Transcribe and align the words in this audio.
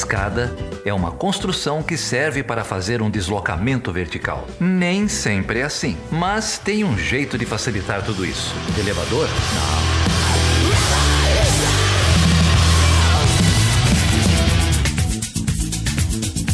escada 0.00 0.50
é 0.84 0.94
uma 0.94 1.10
construção 1.10 1.82
que 1.82 1.96
serve 1.96 2.42
para 2.42 2.64
fazer 2.64 3.02
um 3.02 3.10
deslocamento 3.10 3.92
vertical. 3.92 4.46
Nem 4.58 5.08
sempre 5.08 5.60
é 5.60 5.64
assim, 5.64 5.96
mas 6.10 6.58
tem 6.58 6.84
um 6.84 6.96
jeito 6.96 7.36
de 7.36 7.44
facilitar 7.44 8.02
tudo 8.02 8.24
isso. 8.24 8.54
Elevador? 8.78 9.28
Não. 9.28 10.00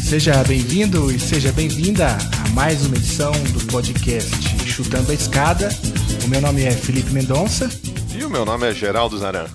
Seja 0.03 0.43
bem-vindo 0.43 1.11
e 1.11 1.19
seja 1.19 1.51
bem-vinda 1.51 2.17
a 2.45 2.49
mais 2.49 2.85
uma 2.85 2.95
edição 2.95 3.31
do 3.31 3.65
podcast 3.67 4.29
Chutando 4.65 5.11
a 5.11 5.15
Escada. 5.15 5.69
O 6.23 6.27
meu 6.27 6.41
nome 6.41 6.63
é 6.63 6.71
Felipe 6.71 7.11
Mendonça. 7.11 7.69
E 8.17 8.23
o 8.23 8.29
meu 8.29 8.45
nome 8.45 8.67
é 8.67 8.73
Geraldo 8.73 9.17
Zaran. 9.17 9.47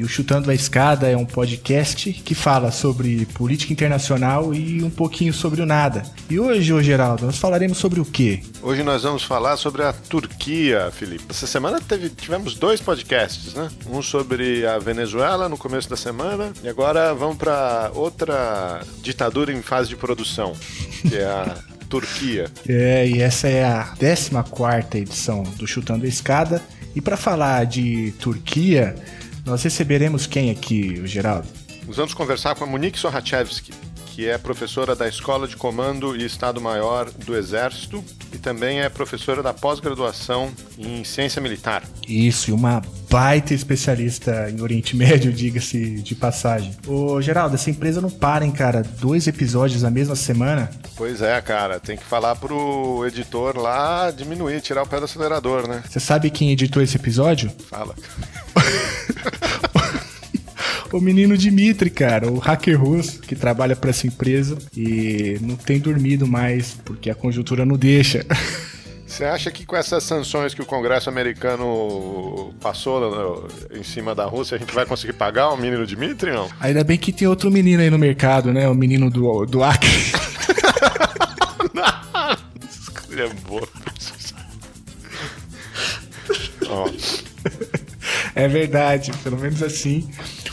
E 0.00 0.02
o 0.02 0.08
Chutando 0.08 0.50
a 0.50 0.54
Escada 0.54 1.10
é 1.10 1.14
um 1.14 1.26
podcast 1.26 2.10
que 2.10 2.34
fala 2.34 2.72
sobre 2.72 3.26
política 3.34 3.70
internacional 3.70 4.54
e 4.54 4.82
um 4.82 4.88
pouquinho 4.88 5.30
sobre 5.30 5.60
o 5.60 5.66
nada. 5.66 6.02
E 6.30 6.40
hoje, 6.40 6.72
ô 6.72 6.82
Geraldo, 6.82 7.26
nós 7.26 7.36
falaremos 7.36 7.76
sobre 7.76 8.00
o 8.00 8.04
quê? 8.06 8.40
Hoje 8.62 8.82
nós 8.82 9.02
vamos 9.02 9.22
falar 9.22 9.58
sobre 9.58 9.82
a 9.82 9.92
Turquia, 9.92 10.90
Felipe. 10.90 11.24
Essa 11.28 11.46
semana 11.46 11.82
teve, 11.82 12.08
tivemos 12.08 12.54
dois 12.54 12.80
podcasts, 12.80 13.52
né? 13.52 13.68
Um 13.90 14.00
sobre 14.00 14.66
a 14.66 14.78
Venezuela 14.78 15.50
no 15.50 15.58
começo 15.58 15.90
da 15.90 15.98
semana 15.98 16.50
e 16.64 16.68
agora 16.70 17.12
vamos 17.12 17.36
para 17.36 17.90
outra 17.94 18.80
ditadura 19.02 19.52
em 19.52 19.60
fase 19.60 19.90
de 19.90 19.96
produção, 19.96 20.54
que 21.10 21.14
é 21.14 21.26
a 21.26 21.58
Turquia. 21.90 22.50
É, 22.66 23.06
e 23.06 23.20
essa 23.20 23.48
é 23.48 23.66
a 23.66 23.84
14 23.84 24.96
edição 24.96 25.42
do 25.42 25.66
Chutando 25.66 26.06
a 26.06 26.08
Escada. 26.08 26.62
E 26.96 27.02
para 27.02 27.18
falar 27.18 27.66
de 27.66 28.12
Turquia, 28.18 28.96
nós 29.50 29.62
receberemos 29.64 30.26
quem 30.26 30.50
aqui, 30.50 31.00
o 31.02 31.06
Geraldo? 31.06 31.48
Vamos 31.82 32.14
conversar 32.14 32.54
com 32.54 32.62
a 32.62 32.66
Monique 32.66 32.98
Sorachevski, 32.98 33.72
que 34.20 34.28
é 34.28 34.36
professora 34.36 34.94
da 34.94 35.08
Escola 35.08 35.48
de 35.48 35.56
Comando 35.56 36.14
e 36.14 36.26
Estado-Maior 36.26 37.10
do 37.10 37.34
Exército 37.34 38.04
e 38.30 38.36
também 38.36 38.82
é 38.82 38.88
professora 38.90 39.42
da 39.42 39.54
pós-graduação 39.54 40.50
em 40.78 41.02
Ciência 41.04 41.40
Militar. 41.40 41.82
Isso, 42.06 42.50
e 42.50 42.52
uma 42.52 42.82
baita 43.08 43.54
especialista 43.54 44.50
em 44.50 44.60
Oriente 44.60 44.94
Médio, 44.94 45.32
diga-se 45.32 46.02
de 46.02 46.14
passagem. 46.14 46.76
Ô, 46.86 47.18
Geraldo, 47.22 47.54
essa 47.54 47.70
empresa 47.70 48.02
não 48.02 48.10
para, 48.10 48.44
hein, 48.44 48.52
cara? 48.52 48.82
Dois 48.82 49.26
episódios 49.26 49.80
na 49.80 49.90
mesma 49.90 50.14
semana? 50.14 50.68
Pois 50.96 51.22
é, 51.22 51.40
cara. 51.40 51.80
Tem 51.80 51.96
que 51.96 52.04
falar 52.04 52.36
pro 52.36 53.06
editor 53.06 53.56
lá 53.56 54.10
diminuir, 54.10 54.60
tirar 54.60 54.82
o 54.82 54.86
pé 54.86 54.98
do 54.98 55.06
acelerador, 55.06 55.66
né? 55.66 55.82
Você 55.88 55.98
sabe 55.98 56.28
quem 56.28 56.50
editou 56.50 56.82
esse 56.82 56.96
episódio? 56.96 57.50
Fala. 57.70 57.94
o 60.92 61.00
menino 61.00 61.36
Dimitri, 61.36 61.90
cara, 61.90 62.30
o 62.30 62.38
hacker 62.38 62.80
russo 62.80 63.20
que 63.20 63.34
trabalha 63.34 63.76
para 63.76 63.90
essa 63.90 64.06
empresa 64.06 64.58
e 64.76 65.38
não 65.40 65.56
tem 65.56 65.78
dormido 65.78 66.26
mais 66.26 66.76
porque 66.84 67.10
a 67.10 67.14
conjuntura 67.14 67.64
não 67.64 67.76
deixa. 67.76 68.24
Você 69.10 69.24
acha 69.24 69.50
que 69.50 69.66
com 69.66 69.76
essas 69.76 70.04
sanções 70.04 70.54
que 70.54 70.62
o 70.62 70.66
Congresso 70.66 71.10
americano 71.10 72.54
passou 72.60 73.48
em 73.72 73.82
cima 73.82 74.14
da 74.14 74.24
Rússia, 74.24 74.56
a 74.56 74.58
gente 74.58 74.72
vai 74.72 74.86
conseguir 74.86 75.14
pagar 75.14 75.50
o 75.50 75.56
menino 75.56 75.84
Dimitri, 75.84 76.30
não? 76.30 76.48
Ainda 76.60 76.84
bem 76.84 76.96
que 76.96 77.12
tem 77.12 77.26
outro 77.26 77.50
menino 77.50 77.82
aí 77.82 77.90
no 77.90 77.98
mercado, 77.98 78.52
né? 78.52 78.68
O 78.68 78.74
menino 78.74 79.10
do, 79.10 79.44
do 79.46 79.64
Acre. 79.64 79.90
Escolha 82.70 83.28
boa. 83.48 83.68
É 88.34 88.46
verdade, 88.48 89.12
pelo 89.22 89.38
menos 89.38 89.62
assim 89.62 90.08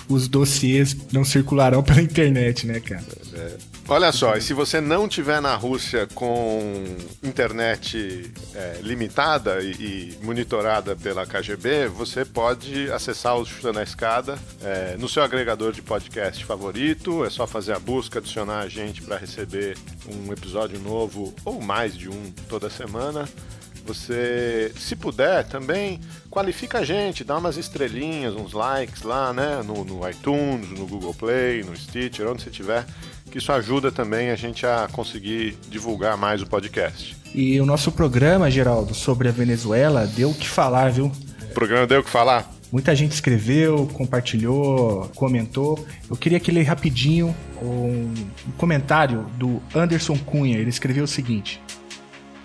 os 0.09 0.27
dossiês 0.27 0.95
não 1.11 1.23
circularão 1.23 1.83
pela 1.83 2.01
internet, 2.01 2.65
né, 2.65 2.79
cara? 2.79 3.03
É. 3.33 3.77
Olha 3.89 4.11
só, 4.11 4.35
e 4.35 4.41
se 4.41 4.53
você 4.53 4.81
não 4.81 5.07
tiver 5.07 5.41
na 5.41 5.55
Rússia 5.55 6.07
com 6.13 6.83
internet 7.23 8.29
é, 8.53 8.79
limitada 8.81 9.61
e, 9.61 9.71
e, 9.71 10.17
monitorada 10.21 10.93
pela 10.93 11.25
KGB, 11.25 11.87
você 11.87 12.25
pode 12.25 12.91
acessar 12.91 13.37
o 13.37 13.45
Chuta 13.45 13.71
na 13.71 13.83
Escada 13.83 14.37
é, 14.61 14.97
no 14.97 15.07
seu 15.07 15.23
agregador 15.23 15.71
de 15.71 15.81
podcast 15.81 16.43
favorito. 16.43 17.23
É 17.23 17.29
só 17.29 17.47
fazer 17.47 17.73
a 17.73 17.79
busca, 17.79 18.19
adicionar 18.19 18.59
a 18.59 18.67
gente 18.67 19.01
para 19.01 19.15
receber 19.15 19.77
um 20.05 20.33
episódio 20.33 20.77
novo 20.79 21.33
ou 21.45 21.61
mais 21.61 21.95
de 21.95 22.09
um 22.09 22.33
toda 22.49 22.69
semana. 22.69 23.25
Você, 23.87 24.71
se 24.77 24.97
puder, 24.97 25.45
também 25.45 26.01
qualifica 26.29 26.79
a 26.79 26.83
gente, 26.83 27.23
dá 27.23 27.37
umas 27.37 27.55
estrelinhas, 27.55 28.35
uns 28.35 28.51
likes 28.51 29.01
lá, 29.01 29.31
né? 29.31 29.61
No, 29.65 29.85
no 29.85 30.07
iTunes, 30.07 30.69
no 30.71 30.85
Google 30.85 31.13
Play, 31.13 31.63
no 31.63 31.75
Stitcher, 31.75 32.27
onde 32.29 32.43
você 32.43 32.49
tiver, 32.49 32.85
que 33.31 33.37
isso 33.37 33.51
ajuda 33.51 33.89
também 33.89 34.29
a 34.29 34.35
gente 34.35 34.65
a 34.65 34.89
conseguir 34.91 35.57
divulgar 35.69 36.17
mais 36.17 36.41
o 36.41 36.45
podcast. 36.45 37.15
E 37.33 37.59
o 37.61 37.65
nosso 37.65 37.91
programa, 37.91 38.51
Geraldo, 38.51 38.93
sobre 38.93 39.29
a 39.29 39.31
Venezuela, 39.31 40.05
deu 40.05 40.31
o 40.31 40.35
que 40.35 40.49
falar, 40.49 40.91
viu? 40.91 41.11
O 41.41 41.53
programa 41.53 41.87
deu 41.87 42.01
o 42.01 42.03
que 42.03 42.09
falar? 42.09 42.51
Muita 42.69 42.93
gente 42.93 43.13
escreveu, 43.13 43.87
compartilhou, 43.93 45.09
comentou. 45.15 45.85
Eu 46.09 46.17
queria 46.17 46.37
aqui 46.37 46.51
ler 46.51 46.63
rapidinho 46.63 47.33
um 47.61 48.13
comentário 48.57 49.25
do 49.37 49.61
Anderson 49.73 50.17
Cunha. 50.17 50.57
Ele 50.57 50.69
escreveu 50.69 51.05
o 51.05 51.07
seguinte: 51.07 51.61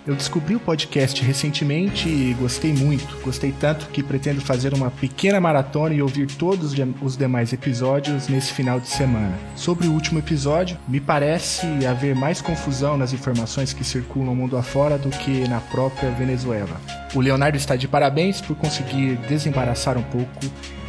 eu 0.06 0.16
descobri 0.16 0.56
o 0.56 0.60
podcast 0.60 1.22
recentemente 1.22 2.08
e 2.08 2.34
gostei 2.34 2.72
muito. 2.72 3.16
Gostei 3.22 3.52
tanto 3.52 3.86
que 3.86 4.02
pretendo 4.02 4.40
fazer 4.40 4.74
uma 4.74 4.90
pequena 4.90 5.40
maratona 5.40 5.94
e 5.94 6.02
ouvir 6.02 6.26
todos 6.26 6.74
os 7.00 7.16
demais 7.16 7.52
episódios 7.52 8.28
nesse 8.28 8.52
final 8.52 8.80
de 8.80 8.88
semana. 8.88 9.38
Sobre 9.54 9.86
o 9.86 9.92
último 9.92 10.18
episódio, 10.18 10.76
me 10.88 11.00
parece 11.00 11.66
haver 11.86 12.16
mais 12.16 12.40
confusão 12.40 12.96
nas 12.96 13.12
informações 13.12 13.72
que 13.72 13.84
circulam 13.84 14.34
mundo 14.34 14.56
afora 14.56 14.98
do 14.98 15.10
que 15.10 15.46
na 15.48 15.60
própria 15.60 16.10
Venezuela. 16.10 16.80
O 17.14 17.20
Leonardo 17.20 17.56
está 17.56 17.76
de 17.76 17.86
parabéns 17.86 18.40
por 18.40 18.56
conseguir 18.56 19.16
desembaraçar 19.28 19.96
um 19.96 20.02
pouco 20.02 20.40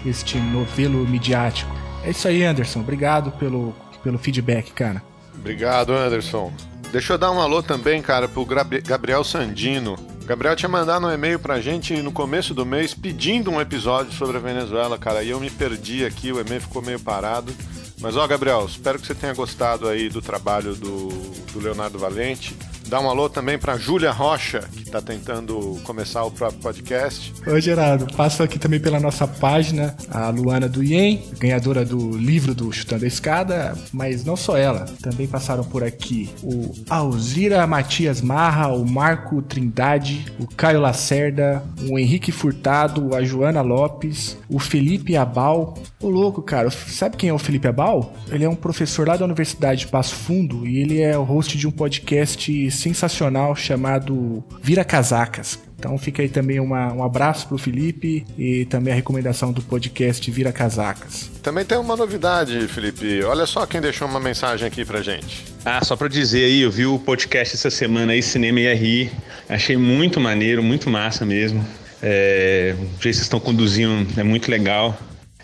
este 0.05 0.37
novelo 0.39 1.07
midiático. 1.07 1.75
É 2.03 2.09
isso 2.09 2.27
aí, 2.27 2.43
Anderson. 2.43 2.79
Obrigado 2.79 3.31
pelo, 3.31 3.75
pelo 4.03 4.17
feedback, 4.17 4.71
cara. 4.71 5.01
Obrigado, 5.35 5.93
Anderson. 5.93 6.51
Deixa 6.93 7.13
eu 7.13 7.17
dar 7.17 7.31
um 7.31 7.41
alô 7.41 7.63
também, 7.63 8.03
cara, 8.03 8.27
pro 8.27 8.45
Gabriel 8.45 9.23
Sandino. 9.23 9.97
Gabriel 10.27 10.55
tinha 10.55 10.69
mandado 10.69 11.07
um 11.07 11.11
e-mail 11.11 11.39
pra 11.39 11.59
gente 11.59 11.91
no 12.03 12.11
começo 12.11 12.53
do 12.53 12.67
mês 12.67 12.93
pedindo 12.93 13.49
um 13.49 13.59
episódio 13.59 14.13
sobre 14.13 14.37
a 14.37 14.39
Venezuela, 14.39 14.95
cara, 14.95 15.23
e 15.23 15.31
eu 15.31 15.39
me 15.39 15.49
perdi 15.49 16.05
aqui, 16.05 16.31
o 16.31 16.39
e-mail 16.39 16.61
ficou 16.61 16.83
meio 16.83 16.99
parado. 16.99 17.51
Mas 17.99 18.15
ó, 18.15 18.27
Gabriel, 18.27 18.67
espero 18.67 18.99
que 18.99 19.07
você 19.07 19.15
tenha 19.15 19.33
gostado 19.33 19.87
aí 19.87 20.07
do 20.07 20.21
trabalho 20.21 20.75
do, 20.75 21.07
do 21.51 21.59
Leonardo 21.59 21.97
Valente. 21.97 22.55
Dá 22.93 22.99
um 22.99 23.09
alô 23.09 23.27
também 23.27 23.57
para 23.57 23.75
Júlia 23.75 24.11
Rocha, 24.11 24.69
que 24.71 24.83
está 24.83 25.01
tentando 25.01 25.81
começar 25.83 26.23
o 26.25 26.29
próprio 26.29 26.61
podcast. 26.61 27.33
Oi, 27.47 27.59
Gerardo. 27.59 28.05
Passo 28.15 28.43
aqui 28.43 28.59
também 28.59 28.79
pela 28.79 28.99
nossa 28.99 29.27
página, 29.27 29.97
a 30.11 30.29
Luana 30.29 30.69
do 30.69 30.83
Ien, 30.83 31.23
ganhadora 31.39 31.83
do 31.83 32.15
livro 32.15 32.53
do 32.53 32.71
Chutando 32.71 33.05
a 33.05 33.07
Escada, 33.07 33.75
mas 33.91 34.23
não 34.23 34.35
só 34.35 34.55
ela. 34.55 34.85
Também 35.01 35.25
passaram 35.25 35.63
por 35.63 35.83
aqui 35.83 36.29
o 36.43 36.71
Alzira 36.87 37.65
Matias 37.65 38.21
Marra, 38.21 38.67
o 38.67 38.87
Marco 38.87 39.41
Trindade, 39.41 40.31
o 40.37 40.45
Caio 40.45 40.79
Lacerda, 40.79 41.63
o 41.89 41.97
Henrique 41.97 42.31
Furtado, 42.31 43.15
a 43.15 43.23
Joana 43.23 43.61
Lopes, 43.61 44.37
o 44.47 44.59
Felipe 44.59 45.17
Abal. 45.17 45.73
O 45.99 46.09
louco, 46.09 46.43
cara, 46.43 46.69
sabe 46.69 47.17
quem 47.17 47.31
é 47.31 47.33
o 47.33 47.39
Felipe 47.39 47.67
Abal? 47.67 48.13
Ele 48.29 48.43
é 48.43 48.49
um 48.49 48.55
professor 48.55 49.07
lá 49.07 49.17
da 49.17 49.25
Universidade 49.25 49.79
de 49.79 49.87
Passo 49.87 50.13
Fundo 50.13 50.67
e 50.67 50.77
ele 50.77 51.01
é 51.01 51.17
o 51.17 51.23
host 51.23 51.57
de 51.57 51.67
um 51.67 51.71
podcast 51.71 52.69
sensacional 52.83 53.55
chamado 53.55 54.43
Vira 54.61 54.83
Casacas. 54.83 55.57
Então 55.79 55.97
fica 55.97 56.21
aí 56.21 56.29
também 56.29 56.59
uma, 56.59 56.93
um 56.93 57.03
abraço 57.03 57.47
pro 57.47 57.57
Felipe 57.57 58.25
e 58.37 58.65
também 58.65 58.93
a 58.93 58.95
recomendação 58.95 59.51
do 59.51 59.61
podcast 59.61 60.29
Vira 60.29 60.51
Casacas. 60.51 61.29
Também 61.41 61.65
tem 61.65 61.77
uma 61.77 61.95
novidade, 61.95 62.67
Felipe. 62.67 63.23
Olha 63.23 63.45
só 63.45 63.65
quem 63.65 63.81
deixou 63.81 64.07
uma 64.07 64.19
mensagem 64.19 64.67
aqui 64.67 64.85
pra 64.85 65.01
gente. 65.01 65.45
Ah, 65.65 65.83
só 65.83 65.95
pra 65.95 66.07
dizer 66.07 66.45
aí, 66.45 66.61
eu 66.61 66.71
vi 66.71 66.85
o 66.85 66.99
podcast 66.99 67.55
essa 67.55 67.69
semana 67.69 68.13
aí, 68.13 68.21
Cinema 68.21 68.59
IRI. 68.59 69.11
Achei 69.47 69.77
muito 69.77 70.19
maneiro, 70.19 70.61
muito 70.61 70.89
massa 70.89 71.25
mesmo. 71.25 71.65
É, 72.01 72.75
o 72.75 72.81
jeito 72.81 72.97
que 72.97 73.03
vocês 73.03 73.17
estão 73.21 73.39
conduzindo 73.39 74.19
é 74.19 74.23
muito 74.23 74.49
legal. 74.51 74.97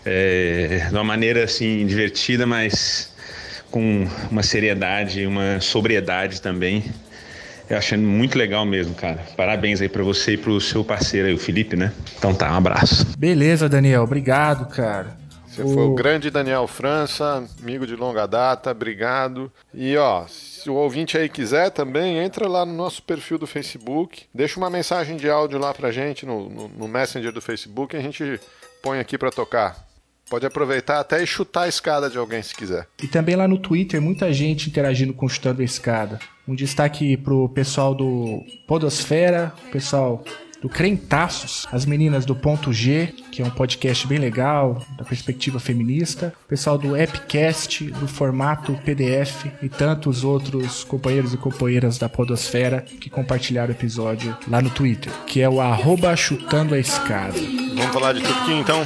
É, 0.04 0.86
de 0.88 0.94
uma 0.94 1.04
maneira 1.04 1.44
assim 1.44 1.86
divertida, 1.86 2.46
mas 2.46 3.12
com 3.70 4.06
uma 4.30 4.42
seriedade, 4.42 5.26
uma 5.26 5.60
sobriedade 5.60 6.40
também. 6.40 6.84
Eu 7.70 7.78
achando 7.78 8.02
muito 8.02 8.36
legal 8.36 8.66
mesmo, 8.66 8.96
cara. 8.96 9.24
Parabéns 9.36 9.80
aí 9.80 9.88
para 9.88 10.02
você 10.02 10.32
e 10.32 10.36
pro 10.36 10.60
seu 10.60 10.84
parceiro 10.84 11.28
aí, 11.28 11.34
o 11.34 11.38
Felipe, 11.38 11.76
né? 11.76 11.92
Então 12.18 12.34
tá, 12.34 12.50
um 12.52 12.56
abraço. 12.56 13.06
Beleza, 13.16 13.68
Daniel. 13.68 14.02
Obrigado, 14.02 14.66
cara. 14.66 15.16
Você 15.46 15.62
o... 15.62 15.68
foi 15.68 15.84
o 15.84 15.94
grande 15.94 16.30
Daniel 16.30 16.66
França, 16.66 17.46
amigo 17.62 17.86
de 17.86 17.94
longa 17.94 18.26
data, 18.26 18.72
obrigado. 18.72 19.52
E 19.72 19.96
ó, 19.96 20.26
se 20.26 20.68
o 20.68 20.74
ouvinte 20.74 21.16
aí 21.16 21.28
quiser 21.28 21.70
também, 21.70 22.18
entra 22.18 22.48
lá 22.48 22.66
no 22.66 22.72
nosso 22.72 23.04
perfil 23.04 23.38
do 23.38 23.46
Facebook, 23.46 24.24
deixa 24.34 24.58
uma 24.58 24.68
mensagem 24.68 25.16
de 25.16 25.30
áudio 25.30 25.58
lá 25.58 25.72
pra 25.72 25.92
gente 25.92 26.26
no, 26.26 26.48
no, 26.48 26.68
no 26.68 26.88
Messenger 26.88 27.32
do 27.32 27.40
Facebook 27.40 27.94
e 27.94 27.98
a 27.98 28.02
gente 28.02 28.40
põe 28.82 28.98
aqui 28.98 29.16
para 29.16 29.30
tocar. 29.30 29.86
Pode 30.28 30.46
aproveitar 30.46 31.00
até 31.00 31.20
e 31.20 31.26
chutar 31.26 31.62
a 31.62 31.68
escada 31.68 32.08
de 32.08 32.16
alguém 32.16 32.40
se 32.40 32.54
quiser. 32.54 32.86
E 33.02 33.08
também 33.08 33.34
lá 33.34 33.48
no 33.48 33.58
Twitter, 33.58 34.00
muita 34.00 34.32
gente 34.32 34.68
interagindo 34.68 35.12
com 35.12 35.28
Chutando 35.28 35.60
a 35.60 35.64
Escada. 35.64 36.20
Um 36.50 36.54
destaque 36.56 37.16
pro 37.16 37.48
pessoal 37.50 37.94
do 37.94 38.44
Podosfera, 38.66 39.54
pessoal 39.70 40.24
do 40.60 40.68
Crentaços, 40.68 41.64
as 41.70 41.86
meninas 41.86 42.26
do 42.26 42.34
Ponto 42.34 42.72
G, 42.72 43.14
que 43.30 43.40
é 43.40 43.44
um 43.44 43.50
podcast 43.50 44.04
bem 44.08 44.18
legal, 44.18 44.82
da 44.98 45.04
perspectiva 45.04 45.60
feminista, 45.60 46.34
o 46.44 46.48
pessoal 46.48 46.76
do 46.76 46.96
Epicast, 46.96 47.84
do 47.92 48.08
formato 48.08 48.76
PDF 48.84 49.46
e 49.62 49.68
tantos 49.68 50.24
outros 50.24 50.82
companheiros 50.82 51.32
e 51.32 51.36
companheiras 51.36 51.98
da 51.98 52.08
Podosfera 52.08 52.80
que 52.80 53.08
compartilharam 53.08 53.72
o 53.72 53.76
episódio 53.76 54.36
lá 54.48 54.60
no 54.60 54.70
Twitter, 54.70 55.12
que 55.28 55.40
é 55.40 55.48
o 55.48 55.60
arroba 55.60 56.16
chutando 56.16 56.74
a 56.74 56.80
escada. 56.80 57.38
Vamos 57.76 57.92
falar 57.92 58.12
de 58.12 58.22
Turquia 58.22 58.56
então? 58.56 58.84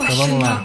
Então 0.00 0.16
vamos 0.16 0.42
lá. 0.42 0.64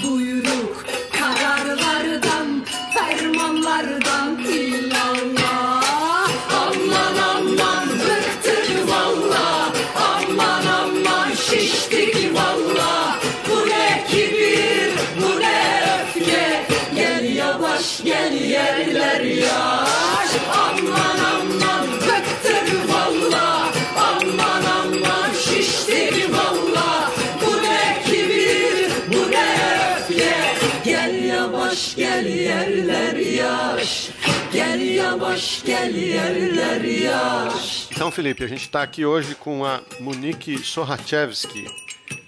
Yavaş 35.18 35.64
gel 35.66 35.96
yerler 35.96 36.82
yaş. 36.82 37.88
Então, 37.92 38.12
Felipe, 38.12 38.44
a 38.44 38.48
gente 38.48 38.62
está 38.62 38.82
aqui 38.82 39.06
hoje 39.06 39.36
com 39.36 39.66
a 39.66 39.82
Monique 40.00 40.58
Sohachevski, 40.58 41.66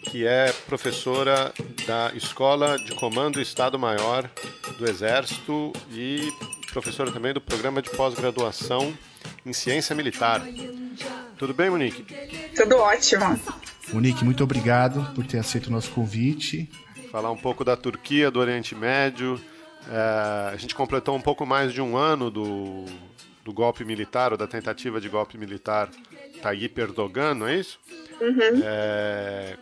que 0.03 0.25
é 0.25 0.53
professora 0.67 1.53
da 1.87 2.11
Escola 2.15 2.77
de 2.77 2.95
Comando 2.95 3.41
Estado-Maior 3.41 4.29
do 4.77 4.89
Exército 4.89 5.73
e 5.91 6.31
professora 6.71 7.11
também 7.11 7.33
do 7.33 7.41
programa 7.41 7.81
de 7.81 7.89
pós-graduação 7.91 8.93
em 9.45 9.53
Ciência 9.53 9.95
Militar. 9.95 10.41
Tudo 11.37 11.53
bem, 11.53 11.69
Monique? 11.69 12.05
Tudo 12.55 12.77
ótimo. 12.77 13.39
Monique, 13.93 14.23
muito 14.23 14.43
obrigado 14.43 15.13
por 15.13 15.25
ter 15.25 15.39
aceito 15.39 15.67
o 15.67 15.71
nosso 15.71 15.91
convite. 15.91 16.69
Falar 17.11 17.31
um 17.31 17.37
pouco 17.37 17.63
da 17.63 17.75
Turquia, 17.75 18.29
do 18.29 18.39
Oriente 18.39 18.75
Médio, 18.75 19.39
é, 19.89 20.53
a 20.53 20.57
gente 20.57 20.75
completou 20.75 21.15
um 21.15 21.21
pouco 21.21 21.45
mais 21.45 21.73
de 21.73 21.81
um 21.81 21.97
ano 21.97 22.29
do, 22.29 22.85
do 23.43 23.51
golpe 23.51 23.83
militar, 23.83 24.31
ou 24.31 24.37
da 24.37 24.47
tentativa 24.47 25.01
de 25.01 25.09
golpe 25.09 25.37
militar 25.37 25.89
Tayyip 26.41 26.79
Erdogan, 26.79 27.33
não 27.33 27.47
é 27.47 27.55
isso? 27.55 27.79
Uhum. 28.21 28.61
É, 28.63 29.55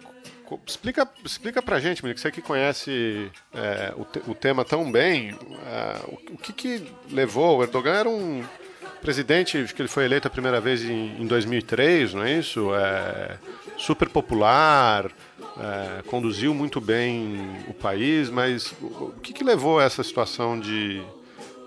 explica, 0.65 1.07
explica 1.23 1.61
pra 1.61 1.79
gente, 1.79 2.01
Monique, 2.01 2.19
você 2.19 2.31
que 2.31 2.41
conhece 2.41 3.31
é, 3.53 3.93
o, 3.95 4.03
te, 4.03 4.21
o, 4.27 4.35
tema 4.35 4.65
tão 4.65 4.91
bem, 4.91 5.29
é, 5.65 5.99
o, 6.07 6.33
o, 6.33 6.37
que, 6.37 6.51
que 6.51 6.83
levou? 7.09 7.57
O 7.57 7.63
Erdogan 7.63 7.93
era 7.93 8.09
um 8.09 8.43
presidente, 9.01 9.57
acho 9.57 9.73
que 9.73 9.81
ele 9.81 9.89
foi 9.89 10.05
eleito 10.05 10.27
a 10.27 10.31
primeira 10.31 10.59
vez 10.59 10.83
em, 10.83 11.21
em 11.21 11.25
2003, 11.25 12.13
não 12.13 12.23
é 12.23 12.33
isso? 12.33 12.73
É, 12.75 13.37
super 13.77 14.09
popular, 14.09 15.11
é, 15.59 16.01
conduziu 16.03 16.53
muito 16.53 16.79
bem 16.79 17.63
o 17.67 17.73
país, 17.73 18.29
mas 18.29 18.73
o, 18.81 19.13
que, 19.21 19.33
que 19.33 19.43
levou 19.43 19.79
a 19.79 19.83
essa 19.83 20.03
situação 20.03 20.59
de, 20.59 21.01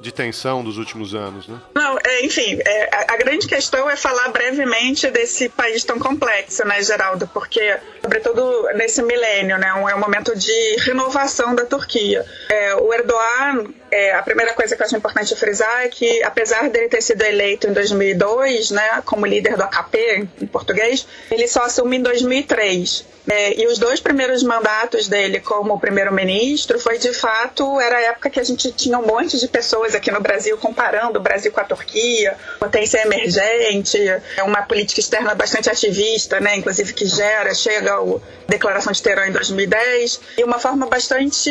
de 0.01 0.13
tensão 0.13 0.63
dos 0.63 0.79
últimos 0.79 1.15
anos, 1.15 1.49
né? 1.49 1.61
Não, 1.75 1.99
é, 2.05 2.25
enfim, 2.25 2.59
é, 2.65 2.91
a, 3.09 3.17
grande 3.17 3.47
questão 3.47 3.89
é 3.91 3.97
falar 3.97 4.29
brevemente 4.29 5.11
desse 5.11 5.49
país 5.49 5.85
tão 5.85 5.99
complexo, 5.99 6.65
né, 6.65 6.83
Geraldo? 6.83 7.27
Porque, 7.29 7.77
sobretudo 8.01 8.69
nesse 8.75 9.03
milênio, 9.03 9.59
né, 9.59 9.69
é 9.69 9.95
um 9.95 10.01
momento 10.01 10.37
de 10.37 10.77
renovação 10.79 11.55
da 11.55 11.65
Turquia. 11.65 12.25
É, 12.49 12.75
o 12.77 12.93
Erdogan, 12.93 13.73
é, 13.91 14.13
a 14.15 14.23
primeira 14.23 14.55
coisa 14.55 14.77
que 14.77 14.83
eu 14.83 14.87
acho 14.87 14.97
importante 14.97 15.35
frisar 15.37 15.83
é 15.83 15.89
que, 15.89 16.23
apesar 16.23 16.69
dele 16.69 16.89
ter 16.89 17.03
sido 17.03 17.23
eleito 17.23 17.67
em 17.67 17.73
2002, 17.73 18.71
né, 18.71 19.03
como 19.05 19.27
líder 19.27 19.57
do 19.57 19.63
AKP, 19.63 20.29
em 20.41 20.47
português, 20.47 21.07
ele 21.31 21.49
só 21.49 21.63
assume 21.63 21.97
em 21.97 22.03
2003. 22.03 23.05
É, 23.29 23.61
e 23.61 23.67
os 23.67 23.79
dois 23.79 24.01
primeiros 24.01 24.43
mandatos 24.43 25.07
dele 25.07 25.41
como 25.41 25.79
primeiro-ministro 25.79 26.81
foi 26.81 26.99
de 26.99 27.13
fato 27.13 27.79
era 27.79 27.99
a 27.99 28.01
época 28.01 28.31
que 28.31 28.41
a 28.41 28.43
gente 28.43 28.73
tinha 28.73 28.99
um 28.99 29.07
monte 29.07 29.39
de 29.39 29.47
pessoas 29.47 29.95
aqui 29.95 30.11
no 30.11 30.21
Brasil 30.21 30.57
comparando 30.57 31.19
o 31.19 31.23
Brasil 31.23 31.53
com 31.53 31.61
a 31.61 31.65
Turquia, 31.65 32.35
potência 32.59 32.99
emergente, 33.03 33.99
é 34.37 34.43
uma 34.43 34.63
política 34.63 35.01
externa 35.01 35.35
bastante 35.35 35.69
ativista, 35.69 36.41
né, 36.41 36.57
inclusive 36.57 36.95
que 36.95 37.05
gera 37.05 37.55
chega 37.55 37.95
a 37.95 38.19
declaração 38.49 38.93
de 38.93 39.03
Teherã 39.03 39.27
em 39.29 39.33
2010 39.33 40.21
e 40.39 40.43
uma 40.43 40.59
forma 40.59 40.87
bastante 40.87 41.51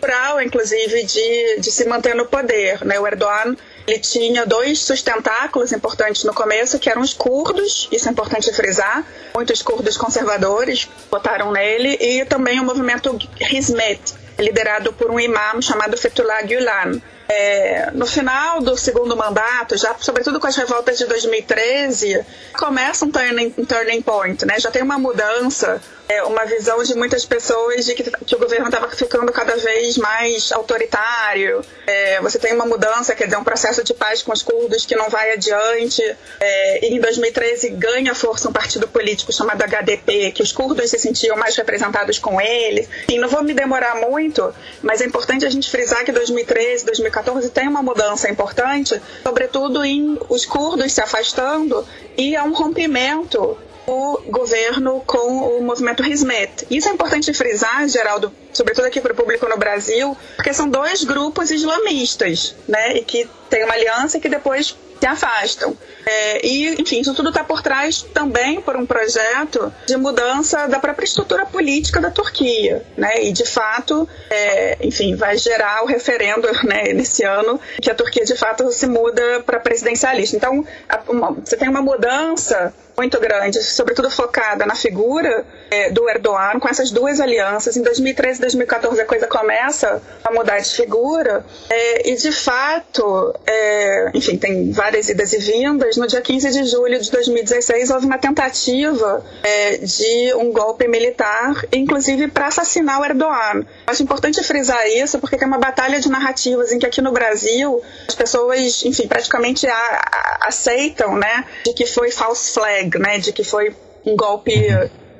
plural, 0.00 0.40
inclusive, 0.40 1.02
de, 1.04 1.47
de 1.58 1.70
se 1.70 1.86
manter 1.86 2.14
no 2.14 2.26
poder, 2.26 2.84
né? 2.84 2.98
O 2.98 3.06
Erdogan 3.06 3.56
ele 3.88 3.98
tinha 4.00 4.44
dois 4.44 4.80
sustentáculos 4.80 5.72
importantes 5.72 6.22
no 6.22 6.34
começo, 6.34 6.78
que 6.78 6.90
eram 6.90 7.00
os 7.00 7.14
curdos, 7.14 7.88
isso 7.90 8.06
é 8.06 8.12
importante 8.12 8.52
frisar. 8.52 9.02
Muitos 9.34 9.62
curdos 9.62 9.96
conservadores 9.96 10.86
votaram 11.10 11.50
nele, 11.50 11.96
e 11.98 12.24
também 12.26 12.60
o 12.60 12.64
movimento 12.64 13.18
Hizmet, 13.50 13.98
liderado 14.38 14.92
por 14.92 15.10
um 15.10 15.18
imã 15.18 15.60
chamado 15.62 15.96
Fethullah 15.96 16.42
Gulen. 16.42 17.02
É, 17.30 17.90
no 17.92 18.06
final 18.06 18.60
do 18.60 18.76
segundo 18.76 19.16
mandato, 19.16 19.76
já 19.76 19.94
sobretudo 19.98 20.38
com 20.38 20.46
as 20.46 20.56
revoltas 20.56 20.98
de 20.98 21.06
2013, 21.06 22.24
começa 22.58 23.06
um 23.06 23.10
turning, 23.10 23.54
um 23.56 23.64
turning 23.64 24.02
point, 24.02 24.44
né? 24.44 24.60
Já 24.60 24.70
tem 24.70 24.82
uma 24.82 24.98
mudança, 24.98 25.80
é, 26.08 26.22
uma 26.24 26.44
visão 26.44 26.82
de 26.82 26.94
muitas 26.94 27.24
pessoas 27.24 27.84
de 27.84 27.94
que, 27.94 28.02
que 28.02 28.34
o 28.34 28.38
governo 28.38 28.66
estava 28.66 28.88
ficando 28.90 29.30
cada 29.32 29.56
vez 29.56 29.96
mais 29.96 30.50
autoritário. 30.52 31.64
É, 31.86 32.20
você 32.20 32.38
tem 32.38 32.54
uma 32.54 32.66
mudança, 32.66 33.14
quer 33.14 33.24
dizer, 33.24 33.36
um 33.36 33.44
processo 33.44 33.84
de 33.84 33.94
paz 33.94 34.22
com 34.22 34.32
os 34.32 34.42
curdos 34.42 34.84
que 34.84 34.96
não 34.96 35.08
vai 35.08 35.32
adiante. 35.32 36.02
É, 36.40 36.86
e 36.86 36.94
em 36.94 37.00
2013 37.00 37.70
ganha 37.70 38.14
força 38.14 38.48
um 38.48 38.52
partido 38.52 38.88
político 38.88 39.32
chamado 39.32 39.62
HDP, 39.62 40.32
que 40.32 40.42
os 40.42 40.52
curdos 40.52 40.90
se 40.90 40.98
sentiam 40.98 41.36
mais 41.36 41.56
representados 41.56 42.18
com 42.18 42.40
ele. 42.40 42.88
E 43.08 43.18
não 43.18 43.28
vou 43.28 43.42
me 43.42 43.54
demorar 43.54 43.96
muito, 43.96 44.54
mas 44.82 45.00
é 45.00 45.04
importante 45.04 45.44
a 45.44 45.50
gente 45.50 45.70
frisar 45.70 46.04
que 46.04 46.12
2013, 46.12 46.84
2014 46.84 47.28
2014 47.28 47.50
tem 47.50 47.68
uma 47.68 47.82
mudança 47.82 48.30
importante, 48.30 49.00
sobretudo 49.22 49.84
em 49.84 50.18
os 50.28 50.44
curdos 50.44 50.92
se 50.92 51.00
afastando 51.00 51.86
e 52.16 52.36
há 52.36 52.44
um 52.44 52.52
rompimento 52.52 53.56
do 53.88 54.22
governo 54.26 55.02
com 55.06 55.56
o 55.56 55.62
movimento 55.62 56.04
Hizmet. 56.04 56.66
Isso 56.70 56.88
é 56.88 56.92
importante 56.92 57.32
frisar, 57.32 57.88
Geraldo, 57.88 58.30
sobretudo 58.52 58.84
aqui 58.84 59.00
para 59.00 59.14
o 59.14 59.16
público 59.16 59.48
no 59.48 59.56
Brasil, 59.56 60.14
porque 60.36 60.52
são 60.52 60.68
dois 60.68 61.04
grupos 61.04 61.50
islamistas, 61.50 62.54
né, 62.68 62.98
e 62.98 63.02
que 63.02 63.26
têm 63.48 63.64
uma 63.64 63.72
aliança 63.72 64.18
e 64.18 64.20
que 64.20 64.28
depois 64.28 64.76
se 65.00 65.06
afastam. 65.06 65.76
É, 66.04 66.46
e, 66.46 66.80
enfim, 66.80 67.00
isso 67.00 67.14
tudo 67.14 67.28
está 67.28 67.44
por 67.44 67.62
trás 67.62 68.02
também 68.12 68.60
por 68.60 68.76
um 68.76 68.84
projeto 68.84 69.72
de 69.86 69.96
mudança 69.96 70.66
da 70.66 70.78
própria 70.78 71.04
estrutura 71.04 71.46
política 71.46 72.00
da 72.00 72.10
Turquia, 72.10 72.84
né? 72.96 73.22
E 73.22 73.32
de 73.32 73.46
fato, 73.46 74.08
é, 74.28 74.76
enfim, 74.82 75.14
vai 75.14 75.38
gerar 75.38 75.84
o 75.84 75.86
referendo, 75.86 76.48
né, 76.64 76.92
nesse 76.92 77.24
ano 77.24 77.60
que 77.80 77.90
a 77.90 77.94
Turquia 77.94 78.24
de 78.24 78.36
fato 78.36 78.70
se 78.72 78.86
muda 78.86 79.42
para 79.46 79.60
presidencialista. 79.60 80.36
Então, 80.36 80.66
a, 80.88 81.00
uma, 81.08 81.32
você 81.32 81.56
tem 81.56 81.68
uma 81.68 81.82
mudança 81.82 82.74
muito 82.98 83.20
grande, 83.20 83.62
sobretudo 83.62 84.10
focada 84.10 84.66
na 84.66 84.74
figura 84.74 85.46
é, 85.70 85.88
do 85.88 86.08
Erdogan, 86.08 86.58
com 86.58 86.68
essas 86.68 86.90
duas 86.90 87.20
alianças. 87.20 87.76
Em 87.76 87.82
2013 87.82 88.38
e 88.38 88.40
2014 88.40 89.00
a 89.00 89.04
coisa 89.04 89.28
começa 89.28 90.02
a 90.24 90.32
mudar 90.32 90.58
de 90.58 90.70
figura, 90.70 91.46
é, 91.70 92.10
e 92.10 92.16
de 92.16 92.32
fato, 92.32 93.32
é, 93.46 94.10
enfim, 94.14 94.36
tem 94.36 94.72
várias 94.72 95.08
idas 95.08 95.32
e 95.32 95.38
vindas. 95.38 95.96
No 95.96 96.08
dia 96.08 96.20
15 96.20 96.50
de 96.50 96.64
julho 96.64 97.00
de 97.00 97.08
2016 97.10 97.90
houve 97.90 98.06
uma 98.06 98.18
tentativa 98.18 99.24
é, 99.44 99.78
de 99.78 100.34
um 100.34 100.52
golpe 100.52 100.88
militar, 100.88 101.64
inclusive 101.72 102.26
para 102.26 102.48
assassinar 102.48 103.00
o 103.00 103.04
Erdogan. 103.04 103.64
Acho 103.86 104.02
importante 104.02 104.42
frisar 104.42 104.84
isso, 104.88 105.20
porque 105.20 105.36
tem 105.36 105.46
uma 105.46 105.58
batalha 105.58 106.00
de 106.00 106.08
narrativas 106.08 106.72
em 106.72 106.80
que 106.80 106.86
aqui 106.86 107.00
no 107.00 107.12
Brasil 107.12 107.80
as 108.08 108.14
pessoas, 108.16 108.84
enfim, 108.84 109.06
praticamente 109.06 109.68
a, 109.68 109.72
a, 109.72 110.48
aceitam, 110.48 111.16
né, 111.16 111.44
de 111.64 111.72
que 111.74 111.86
foi 111.86 112.10
false 112.10 112.52
flag 112.52 112.87
né, 112.96 113.18
de 113.18 113.32
que 113.32 113.44
foi 113.44 113.74
um 114.04 114.16
golpe, 114.16 114.52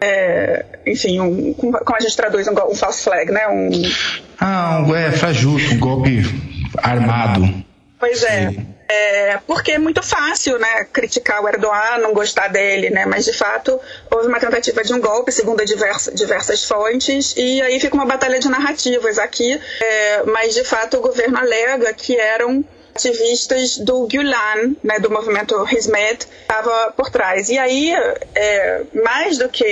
é, 0.00 0.64
enfim, 0.86 1.20
um, 1.20 1.52
como 1.54 1.96
a 1.96 2.00
gente 2.00 2.16
traduz 2.16 2.46
um, 2.46 2.52
um 2.52 2.74
false 2.74 3.02
flag, 3.02 3.30
né? 3.30 3.48
Um... 3.48 3.70
Ah, 4.40 4.84
um, 4.86 4.94
é, 4.94 5.10
fajuto, 5.10 5.74
um 5.74 5.78
golpe 5.78 6.22
armado. 6.82 7.64
Pois 7.98 8.22
é. 8.22 8.54
É, 8.90 9.38
porque 9.46 9.72
é 9.72 9.78
muito 9.78 10.02
fácil, 10.02 10.58
né, 10.58 10.84
criticar 10.90 11.42
o 11.42 11.48
Erdogan, 11.48 11.98
não 12.00 12.14
gostar 12.14 12.48
dele, 12.48 12.88
né, 12.88 13.04
mas 13.04 13.26
de 13.26 13.34
fato 13.34 13.78
houve 14.10 14.28
uma 14.28 14.40
tentativa 14.40 14.82
de 14.82 14.94
um 14.94 15.00
golpe, 15.00 15.30
segundo 15.30 15.62
diversas, 15.62 16.14
diversas 16.14 16.64
fontes, 16.64 17.34
e 17.36 17.60
aí 17.60 17.78
fica 17.78 17.94
uma 17.94 18.06
batalha 18.06 18.38
de 18.38 18.48
narrativas 18.48 19.18
aqui, 19.18 19.60
é, 19.80 20.22
mas 20.22 20.54
de 20.54 20.64
fato 20.64 20.96
o 20.96 21.00
governo 21.02 21.36
alega 21.36 21.92
que 21.92 22.16
eram 22.16 22.64
ativistas 22.98 23.78
do 23.78 24.08
Gulen, 24.08 24.76
né, 24.82 24.98
do 24.98 25.10
movimento 25.10 25.54
Hizmet, 25.70 26.26
estava 26.42 26.92
por 26.92 27.10
trás. 27.10 27.48
E 27.48 27.56
aí, 27.56 27.94
é, 28.34 28.82
mais 28.92 29.38
do 29.38 29.48
que 29.48 29.64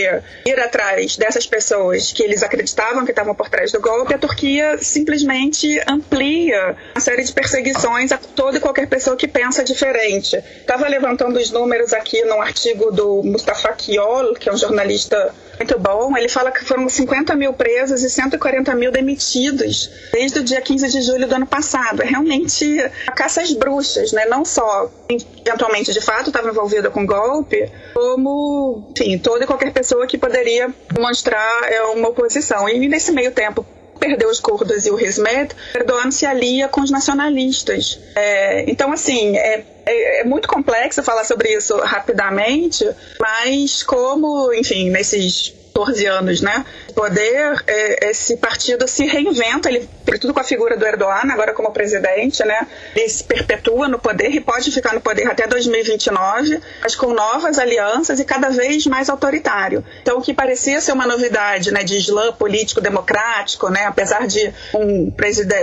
ir 0.47 0.61
atrás 0.61 1.17
dessas 1.17 1.47
pessoas 1.47 2.13
que 2.13 2.23
eles 2.23 2.43
acreditavam 2.43 3.05
que 3.05 3.11
estavam 3.11 3.35
por 3.35 3.51
trás 3.51 3.73
do 3.73 3.81
golpe, 3.81 4.15
a 4.15 4.19
Turquia 4.19 4.79
simplesmente 4.79 5.81
amplia 5.89 6.77
uma 6.95 7.01
série 7.01 7.25
de 7.25 7.33
perseguições 7.33 8.13
a 8.13 8.19
toda 8.19 8.59
e 8.59 8.61
qualquer 8.61 8.89
pessoa 8.89 9.17
que 9.17 9.27
pensa 9.27 9.65
diferente. 9.65 10.37
Estava 10.37 10.89
levantando 10.89 11.39
os 11.39 11.51
números 11.51 11.93
aqui 11.93 12.25
num 12.25 12.41
artigo 12.41 12.93
do 12.93 13.23
Mustafa 13.25 13.73
Kiol, 13.73 14.35
que 14.35 14.49
é 14.49 14.53
um 14.53 14.57
jornalista 14.57 15.35
muito 15.59 15.79
bom. 15.79 16.17
Ele 16.17 16.29
fala 16.29 16.51
que 16.51 16.65
foram 16.65 16.89
50 16.89 17.35
mil 17.35 17.53
presos 17.53 18.03
e 18.03 18.11
140 18.11 18.75
mil 18.75 18.91
demitidos 18.91 19.91
desde 20.13 20.41
o 20.41 20.45
dia 20.45 20.61
15 20.61 20.89
de 20.89 21.03
julho 21.03 21.27
do 21.27 21.35
ano 21.35 21.47
passado. 21.47 22.03
É 22.03 22.07
realmente 22.07 22.81
a 23.07 23.13
caça 23.13 23.41
às 23.41 23.53
bruxas, 23.53 24.13
né? 24.13 24.27
Não 24.27 24.45
só 24.45 24.91
eventualmente 25.09 25.93
de 25.93 26.01
fato 26.01 26.29
estava 26.29 26.49
envolvida 26.49 26.91
com 26.91 27.07
golpe, 27.07 27.71
como, 27.95 28.89
enfim, 28.91 29.19
toda 29.19 29.45
e 29.45 29.47
qualquer 29.47 29.73
pessoa 29.73 30.07
que 30.07 30.19
poderia 30.19 30.73
demonstrar 30.93 31.63
é, 31.65 31.83
uma 31.83 32.09
oposição. 32.09 32.69
E 32.69 32.89
nesse 32.89 33.13
meio 33.13 33.33
tempo, 33.33 33.65
perdeu 33.97 34.29
os 34.29 34.41
curdos 34.41 34.87
e 34.87 34.91
o 34.91 35.01
Hizmet, 35.01 35.55
Erdogan 35.75 36.11
se 36.11 36.27
alia 36.27 36.69
com 36.69 36.81
os 36.81 36.91
nacionalistas. 36.91 37.99
É, 38.15 38.71
então, 38.71 38.93
assim, 38.93 39.37
é, 39.37 39.65
é, 39.85 40.21
é, 40.21 40.25
muito 40.25 40.49
complexo 40.49 41.03
falar 41.03 41.25
sobre 41.25 41.55
isso 41.55 41.77
rapidamente, 41.79 42.89
mas 43.21 43.83
como, 43.83 44.53
enfim, 44.53 44.91
nesses 44.91 45.55
14 45.77 46.07
anos, 46.07 46.41
né? 46.41 46.65
Poder, 46.97 47.63
é, 47.67 48.09
esse 48.09 48.39
partido 48.39 48.89
se 48.89 49.05
reinventa, 49.05 49.69
ele, 49.69 49.87
sobretudo 49.99 50.33
com 50.33 50.41
a 50.41 50.45
figura 50.45 50.79
do 50.79 50.87
Erdogan, 50.87 51.31
agora 51.31 51.53
como 51.53 51.71
presidente, 51.71 52.43
né? 52.43 52.67
Ele 52.95 53.07
se 53.07 53.23
perpetua 53.23 53.87
no 53.87 53.99
poder 53.99 54.31
e 54.31 54.41
pode 54.41 54.73
ficar 54.73 54.95
no 54.95 55.01
poder 55.03 55.29
até 55.29 55.47
2029, 55.47 56.59
mas 56.81 56.95
com 56.95 57.13
novas 57.13 57.59
alianças 57.59 58.19
e 58.19 58.25
cada 58.25 58.49
vez 58.49 58.87
mais 58.87 59.11
autoritário. 59.11 59.85
Então, 60.01 60.17
o 60.17 60.23
que 60.23 60.33
parecia 60.33 60.81
ser 60.81 60.93
uma 60.93 61.07
novidade, 61.07 61.71
né, 61.71 61.85
de 61.85 61.99
islã 61.99 62.33
político 62.33 62.81
democrático, 62.81 63.69
né? 63.69 63.85
Apesar 63.85 64.27
de 64.27 64.55
um 64.75 65.13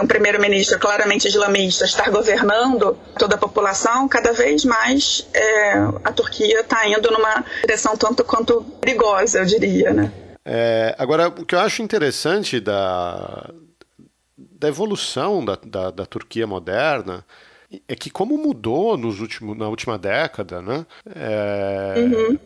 um 0.04 0.08
primeiro-ministro 0.08 0.78
claramente 0.78 1.28
islamista 1.28 1.86
estar 1.86 2.12
governando 2.12 2.96
toda 3.18 3.34
a 3.34 3.40
população, 3.40 4.08
cada 4.08 4.34
vez 4.34 4.64
mais 4.64 5.28
é, 5.34 5.74
a 6.04 6.12
Turquia 6.12 6.60
está 6.60 6.88
indo 6.88 7.10
numa 7.10 7.44
direção 7.62 7.98
tanto 7.98 8.24
quanto 8.24 8.62
perigosa, 8.80 9.40
eu 9.40 9.46
diria, 9.46 9.92
né? 9.92 10.12
É, 10.46 10.96
agora, 10.98 11.28
o 11.28 11.46
que 11.46 11.56
eu 11.56 11.60
acho 11.60 11.82
interessante 11.82 12.60
da, 12.60 13.50
da 14.38 14.68
evolução 14.68 15.44
da, 15.44 15.56
da, 15.56 15.92
da 15.92 16.06
Turquia 16.06 16.46
moderna 16.46 17.26
é 17.88 17.96
que 17.96 18.10
como 18.10 18.38
mudou 18.38 18.98
nos 18.98 19.20
últimos, 19.20 19.58
na 19.58 19.68
última 19.68 19.98
década, 19.98 20.62
né? 20.62 20.86
É, 21.16 21.96
uhum. 21.98 22.40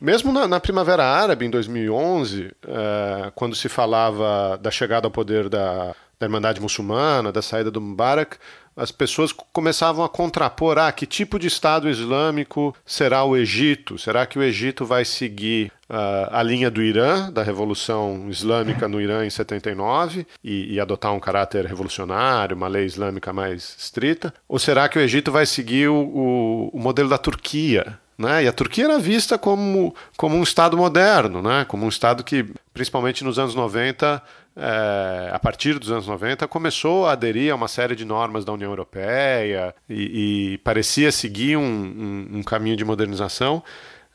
Mesmo 0.00 0.32
na, 0.32 0.46
na, 0.46 0.60
Primavera 0.60 1.04
Árabe, 1.04 1.46
em 1.46 1.50
2011, 1.50 2.52
é, 2.66 3.32
quando 3.34 3.54
se 3.54 3.68
falava 3.68 4.58
da 4.60 4.70
chegada 4.70 5.06
ao 5.06 5.10
poder 5.10 5.48
da, 5.48 5.94
da 6.18 6.26
Irmandade 6.26 6.60
Muçulmana, 6.60 7.32
da 7.32 7.40
saída 7.40 7.70
do 7.70 7.80
Mubarak, 7.80 8.36
as 8.76 8.90
pessoas 8.90 9.32
começavam 9.32 10.04
a 10.04 10.08
contrapor: 10.08 10.78
ah, 10.78 10.92
que 10.92 11.06
tipo 11.06 11.38
de 11.38 11.46
Estado 11.46 11.88
Islâmico 11.88 12.76
será 12.84 13.24
o 13.24 13.36
Egito? 13.36 13.98
Será 13.98 14.26
que 14.26 14.38
o 14.38 14.42
Egito 14.42 14.84
vai 14.84 15.04
seguir 15.04 15.72
uh, 15.88 16.28
a 16.30 16.42
linha 16.42 16.70
do 16.70 16.82
Irã, 16.82 17.30
da 17.32 17.42
Revolução 17.42 18.26
Islâmica 18.28 18.86
no 18.86 19.00
Irã 19.00 19.24
em 19.24 19.30
79, 19.30 20.26
e, 20.44 20.74
e, 20.74 20.80
adotar 20.80 21.14
um 21.14 21.20
caráter 21.20 21.64
revolucionário, 21.64 22.56
uma 22.56 22.68
lei 22.68 22.84
islâmica 22.84 23.32
mais 23.32 23.74
estrita? 23.78 24.34
Ou 24.46 24.58
será 24.58 24.88
que 24.88 24.98
o 24.98 25.02
Egito 25.02 25.32
vai 25.32 25.46
seguir 25.46 25.88
o, 25.88 25.94
o, 25.94 26.70
o 26.74 26.78
modelo 26.78 27.08
da 27.08 27.18
Turquia? 27.18 27.98
Né? 28.18 28.44
E 28.44 28.48
a 28.48 28.52
Turquia 28.52 28.84
era 28.84 28.98
vista 28.98 29.36
como, 29.36 29.94
como 30.16 30.36
um 30.36 30.42
Estado 30.42 30.76
moderno, 30.76 31.42
né? 31.42 31.66
como 31.68 31.84
um 31.84 31.88
Estado 31.88 32.24
que, 32.24 32.46
principalmente 32.72 33.22
nos 33.22 33.38
anos 33.38 33.54
90, 33.54 34.22
é, 34.56 35.30
a 35.32 35.38
partir 35.38 35.78
dos 35.78 35.90
anos 35.90 36.06
90, 36.06 36.48
começou 36.48 37.06
a 37.06 37.12
aderir 37.12 37.52
a 37.52 37.54
uma 37.54 37.68
série 37.68 37.94
de 37.94 38.04
normas 38.04 38.44
da 38.44 38.52
União 38.52 38.70
Europeia 38.70 39.74
e, 39.88 40.54
e 40.54 40.58
parecia 40.58 41.12
seguir 41.12 41.58
um, 41.58 41.62
um, 41.62 42.38
um, 42.38 42.42
caminho 42.42 42.76
de 42.76 42.84
modernização. 42.84 43.62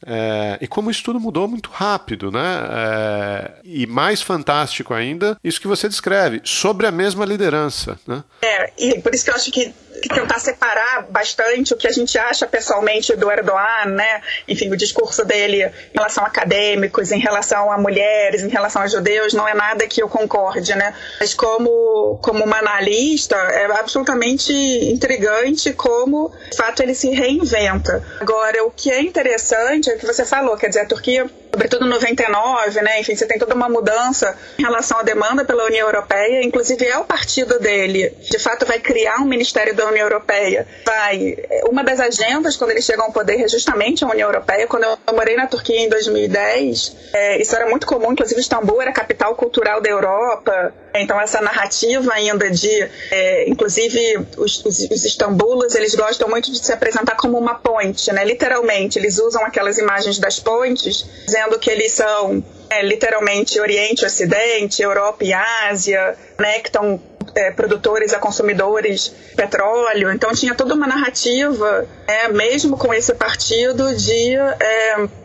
É, 0.04 0.58
e 0.60 0.68
como 0.68 0.90
isso 0.90 1.04
tudo 1.04 1.20
mudou 1.20 1.48
muito 1.48 1.70
rápido, 1.70 2.32
né? 2.32 2.40
É, 2.72 3.52
e 3.64 3.86
mais 3.86 4.20
fantástico 4.20 4.96
ainda, 4.96 5.38
isso 5.44 5.62
que 5.62 5.68
você 5.68 5.88
descreve, 5.88 6.42
sobre 6.44 6.88
a 6.88 6.92
mesma 6.92 7.24
liderança. 7.24 8.00
Né? 8.08 8.24
É, 8.42 8.74
e 8.80 9.00
por 9.00 9.14
isso 9.14 9.26
que 9.26 9.30
eu 9.30 9.36
acho 9.36 9.52
que 9.52 9.72
tentar 10.14 10.40
separar 10.40 11.08
bastante 11.10 11.74
o 11.74 11.78
que 11.78 11.88
a 11.88 11.92
gente 11.92 12.18
acha 12.18 12.48
pessoalmente 12.48 13.16
do 13.16 13.32
Erdogan, 13.32 13.86
né? 13.86 14.22
Enfim, 14.48 14.72
o 14.72 14.78
discurso 14.78 15.24
dele 15.26 15.66
em 15.66 15.98
relação 15.98 16.24
a 16.24 16.28
acadêmicos, 16.28 17.12
em 17.12 17.20
relação 17.20 17.72
a 17.72 17.78
mulheres, 17.78 18.44
em 18.44 18.50
relação 18.50 18.82
a 18.82 18.88
judeus, 18.88 19.34
não 19.34 19.48
é 19.48 19.54
nada 19.54 19.88
que 19.88 20.02
eu 20.02 20.10
concorde, 20.10 20.76
né? 20.76 20.94
Mas 21.20 21.34
como, 21.34 22.20
como 22.22 22.44
uma 22.44 22.58
analista, 22.60 23.36
é 23.36 23.66
absolutamente 23.66 24.54
intrigante 24.54 25.74
como, 25.74 26.32
de 26.50 26.58
fato, 26.58 26.82
ele 26.82 26.96
se 26.96 27.10
reinventa. 27.10 28.04
Agora, 28.20 28.64
o 28.66 28.72
que 28.72 28.92
é 28.92 29.02
interessante 29.02 29.90
é 29.90 29.96
o 29.96 30.00
que 30.00 30.06
você 30.06 30.26
falou, 30.26 30.58
quer 30.58 30.68
dizer, 30.68 30.82
a 30.82 30.86
Turquia 30.86 31.30
sobretudo 31.52 31.86
99, 31.86 32.82
né? 32.82 33.02
Enfim, 33.02 33.16
você 33.16 33.26
tem 33.26 33.38
toda 33.38 33.54
uma 33.54 33.68
mudança 33.68 34.38
em 34.58 34.62
relação 34.62 35.00
à 35.00 35.04
demanda 35.04 35.44
pela 35.44 35.66
União 35.66 35.88
Europeia. 35.88 36.44
Inclusive 36.44 36.86
é 36.86 36.98
o 36.98 37.04
partido 37.04 37.60
dele, 37.60 38.16
de 38.30 38.40
fato, 38.40 38.66
vai 38.66 38.80
criar 38.80 39.18
um 39.18 39.26
Ministério 39.26 39.76
da 39.76 39.86
União 39.88 40.06
Europeia. 40.06 40.68
Vai. 40.86 41.38
Uma 41.70 41.84
das 41.84 42.00
agendas 42.00 42.56
quando 42.56 42.72
eles 42.72 42.86
chegam 42.86 43.06
ao 43.06 43.12
poder 43.12 43.42
é 43.42 43.48
justamente 43.48 44.04
a 44.04 44.08
União 44.08 44.30
Europeia. 44.30 44.66
Quando 44.68 44.84
eu 44.84 44.98
morei 45.14 45.36
na 45.36 45.48
Turquia 45.48 45.80
em 45.80 45.90
2010, 45.90 46.96
é, 47.14 47.42
isso 47.42 47.56
era 47.56 47.70
muito 47.70 47.86
comum. 47.86 48.14
Inclusive 48.14 48.40
Istambul 48.40 48.82
era 48.82 48.92
a 48.92 48.94
capital 48.94 49.36
cultural 49.36 49.82
da 49.82 49.90
Europa. 49.90 50.74
Então 50.94 51.20
essa 51.20 51.42
narrativa 51.42 52.12
ainda 52.14 52.50
de, 52.50 52.90
é, 53.12 53.50
inclusive 53.50 54.00
os, 54.38 54.64
os, 54.66 54.80
os 54.80 55.06
estambulos, 55.06 55.74
eles 55.76 55.96
gostam 55.96 56.28
muito 56.28 56.52
de 56.52 56.64
se 56.64 56.72
apresentar 56.74 57.16
como 57.16 57.38
uma 57.38 57.56
ponte, 57.56 58.12
né? 58.12 58.26
Literalmente, 58.26 59.00
eles 59.00 59.20
usam 59.20 59.46
aquelas 59.46 59.78
imagens 59.78 60.20
das 60.20 60.40
pontes, 60.40 61.06
dizendo 61.26 61.58
que 61.60 61.70
eles 61.70 61.94
são 61.94 62.44
é, 62.70 62.82
literalmente 62.82 63.60
Oriente 63.60 64.04
e 64.04 64.06
Ocidente, 64.06 64.82
Europa 64.82 65.24
e 65.24 65.34
Ásia, 65.34 66.16
né? 66.40 66.60
Que 66.60 66.68
estão 66.70 67.02
é, 67.36 67.52
produtores 67.52 68.14
a 68.14 68.20
consumidores 68.20 69.14
petróleo. 69.36 70.12
Então 70.12 70.34
tinha 70.34 70.54
toda 70.56 70.74
uma 70.74 70.88
narrativa, 70.88 71.88
é, 72.08 72.28
mesmo 72.28 72.78
com 72.78 72.94
esse 72.94 73.14
partido, 73.14 73.96
de, 73.96 74.36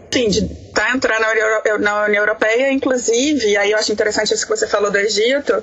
enfim, 0.08 0.28
de 0.28 0.48
tá, 0.72 0.92
entrar 0.94 1.20
na 1.20 2.04
União, 2.04 2.22
Europeia, 2.22 2.72
inclusive, 2.72 3.56
aí 3.56 3.70
eu 3.70 3.78
acho 3.78 3.92
interessante 3.92 4.32
isso 4.32 4.46
que 4.46 4.56
você 4.56 4.66
falou 4.66 4.90
do 4.90 4.98
Egito, 4.98 5.62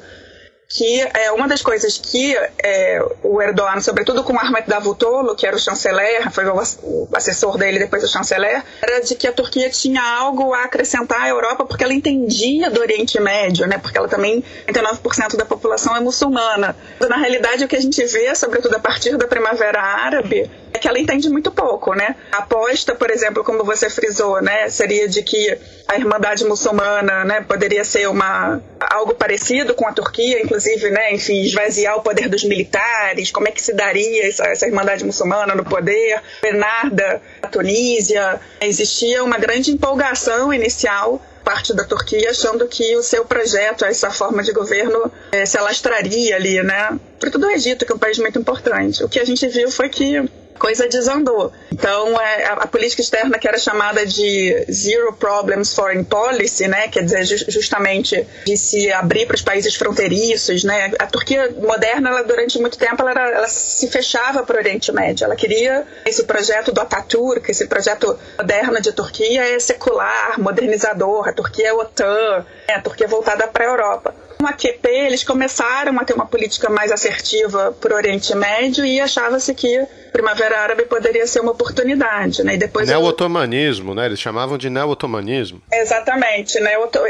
que 0.67 1.01
é 1.13 1.31
uma 1.31 1.47
das 1.47 1.61
coisas 1.61 1.99
que 1.99 2.35
é, 2.63 2.99
o 3.21 3.41
Erdogan, 3.41 3.79
sobretudo 3.79 4.23
com 4.23 4.37
Ahmet 4.37 4.67
Davutoglu, 4.67 5.35
que 5.35 5.45
era 5.45 5.55
o 5.55 5.59
chanceler, 5.59 6.31
foi 6.31 6.45
o, 6.45 6.59
o 6.83 7.09
assessor 7.13 7.57
dele 7.57 7.77
depois 7.77 8.03
o 8.03 8.07
chanceler, 8.07 8.63
era 8.81 8.99
de 9.01 9.13
que 9.15 9.27
a 9.27 9.31
Turquia 9.31 9.69
tinha 9.69 10.01
algo 10.01 10.51
a 10.53 10.63
acrescentar 10.63 11.21
à 11.21 11.29
Europa 11.29 11.65
porque 11.65 11.83
ela 11.83 11.93
entendia 11.93 12.71
do 12.71 12.79
Oriente 12.79 13.19
Médio, 13.19 13.67
né? 13.67 13.77
Porque 13.77 13.97
ela 13.97 14.07
também 14.07 14.43
99% 14.67 15.35
da 15.35 15.45
população 15.45 15.95
é 15.95 15.99
muçulmana. 15.99 16.75
Na 16.99 17.17
realidade, 17.17 17.63
o 17.65 17.67
que 17.67 17.75
a 17.75 17.81
gente 17.81 18.03
vê, 18.05 18.33
sobretudo 18.33 18.75
a 18.75 18.79
partir 18.79 19.15
da 19.15 19.27
Primavera 19.27 19.79
Árabe, 19.79 20.49
é 20.73 20.79
que 20.79 20.87
ela 20.87 20.99
entende 20.99 21.29
muito 21.29 21.51
pouco, 21.51 21.93
né? 21.93 22.15
A 22.31 22.39
aposta, 22.39 22.95
por 22.95 23.11
exemplo, 23.11 23.43
como 23.43 23.63
você 23.63 23.89
frisou, 23.89 24.41
né, 24.41 24.69
seria 24.69 25.07
de 25.07 25.21
que 25.21 25.57
a 25.87 25.95
Irmandade 25.95 26.43
Muçulmana, 26.45 27.23
né, 27.23 27.41
poderia 27.41 27.83
ser 27.83 28.09
uma 28.09 28.61
algo 28.91 29.13
parecido 29.13 29.73
com 29.73 29.87
a 29.87 29.93
Turquia, 29.93 30.41
inclusive, 30.41 30.89
né, 30.89 31.13
enfim, 31.13 31.41
esvaziar 31.41 31.95
o 31.97 32.01
poder 32.01 32.27
dos 32.27 32.43
militares, 32.43 33.31
como 33.31 33.47
é 33.47 33.51
que 33.51 33.61
se 33.61 33.73
daria 33.73 34.27
essa, 34.27 34.45
essa 34.45 34.67
Irmandade 34.67 35.05
Muçulmana 35.05 35.55
no 35.55 35.63
poder, 35.63 36.21
Bernarda, 36.41 37.21
a 37.41 37.47
Tunísia, 37.47 38.39
existia 38.59 39.23
uma 39.23 39.37
grande 39.37 39.71
empolgação 39.71 40.53
inicial 40.53 41.21
parte 41.43 41.73
da 41.73 41.83
Turquia 41.83 42.29
achando 42.29 42.65
que 42.67 42.95
o 42.95 43.03
seu 43.03 43.25
projeto, 43.25 43.83
essa 43.83 44.09
forma 44.09 44.41
de 44.41 44.53
governo, 44.53 45.11
é, 45.31 45.45
se 45.45 45.57
alastraria 45.57 46.37
ali, 46.37 46.63
né? 46.63 46.97
Sobretudo 47.15 47.47
o 47.47 47.51
Egito, 47.51 47.85
que 47.85 47.91
é 47.91 47.95
um 47.95 47.99
país 47.99 48.17
muito 48.17 48.39
importante. 48.39 49.03
O 49.03 49.09
que 49.09 49.19
a 49.19 49.25
gente 49.25 49.45
viu 49.49 49.69
foi 49.69 49.89
que 49.89 50.23
coisa 50.57 50.87
desandou. 50.87 51.51
Então, 51.71 52.19
é, 52.19 52.45
a, 52.45 52.53
a, 52.53 52.67
política 52.67 53.01
externa 53.01 53.37
que 53.37 53.47
era 53.47 53.57
chamada 53.57 54.05
de 54.05 54.65
Zero 54.71 55.13
Problems 55.13 55.73
Foreign 55.73 56.03
Policy, 56.03 56.67
né, 56.67 56.87
quer 56.87 57.03
dizer, 57.03 57.25
ju 57.25 57.37
justamente 57.47 58.25
de 58.45 58.57
se 58.57 58.91
abrir 58.91 59.25
para 59.25 59.35
os 59.35 59.41
países 59.41 59.75
fronteiriços, 59.75 60.63
né, 60.63 60.91
a 60.99 61.07
Turquia 61.07 61.53
moderna, 61.59 62.09
ela, 62.09 62.23
durante 62.23 62.59
muito 62.59 62.77
tempo, 62.77 63.01
ela, 63.01 63.11
era, 63.11 63.29
ela 63.31 63.47
se 63.47 63.87
fechava 63.89 64.43
para 64.43 64.55
o 64.55 64.59
Oriente 64.59 64.91
Médio. 64.91 65.25
Ela 65.25 65.35
queria 65.35 65.85
esse 66.05 66.23
projeto 66.23 66.71
do 66.71 66.81
Ataturk, 66.81 67.49
esse 67.49 67.67
projeto 67.67 68.17
moderno 68.37 68.81
de 68.81 68.91
Turquia 68.91 69.55
é 69.55 69.59
secular, 69.59 70.39
modernizador, 70.39 71.27
a 71.27 71.33
Turquia 71.33 71.69
é 71.69 71.73
OTAN, 71.73 72.45
né, 72.67 72.75
a 72.75 72.81
Turquia 72.81 73.05
é 73.05 73.09
voltada 73.09 73.47
para 73.47 73.63
a 73.63 73.67
Europa 73.67 74.22
a 74.47 74.53
QP, 74.53 74.87
eles 74.87 75.23
começaram 75.23 75.97
a 75.99 76.03
ter 76.03 76.13
uma 76.13 76.25
política 76.25 76.69
mais 76.69 76.91
assertiva 76.91 77.75
para 77.79 77.93
o 77.93 77.95
Oriente 77.95 78.35
Médio 78.35 78.85
e 78.85 78.99
achava-se 78.99 79.53
que 79.53 79.77
a 79.77 79.87
Primavera 80.11 80.59
Árabe 80.59 80.85
poderia 80.85 81.25
ser 81.27 81.39
uma 81.39 81.51
oportunidade. 81.51 82.43
Né? 82.43 82.55
E 82.55 82.57
depois 82.57 82.87
Neo-otomanismo, 82.87 83.93
né? 83.93 84.05
Eles 84.05 84.19
chamavam 84.19 84.57
de 84.57 84.69
neo-otomanismo. 84.69 85.61
Exatamente. 85.71 86.57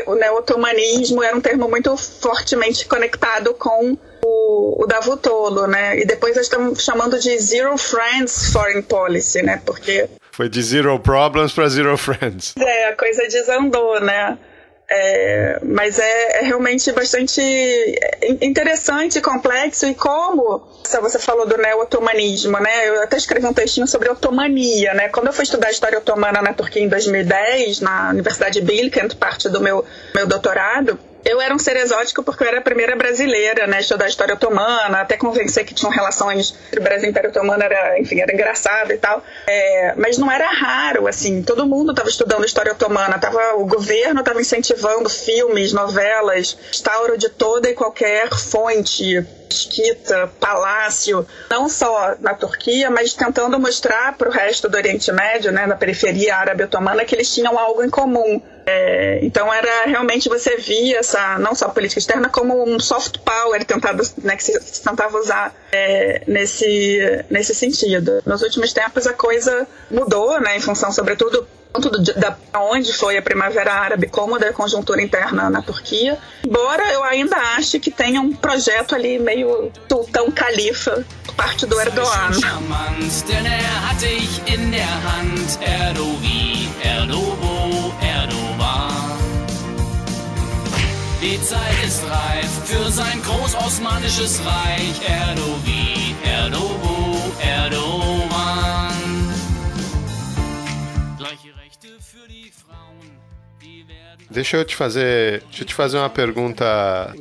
O 0.08 0.16
neo-otomanismo 0.16 1.24
era 1.24 1.36
um 1.36 1.42
termo 1.42 1.70
muito 1.70 1.96
fortemente 1.98 2.86
conectado 2.86 3.54
com 3.54 3.98
o, 4.24 4.84
o 4.84 4.88
Davutolo, 4.88 5.68
né? 5.68 6.00
E 6.00 6.06
depois 6.06 6.36
eles 6.36 6.48
estão 6.48 6.74
chamando 6.76 7.20
de 7.20 7.38
Zero 7.40 7.78
Friends 7.78 8.52
Foreign 8.52 8.82
Policy, 8.82 9.42
né? 9.42 9.62
Porque... 9.66 10.10
Foi 10.32 10.50
de 10.50 10.62
Zero 10.64 10.98
Problems 11.00 11.52
para 11.52 11.68
Zero 11.70 11.96
Friends. 11.98 12.56
É, 12.58 12.90
a 12.90 12.96
coisa 12.96 13.28
desandou, 13.28 14.00
né? 14.00 14.38
É, 14.96 15.60
mas 15.64 15.98
é, 15.98 16.42
é, 16.42 16.44
realmente 16.44 16.92
bastante 16.92 17.42
interessante 18.40 19.20
complexo. 19.22 19.88
E 19.88 19.96
como 19.96 20.68
você 21.02 21.18
falou 21.18 21.48
do 21.48 21.58
neo-otomanismo, 21.58 22.60
né? 22.60 22.90
Eu 22.90 23.02
até 23.02 23.18
escrevi 23.18 23.48
um 23.48 23.54
textinho 23.54 23.88
sobre 23.88 24.08
otomania, 24.08 24.94
né? 24.94 25.10
Quando 25.10 25.28
eu 25.28 25.34
fui 25.34 25.46
estudar 25.46 25.72
história 25.72 25.98
otomana 25.98 26.44
na 26.44 26.54
Turquia 26.54 26.84
em 26.84 26.88
2010, 26.88 27.82
na 27.82 28.12
Universidade 28.12 28.62
Bilkent, 28.62 29.16
parte 29.16 29.50
do 29.50 29.60
meu, 29.60 29.84
meu 30.14 30.28
doutorado, 30.28 31.00
eu 31.26 31.42
era 31.42 31.54
um 31.54 31.60
ser 31.60 31.76
exótico 31.78 32.24
porque 32.24 32.44
eu 32.44 32.48
era 32.48 32.60
a 32.60 32.62
primeira 32.62 32.96
brasileira, 32.96 33.68
né, 33.68 33.80
estudar 33.80 34.08
história 34.08 34.34
otomana, 34.34 35.02
até 35.02 35.18
convencer 35.18 35.66
que 35.66 35.74
tinham 35.74 35.92
relações 35.92 36.56
entre 36.68 36.80
Brasil 36.80 37.08
e 37.08 37.10
Império 37.12 37.30
Otomano, 37.30 37.64
era, 37.64 38.00
enfim, 38.00 38.20
era 38.20 38.34
engraçado 38.34 38.92
e 38.92 38.98
tal. 38.98 39.24
É, 39.48 39.94
mas 39.98 40.18
não 40.18 40.32
era 40.32 40.48
raro, 40.52 41.08
assim, 41.08 41.42
todo 41.42 41.66
mundo 41.66 41.92
estava 41.92 42.10
estudando 42.10 42.46
história 42.46 42.72
otomana, 42.72 43.18
tava, 43.20 43.56
o 43.56 43.66
governo 43.66 44.20
estava 44.20 44.42
incentivando 44.42 45.10
filmes, 45.10 45.74
novelas, 45.74 46.58
restauro 46.68 47.18
de 47.18 47.30
toda 47.30 47.70
e 47.70 47.74
qualquer 47.74 48.30
fonte 48.30 49.26
mesquita, 49.54 50.32
palácio, 50.40 51.26
não 51.50 51.70
só 51.70 52.16
na 52.20 52.34
Turquia, 52.34 52.90
mas 52.90 53.14
tentando 53.14 53.60
mostrar 53.60 54.18
para 54.18 54.28
o 54.28 54.32
resto 54.32 54.68
do 54.68 54.76
Oriente 54.76 55.12
Médio, 55.12 55.52
né, 55.52 55.68
na 55.68 55.76
periferia 55.76 56.36
árabe 56.36 56.64
otomana, 56.64 57.06
que 57.06 57.14
eles 57.14 57.34
tinham 57.34 57.58
algo 57.58 57.84
em 57.84 57.90
comum. 57.90 58.42
É, 58.66 59.20
então 59.22 59.54
era 59.54 59.86
realmente 59.86 60.30
você 60.30 60.56
via 60.56 61.00
essa 61.00 61.38
não 61.38 61.54
só 61.54 61.68
política 61.68 62.00
externa 62.00 62.30
como 62.30 62.64
um 62.64 62.80
soft 62.80 63.18
power 63.20 63.64
tentado, 63.66 64.02
né, 64.24 64.38
que 64.38 64.44
se 64.44 64.82
tentava 64.82 65.18
usar 65.18 65.54
é, 65.72 66.22
nesse 66.26 67.26
nesse 67.30 67.54
sentido. 67.54 68.22
Nos 68.26 68.42
últimos 68.42 68.72
tempos 68.72 69.06
a 69.06 69.14
coisa 69.14 69.68
mudou, 69.92 70.40
né, 70.40 70.56
em 70.56 70.62
função 70.62 70.94
sobretudo 70.94 71.46
tanto 71.74 71.90
da 71.90 72.38
onde 72.54 72.94
foi 72.94 73.18
a 73.18 73.22
Primavera 73.22 73.74
Árabe 73.74 74.08
como 74.08 74.38
da 74.38 74.54
conjuntura 74.54 75.02
interna 75.02 75.50
na 75.50 75.62
Turquia. 75.62 76.18
Embora 76.46 76.92
eu 76.94 77.04
ainda 77.04 77.36
ache 77.58 77.80
que 77.80 77.90
tenha 77.90 78.22
um 78.22 78.32
projeto 78.32 78.94
ali 78.94 79.18
meio 79.18 79.72
sultão 79.90 80.30
califa, 80.32 81.04
parte 81.36 81.66
do 81.66 81.80
Erdogan. 81.80 82.32
Die 91.24 91.38
Zeit 91.42 91.86
ist 91.88 92.04
reif 92.04 92.52
für 92.66 92.92
sein 92.92 93.22
Reich. 94.46 95.00
Erdogan, 95.10 96.13
Deixa 104.34 104.58
eu 104.58 104.66
te 104.66 104.76
fazer, 104.76 105.42
deixa 105.44 105.62
eu 105.62 105.68
te 105.68 105.76
fazer 105.76 105.98
uma 105.98 106.10
pergunta 106.10 106.66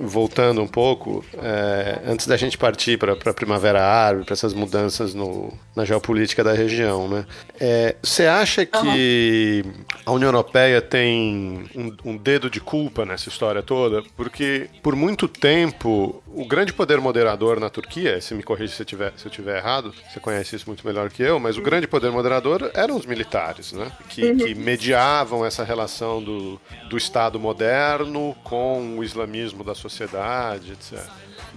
voltando 0.01 0.63
um 0.63 0.67
pouco, 0.67 1.23
é, 1.35 2.01
antes 2.07 2.27
da 2.27 2.39
gente 2.39 2.57
partir 2.57 2.99
para 2.99 3.13
a 3.13 3.35
Primavera 3.35 3.85
Árabe, 3.85 4.25
para 4.25 4.33
essas 4.33 4.55
mudanças 4.55 5.13
no, 5.13 5.53
na 5.77 5.85
geopolítica 5.85 6.43
da 6.43 6.55
região, 6.55 7.09
né? 7.09 7.27
É, 7.61 7.97
você 8.03 8.25
acha 8.27 8.65
que 8.65 9.63
uhum. 9.65 9.73
a 10.07 10.13
União 10.13 10.29
Europeia 10.29 10.81
tem 10.81 11.69
um, 11.77 12.13
um, 12.13 12.17
dedo 12.17 12.49
de 12.49 12.61
culpa 12.61 13.05
nessa 13.05 13.29
história 13.29 13.63
toda? 13.63 14.03
Porque 14.17 14.69
por 14.83 14.97
muito 14.97 15.29
tempo 15.29 16.23
o 16.27 16.47
grande 16.47 16.73
poder 16.73 16.99
moderador 16.99 17.61
na 17.61 17.69
Turquia, 17.69 18.21
se 18.21 18.35
me 18.35 18.43
corrija 18.43 18.75
se, 18.75 18.85
tiver, 18.85 19.13
se 19.17 19.27
eu 19.27 19.31
estiver 19.31 19.59
errado, 19.59 19.95
você 20.11 20.19
conhece 20.19 20.57
isso 20.57 20.65
muito 20.67 20.87
melhor 20.87 21.11
que 21.11 21.23
eu, 21.23 21.39
mas 21.39 21.59
o 21.59 21.63
grande 21.63 21.87
poder 21.87 22.11
moderador 22.11 22.71
eram 22.75 22.97
os 22.97 23.05
militares, 23.05 23.73
né? 23.73 23.93
Que, 24.09 24.25
uhum. 24.25 24.37
que 24.39 24.55
mediavam 24.55 25.45
essa 25.45 25.63
relação 25.63 26.23
do, 26.23 26.61
do 26.89 26.97
Estado 27.03 27.39
moderno 27.39 28.35
com 28.45 28.99
o 28.99 29.05
islamismo 29.05 29.65
da 29.65 29.75
sociedade, 29.75 30.73
etc. 30.73 30.99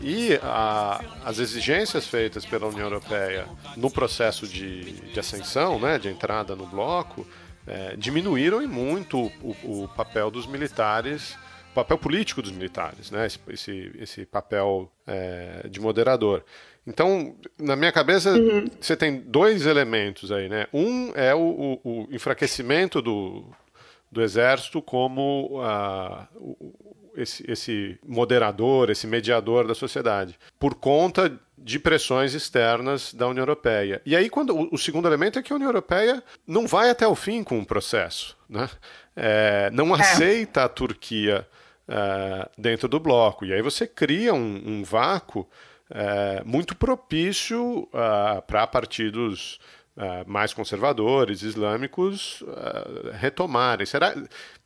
E 0.01 0.39
a, 0.43 1.01
as 1.23 1.39
exigências 1.39 2.07
feitas 2.07 2.45
pela 2.45 2.67
União 2.67 2.85
Europeia 2.85 3.47
no 3.77 3.89
processo 3.89 4.47
de, 4.47 4.91
de 4.91 5.19
ascensão, 5.19 5.79
né, 5.79 5.97
de 5.97 6.09
entrada 6.09 6.55
no 6.55 6.65
bloco, 6.65 7.25
é, 7.67 7.95
diminuíram 7.95 8.61
em 8.61 8.67
muito 8.67 9.31
o, 9.41 9.83
o, 9.83 9.87
papel 9.95 10.29
dos 10.29 10.45
militares, 10.45 11.37
o 11.71 11.75
papel 11.75 11.97
político 11.97 12.41
dos 12.41 12.51
militares, 12.51 13.09
né, 13.09 13.25
esse, 13.25 13.39
esse, 13.49 13.91
esse 13.99 14.25
papel 14.25 14.91
é, 15.07 15.67
de 15.69 15.79
moderador. 15.79 16.43
Então, 16.85 17.35
na 17.57 17.75
minha 17.75 17.91
cabeça, 17.91 18.31
uhum. 18.31 18.67
você 18.79 18.95
tem 18.95 19.19
dois 19.19 19.65
elementos 19.65 20.31
aí, 20.31 20.47
né? 20.47 20.67
Um 20.71 21.11
é 21.15 21.33
o, 21.33 21.79
o, 21.83 22.03
o 22.03 22.07
enfraquecimento 22.11 23.01
do, 23.01 23.43
do 24.15 24.21
exército 24.21 24.81
como 24.81 25.61
uh, 25.61 26.73
esse, 27.17 27.43
esse 27.51 27.99
moderador, 28.01 28.89
esse 28.89 29.05
mediador 29.05 29.67
da 29.67 29.75
sociedade, 29.75 30.39
por 30.57 30.75
conta 30.75 31.37
de 31.57 31.77
pressões 31.77 32.33
externas 32.33 33.13
da 33.13 33.27
União 33.27 33.41
Europeia. 33.41 34.01
E 34.05 34.15
aí, 34.15 34.29
quando 34.29 34.55
o, 34.55 34.73
o 34.73 34.77
segundo 34.77 35.05
elemento 35.05 35.37
é 35.37 35.43
que 35.43 35.51
a 35.51 35.55
União 35.57 35.67
Europeia 35.67 36.23
não 36.47 36.65
vai 36.65 36.89
até 36.89 37.05
o 37.05 37.13
fim 37.13 37.43
com 37.43 37.59
o 37.59 37.65
processo, 37.65 38.37
né? 38.49 38.69
É, 39.17 39.69
não 39.71 39.93
é. 39.93 39.99
aceita 39.99 40.63
a 40.63 40.69
Turquia 40.69 41.45
é, 41.85 42.49
dentro 42.57 42.87
do 42.87 42.99
bloco. 42.99 43.43
E 43.43 43.53
aí 43.53 43.61
você 43.61 43.85
cria 43.85 44.33
um, 44.33 44.61
um 44.65 44.83
vácuo 44.83 45.45
é, 45.89 46.41
muito 46.45 46.73
propício 46.73 47.83
uh, 47.83 48.41
para 48.47 48.65
partidos 48.65 49.59
mais 50.27 50.53
conservadores, 50.53 51.41
islâmicos, 51.41 52.41
uh, 52.41 53.11
retomarem. 53.13 53.85
Será, 53.85 54.13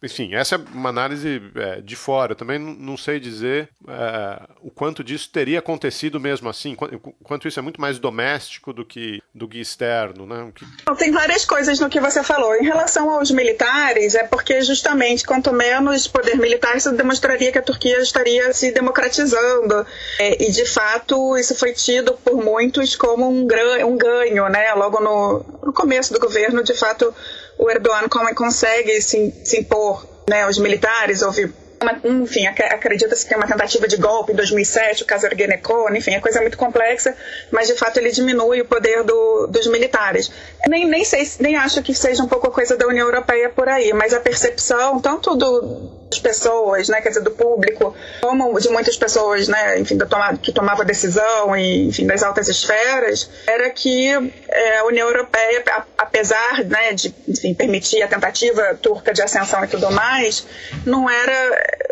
enfim, 0.02 0.34
essa 0.34 0.56
é 0.56 0.58
uma 0.74 0.90
análise 0.90 1.42
é, 1.56 1.82
de 1.82 1.96
fora. 1.96 2.32
Eu 2.32 2.36
também 2.36 2.58
não 2.58 2.96
sei 2.96 3.20
dizer 3.20 3.70
é, 3.88 4.42
o 4.62 4.72
quanto 4.72 5.04
disso 5.04 5.30
teria 5.32 5.60
acontecido 5.60 6.20
mesmo 6.20 6.50
assim, 6.50 6.76
o 6.92 7.12
quanto 7.24 7.48
isso 7.48 7.60
é 7.60 7.62
muito 7.62 7.82
mais 7.82 8.00
doméstico 8.00 8.72
do 8.72 8.86
que 8.86 9.22
do 9.34 9.48
que 9.48 9.60
externo, 9.60 10.26
né? 10.26 10.52
Que... 10.56 10.66
Tem 10.96 11.12
várias 11.12 11.46
coisas 11.46 11.80
no 11.80 11.90
que 11.90 12.00
você 12.00 12.24
falou. 12.24 12.56
Em 12.56 12.64
relação 12.64 13.10
aos 13.10 13.32
militares, 13.32 14.16
é 14.16 14.24
porque 14.24 14.62
justamente 14.62 15.26
quanto 15.26 15.52
menos 15.54 16.08
poder 16.08 16.38
militar, 16.38 16.78
isso 16.78 16.92
demonstraria 16.92 17.52
que 17.52 17.58
a 17.58 17.62
Turquia 17.64 18.00
estaria 18.00 18.54
se 18.54 18.72
democratizando. 18.72 19.86
É, 20.20 20.44
e 20.44 20.52
de 20.52 20.66
fato, 20.66 21.38
isso 21.38 21.56
foi 21.56 21.74
tido 21.74 22.14
por 22.14 22.36
muitos 22.36 22.96
como 22.96 23.30
um, 23.30 23.42
um 23.42 23.98
ganho, 23.98 24.50
né? 24.50 24.74
Logo 24.74 25.00
no, 25.00 25.46
no 25.64 25.74
começo 25.74 26.14
do 26.14 26.20
governo, 26.20 26.64
de 26.64 26.74
fato 26.74 27.14
o 27.60 27.70
Erdogan 27.70 28.08
como 28.10 28.34
consegue 28.34 29.02
se, 29.02 29.34
se 29.44 29.60
impor 29.60 30.08
né, 30.28 30.44
aos 30.44 30.58
militares, 30.58 31.22
houve 31.22 31.54
uma, 31.82 32.00
enfim, 32.04 32.46
acredita-se 32.48 33.26
que 33.26 33.34
é 33.34 33.38
uma 33.38 33.48
tentativa 33.48 33.88
de 33.88 33.98
golpe 33.98 34.32
em 34.32 34.36
2007, 34.36 35.04
o 35.04 35.06
caso 35.06 35.26
Ergenekon, 35.26 35.90
enfim, 35.94 36.12
é 36.12 36.20
coisa 36.20 36.42
muito 36.42 36.58
complexa, 36.58 37.16
mas 37.52 37.68
de 37.68 37.76
fato 37.76 37.98
ele 37.98 38.12
diminui 38.12 38.62
o 38.62 38.66
poder 38.66 39.04
do, 39.04 39.48
dos 39.48 39.68
militares. 39.68 40.32
Nem, 40.68 40.88
nem 40.88 41.04
sei, 41.06 41.30
nem 41.40 41.56
acho 41.56 41.82
que 41.82 41.94
seja 41.94 42.24
um 42.24 42.28
pouco 42.28 42.48
a 42.48 42.52
coisa 42.52 42.76
da 42.76 42.88
União 42.88 43.08
Europeia 43.08 43.50
por 43.50 43.68
aí, 43.68 43.94
mas 43.94 44.14
a 44.14 44.20
percepção 44.20 45.00
tanto 45.00 45.36
do 45.36 45.99
pessoas, 46.18 46.90
né, 46.90 47.02
quer 47.02 47.10
dizer, 47.10 47.22
do 47.22 47.32
público, 47.32 47.96
como 48.22 48.60
de 48.60 48.70
muitas 48.70 48.98
pessoas, 48.98 49.48
né, 49.48 49.80
enfim, 49.80 49.98
toma, 49.98 50.38
que 50.38 50.52
tomava 50.52 50.84
decisão 50.84 51.56
e, 51.56 51.88
enfim, 51.88 52.08
das 52.08 52.24
altas 52.24 52.48
esferas, 52.48 53.30
era 53.46 53.70
que 53.70 54.10
é, 54.48 54.78
a 54.80 54.86
União 54.86 55.08
Europeia, 55.08 55.64
apesar, 55.98 56.64
né, 56.66 56.94
de, 56.94 57.14
enfim, 57.28 57.54
permitir 57.54 58.02
a 58.02 58.08
tentativa 58.08 58.78
turca 58.82 59.14
de 59.14 59.22
ascensão 59.22 59.64
e 59.64 59.68
tudo 59.68 59.92
mais, 59.92 60.48
não 60.86 61.10
era 61.10 61.90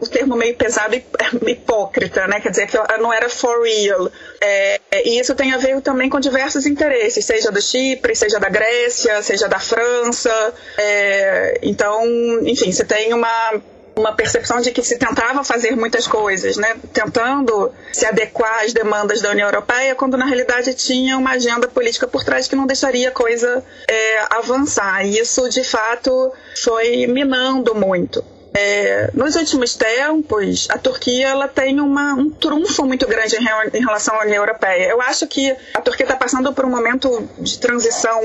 o, 0.00 0.06
termo 0.08 0.34
meio 0.34 0.56
pesado 0.56 0.94
e 0.94 1.04
hipócrita, 1.46 2.26
né, 2.26 2.40
quer 2.40 2.50
dizer 2.50 2.66
que 2.66 2.76
não 2.98 3.12
era 3.12 3.28
for 3.28 3.62
real. 3.62 4.10
É, 4.42 4.80
e 5.04 5.20
isso 5.20 5.34
tem 5.34 5.52
a 5.52 5.58
ver 5.58 5.80
também 5.82 6.08
com 6.08 6.18
diversos 6.18 6.64
interesses, 6.64 7.24
seja 7.24 7.50
do 7.50 7.60
Chipre, 7.60 8.16
seja 8.16 8.40
da 8.40 8.48
Grécia, 8.48 9.22
seja 9.22 9.48
da 9.48 9.58
França. 9.58 10.54
É, 10.78 11.58
então, 11.62 12.02
enfim, 12.42 12.72
você 12.72 12.84
tem 12.84 13.12
uma 13.12 13.60
uma 13.96 14.12
percepção 14.14 14.60
de 14.60 14.70
que 14.70 14.82
se 14.82 14.98
tentava 14.98 15.44
fazer 15.44 15.76
muitas 15.76 16.06
coisas, 16.06 16.56
né? 16.56 16.76
tentando 16.92 17.70
se 17.92 18.06
adequar 18.06 18.64
às 18.64 18.72
demandas 18.72 19.20
da 19.20 19.30
União 19.30 19.46
Europeia, 19.46 19.94
quando 19.94 20.16
na 20.16 20.24
realidade 20.24 20.72
tinha 20.74 21.18
uma 21.18 21.32
agenda 21.32 21.68
política 21.68 22.06
por 22.06 22.24
trás 22.24 22.48
que 22.48 22.56
não 22.56 22.66
deixaria 22.66 23.08
a 23.08 23.12
coisa 23.12 23.62
é, 23.86 24.24
avançar. 24.30 25.04
E 25.04 25.18
isso, 25.18 25.48
de 25.50 25.62
fato, 25.62 26.32
foi 26.62 27.06
minando 27.06 27.74
muito. 27.74 28.24
É, 28.52 29.10
nos 29.14 29.36
últimos 29.36 29.76
tempos, 29.76 30.68
a 30.70 30.78
Turquia 30.78 31.28
ela 31.28 31.46
tem 31.46 31.80
uma, 31.80 32.14
um 32.14 32.30
trunfo 32.30 32.84
muito 32.84 33.06
grande 33.06 33.36
em, 33.36 33.78
em 33.78 33.80
relação 33.80 34.14
à 34.16 34.24
União 34.24 34.42
Europeia. 34.42 34.88
Eu 34.88 35.00
acho 35.00 35.26
que 35.26 35.54
a 35.74 35.80
Turquia 35.80 36.04
está 36.04 36.16
passando 36.16 36.52
por 36.52 36.64
um 36.64 36.70
momento 36.70 37.28
de 37.38 37.58
transição 37.58 38.20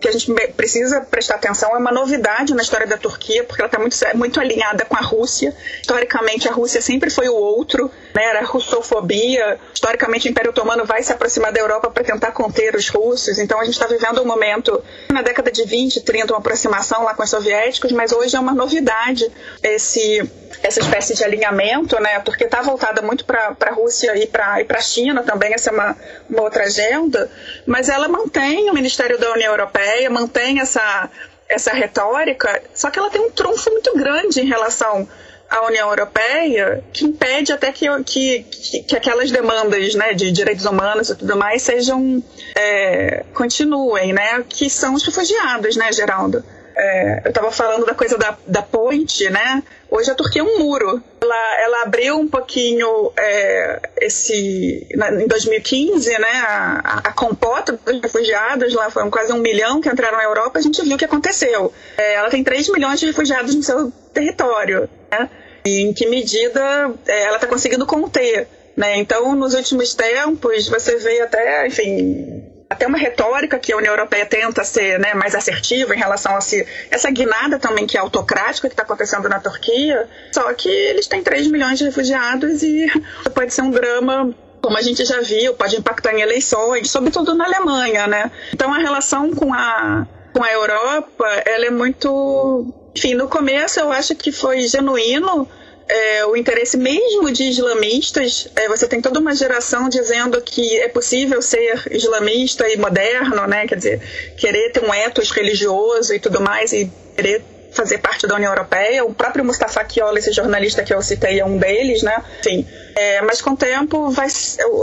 que 0.00 0.08
a 0.08 0.12
gente 0.12 0.32
precisa 0.52 1.00
prestar 1.00 1.36
atenção 1.36 1.74
é 1.74 1.78
uma 1.78 1.90
novidade 1.90 2.54
na 2.54 2.62
história 2.62 2.86
da 2.86 2.96
Turquia, 2.96 3.44
porque 3.44 3.62
ela 3.62 3.68
está 3.68 3.78
muito, 3.78 3.96
muito 4.14 4.40
alinhada 4.40 4.84
com 4.84 4.96
a 4.96 5.00
Rússia. 5.00 5.54
Historicamente, 5.80 6.48
a 6.48 6.52
Rússia 6.52 6.80
sempre 6.80 7.10
foi 7.10 7.28
o 7.28 7.34
outro, 7.34 7.90
né? 8.16 8.24
era 8.24 8.44
russofobia. 8.44 9.60
Historicamente, 9.74 10.26
o 10.26 10.30
Império 10.30 10.50
Otomano 10.50 10.86
vai 10.86 11.02
se 11.02 11.12
aproximar 11.12 11.52
da 11.52 11.60
Europa 11.60 11.90
para 11.90 12.02
tentar 12.02 12.32
conter 12.32 12.74
os 12.74 12.88
russos. 12.88 13.38
Então, 13.38 13.60
a 13.60 13.64
gente 13.64 13.74
está 13.74 13.86
vivendo 13.86 14.22
um 14.22 14.24
momento, 14.24 14.82
na 15.12 15.20
década 15.20 15.52
de 15.52 15.64
20, 15.64 16.00
30, 16.00 16.32
uma 16.32 16.38
aproximação 16.38 17.04
lá 17.04 17.14
com 17.14 17.22
os 17.22 17.28
soviéticos, 17.30 17.92
mas 17.92 18.12
hoje 18.12 18.34
é 18.34 18.40
uma 18.40 18.54
novidade 18.54 19.30
esse 19.62 20.22
essa 20.62 20.80
espécie 20.80 21.14
de 21.14 21.22
alinhamento, 21.22 22.00
né? 22.00 22.18
Turquia 22.20 22.46
está 22.46 22.62
voltada 22.62 23.02
muito 23.02 23.24
para 23.24 23.54
a 23.60 23.70
Rússia 23.72 24.16
e 24.16 24.26
para 24.26 24.64
a 24.68 24.80
China 24.80 25.22
também, 25.22 25.52
essa 25.52 25.70
é 25.70 25.72
uma, 25.72 25.96
uma 26.30 26.42
outra 26.42 26.64
agenda, 26.64 27.30
mas 27.66 27.88
ela 27.88 28.08
mantém 28.08 28.70
o 28.70 28.74
Ministério 28.74 29.18
da 29.18 29.32
União 29.32 29.52
Europeia, 29.52 30.08
mantém 30.08 30.60
essa, 30.60 31.10
essa 31.48 31.72
retórica, 31.72 32.62
só 32.74 32.90
que 32.90 32.98
ela 32.98 33.10
tem 33.10 33.20
um 33.20 33.30
trunfo 33.30 33.70
muito 33.70 33.94
grande 33.96 34.40
em 34.40 34.46
relação 34.46 35.06
à 35.48 35.66
União 35.66 35.88
Europeia 35.88 36.82
que 36.92 37.04
impede 37.04 37.52
até 37.52 37.72
que, 37.72 37.86
que, 38.04 38.42
que 38.82 38.96
aquelas 38.96 39.30
demandas 39.30 39.94
né, 39.94 40.12
de 40.12 40.30
direitos 40.32 40.64
humanos 40.64 41.10
e 41.10 41.16
tudo 41.16 41.36
mais 41.36 41.62
sejam 41.62 42.22
é, 42.54 43.24
continuem, 43.34 44.12
né? 44.12 44.44
Que 44.48 44.68
são 44.68 44.94
os 44.94 45.04
refugiados, 45.04 45.76
né, 45.76 45.92
Geraldo? 45.92 46.44
É, 46.78 47.22
eu 47.24 47.30
estava 47.30 47.50
falando 47.50 47.86
da 47.86 47.94
coisa 47.94 48.18
da, 48.18 48.36
da 48.46 48.60
ponte, 48.60 49.30
né? 49.30 49.62
Hoje 49.90 50.10
a 50.10 50.14
Turquia 50.14 50.42
é 50.42 50.44
um 50.44 50.58
muro. 50.58 51.02
Ela, 51.22 51.62
ela 51.62 51.82
abriu 51.84 52.18
um 52.18 52.28
pouquinho 52.28 53.12
é, 53.16 53.80
esse 54.02 54.86
na, 54.94 55.10
em 55.10 55.26
2015, 55.26 56.10
né? 56.18 56.28
A, 56.28 57.00
a, 57.04 57.12
compota 57.14 57.72
dos 57.72 58.00
refugiados 58.02 58.74
lá 58.74 58.90
foram 58.90 59.10
quase 59.10 59.32
um 59.32 59.38
milhão 59.38 59.80
que 59.80 59.88
entraram 59.88 60.18
na 60.18 60.24
Europa. 60.24 60.58
A 60.58 60.62
gente 60.62 60.82
viu 60.82 60.96
o 60.96 60.98
que 60.98 61.06
aconteceu. 61.06 61.72
É, 61.96 62.14
ela 62.16 62.28
tem 62.28 62.44
3 62.44 62.68
milhões 62.68 63.00
de 63.00 63.06
refugiados 63.06 63.54
no 63.54 63.62
seu 63.62 63.90
território, 64.12 64.86
né? 65.10 65.30
E 65.64 65.80
em 65.80 65.94
que 65.94 66.06
medida 66.06 66.92
é, 67.06 67.22
ela 67.22 67.36
está 67.36 67.46
conseguindo 67.46 67.86
conter? 67.86 68.48
Né? 68.76 68.98
Então, 68.98 69.34
nos 69.34 69.54
últimos 69.54 69.94
tempos, 69.94 70.68
você 70.68 70.96
vê 70.96 71.22
até, 71.22 71.66
enfim, 71.66 72.44
até 72.76 72.86
uma 72.86 72.98
retórica 72.98 73.58
que 73.58 73.72
a 73.72 73.76
União 73.76 73.92
Europeia 73.92 74.26
tenta 74.26 74.62
ser 74.62 74.98
né, 74.98 75.14
mais 75.14 75.34
assertiva 75.34 75.94
em 75.94 75.98
relação 75.98 76.36
a 76.36 76.40
si, 76.42 76.64
essa 76.90 77.10
guinada 77.10 77.58
também 77.58 77.86
que 77.86 77.96
é 77.96 78.00
autocrática 78.00 78.68
que 78.68 78.74
está 78.74 78.82
acontecendo 78.82 79.28
na 79.28 79.40
Turquia, 79.40 80.06
só 80.30 80.52
que 80.52 80.68
eles 80.68 81.06
têm 81.06 81.22
3 81.22 81.48
milhões 81.48 81.78
de 81.78 81.84
refugiados 81.84 82.62
e 82.62 82.86
pode 83.34 83.52
ser 83.52 83.62
um 83.62 83.70
drama 83.70 84.34
como 84.60 84.76
a 84.76 84.82
gente 84.82 85.04
já 85.04 85.20
viu, 85.20 85.54
pode 85.54 85.76
impactar 85.76 86.12
em 86.12 86.20
eleições, 86.20 86.90
sobretudo 86.90 87.34
na 87.34 87.44
Alemanha, 87.44 88.08
né? 88.08 88.32
Então 88.52 88.74
a 88.74 88.78
relação 88.78 89.32
com 89.32 89.54
a, 89.54 90.06
com 90.32 90.42
a 90.42 90.52
Europa, 90.52 91.24
ela 91.46 91.66
é 91.66 91.70
muito... 91.70 92.66
Enfim, 92.96 93.14
no 93.14 93.28
começo 93.28 93.78
eu 93.78 93.92
acho 93.92 94.16
que 94.16 94.32
foi 94.32 94.66
genuíno, 94.66 95.48
é, 95.88 96.26
o 96.26 96.36
interesse 96.36 96.76
mesmo 96.76 97.30
de 97.30 97.44
islamistas. 97.44 98.48
É, 98.56 98.68
você 98.68 98.86
tem 98.86 99.00
toda 99.00 99.20
uma 99.20 99.34
geração 99.34 99.88
dizendo 99.88 100.40
que 100.40 100.78
é 100.80 100.88
possível 100.88 101.40
ser 101.40 101.86
islamista 101.90 102.68
e 102.68 102.76
moderno, 102.76 103.46
né? 103.46 103.66
Quer 103.66 103.76
dizer, 103.76 104.00
querer 104.36 104.72
ter 104.72 104.84
um 104.84 104.92
ethos 104.92 105.30
religioso 105.30 106.12
e 106.12 106.18
tudo 106.18 106.40
mais 106.40 106.72
e 106.72 106.90
querer 107.14 107.42
fazer 107.72 107.98
parte 107.98 108.26
da 108.26 108.34
União 108.34 108.50
Europeia. 108.50 109.04
O 109.04 109.12
próprio 109.12 109.44
Mustafa 109.44 109.84
Kemal, 109.84 110.16
esse 110.16 110.32
jornalista 110.32 110.82
que 110.82 110.94
eu 110.94 111.02
citei, 111.02 111.38
é 111.38 111.44
um 111.44 111.58
deles, 111.58 112.02
né? 112.02 112.24
Sim. 112.42 112.66
É, 112.96 113.20
mas 113.20 113.42
com 113.42 113.50
o 113.50 113.56
tempo 113.56 114.10
vai 114.10 114.28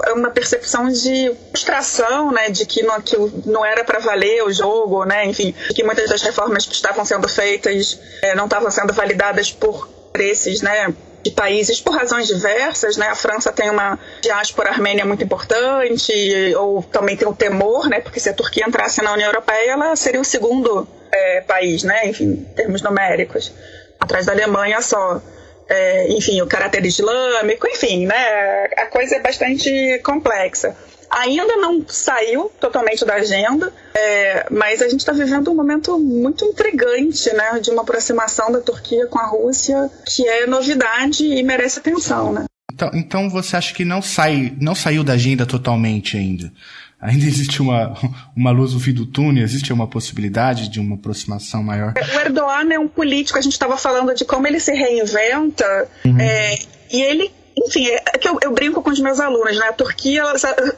é 0.05 0.13
uma 0.13 0.29
percepção 0.29 0.87
de 0.87 1.35
frustração, 1.49 2.31
né, 2.31 2.49
de 2.51 2.63
que 2.65 2.83
não, 2.83 3.01
que 3.01 3.17
não 3.45 3.65
era 3.65 3.83
para 3.83 3.97
valer 3.97 4.43
o 4.43 4.53
jogo, 4.53 5.03
né, 5.03 5.25
enfim, 5.25 5.55
de 5.67 5.73
que 5.73 5.83
muitas 5.83 6.07
das 6.07 6.21
reformas 6.21 6.67
que 6.67 6.75
estavam 6.75 7.03
sendo 7.03 7.27
feitas 7.27 7.99
é, 8.21 8.35
não 8.35 8.45
estavam 8.45 8.69
sendo 8.69 8.93
validadas 8.93 9.51
por 9.51 9.89
interesses, 10.13 10.61
né, 10.61 10.93
de 11.23 11.31
países 11.31 11.81
por 11.81 11.95
razões 11.95 12.27
diversas, 12.27 12.97
né? 12.97 13.07
A 13.07 13.15
França 13.15 13.51
tem 13.51 13.69
uma 13.69 13.97
diáspora 14.21 14.69
armênia 14.69 15.05
muito 15.05 15.23
importante, 15.23 16.13
ou 16.57 16.83
também 16.83 17.15
tem 17.15 17.27
o 17.27 17.33
temor, 17.33 17.87
né? 17.87 18.01
Porque 18.01 18.19
se 18.19 18.29
a 18.29 18.33
Turquia 18.33 18.65
entrasse 18.67 19.01
na 19.01 19.13
União 19.13 19.29
Europeia, 19.29 19.71
ela 19.71 19.95
seria 19.95 20.19
o 20.19 20.25
segundo 20.25 20.85
é, 21.11 21.41
país, 21.41 21.83
né? 21.83 22.07
Enfim, 22.07 22.25
em 22.25 22.53
termos 22.55 22.81
numéricos, 22.81 23.53
atrás 23.99 24.25
da 24.25 24.33
Alemanha 24.33 24.81
só. 24.81 25.21
É, 25.69 26.09
enfim, 26.09 26.41
o 26.41 26.45
caráter 26.45 26.85
islâmico, 26.85 27.65
enfim, 27.67 28.05
né? 28.05 28.65
A 28.77 28.87
coisa 28.87 29.15
é 29.15 29.19
bastante 29.19 30.01
complexa 30.03 30.75
ainda 31.13 31.55
não 31.57 31.85
saiu 31.87 32.51
totalmente 32.59 33.05
da 33.05 33.15
agenda, 33.15 33.71
é, 33.93 34.47
mas 34.51 34.81
a 34.81 34.89
gente 34.89 34.99
está 34.99 35.11
vivendo 35.11 35.51
um 35.51 35.55
momento 35.55 35.97
muito 35.99 36.43
intrigante, 36.43 37.31
né, 37.33 37.59
de 37.59 37.69
uma 37.69 37.83
aproximação 37.83 38.51
da 38.51 38.59
Turquia 38.59 39.05
com 39.07 39.19
a 39.19 39.27
Rússia, 39.27 39.89
que 40.07 40.27
é 40.27 40.47
novidade 40.47 41.23
e 41.23 41.43
merece 41.43 41.79
atenção, 41.79 42.33
né? 42.33 42.45
Então, 42.73 42.89
então 42.93 43.29
você 43.29 43.55
acha 43.55 43.73
que 43.73 43.85
não 43.85 44.01
sai, 44.01 44.55
não 44.59 44.73
saiu 44.73 45.03
da 45.03 45.13
agenda 45.13 45.45
totalmente 45.45 46.17
ainda? 46.17 46.51
Ainda 46.99 47.25
existe 47.25 47.61
uma, 47.61 47.93
uma 48.35 48.49
luz 48.51 48.73
no 48.73 48.79
fim 48.79 48.93
do 48.93 49.05
túnel? 49.05 49.43
Existe 49.43 49.71
uma 49.71 49.87
possibilidade 49.87 50.69
de 50.69 50.79
uma 50.79 50.95
aproximação 50.95 51.61
maior? 51.61 51.93
O 51.95 52.19
Erdogan 52.19 52.73
é 52.73 52.79
um 52.79 52.87
político, 52.87 53.37
a 53.37 53.41
gente 53.41 53.53
estava 53.53 53.77
falando 53.77 54.15
de 54.15 54.25
como 54.25 54.47
ele 54.47 54.59
se 54.59 54.73
reinventa, 54.73 55.87
uhum. 56.05 56.19
é, 56.19 56.57
e 56.91 57.01
ele 57.01 57.31
enfim, 57.55 57.87
é, 57.87 58.01
é 58.13 58.17
que 58.17 58.27
eu, 58.27 58.37
eu, 58.41 58.51
brinco 58.51 58.81
com 58.81 58.89
os 58.89 58.99
meus 58.99 59.19
alunos, 59.19 59.57
né? 59.57 59.67
A 59.67 59.73
Turquia 59.73 60.21
ela, 60.21 60.33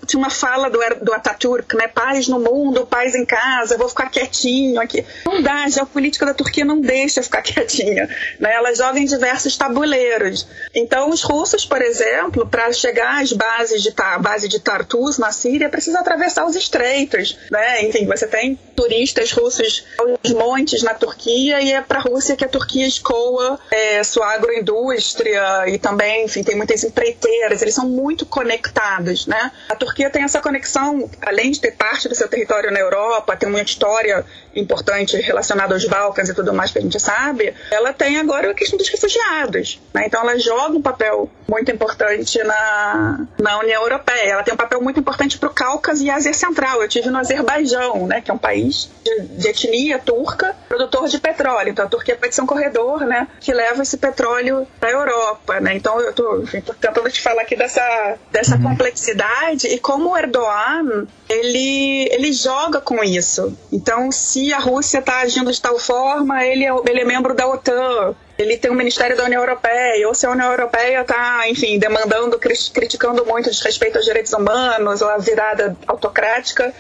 tinha 0.06 0.20
uma 0.20 0.30
fala 0.30 0.70
do, 0.70 0.80
do 1.02 1.14
Ataturk, 1.14 1.76
né? 1.76 1.88
Paz 1.88 2.28
no 2.28 2.40
mundo, 2.40 2.86
paz 2.86 3.16
em 3.16 3.26
casa, 3.26 3.78
vou 3.78 3.90
ficar 3.90 4.10
quietinho 4.10 4.80
aqui. 4.82 5.06
Não 5.26 5.42
dá, 5.42 5.64
a 5.64 5.70
geopolítica 5.70 6.26
da 6.26 6.34
Turquia 6.34 6.66
não 6.66 6.80
deixa 6.80 7.24
ficar 7.24 7.42
quietinha, 7.44 8.10
né? 8.40 8.54
Ela 8.54 8.74
joga 8.76 9.00
em 9.00 9.06
diversos 9.06 9.56
tabuleiros. 9.58 10.48
Então, 10.74 11.10
os 11.10 11.22
russos, 11.22 11.66
por 11.66 11.82
exemplo, 11.82 12.46
para 12.46 12.72
chegar 12.74 13.22
às 13.22 13.32
bases 13.32 13.82
de 13.82 13.94
a 13.98 14.20
base 14.20 14.48
de 14.48 14.60
Tartus 14.60 15.18
na 15.18 15.32
Síria, 15.32 15.70
precisa 15.70 16.00
atravessar 16.00 16.46
os 16.46 16.56
estreitos, 16.56 17.38
né? 17.50 17.84
Enfim, 17.86 18.06
você 18.06 18.28
tem 18.28 18.60
turistas 18.76 19.32
russos 19.32 19.86
aos 19.98 20.34
montes 20.34 20.84
na 20.84 20.94
Turquia 20.94 21.62
e 21.62 21.72
é 21.72 21.82
para 21.82 22.00
a 22.00 22.02
Rússia 22.02 22.36
que 22.36 22.44
a 22.44 22.50
Turquia 22.50 22.86
escoa 22.86 23.58
é, 23.72 24.04
sua 24.04 24.34
agroindústria 24.34 25.68
e 25.68 25.78
também, 25.78 26.26
enfim, 26.26 26.44
tem 26.44 26.56
muitas 26.66 26.84
empreiteiras, 26.84 27.62
eles 27.62 27.76
são 27.76 27.88
muito 27.88 28.26
conectados, 28.26 29.28
né? 29.28 29.52
A 29.70 29.76
Turquia 29.76 30.10
tem 30.10 30.24
essa 30.24 30.42
conexão, 30.42 31.08
além 31.22 31.52
de 31.52 31.62
ter 31.62 31.72
parte 31.72 32.10
do 32.10 32.16
seu 32.16 32.28
território 32.28 32.72
na 32.72 32.80
Europa, 32.80 33.38
tem 33.38 33.48
uma 33.48 33.62
história 33.62 34.26
importante 34.56 35.18
relacionada 35.18 35.74
aos 35.74 35.86
Balcãs 35.86 36.30
e 36.30 36.34
tudo 36.34 36.54
mais 36.54 36.72
que 36.72 36.80
a 36.80 36.82
gente 36.82 37.00
sabe, 37.00 37.54
ela 37.70 37.94
tem 37.94 38.18
agora 38.18 38.52
a 38.52 38.54
questão 38.54 38.78
dos 38.78 38.88
refugiados, 38.90 39.80
né? 39.94 40.04
Então 40.08 40.22
ela 40.22 40.38
joga 40.40 40.78
um 40.78 40.82
papel 40.82 41.30
muito 41.48 41.72
importante 41.72 42.42
na, 42.44 43.28
na 43.40 43.60
União 43.60 43.82
Europeia, 43.82 44.32
ela 44.32 44.44
tem 44.44 44.54
um 44.54 44.58
papel 44.58 44.82
muito 44.82 45.00
importante 45.00 45.38
para 45.38 45.50
o 45.50 45.54
Cáucaso 45.54 46.04
e 46.04 46.10
Ásia 46.10 46.34
Central. 46.34 46.82
Eu 46.82 46.88
tive 46.88 47.10
no 47.10 47.18
Azerbaijão, 47.18 48.08
né? 48.08 48.22
Que 48.22 48.32
é 48.32 48.34
um 48.34 48.38
país 48.38 48.90
de, 49.04 49.22
de 49.22 49.48
etnia 49.48 50.00
turca, 50.00 50.56
produtor 50.68 51.08
de 51.08 51.20
petróleo. 51.20 51.70
Então 51.70 51.86
a 51.86 51.90
Turquia 51.90 52.16
pode 52.16 52.34
ser 52.34 52.42
um 52.42 52.48
corredor, 52.48 53.02
né? 53.02 53.28
Que 53.40 53.54
leva 53.54 53.82
esse 53.82 53.98
petróleo 53.98 54.68
para 54.80 54.90
a 54.90 54.94
Europa, 54.94 55.60
né? 55.60 55.76
Então 55.76 56.00
eu 56.00 56.10
estou 56.12 56.46
tentando 56.80 57.10
te 57.10 57.22
falar 57.22 57.44
aqui 57.44 57.56
dessa, 57.56 58.18
dessa 58.32 58.56
uhum. 58.56 58.64
complexidade 58.64 59.68
e 59.68 59.80
como 59.80 60.12
o 60.12 60.18
Erdogan 60.18 61.08
ele, 61.30 62.08
ele 62.12 62.32
joga 62.34 62.80
com 62.80 63.04
isso. 63.04 63.58
Então, 63.72 64.12
se 64.12 64.54
a 64.54 64.60
Rússia 64.60 65.00
está 65.00 65.20
agindo 65.20 65.52
de 65.52 65.60
tal 65.60 65.80
forma, 65.80 66.46
ele 66.46 66.66
é, 66.66 66.72
ele 66.88 67.02
é 67.02 67.06
membro 67.06 67.34
da 67.34 67.48
OTAN. 67.48 68.16
ele 68.38 68.58
tem 68.58 68.70
o 68.70 68.74
um 68.74 68.78
Ministério 68.78 69.18
da 69.18 69.24
União 69.24 69.42
Europeia, 69.42 70.08
ou 70.08 70.14
se 70.14 70.26
a 70.26 70.32
União 70.32 70.52
Europeia 70.52 71.02
está, 71.02 71.50
enfim, 71.50 71.80
demandando, 71.80 72.38
criticando 72.38 73.26
muito 73.26 73.50
respeito 73.50 73.98
aos 73.98 74.06
direitos 74.06 74.34
humanos, 74.34 75.02
ou 75.02 75.10
a 75.10 75.18
virada 75.18 75.76
autocrática, 75.88 76.74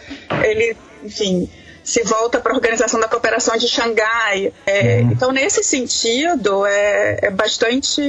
ele, 0.43 0.77
enfim, 1.03 1.49
se 1.85 2.03
volta 2.03 2.39
para 2.39 2.51
a 2.51 2.55
Organização 2.55 2.99
da 2.99 3.07
Cooperação 3.07 3.55
de 3.55 3.67
Xangai. 3.67 4.51
É, 4.65 5.01
uhum. 5.01 5.11
Então, 5.11 5.31
nesse 5.31 5.63
sentido, 5.63 6.65
é, 6.65 7.19
é, 7.21 7.29
bastante 7.29 8.01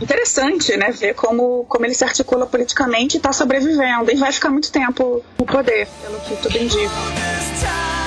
interessante 0.00 0.76
né, 0.76 0.92
ver 0.92 1.14
como, 1.14 1.66
como 1.68 1.84
ele 1.84 1.94
se 1.94 2.04
articula 2.04 2.46
politicamente 2.46 3.16
e 3.16 3.18
está 3.18 3.32
sobrevivendo. 3.32 4.12
E 4.12 4.14
vai 4.14 4.32
ficar 4.32 4.50
muito 4.50 4.70
tempo 4.70 5.22
no 5.36 5.44
poder, 5.44 5.88
pelo 6.00 6.20
que 6.20 6.36
tudo 6.36 6.56
indica. 6.56 7.99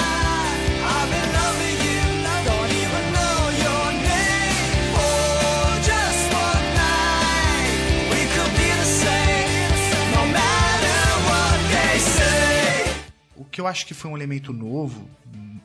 Que 13.54 13.62
eu 13.62 13.68
acho 13.68 13.86
que 13.86 13.94
foi 13.94 14.10
um 14.10 14.18
elemento 14.18 14.52
novo 14.52 15.08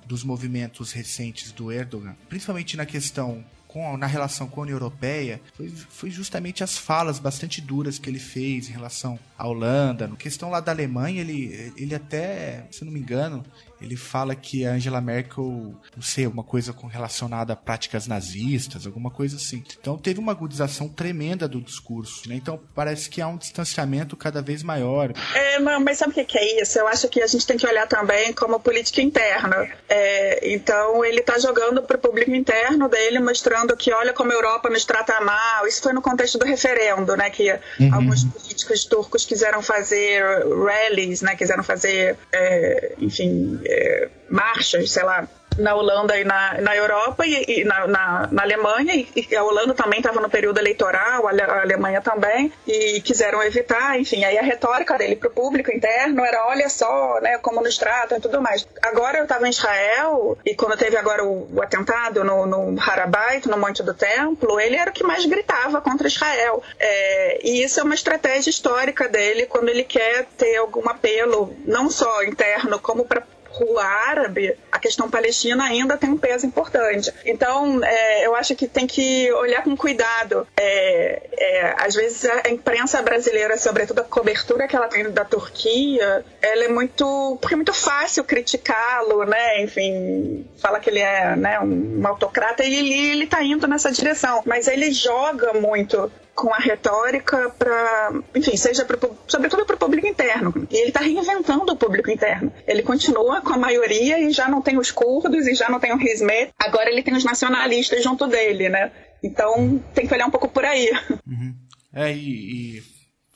dos 0.06 0.22
movimentos 0.22 0.92
recentes 0.92 1.50
do 1.52 1.72
Erdogan, 1.72 2.14
principalmente 2.28 2.76
na 2.76 2.84
questão 2.84 3.42
com, 3.66 3.96
na 3.96 4.06
relação 4.06 4.46
com 4.46 4.60
a 4.60 4.62
União 4.62 4.76
Europeia, 4.76 5.40
foi, 5.54 5.68
foi, 5.68 6.10
justamente 6.10 6.62
as 6.62 6.76
falas 6.76 7.18
bastante 7.18 7.60
duras 7.60 7.98
que 7.98 8.08
ele 8.08 8.18
fez 8.18 8.68
em 8.68 8.72
relação 8.72 9.18
à 9.36 9.46
Holanda. 9.46 10.06
Na 10.06 10.16
questão 10.16 10.50
lá 10.50 10.60
da 10.60 10.72
Alemanha, 10.72 11.20
ele, 11.20 11.72
ele 11.76 11.94
até, 11.94 12.66
se 12.70 12.84
não 12.84 12.92
me 12.92 13.00
engano, 13.00 13.44
ele 13.80 13.96
fala 13.96 14.34
que 14.34 14.64
a 14.66 14.72
Angela 14.72 15.00
Merkel, 15.00 15.74
não 15.94 16.02
sei, 16.02 16.24
alguma 16.24 16.44
coisa 16.44 16.72
com 16.72 16.86
relacionada 16.86 17.52
a 17.52 17.56
práticas 17.56 18.06
nazistas, 18.06 18.86
alguma 18.86 19.10
coisa 19.10 19.36
assim. 19.36 19.62
Então 19.80 19.96
teve 19.96 20.18
uma 20.18 20.32
agudização 20.32 20.88
tremenda 20.88 21.46
do 21.48 21.60
discurso, 21.60 22.28
né? 22.28 22.34
Então 22.34 22.60
parece 22.74 23.08
que 23.08 23.20
há 23.20 23.28
um 23.28 23.36
distanciamento 23.36 24.16
cada 24.16 24.42
vez 24.42 24.62
maior. 24.62 25.12
É, 25.34 25.58
mas 25.58 25.98
sabe 25.98 26.20
o 26.20 26.24
que 26.24 26.38
é 26.38 26.62
isso? 26.62 26.78
Eu 26.78 26.88
acho 26.88 27.08
que 27.08 27.20
a 27.20 27.26
gente 27.26 27.46
tem 27.46 27.56
que 27.56 27.66
olhar 27.66 27.86
também 27.86 28.32
como 28.32 28.58
política 28.60 29.00
interna. 29.00 29.68
É, 29.88 30.52
então 30.52 31.04
ele 31.04 31.20
está 31.20 31.38
jogando 31.38 31.82
para 31.82 31.96
o 31.96 32.00
público 32.00 32.34
interno 32.34 32.88
dele, 32.88 33.20
mostrando 33.20 33.76
que 33.76 33.92
olha 33.92 34.12
como 34.12 34.32
a 34.32 34.34
Europa 34.34 34.68
nos 34.68 34.84
trata 34.84 35.20
mal. 35.20 35.66
Isso 35.66 35.82
foi 35.82 35.92
no 35.92 36.02
contexto 36.02 36.38
do 36.38 36.44
referendo, 36.44 37.16
né? 37.16 37.30
Que 37.30 37.52
uhum. 37.80 37.94
alguns 37.94 38.24
políticos 38.24 38.84
turcos 38.84 39.24
quiseram 39.24 39.62
fazer 39.62 40.22
rallies, 40.64 41.22
né? 41.22 41.36
Quiseram 41.36 41.62
fazer, 41.62 42.16
é, 42.32 42.94
enfim, 42.98 43.60
é, 43.68 44.08
marchas, 44.28 44.90
sei 44.90 45.04
lá, 45.04 45.28
na 45.58 45.74
Holanda 45.74 46.16
e 46.18 46.24
na, 46.24 46.60
na 46.60 46.76
Europa 46.76 47.26
e, 47.26 47.60
e 47.60 47.64
na, 47.64 47.86
na, 47.86 48.28
na, 48.30 48.42
Alemanha 48.42 48.94
e, 48.94 49.08
e, 49.14 49.36
a 49.36 49.42
Holanda 49.42 49.74
também 49.74 49.98
estava 49.98 50.20
no 50.20 50.30
período 50.30 50.58
eleitoral, 50.58 51.26
a, 51.26 51.30
a, 51.32 51.62
Alemanha 51.62 52.00
também 52.00 52.52
e 52.66 53.00
quiseram 53.00 53.42
evitar, 53.42 53.98
enfim, 53.98 54.24
aí 54.24 54.38
a 54.38 54.42
retórica 54.42 54.96
dele 54.96 55.16
para 55.16 55.28
o 55.28 55.32
público 55.32 55.70
interno 55.74 56.24
era 56.24 56.46
olha 56.46 56.68
só, 56.68 57.20
né, 57.20 57.38
como 57.38 57.60
nos 57.60 57.76
tratam 57.76 58.18
e 58.18 58.20
tudo 58.20 58.40
mais. 58.40 58.66
Agora 58.82 59.18
eu 59.18 59.24
estava 59.24 59.46
em 59.46 59.50
Israel 59.50 60.38
e 60.44 60.54
quando 60.54 60.76
teve 60.76 60.96
agora 60.96 61.24
o, 61.24 61.48
o 61.52 61.62
atentado 61.62 62.22
no, 62.24 62.46
no 62.46 62.80
Harabait, 62.80 63.46
no 63.46 63.58
Monte 63.58 63.82
do 63.82 63.94
Templo, 63.94 64.60
ele 64.60 64.76
era 64.76 64.90
o 64.90 64.94
que 64.94 65.02
mais 65.02 65.26
gritava 65.26 65.80
contra 65.80 66.06
Israel. 66.06 66.62
É, 66.78 67.40
e 67.42 67.64
isso 67.64 67.80
é 67.80 67.82
uma 67.82 67.94
estratégia 67.94 68.50
histórica 68.50 69.08
dele 69.08 69.46
quando 69.46 69.68
ele 69.68 69.84
quer 69.84 70.26
ter 70.36 70.56
algum 70.56 70.88
apelo, 70.88 71.54
não 71.64 71.90
só 71.90 72.22
interno, 72.22 72.78
como 72.78 73.04
para 73.04 73.22
rua 73.58 73.84
árabe, 73.84 74.56
a 74.70 74.78
questão 74.78 75.10
palestina 75.10 75.64
ainda 75.64 75.96
tem 75.96 76.10
um 76.10 76.16
peso 76.16 76.46
importante. 76.46 77.12
Então, 77.24 77.82
é, 77.82 78.26
eu 78.26 78.34
acho 78.34 78.54
que 78.54 78.66
tem 78.66 78.86
que 78.86 79.32
olhar 79.32 79.62
com 79.62 79.76
cuidado. 79.76 80.46
É, 80.56 81.22
é, 81.36 81.74
às 81.78 81.94
vezes 81.94 82.24
a 82.24 82.48
imprensa 82.50 83.02
brasileira, 83.02 83.56
sobretudo 83.56 84.00
a 84.00 84.04
cobertura 84.04 84.66
que 84.68 84.76
ela 84.76 84.88
tem 84.88 85.10
da 85.10 85.24
Turquia, 85.24 86.24
ela 86.40 86.64
é 86.64 86.68
muito. 86.68 87.38
porque 87.40 87.54
é 87.54 87.56
muito 87.56 87.74
fácil 87.74 88.24
criticá-lo, 88.24 89.24
né? 89.24 89.62
Enfim, 89.62 90.46
fala 90.58 90.80
que 90.80 90.90
ele 90.90 91.00
é 91.00 91.36
né, 91.36 91.58
um 91.60 92.06
autocrata 92.06 92.64
e 92.64 92.74
ele, 92.74 93.10
ele 93.12 93.26
tá 93.26 93.42
indo 93.42 93.66
nessa 93.66 93.90
direção. 93.90 94.42
Mas 94.46 94.68
ele 94.68 94.92
joga 94.92 95.52
muito 95.54 96.10
com 96.38 96.54
a 96.54 96.58
retórica 96.58 97.50
para, 97.58 98.12
enfim, 98.32 98.56
seja 98.56 98.84
pro, 98.84 99.18
sobretudo 99.26 99.66
para 99.66 99.74
o 99.74 99.78
público 99.78 100.06
interno. 100.06 100.54
E 100.70 100.76
ele 100.76 100.88
está 100.90 101.00
reinventando 101.00 101.72
o 101.72 101.76
público 101.76 102.12
interno. 102.12 102.52
Ele 102.64 102.80
continua 102.80 103.40
com 103.40 103.54
a 103.54 103.58
maioria 103.58 104.20
e 104.20 104.30
já 104.30 104.48
não 104.48 104.62
tem 104.62 104.78
os 104.78 104.92
curdos 104.92 105.48
e 105.48 105.54
já 105.54 105.68
não 105.68 105.80
tem 105.80 105.92
o 105.92 106.00
Hizmet. 106.00 106.52
Agora 106.56 106.88
ele 106.90 107.02
tem 107.02 107.14
os 107.14 107.24
nacionalistas 107.24 108.04
junto 108.04 108.28
dele, 108.28 108.68
né? 108.68 108.92
Então 109.20 109.82
tem 109.92 110.06
que 110.06 110.14
olhar 110.14 110.26
um 110.26 110.30
pouco 110.30 110.48
por 110.48 110.64
aí. 110.64 110.92
Uhum. 111.26 111.54
É, 111.92 112.12
e, 112.12 112.76
e 112.78 112.82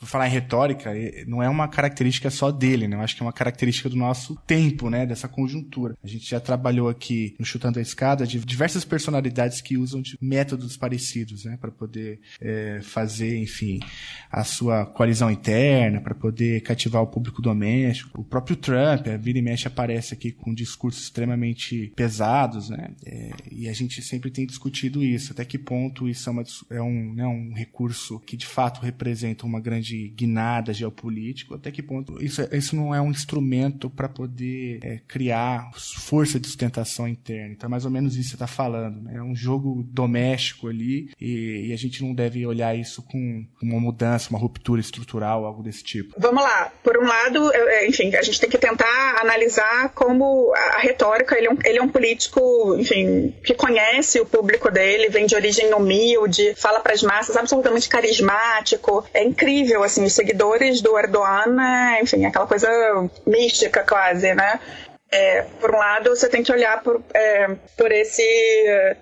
falar 0.07 0.29
em 0.29 0.31
retórica, 0.31 0.93
não 1.27 1.43
é 1.43 1.49
uma 1.49 1.69
característica 1.69 2.31
só 2.31 2.51
dele, 2.51 2.88
né? 2.88 2.97
Eu 2.97 3.01
acho 3.01 3.17
que 3.17 3.23
é 3.23 3.27
uma 3.27 3.33
característica 3.33 3.88
do 3.88 3.97
nosso 3.97 4.37
tempo, 4.47 4.91
né? 4.91 5.07
Dessa 5.07 5.29
conjuntura. 5.29 5.97
A 6.03 6.07
gente 6.07 6.29
já 6.29 6.41
trabalhou 6.41 6.88
aqui 6.88 7.35
no 7.38 7.45
Chutando 7.45 7.79
a 7.79 7.83
Escada 7.83 8.27
de 8.27 8.38
diversas 8.41 8.85
personalidades 8.85 9.61
que 9.61 9.77
usam 9.77 10.03
de 10.03 10.17
métodos 10.21 10.77
parecidos, 10.77 11.45
né? 11.45 11.57
Para 11.61 11.71
poder 11.71 12.21
é, 12.41 12.81
fazer, 12.83 13.38
enfim, 13.38 13.81
a 14.31 14.45
sua 14.45 14.87
coalizão 14.87 15.31
interna, 15.31 16.01
para 16.01 16.15
poder 16.15 16.61
cativar 16.62 17.03
o 17.03 17.07
público 17.07 17.43
doméstico. 17.43 18.21
O 18.21 18.25
próprio 18.25 18.57
Trump, 18.57 19.07
a 19.09 19.17
vira 19.17 19.38
e 19.38 19.43
mexe, 19.43 19.67
aparece 19.67 20.15
aqui 20.15 20.33
com 20.33 20.55
discursos 20.55 21.05
extremamente 21.05 21.93
pesados, 21.95 22.71
né? 22.71 22.91
É, 23.05 23.31
e 23.51 23.69
a 23.69 23.73
gente 23.73 24.03
sempre 24.03 24.31
tem 24.31 24.47
discutido 24.47 25.03
isso. 25.03 25.33
Até 25.33 25.45
que 25.45 25.59
ponto 25.59 26.09
isso 26.09 26.29
é, 26.29 26.33
uma, 26.33 26.45
é 26.71 26.83
um, 26.83 27.15
né, 27.15 27.27
um 27.27 27.53
recurso 27.53 28.21
que 28.21 28.37
de 28.37 28.47
fato 28.47 28.81
representa 28.81 29.47
uma 29.47 29.61
grande 29.61 29.91
de 29.92 30.09
guinada 30.09 30.72
geopolítico, 30.72 31.55
até 31.55 31.70
que 31.70 31.83
ponto 31.83 32.22
isso, 32.22 32.40
é, 32.40 32.57
isso 32.57 32.74
não 32.74 32.94
é 32.94 33.00
um 33.00 33.11
instrumento 33.11 33.90
para 33.90 34.09
poder 34.09 34.78
é, 34.83 35.00
criar 35.07 35.70
força 35.76 36.40
de 36.40 36.46
sustentação 36.46 37.07
interna. 37.07 37.52
Então 37.52 37.66
é 37.66 37.70
mais 37.70 37.85
ou 37.85 37.90
menos 37.90 38.14
isso 38.14 38.22
que 38.22 38.28
você 38.31 38.37
está 38.37 38.46
falando. 38.46 39.02
Né? 39.02 39.16
É 39.16 39.22
um 39.22 39.37
jogo 39.37 39.85
doméstico 39.88 40.68
ali 40.68 41.11
e, 41.20 41.68
e, 41.68 41.72
a 41.72 41.76
gente 41.76 42.02
não 42.02 42.14
deve 42.14 42.46
olhar 42.46 42.74
isso 42.74 43.02
com 43.02 43.44
uma 43.62 43.78
mudança, 43.78 44.31
uma 44.31 44.38
ruptura 44.38 44.81
estrutural, 44.81 45.44
algo 45.44 45.62
desse 45.62 45.85
tipo. 45.85 46.14
Vamos 46.18 46.42
lá. 46.42 46.72
Por 46.83 46.96
um 46.96 47.07
lado, 47.07 47.52
enfim, 47.87 48.14
a 48.14 48.22
gente 48.22 48.40
tem 48.40 48.48
que 48.48 48.59
tentar 48.59 49.20
analisar 49.20 49.90
como 49.90 50.52
a 50.55 50.78
retórica, 50.78 51.37
ele 51.37 51.48
é 51.48 51.50
um, 51.50 51.59
ele 51.64 51.78
é 51.78 51.83
um 51.83 51.88
político, 51.88 52.76
enfim, 52.78 53.35
que 53.44 53.55
conhece 53.55 54.20
o 54.20 54.26
público 54.26 54.70
dele, 54.70 55.11
vem 55.11 55.26
de 55.26 55.35
origem 55.35 55.72
humilde, 55.74 56.55
fala 56.57 56.81
para 56.81 56.94
as 56.94 57.02
massas, 57.02 57.37
absolutamente 57.37 57.88
carismático. 57.88 59.05
É 59.12 59.22
incrível 59.22 59.82
assim, 59.83 60.05
os 60.05 60.12
seguidores 60.12 60.81
do 60.81 60.99
Erdogan, 60.99 61.47
né, 61.47 62.01
enfim, 62.03 62.25
aquela 62.25 62.47
coisa 62.47 62.68
mística 63.27 63.85
quase, 63.85 64.35
né? 64.35 64.61
É, 65.12 65.45
por 65.61 65.71
um 65.75 65.79
lado, 65.79 66.09
você 66.09 66.27
tem 66.27 66.42
que 66.42 66.51
olhar 66.51 66.83
por, 66.83 67.03
é, 67.12 67.47
por, 67.77 67.92
esse, 67.92 68.27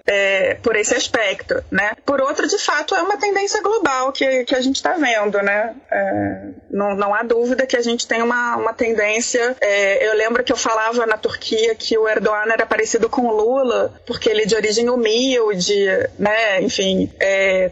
é, 0.05 0.55
por 0.61 0.75
esse 0.75 0.93
aspecto, 0.93 1.63
né? 1.71 1.93
Por 2.05 2.21
outro, 2.21 2.49
de 2.49 2.59
fato, 2.59 2.97
é 2.97 3.01
uma 3.01 3.17
tendência 3.17 3.63
global 3.63 4.11
que, 4.11 4.45
que 4.45 4.57
a 4.57 4.61
gente 4.61 4.75
está 4.75 4.95
vendo, 4.95 5.41
né? 5.41 5.73
É, 5.89 6.49
não, 6.69 6.97
não 6.97 7.15
há 7.15 7.23
dúvida 7.23 7.65
que 7.65 7.77
a 7.77 7.81
gente 7.81 8.09
tem 8.09 8.23
uma, 8.23 8.57
uma 8.57 8.73
tendência. 8.73 9.57
É, 9.61 10.09
eu 10.09 10.17
lembro 10.17 10.43
que 10.43 10.53
eu 10.53 10.57
falava 10.57 11.07
na 11.07 11.17
Turquia 11.17 11.77
que 11.77 11.97
o 11.97 12.09
Erdogan 12.09 12.53
era 12.53 12.67
parecido 12.67 13.09
com 13.09 13.23
o 13.23 13.33
Lula, 13.33 13.95
porque 14.05 14.29
ele 14.29 14.43
é 14.43 14.47
de 14.47 14.57
origem 14.57 14.91
humilde, 14.91 15.87
né? 16.19 16.61
Enfim, 16.61 17.09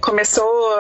começou, 0.01 0.77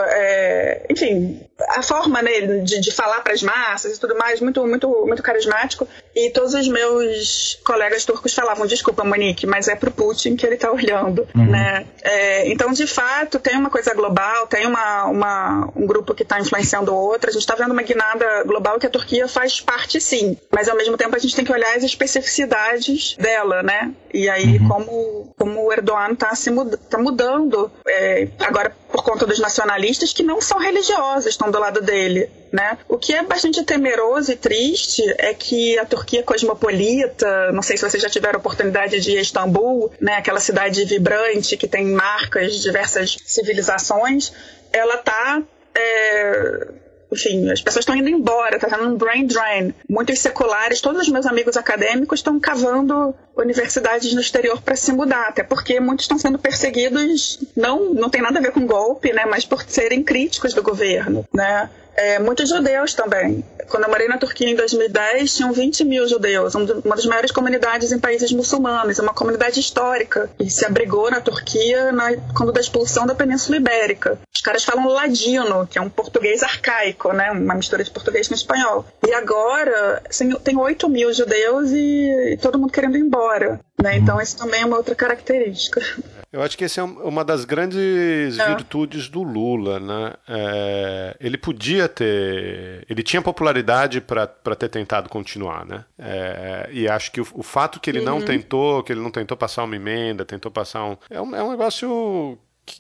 enfim, 0.88 1.47
a 1.70 1.82
forma 1.82 2.22
né, 2.22 2.40
de, 2.62 2.80
de 2.80 2.92
falar 2.92 3.20
para 3.20 3.32
as 3.32 3.42
massas 3.42 3.96
e 3.96 4.00
tudo 4.00 4.16
mais, 4.16 4.40
muito, 4.40 4.64
muito, 4.66 4.88
muito 5.06 5.22
carismático. 5.22 5.88
E 6.14 6.30
todos 6.30 6.54
os 6.54 6.68
meus 6.68 7.58
colegas 7.64 8.04
turcos 8.04 8.32
falavam: 8.32 8.66
desculpa, 8.66 9.04
Monique, 9.04 9.46
mas 9.46 9.68
é 9.68 9.74
pro 9.74 9.90
Putin 9.90 10.36
que 10.36 10.46
ele 10.46 10.54
está 10.54 10.70
olhando. 10.70 11.26
Uhum. 11.34 11.46
Né? 11.46 11.86
É, 12.02 12.48
então, 12.48 12.72
de 12.72 12.86
fato, 12.86 13.38
tem 13.38 13.56
uma 13.56 13.70
coisa 13.70 13.92
global, 13.94 14.46
tem 14.46 14.66
uma, 14.66 15.04
uma 15.06 15.72
um 15.74 15.86
grupo 15.86 16.14
que 16.14 16.22
está 16.22 16.38
influenciando 16.38 16.92
o 16.92 16.96
outro. 16.96 17.30
A 17.30 17.32
gente 17.32 17.42
está 17.42 17.54
vendo 17.54 17.72
uma 17.72 17.82
guinada 17.82 18.44
global 18.44 18.78
que 18.78 18.86
a 18.86 18.90
Turquia 18.90 19.26
faz 19.26 19.60
parte, 19.60 20.00
sim. 20.00 20.36
Mas, 20.52 20.68
ao 20.68 20.76
mesmo 20.76 20.96
tempo, 20.96 21.16
a 21.16 21.18
gente 21.18 21.34
tem 21.34 21.44
que 21.44 21.52
olhar 21.52 21.76
as 21.76 21.82
especificidades 21.82 23.16
dela, 23.16 23.62
né? 23.62 23.92
E 24.12 24.28
aí, 24.28 24.58
uhum. 24.58 24.68
como, 24.68 25.34
como 25.36 25.64
o 25.64 25.72
Erdogan 25.72 26.12
está 26.12 26.32
mud 26.50 26.76
tá 26.88 26.98
mudando. 26.98 27.70
É, 27.86 28.28
agora, 28.40 28.74
por 28.90 29.02
conta 29.02 29.26
dos 29.26 29.38
nacionalistas 29.38 30.12
que 30.12 30.22
não 30.22 30.40
são 30.40 30.58
religiosos, 30.58 31.26
estão 31.26 31.47
do 31.50 31.58
lado 31.58 31.80
dele. 31.80 32.30
Né? 32.50 32.78
O 32.88 32.96
que 32.96 33.12
é 33.12 33.22
bastante 33.22 33.62
temeroso 33.62 34.32
e 34.32 34.36
triste 34.36 35.02
é 35.18 35.34
que 35.34 35.78
a 35.78 35.84
Turquia 35.84 36.22
cosmopolita, 36.22 37.52
não 37.52 37.60
sei 37.60 37.76
se 37.76 37.88
vocês 37.88 38.02
já 38.02 38.08
tiveram 38.08 38.38
oportunidade 38.38 39.00
de 39.00 39.12
ir 39.12 39.18
a 39.18 39.20
Istambul, 39.20 39.92
né, 40.00 40.14
aquela 40.14 40.40
cidade 40.40 40.82
vibrante 40.86 41.58
que 41.58 41.68
tem 41.68 41.84
marcas 41.84 42.54
de 42.54 42.62
diversas 42.62 43.18
civilizações, 43.26 44.32
ela 44.72 44.94
está 44.94 45.42
é, 45.74 46.68
enfim, 47.10 47.50
as 47.50 47.60
pessoas 47.60 47.82
estão 47.82 47.96
indo 47.96 48.08
embora, 48.08 48.56
está 48.56 48.68
tendo 48.68 48.88
um 48.88 48.96
brain 48.96 49.26
drain. 49.26 49.74
Muitos 49.88 50.18
seculares, 50.18 50.80
todos 50.80 51.02
os 51.02 51.08
meus 51.08 51.26
amigos 51.26 51.56
acadêmicos 51.56 52.20
estão 52.20 52.38
cavando 52.38 53.14
universidades 53.36 54.12
no 54.12 54.20
exterior 54.20 54.60
para 54.60 54.76
se 54.76 54.92
mudar, 54.92 55.28
até 55.28 55.42
porque 55.42 55.80
muitos 55.80 56.04
estão 56.04 56.18
sendo 56.18 56.38
perseguidos, 56.38 57.40
não, 57.56 57.94
não 57.94 58.10
tem 58.10 58.20
nada 58.20 58.38
a 58.38 58.42
ver 58.42 58.52
com 58.52 58.66
golpe, 58.66 59.12
né, 59.12 59.24
mas 59.24 59.44
por 59.44 59.62
serem 59.62 60.02
críticos 60.02 60.52
do 60.54 60.62
governo, 60.62 61.26
né. 61.32 61.70
É, 61.98 62.16
muitos 62.20 62.48
judeus 62.48 62.94
também. 62.94 63.44
Quando 63.68 63.82
eu 63.82 63.90
morei 63.90 64.06
na 64.06 64.18
Turquia 64.18 64.48
em 64.48 64.54
2010, 64.54 65.34
tinham 65.34 65.52
20 65.52 65.84
mil 65.84 66.06
judeus, 66.06 66.54
uma 66.54 66.94
das 66.94 67.04
maiores 67.06 67.32
comunidades 67.32 67.90
em 67.90 67.98
países 67.98 68.30
muçulmanos, 68.30 69.00
uma 69.00 69.12
comunidade 69.12 69.58
histórica, 69.58 70.30
e 70.38 70.48
se 70.48 70.64
abrigou 70.64 71.10
na 71.10 71.20
Turquia 71.20 71.90
na, 71.90 72.16
quando 72.36 72.52
da 72.52 72.60
expulsão 72.60 73.04
da 73.04 73.16
Península 73.16 73.56
Ibérica. 73.56 74.16
Os 74.32 74.40
caras 74.40 74.62
falam 74.62 74.86
ladino, 74.86 75.66
que 75.66 75.76
é 75.76 75.82
um 75.82 75.90
português 75.90 76.44
arcaico, 76.44 77.12
né? 77.12 77.32
uma 77.32 77.56
mistura 77.56 77.82
de 77.82 77.90
português 77.90 78.28
com 78.28 78.34
espanhol. 78.34 78.86
E 79.04 79.12
agora 79.12 80.00
assim, 80.08 80.30
tem 80.36 80.56
8 80.56 80.88
mil 80.88 81.12
judeus 81.12 81.72
e, 81.72 82.34
e 82.34 82.36
todo 82.36 82.60
mundo 82.60 82.72
querendo 82.72 82.96
ir 82.96 83.00
embora. 83.00 83.58
Né? 83.82 83.96
Então, 83.96 84.20
isso 84.20 84.36
também 84.36 84.62
é 84.62 84.66
uma 84.66 84.76
outra 84.76 84.94
característica. 84.94 85.80
Eu 86.30 86.42
acho 86.42 86.58
que 86.58 86.64
essa 86.64 86.82
é 86.82 86.84
uma 86.84 87.24
das 87.24 87.44
grandes 87.46 88.38
é. 88.38 88.54
virtudes 88.54 89.08
do 89.08 89.22
Lula, 89.22 89.80
né? 89.80 90.14
É, 90.28 91.16
ele 91.20 91.38
podia 91.38 91.88
ter, 91.88 92.84
ele 92.88 93.02
tinha 93.02 93.22
popularidade 93.22 94.00
para 94.00 94.26
ter 94.26 94.68
tentado 94.68 95.08
continuar, 95.08 95.64
né? 95.64 95.86
É, 95.98 96.68
e 96.70 96.86
acho 96.86 97.10
que 97.12 97.20
o, 97.20 97.26
o, 97.32 97.42
fato 97.42 97.80
que 97.80 97.88
ele 97.88 98.00
uhum. 98.00 98.04
não 98.04 98.20
tentou, 98.20 98.82
que 98.82 98.92
ele 98.92 99.00
não 99.00 99.10
tentou 99.10 99.36
passar 99.38 99.64
uma 99.64 99.74
emenda, 99.74 100.24
tentou 100.24 100.50
passar 100.50 100.84
um, 100.84 100.96
é 101.08 101.20
um, 101.20 101.34
é 101.34 101.42
um 101.42 101.50
negócio 101.50 102.38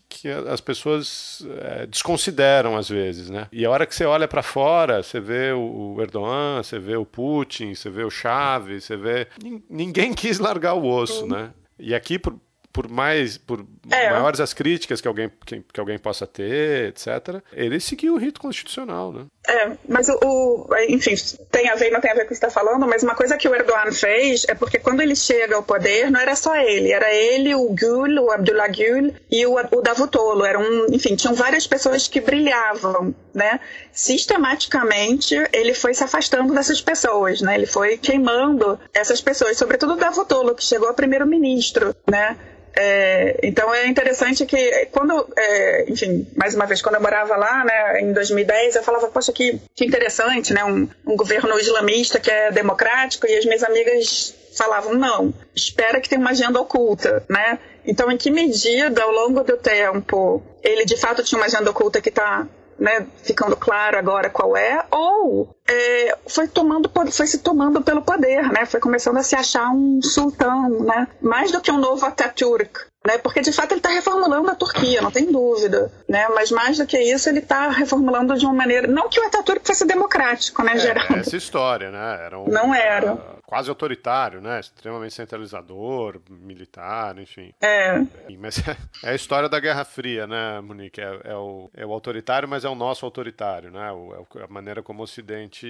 que, 0.08 0.28
as 0.28 0.60
pessoas 0.60 1.46
é, 1.60 1.86
desconsideram 1.86 2.76
às 2.76 2.88
vezes, 2.88 3.30
né? 3.30 3.48
E 3.50 3.64
a 3.64 3.70
hora 3.70 3.86
que 3.86 3.94
você 3.94 4.04
olha 4.04 4.28
para 4.28 4.42
fora, 4.42 5.02
você 5.02 5.20
vê 5.20 5.52
o, 5.52 5.96
Erdogan, 6.00 6.62
você 6.62 6.78
vê 6.78 6.96
o 6.96 7.06
Putin, 7.06 7.74
você 7.74 7.88
vê 7.88 8.04
o 8.04 8.10
Chaves, 8.10 8.84
você 8.84 8.96
vê 8.96 9.26
ninguém 9.70 10.12
quis 10.12 10.38
largar 10.38 10.74
o 10.74 10.86
osso, 10.86 11.26
né? 11.26 11.50
E 11.78 11.94
aqui 11.94 12.18
por, 12.18 12.36
por 12.72 12.88
mais 12.88 13.38
por 13.38 13.64
é. 13.90 14.10
maiores 14.10 14.40
as 14.40 14.52
críticas 14.52 15.00
que 15.00 15.08
alguém 15.08 15.30
que, 15.44 15.60
que, 15.72 15.80
alguém 15.80 15.98
possa 15.98 16.26
ter, 16.26 16.88
etc. 16.88 17.42
Ele 17.52 17.80
seguiu 17.80 18.14
o 18.14 18.18
rito 18.18 18.40
constitucional, 18.40 19.12
né? 19.12 19.26
É, 19.48 19.72
mas 19.88 20.08
o, 20.08 20.18
o 20.22 20.68
enfim, 20.88 21.14
tem 21.50 21.68
a 21.70 21.74
ver, 21.74 21.90
não 21.90 22.00
tem 22.00 22.10
a 22.10 22.14
ver 22.14 22.20
com 22.20 22.26
o 22.26 22.28
que 22.28 22.34
você 22.34 22.46
está 22.46 22.50
falando, 22.50 22.86
mas 22.86 23.02
uma 23.02 23.14
coisa 23.14 23.36
que 23.36 23.48
o 23.48 23.54
Erdogan 23.54 23.92
fez 23.92 24.44
é 24.48 24.54
porque 24.54 24.78
quando 24.78 25.00
ele 25.00 25.16
chega 25.16 25.56
ao 25.56 25.62
poder, 25.62 26.10
não 26.10 26.20
era 26.20 26.36
só 26.36 26.54
ele, 26.56 26.92
era 26.92 27.12
ele, 27.12 27.54
o 27.54 27.68
Gül, 27.70 28.22
o 28.22 28.30
Abdullah 28.30 28.68
Gül 28.68 29.14
e 29.30 29.46
o, 29.46 29.54
o 29.54 29.82
Davutoglu, 29.82 30.44
eram, 30.44 30.86
enfim, 30.90 31.16
tinham 31.16 31.34
várias 31.34 31.66
pessoas 31.66 32.06
que 32.06 32.20
brilhavam, 32.20 33.14
né? 33.34 33.58
Sistematicamente, 33.92 35.34
ele 35.52 35.72
foi 35.72 35.94
se 35.94 36.04
afastando 36.04 36.54
dessas 36.54 36.80
pessoas, 36.80 37.40
né? 37.40 37.54
Ele 37.54 37.66
foi 37.66 37.96
queimando 37.96 38.78
essas 38.92 39.20
pessoas, 39.20 39.56
sobretudo 39.56 39.94
o 39.94 39.96
Davutoglu, 39.96 40.54
que 40.54 40.62
chegou 40.62 40.88
a 40.88 40.94
primeiro-ministro, 40.94 41.96
né? 42.08 42.36
É, 42.80 43.40
então 43.42 43.74
é 43.74 43.88
interessante 43.88 44.46
que 44.46 44.86
quando, 44.92 45.28
é, 45.36 45.90
enfim, 45.90 46.28
mais 46.36 46.54
uma 46.54 46.64
vez, 46.64 46.80
quando 46.80 46.94
eu 46.94 47.00
morava 47.00 47.34
lá, 47.34 47.64
né, 47.64 48.00
em 48.00 48.12
2010, 48.12 48.76
eu 48.76 48.84
falava, 48.84 49.08
poxa, 49.08 49.32
que, 49.32 49.60
que 49.74 49.84
interessante, 49.84 50.54
né, 50.54 50.64
um, 50.64 50.88
um 51.04 51.16
governo 51.16 51.58
islamista 51.58 52.20
que 52.20 52.30
é 52.30 52.52
democrático, 52.52 53.26
e 53.26 53.36
as 53.36 53.44
minhas 53.44 53.64
amigas 53.64 54.32
falavam, 54.56 54.94
não, 54.94 55.34
espera 55.56 56.00
que 56.00 56.08
tem 56.08 56.20
uma 56.20 56.30
agenda 56.30 56.60
oculta, 56.60 57.24
né? 57.28 57.58
Então, 57.84 58.12
em 58.12 58.16
que 58.16 58.30
medida, 58.30 59.02
ao 59.02 59.10
longo 59.10 59.42
do 59.42 59.56
tempo, 59.56 60.40
ele 60.62 60.84
de 60.84 60.96
fato 60.96 61.24
tinha 61.24 61.38
uma 61.38 61.46
agenda 61.46 61.70
oculta 61.70 62.00
que 62.00 62.10
está 62.10 62.46
né, 62.78 63.06
ficando 63.22 63.56
claro 63.56 63.98
agora 63.98 64.30
qual 64.30 64.56
é, 64.56 64.84
ou 64.90 65.54
é, 65.68 66.16
foi 66.26 66.46
tomando 66.46 66.90
foi 67.10 67.26
se 67.26 67.38
tomando 67.38 67.82
pelo 67.82 68.02
poder, 68.02 68.50
né, 68.52 68.64
foi 68.66 68.80
começando 68.80 69.16
a 69.16 69.22
se 69.22 69.34
achar 69.34 69.70
um 69.70 70.00
sultão, 70.02 70.68
né, 70.84 71.08
mais 71.20 71.50
do 71.50 71.60
que 71.60 71.70
um 71.70 71.78
novo 71.78 72.06
Atatürk, 72.06 72.80
né, 73.08 73.16
porque 73.16 73.40
de 73.40 73.50
fato 73.50 73.72
ele 73.72 73.78
está 73.78 73.88
reformulando 73.88 74.50
a 74.50 74.54
Turquia, 74.54 75.00
não 75.00 75.10
tem 75.10 75.32
dúvida, 75.32 75.90
né, 76.06 76.28
mas 76.34 76.50
mais 76.50 76.76
do 76.76 76.86
que 76.86 76.98
isso 76.98 77.26
ele 77.30 77.38
está 77.38 77.70
reformulando 77.70 78.36
de 78.36 78.44
uma 78.44 78.52
maneira, 78.52 78.86
não 78.86 79.08
que 79.08 79.18
o 79.18 79.26
Atatürk 79.26 79.66
fosse 79.66 79.86
democrático, 79.86 80.62
né, 80.62 80.74
é, 80.74 80.78
geral. 80.78 81.06
Essa 81.16 81.36
história, 81.36 81.90
né, 81.90 82.26
era 82.26 82.38
um, 82.38 82.48
não 82.48 82.74
era 82.74 83.38
quase 83.48 83.70
autoritário, 83.70 84.42
né? 84.42 84.60
Extremamente 84.60 85.14
centralizador, 85.14 86.20
militar, 86.28 87.18
enfim. 87.18 87.50
É. 87.62 87.98
Mas 88.38 88.58
é 89.02 89.08
a 89.08 89.14
história 89.14 89.48
da 89.48 89.58
Guerra 89.58 89.86
Fria, 89.86 90.26
né, 90.26 90.60
Monique? 90.60 91.00
É, 91.00 91.18
é, 91.24 91.34
o, 91.34 91.70
é 91.74 91.86
o 91.86 91.92
autoritário, 91.94 92.46
mas 92.46 92.66
é 92.66 92.68
o 92.68 92.74
nosso 92.74 93.06
autoritário, 93.06 93.70
né? 93.70 93.90
O, 93.90 94.26
é 94.36 94.44
a 94.44 94.48
maneira 94.48 94.82
como 94.82 95.00
o 95.00 95.04
Ocidente 95.04 95.66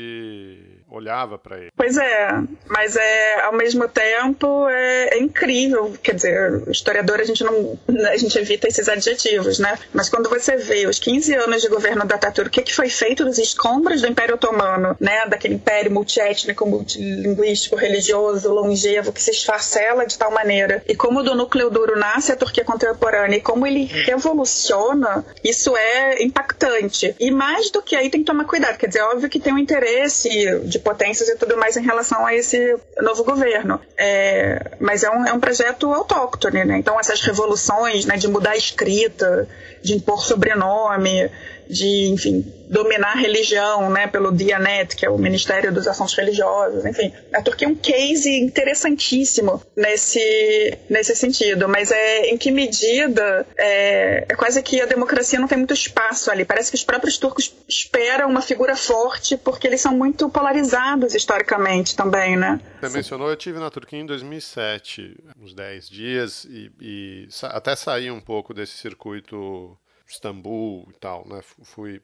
olhava 0.90 1.38
para 1.38 1.56
ele. 1.56 1.70
Pois 1.76 1.96
é, 1.96 2.28
mas 2.66 2.96
é 2.96 3.42
ao 3.42 3.52
mesmo 3.52 3.88
tempo 3.88 4.68
é, 4.68 5.10
é, 5.10 5.18
incrível. 5.20 5.96
Quer 6.02 6.16
dizer, 6.16 6.68
historiador 6.68 7.20
a 7.20 7.24
gente 7.28 7.44
não 7.44 7.78
a 8.06 8.16
gente 8.16 8.38
evita 8.38 8.68
esses 8.68 8.88
adjetivos, 8.88 9.58
né? 9.58 9.78
Mas 9.92 10.08
quando 10.08 10.28
você 10.28 10.56
vê 10.56 10.86
os 10.86 10.98
15 10.98 11.34
anos 11.34 11.62
de 11.62 11.68
governo 11.68 12.04
da 12.04 12.16
Ataturk, 12.16 12.48
o 12.48 12.50
que, 12.50 12.62
que 12.62 12.74
foi 12.74 12.88
feito 12.88 13.24
dos 13.24 13.38
escombros 13.38 14.02
do 14.02 14.08
Império 14.08 14.34
Otomano, 14.34 14.96
né? 15.00 15.26
Daquele 15.26 15.54
império 15.54 15.90
multiétnico, 15.90 16.66
multilinguístico 16.66 17.76
religioso, 17.76 18.52
longevo, 18.52 19.12
que 19.12 19.22
se 19.22 19.30
esfarcela 19.30 20.06
de 20.06 20.18
tal 20.18 20.30
maneira. 20.30 20.82
E 20.86 20.94
como 20.94 21.22
do 21.22 21.34
núcleo 21.34 21.70
duro 21.70 21.98
nasce 21.98 22.32
a 22.32 22.36
Turquia 22.36 22.64
contemporânea 22.64 23.36
e 23.36 23.40
como 23.40 23.66
ele 23.66 23.84
revoluciona, 23.84 25.24
isso 25.42 25.76
é 25.76 26.22
impactante. 26.22 27.14
E 27.18 27.30
mais 27.30 27.70
do 27.70 27.82
que 27.82 27.96
aí 27.96 28.10
tem 28.10 28.20
que 28.20 28.26
tomar 28.26 28.44
cuidado. 28.44 28.76
Quer 28.76 28.88
dizer, 28.88 29.00
é 29.00 29.04
óbvio 29.04 29.28
que 29.28 29.40
tem 29.40 29.52
um 29.52 29.58
interesse 29.58 30.28
de 30.64 30.78
potências 30.78 31.28
e 31.28 31.36
tudo 31.36 31.56
mais 31.56 31.76
em 31.76 31.82
relação 31.82 32.24
a 32.26 32.34
esse 32.34 32.76
novo 33.00 33.24
governo. 33.24 33.80
É, 33.96 34.72
mas 34.80 35.02
é 35.02 35.10
um, 35.10 35.26
é 35.26 35.32
um 35.32 35.40
projeto 35.40 35.92
autóctone, 35.92 36.64
né? 36.64 36.78
Então 36.78 36.98
essas 37.08 37.22
revoluções, 37.22 38.04
né, 38.04 38.16
de 38.16 38.28
mudar 38.28 38.50
a 38.50 38.56
escrita, 38.56 39.48
de 39.82 39.94
impor 39.94 40.22
sobrenome, 40.22 41.30
de, 41.68 42.08
enfim, 42.08 42.44
dominar 42.68 43.12
a 43.12 43.20
religião, 43.20 43.90
né, 43.90 44.06
pelo 44.06 44.32
Dianet, 44.32 44.94
que 44.94 45.04
é 45.04 45.10
o 45.10 45.18
Ministério 45.18 45.72
dos 45.72 45.86
Assuntos 45.86 46.14
Religiosos, 46.14 46.84
enfim. 46.84 47.12
A 47.32 47.42
Turquia 47.42 47.66
é 47.66 47.70
um 47.70 47.74
case 47.74 48.30
interessantíssimo 48.30 49.62
nesse, 49.76 50.78
nesse 50.88 51.14
sentido, 51.16 51.68
mas 51.68 51.90
é 51.90 52.30
em 52.30 52.36
que 52.36 52.50
medida 52.50 53.46
é, 53.56 54.26
é 54.28 54.34
quase 54.34 54.62
que 54.62 54.80
a 54.80 54.86
democracia 54.86 55.38
não 55.38 55.48
tem 55.48 55.58
muito 55.58 55.74
espaço 55.74 56.30
ali. 56.30 56.44
Parece 56.44 56.70
que 56.70 56.76
os 56.76 56.84
próprios 56.84 57.16
turcos 57.18 57.54
esperam 57.68 58.28
uma 58.28 58.42
figura 58.42 58.76
forte 58.76 59.36
porque 59.36 59.66
eles 59.66 59.80
são 59.80 59.96
muito 59.96 60.28
polarizados 60.28 61.14
historicamente 61.14 61.96
também, 61.96 62.36
né? 62.36 62.60
Você 62.80 62.96
mencionou, 62.96 63.30
eu 63.30 63.36
tive 63.36 63.58
na 63.58 63.70
Turquia 63.70 63.98
em 63.98 64.06
2007, 64.06 65.16
uns 65.40 65.54
10 65.54 65.88
dias, 65.88 66.44
e, 66.44 66.70
e 66.80 67.28
até 67.42 67.74
saí 67.74 68.10
um 68.10 68.20
pouco 68.20 68.54
desse 68.54 68.76
circuito 68.76 69.76
Istambul 70.08 70.88
e 70.90 70.98
tal, 70.98 71.26
né? 71.28 71.40
Fui, 71.42 72.00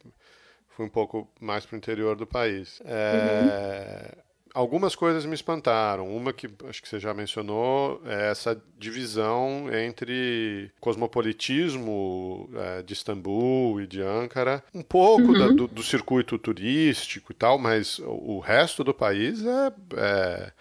fui 0.69 0.85
um 0.85 0.91
pouco 0.91 1.29
mais 1.41 1.65
para 1.65 1.75
o 1.75 1.79
interior 1.79 2.17
do 2.17 2.27
país. 2.27 2.81
É, 2.85 4.13
uhum. 4.15 4.23
Algumas 4.55 4.95
coisas 4.95 5.25
me 5.25 5.35
espantaram. 5.35 6.07
Uma 6.15 6.33
que 6.33 6.49
acho 6.69 6.81
que 6.81 6.89
você 6.89 7.01
já 7.01 7.13
mencionou 7.13 8.01
é 8.07 8.31
essa 8.31 8.63
divisão 8.79 9.69
entre 9.75 10.71
cosmopolitismo 10.79 12.49
é, 12.55 12.83
de 12.83 12.93
Istambul 12.93 13.81
e 13.81 13.87
de 13.89 14.01
Ankara, 14.01 14.63
um 14.73 14.83
pouco 14.83 15.33
uhum. 15.33 15.39
da, 15.39 15.49
do, 15.49 15.67
do, 15.67 15.83
circuito 15.83 16.39
turístico 16.39 17.33
e 17.33 17.35
tal, 17.35 17.59
mas 17.59 17.99
o, 17.99 18.39
resto 18.39 18.85
do 18.85 18.95
país 18.95 19.45
é, 19.45 19.73
é 19.97 20.53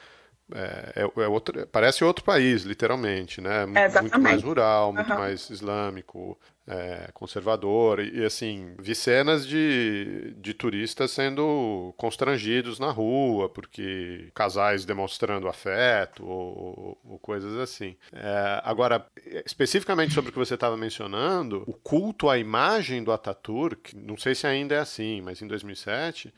é, 0.53 1.01
é, 1.01 1.01
é, 1.01 1.27
outro, 1.27 1.67
parece 1.67 2.03
outro 2.03 2.23
país, 2.23 2.63
literalmente, 2.63 3.41
né? 3.41 3.63
É, 3.75 4.01
muito 4.01 4.19
mais 4.19 4.41
rural, 4.41 4.93
muito 4.93 5.11
uhum. 5.11 5.19
mais 5.19 5.49
islâmico, 5.49 6.37
é, 6.67 7.09
conservador. 7.13 7.99
E, 7.99 8.19
e, 8.19 8.25
assim, 8.25 8.75
vi 8.79 8.93
cenas 8.93 9.47
de, 9.47 10.33
de 10.37 10.53
turistas 10.53 11.11
sendo 11.11 11.93
constrangidos 11.97 12.79
na 12.79 12.91
rua, 12.91 13.49
porque 13.49 14.29
casais 14.33 14.85
demonstrando 14.85 15.47
afeto 15.47 16.25
ou, 16.25 16.97
ou 17.03 17.19
coisas 17.19 17.57
assim. 17.57 17.95
É, 18.13 18.61
agora, 18.63 19.05
especificamente 19.45 20.13
sobre 20.13 20.29
o 20.29 20.33
que 20.33 20.39
você 20.39 20.53
estava 20.53 20.77
mencionando, 20.77 21.63
o 21.65 21.73
culto 21.73 22.29
à 22.29 22.37
imagem 22.37 23.03
do 23.03 23.11
Ataturk, 23.11 23.95
não 23.95 24.17
sei 24.17 24.35
se 24.35 24.45
ainda 24.45 24.75
é 24.75 24.79
assim, 24.79 25.21
mas 25.21 25.41
em 25.41 25.47
2007 25.47 26.33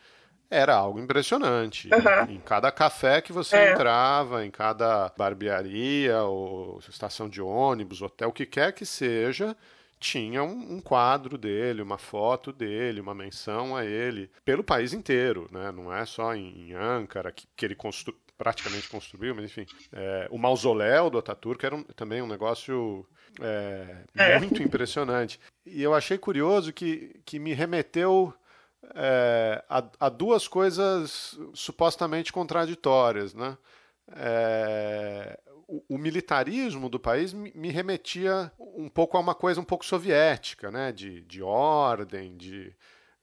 era 0.49 0.75
algo 0.75 0.99
impressionante. 0.99 1.89
Uhum. 1.89 2.36
Em 2.36 2.39
cada 2.39 2.71
café 2.71 3.21
que 3.21 3.34
você 3.34 3.55
é. 3.55 3.71
entrava, 3.71 4.45
em 4.45 4.51
cada 4.51 5.12
barbearia, 5.17 6.21
ou 6.23 6.79
estação 6.88 7.27
de 7.27 7.41
ônibus, 7.41 8.01
hotel, 8.01 8.29
o 8.29 8.34
que 8.34 8.45
quer 8.45 8.71
que 8.73 8.86
seja, 8.86 9.55
tinha 9.99 10.43
um, 10.43 10.75
um, 10.75 10.79
quadro 10.79 11.38
dele, 11.38 11.81
uma 11.81 11.97
foto 11.97 12.51
dele, 12.51 13.01
uma 13.01 13.15
menção 13.15 13.75
a 13.75 13.86
ele, 13.86 14.29
pelo 14.43 14.63
país 14.63 14.93
inteiro, 14.93 15.49
né? 15.51 15.71
Não 15.71 15.93
é 15.93 16.05
só 16.05 16.36
em, 16.36 16.69
em 16.69 16.73
Ankara, 16.73 17.31
que, 17.31 17.47
que 17.55 17.65
ele 17.65 17.75
constru, 17.75 18.15
praticamente 18.38 18.89
construiu, 18.89 19.34
mas 19.34 19.45
enfim. 19.45 19.65
É, 19.91 20.27
o 20.29 20.38
mausoléu 20.38 21.10
do 21.10 21.17
Ataturk 21.17 21.65
era 21.65 21.75
um, 21.75 21.84
também 21.84 22.21
um 22.21 22.27
negócio 22.27 23.05
é, 23.41 24.03
é. 24.15 24.39
muito 24.39 24.62
impressionante. 24.62 25.39
E 25.65 25.81
eu 25.81 25.93
achei 25.93 26.17
curioso 26.17 26.71
que, 26.71 27.19
que 27.25 27.39
me 27.39 27.53
remeteu 27.53 28.34
é, 28.93 29.63
há, 29.69 29.83
há, 29.99 30.09
duas 30.09 30.47
coisas 30.47 31.37
supostamente 31.53 32.31
contraditórias, 32.31 33.33
né? 33.33 33.57
É, 34.15 35.39
o, 35.67 35.95
o, 35.95 35.97
militarismo 35.97 36.89
do 36.89 36.99
país 36.99 37.33
me 37.33 37.69
remetia 37.69 38.51
um 38.59 38.88
pouco 38.88 39.17
a 39.17 39.19
uma 39.19 39.33
coisa 39.33 39.59
um 39.59 39.63
pouco 39.63 39.86
soviética, 39.86 40.69
né? 40.69 40.91
De, 40.91 41.21
de 41.21 41.41
ordem, 41.41 42.38
de 42.38 42.75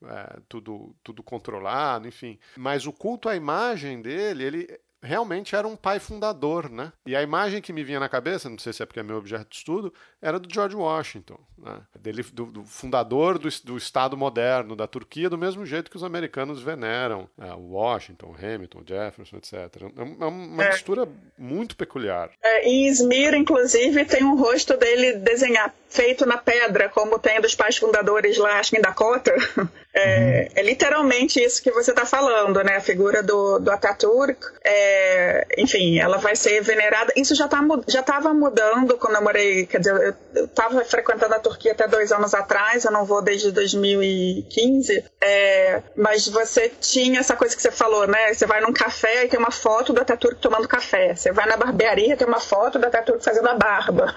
é, 0.05 0.41
tudo, 0.49 0.97
tudo 1.03 1.23
controlado, 1.23 2.09
enfim. 2.09 2.39
Mas 2.57 2.87
o 2.87 2.93
culto 2.93 3.29
à 3.29 3.37
imagem 3.37 4.03
dele, 4.03 4.45
ele 4.45 4.81
realmente 5.03 5.57
era 5.57 5.67
um 5.67 5.77
pai 5.77 5.99
fundador, 5.99 6.71
né? 6.71 6.93
E 7.07 7.17
a 7.17 7.23
imagem 7.23 7.61
que 7.61 7.73
me 7.73 7.83
vinha 7.83 8.01
na 8.01 8.09
cabeça, 8.09 8.49
não 8.49 8.59
sei 8.59 8.73
se 8.73 8.83
é 8.83 8.87
porque 8.87 9.01
é 9.01 9.03
meu 9.03 9.17
objeto 9.17 9.49
de 9.49 9.57
estudo, 9.57 9.93
era 10.23 10.39
do 10.39 10.49
George 10.53 10.77
Washington, 10.77 11.39
né? 11.59 11.81
Dele, 12.01 12.23
do, 12.33 12.47
do 12.47 12.65
fundador 12.65 13.39
do, 13.39 13.49
do, 13.65 13.77
Estado 13.77 14.17
moderno 14.17 14.77
da 14.77 14.87
Turquia, 14.87 15.29
do 15.29 15.37
mesmo 15.37 15.67
jeito 15.67 15.91
que 15.91 15.97
os 15.97 16.05
americanos 16.05 16.63
veneram 16.63 17.29
é, 17.41 17.53
Washington, 17.53 18.35
Hamilton, 18.37 18.83
Jefferson, 18.87 19.37
etc. 19.37 19.83
É 19.97 20.25
uma 20.25 20.65
é. 20.65 20.71
mistura 20.71 21.09
muito 21.37 21.77
peculiar. 21.77 22.31
É, 22.43 22.69
em 22.69 22.87
Izmir, 22.87 23.35
inclusive, 23.35 24.05
tem 24.05 24.25
um 24.25 24.37
rosto 24.37 24.77
dele 24.77 25.15
desenhado, 25.15 25.73
feito 25.89 26.25
na 26.25 26.39
pedra, 26.39 26.89
como 26.89 27.19
tem 27.19 27.41
dos 27.41 27.55
pais 27.55 27.77
fundadores 27.77 28.39
lá, 28.39 28.59
acho 28.59 28.71
que 28.71 28.79
em 28.79 28.83
Dakota. 28.83 29.33
É, 29.95 30.49
uhum. 30.49 30.49
é 30.57 30.63
literalmente 30.63 31.39
isso 31.39 31.63
que 31.63 31.71
você 31.71 31.91
está 31.91 32.07
falando, 32.07 32.65
né? 32.65 32.77
A 32.77 32.81
figura 32.81 33.23
do, 33.23 33.59
do 33.59 33.71
Ataturk. 33.71 34.41
É, 34.65 35.47
enfim, 35.59 35.99
ela 35.99 36.17
vai 36.17 36.35
ser 36.35 36.63
venerada. 36.63 37.13
Isso 37.15 37.35
já 37.35 37.47
tá, 37.47 37.61
já 37.87 38.01
estava 38.01 38.33
mudando 38.33 38.97
quando 38.97 39.17
eu 39.17 39.23
morei. 39.23 39.67
Quer 39.67 39.81
dizer, 39.81 39.95
eu 39.95 40.12
estava 40.35 40.85
frequentando 40.85 41.35
a 41.35 41.39
Turquia 41.39 41.73
até 41.73 41.87
dois 41.87 42.13
anos 42.13 42.33
atrás, 42.35 42.85
eu 42.85 42.91
não 42.91 43.05
vou 43.05 43.23
desde 43.23 43.51
2015. 43.53 45.05
É, 45.21 45.83
mas 45.97 46.27
você 46.29 46.71
tinha 46.81 47.21
essa 47.21 47.37
coisa 47.37 47.55
que 47.55 47.63
você 47.63 47.71
falou, 47.71 48.07
né? 48.07 48.33
Você 48.33 48.47
vai 48.47 48.61
num 48.61 48.73
café 48.73 49.25
e 49.25 49.29
tem 49.29 49.39
uma 49.39 49.51
foto 49.51 49.93
do 49.93 50.01
Ataturk 50.01 50.41
tomando 50.41 50.67
café. 50.67 51.15
Você 51.15 51.33
vai 51.33 51.47
na 51.47 51.57
barbearia 51.57 52.15
e 52.15 52.17
tem 52.17 52.27
uma 52.27 52.41
foto 52.41 52.79
do 52.79 52.87
Ataturk 52.87 53.23
fazendo 53.23 53.49
a 53.49 53.55
barba. 53.55 54.15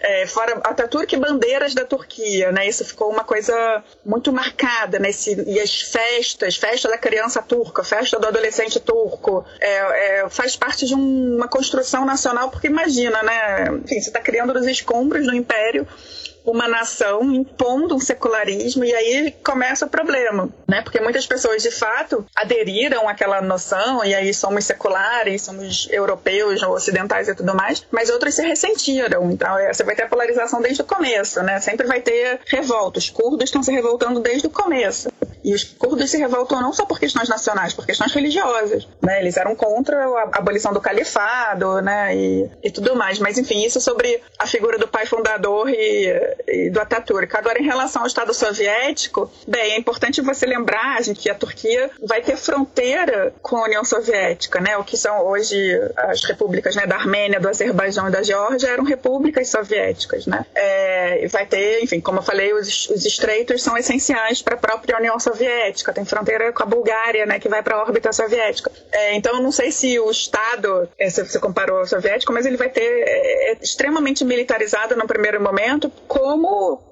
É, 0.00 0.26
fora 0.26 0.60
Ataturk 0.64 1.14
e 1.14 1.18
bandeiras 1.18 1.74
da 1.74 1.84
Turquia, 1.84 2.50
né? 2.52 2.66
Isso 2.66 2.84
ficou 2.84 3.10
uma 3.10 3.24
coisa 3.24 3.82
muito 4.04 4.32
marcada, 4.32 4.98
né? 4.98 5.10
esse, 5.10 5.34
e 5.46 5.60
as 5.60 5.80
festas, 5.80 6.56
festa 6.56 6.88
da 6.88 6.98
criança 6.98 7.42
turca, 7.42 7.82
festa 7.82 8.18
do 8.18 8.26
adolescente 8.26 8.78
turco, 8.80 9.44
é, 9.60 10.20
é, 10.20 10.28
faz 10.28 10.56
parte 10.56 10.86
de 10.86 10.94
um, 10.94 11.36
uma 11.36 11.48
construção 11.48 12.04
nacional, 12.04 12.50
porque 12.50 12.66
imagina, 12.66 13.22
né? 13.22 13.64
Enfim, 13.84 14.00
você 14.00 14.08
está 14.08 14.20
criando 14.20 14.52
dos 14.52 14.66
escombros 14.66 15.26
do 15.26 15.34
império 15.38 15.86
uma 16.50 16.66
nação 16.66 17.22
impondo 17.32 17.94
um 17.94 18.00
secularismo 18.00 18.84
e 18.84 18.94
aí 18.94 19.34
começa 19.44 19.86
o 19.86 19.88
problema, 19.88 20.48
né? 20.66 20.82
Porque 20.82 21.00
muitas 21.00 21.26
pessoas 21.26 21.62
de 21.62 21.70
fato 21.70 22.24
aderiram 22.34 23.08
àquela 23.08 23.40
noção 23.40 24.04
e 24.04 24.14
aí 24.14 24.32
somos 24.32 24.64
seculares, 24.64 25.42
somos 25.42 25.88
europeus, 25.90 26.62
ocidentais 26.62 27.28
e 27.28 27.34
tudo 27.34 27.54
mais, 27.54 27.86
mas 27.90 28.08
outros 28.10 28.34
se 28.34 28.42
ressentiram. 28.42 29.30
Então 29.30 29.58
é, 29.58 29.72
você 29.72 29.84
vai 29.84 29.94
ter 29.94 30.04
a 30.04 30.08
polarização 30.08 30.60
desde 30.60 30.82
o 30.82 30.84
começo, 30.84 31.42
né? 31.42 31.60
Sempre 31.60 31.86
vai 31.86 32.00
ter 32.00 32.40
revolta. 32.46 32.98
Os 32.98 33.10
curdos 33.10 33.44
estão 33.44 33.62
se 33.62 33.72
revoltando 33.72 34.20
desde 34.20 34.46
o 34.46 34.50
começo. 34.50 35.08
E 35.44 35.54
os 35.54 35.64
curdos 35.64 36.10
se 36.10 36.18
revoltam 36.18 36.60
não 36.60 36.72
só 36.72 36.84
por 36.84 36.98
questões 36.98 37.28
nacionais, 37.28 37.72
por 37.72 37.86
questões 37.86 38.12
religiosas, 38.12 38.88
né? 39.02 39.20
Eles 39.20 39.36
eram 39.36 39.54
contra 39.54 39.96
a 40.04 40.38
abolição 40.38 40.72
do 40.72 40.80
califado, 40.80 41.80
né? 41.80 42.16
E, 42.16 42.50
e 42.64 42.70
tudo 42.70 42.96
mais. 42.96 43.18
Mas 43.18 43.38
enfim, 43.38 43.64
isso 43.64 43.80
sobre 43.80 44.20
a 44.38 44.46
figura 44.46 44.78
do 44.78 44.88
pai 44.88 45.06
fundador 45.06 45.68
e 45.68 46.37
do 46.70 46.80
Ataturk. 46.80 47.36
Agora, 47.36 47.58
em 47.58 47.64
relação 47.64 48.02
ao 48.02 48.08
Estado 48.08 48.32
soviético, 48.32 49.30
bem, 49.46 49.72
é 49.72 49.78
importante 49.78 50.20
você 50.20 50.46
lembrar 50.46 51.02
gente, 51.02 51.20
que 51.20 51.30
a 51.30 51.34
Turquia 51.34 51.90
vai 52.02 52.22
ter 52.22 52.36
fronteira 52.36 53.32
com 53.42 53.56
a 53.56 53.64
União 53.64 53.84
Soviética, 53.84 54.60
né? 54.60 54.76
O 54.76 54.84
que 54.84 54.96
são 54.96 55.26
hoje 55.26 55.56
as 55.96 56.24
repúblicas 56.24 56.74
né, 56.74 56.86
da 56.86 56.96
Armênia, 56.96 57.40
do 57.40 57.48
Azerbaijão 57.48 58.08
e 58.08 58.10
da 58.10 58.22
Geórgia 58.22 58.68
eram 58.68 58.84
repúblicas 58.84 59.48
soviéticas, 59.48 60.26
né? 60.26 60.44
É, 60.54 61.26
vai 61.28 61.46
ter, 61.46 61.82
enfim, 61.82 62.00
como 62.00 62.18
eu 62.18 62.22
falei, 62.22 62.52
os, 62.52 62.88
os 62.88 63.04
estreitos 63.04 63.62
são 63.62 63.76
essenciais 63.76 64.42
para 64.42 64.54
a 64.54 64.58
própria 64.58 64.96
União 64.96 65.18
Soviética. 65.18 65.92
Tem 65.92 66.04
fronteira 66.04 66.52
com 66.52 66.62
a 66.62 66.66
Bulgária, 66.66 67.26
né, 67.26 67.38
que 67.38 67.48
vai 67.48 67.62
para 67.62 67.76
a 67.76 67.82
órbita 67.82 68.12
soviética. 68.12 68.70
É, 68.92 69.14
então, 69.14 69.36
eu 69.36 69.42
não 69.42 69.52
sei 69.52 69.70
se 69.70 69.98
o 69.98 70.10
Estado, 70.10 70.88
é, 70.98 71.08
se 71.10 71.22
você 71.22 71.38
comparou 71.38 71.78
ao 71.78 71.86
soviético, 71.86 72.32
mas 72.32 72.46
ele 72.46 72.56
vai 72.56 72.68
ter 72.68 72.82
é, 72.82 73.52
é 73.52 73.58
extremamente 73.60 74.24
militarizado 74.24 74.96
no 74.96 75.06
primeiro 75.06 75.40
momento, 75.40 75.90
como, 76.18 76.82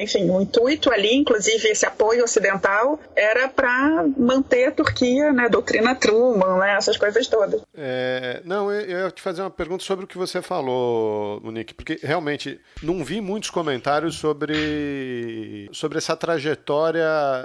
enfim, 0.00 0.30
o 0.30 0.40
intuito 0.40 0.90
ali, 0.90 1.14
inclusive 1.14 1.68
esse 1.68 1.84
apoio 1.84 2.24
ocidental, 2.24 2.98
era 3.14 3.46
para 3.46 4.06
manter 4.16 4.68
a 4.68 4.72
Turquia, 4.72 5.32
né, 5.32 5.50
doutrina 5.50 5.94
Truman, 5.94 6.56
né, 6.56 6.76
essas 6.76 6.96
coisas 6.96 7.26
todas. 7.26 7.60
É, 7.74 8.40
não, 8.42 8.72
eu, 8.72 8.80
eu 8.80 8.98
ia 9.04 9.10
te 9.10 9.20
fazer 9.20 9.42
uma 9.42 9.50
pergunta 9.50 9.84
sobre 9.84 10.06
o 10.06 10.08
que 10.08 10.16
você 10.16 10.40
falou, 10.40 11.40
Monique, 11.42 11.74
porque 11.74 11.98
realmente 12.02 12.58
não 12.82 13.04
vi 13.04 13.20
muitos 13.20 13.50
comentários 13.50 14.16
sobre, 14.16 15.68
sobre 15.72 15.98
essa 15.98 16.16
trajetória 16.16 17.04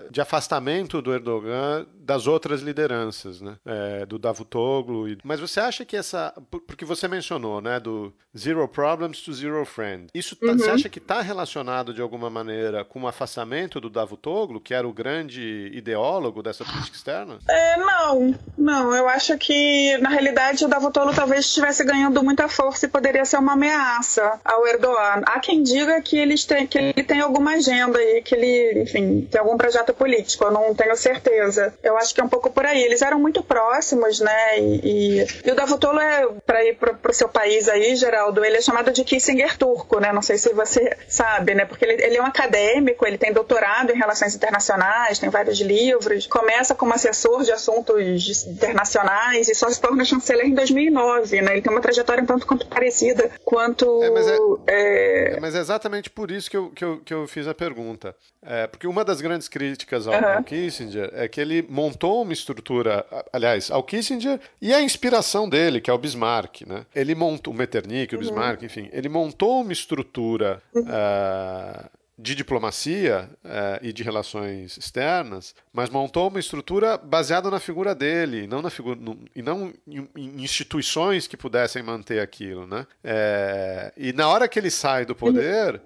de 0.09 0.21
afastamento 0.21 1.01
do 1.01 1.13
Erdogan 1.13 1.85
das 1.99 2.27
outras 2.27 2.61
lideranças, 2.61 3.41
né, 3.41 3.57
é, 3.65 4.05
do 4.05 4.17
Davutoglu. 4.17 5.09
E, 5.09 5.17
mas 5.23 5.41
você 5.41 5.59
acha 5.59 5.83
que 5.83 5.97
essa, 5.97 6.33
porque 6.65 6.85
você 6.85 7.09
mencionou, 7.09 7.59
né, 7.59 7.77
do 7.77 8.13
zero 8.37 8.65
problems 8.69 9.19
to 9.21 9.33
zero 9.33 9.65
friend, 9.65 10.07
isso 10.13 10.35
tá, 10.35 10.47
uhum. 10.47 10.57
você 10.57 10.69
acha 10.69 10.87
que 10.87 10.99
está 10.99 11.24
relacionado 11.25 11.93
de 11.93 12.01
alguma 12.01 12.29
maneira 12.29 12.85
com 12.85 13.01
o 13.01 13.07
afastamento 13.07 13.81
do 13.81 13.89
Davutoglu, 13.89 14.61
que 14.61 14.73
era 14.73 14.87
o 14.87 14.93
grande 14.93 15.69
ideólogo 15.73 16.41
dessa 16.41 16.63
política 16.63 16.95
externa? 16.95 17.39
É, 17.49 17.77
não, 17.77 18.35
não. 18.57 18.95
Eu 18.95 19.09
acho 19.09 19.37
que, 19.37 19.97
na 19.97 20.09
realidade, 20.09 20.63
o 20.63 20.67
Davutoglu 20.67 21.13
talvez 21.13 21.45
estivesse 21.45 21.83
ganhando 21.83 22.23
muita 22.23 22.47
força 22.47 22.85
e 22.85 22.89
poderia 22.89 23.25
ser 23.25 23.37
uma 23.37 23.53
ameaça 23.53 24.39
ao 24.43 24.65
Erdogan. 24.67 25.21
Há 25.25 25.39
quem 25.39 25.63
diga 25.63 26.01
que, 26.01 26.17
eles 26.17 26.45
têm, 26.45 26.67
que 26.67 26.77
ele 26.77 27.03
tem 27.03 27.19
alguma 27.19 27.51
agenda 27.53 28.01
e 28.01 28.21
que 28.21 28.35
ele, 28.35 28.83
enfim, 28.83 29.27
tem 29.29 29.41
algum 29.41 29.57
projeto 29.57 29.93
político. 29.93 30.45
Eu 30.45 30.51
não 30.51 30.73
tenho 30.75 30.95
certeza. 30.95 31.73
Eu 31.83 31.97
acho 31.97 32.13
que 32.13 32.21
é 32.21 32.23
um 32.23 32.29
pouco 32.29 32.49
por 32.49 32.65
aí. 32.65 32.81
Eles 32.81 33.01
eram 33.01 33.19
muito 33.19 33.43
próximos, 33.43 34.19
né? 34.19 34.59
E, 34.59 34.81
e, 34.83 35.27
e 35.45 35.51
o 35.51 35.55
Davutoglu 35.55 35.99
é, 35.99 36.27
para 36.45 36.63
ir 36.63 36.77
para 36.77 37.11
o 37.11 37.13
seu 37.13 37.27
país 37.27 37.67
aí, 37.67 37.95
Geraldo, 37.95 38.43
ele 38.43 38.57
é 38.57 38.61
chamado 38.61 38.91
de 38.91 39.03
Kissinger 39.03 39.57
turco, 39.57 39.99
né? 39.99 40.11
Não 40.11 40.21
sei 40.21 40.37
se 40.37 40.53
você 40.53 40.97
sabe 41.15 41.55
né? 41.55 41.65
Porque 41.65 41.85
ele, 41.85 42.03
ele, 42.03 42.17
é 42.17 42.21
um 42.21 42.25
acadêmico, 42.25 43.05
ele 43.05 43.17
tem 43.17 43.31
doutorado 43.31 43.91
em 43.91 43.97
relações 43.97 44.35
internacionais, 44.35 45.17
tem 45.17 45.29
vários 45.29 45.59
livros, 45.59 46.27
começa 46.27 46.75
como 46.75 46.93
assessor 46.93 47.43
de 47.43 47.51
assuntos 47.51 48.45
internacionais 48.45 49.47
e 49.47 49.55
só 49.55 49.69
se 49.69 49.79
torna 49.79 50.03
chanceler 50.03 50.45
em 50.45 50.53
2009, 50.53 51.41
né? 51.41 51.53
Ele 51.53 51.61
tem 51.61 51.71
uma 51.71 51.81
trajetória 51.81 52.21
um 52.21 52.25
tanto 52.25 52.45
quanto 52.45 52.67
parecida 52.67 53.31
quanto... 53.43 54.03
É, 54.03 54.09
mas, 54.09 54.27
é, 54.27 54.37
é... 54.67 55.33
é 55.35 55.39
mas 55.39 55.55
é 55.55 55.59
exatamente 55.59 56.09
por 56.09 56.29
isso 56.31 56.49
que 56.49 56.57
eu, 56.57 56.69
que 56.69 56.83
eu, 56.83 57.01
que 57.03 57.13
eu 57.13 57.27
fiz 57.27 57.47
a 57.47 57.53
pergunta. 57.53 58.15
É, 58.47 58.67
porque 58.67 58.85
uma 58.85 59.03
das 59.03 59.21
grandes 59.21 59.47
críticas 59.47 60.07
ao, 60.07 60.13
uhum. 60.13 60.37
ao 60.37 60.43
Kissinger 60.43 61.09
é 61.13 61.27
que 61.27 61.41
ele 61.41 61.65
montou 61.67 62.21
uma 62.21 62.31
estrutura, 62.31 63.03
aliás, 63.33 63.71
ao 63.71 63.81
Kissinger 63.81 64.39
e 64.61 64.71
a 64.71 64.81
inspiração 64.81 65.49
dele, 65.49 65.81
que 65.81 65.89
é 65.89 65.93
o 65.93 65.97
Bismarck, 65.97 66.61
né? 66.61 66.85
Ele 66.95 67.15
montou, 67.15 67.51
o 67.51 67.57
Metternich, 67.57 68.13
o 68.13 68.17
uhum. 68.17 68.23
Bismarck, 68.23 68.59
uhum. 68.59 68.65
enfim, 68.65 68.89
ele 68.93 69.09
montou 69.09 69.61
uma 69.61 69.73
estrutura 69.73 70.61
uhum. 70.73 70.85
Uh, 71.05 71.89
de 72.17 72.33
diplomacia 72.33 73.29
uh, 73.43 73.79
e 73.81 73.91
de 73.91 74.01
relações 74.03 74.77
externas, 74.77 75.53
mas 75.73 75.89
montou 75.89 76.29
uma 76.29 76.39
estrutura 76.39 76.97
baseada 76.97 77.51
na 77.51 77.59
figura 77.59 77.93
dele, 77.93 78.47
não 78.47 78.61
na 78.61 78.69
figura 78.69 78.99
no, 78.99 79.19
e 79.35 79.41
não 79.41 79.73
em, 79.87 80.07
em, 80.15 80.43
instituições 80.43 81.27
que 81.27 81.35
pudessem 81.35 81.83
manter 81.83 82.21
aquilo, 82.21 82.65
né? 82.65 82.87
É, 83.03 83.91
e 83.97 84.13
na 84.13 84.27
hora 84.29 84.47
que 84.47 84.57
ele 84.57 84.71
sai 84.71 85.05
do 85.05 85.13
poder, 85.13 85.81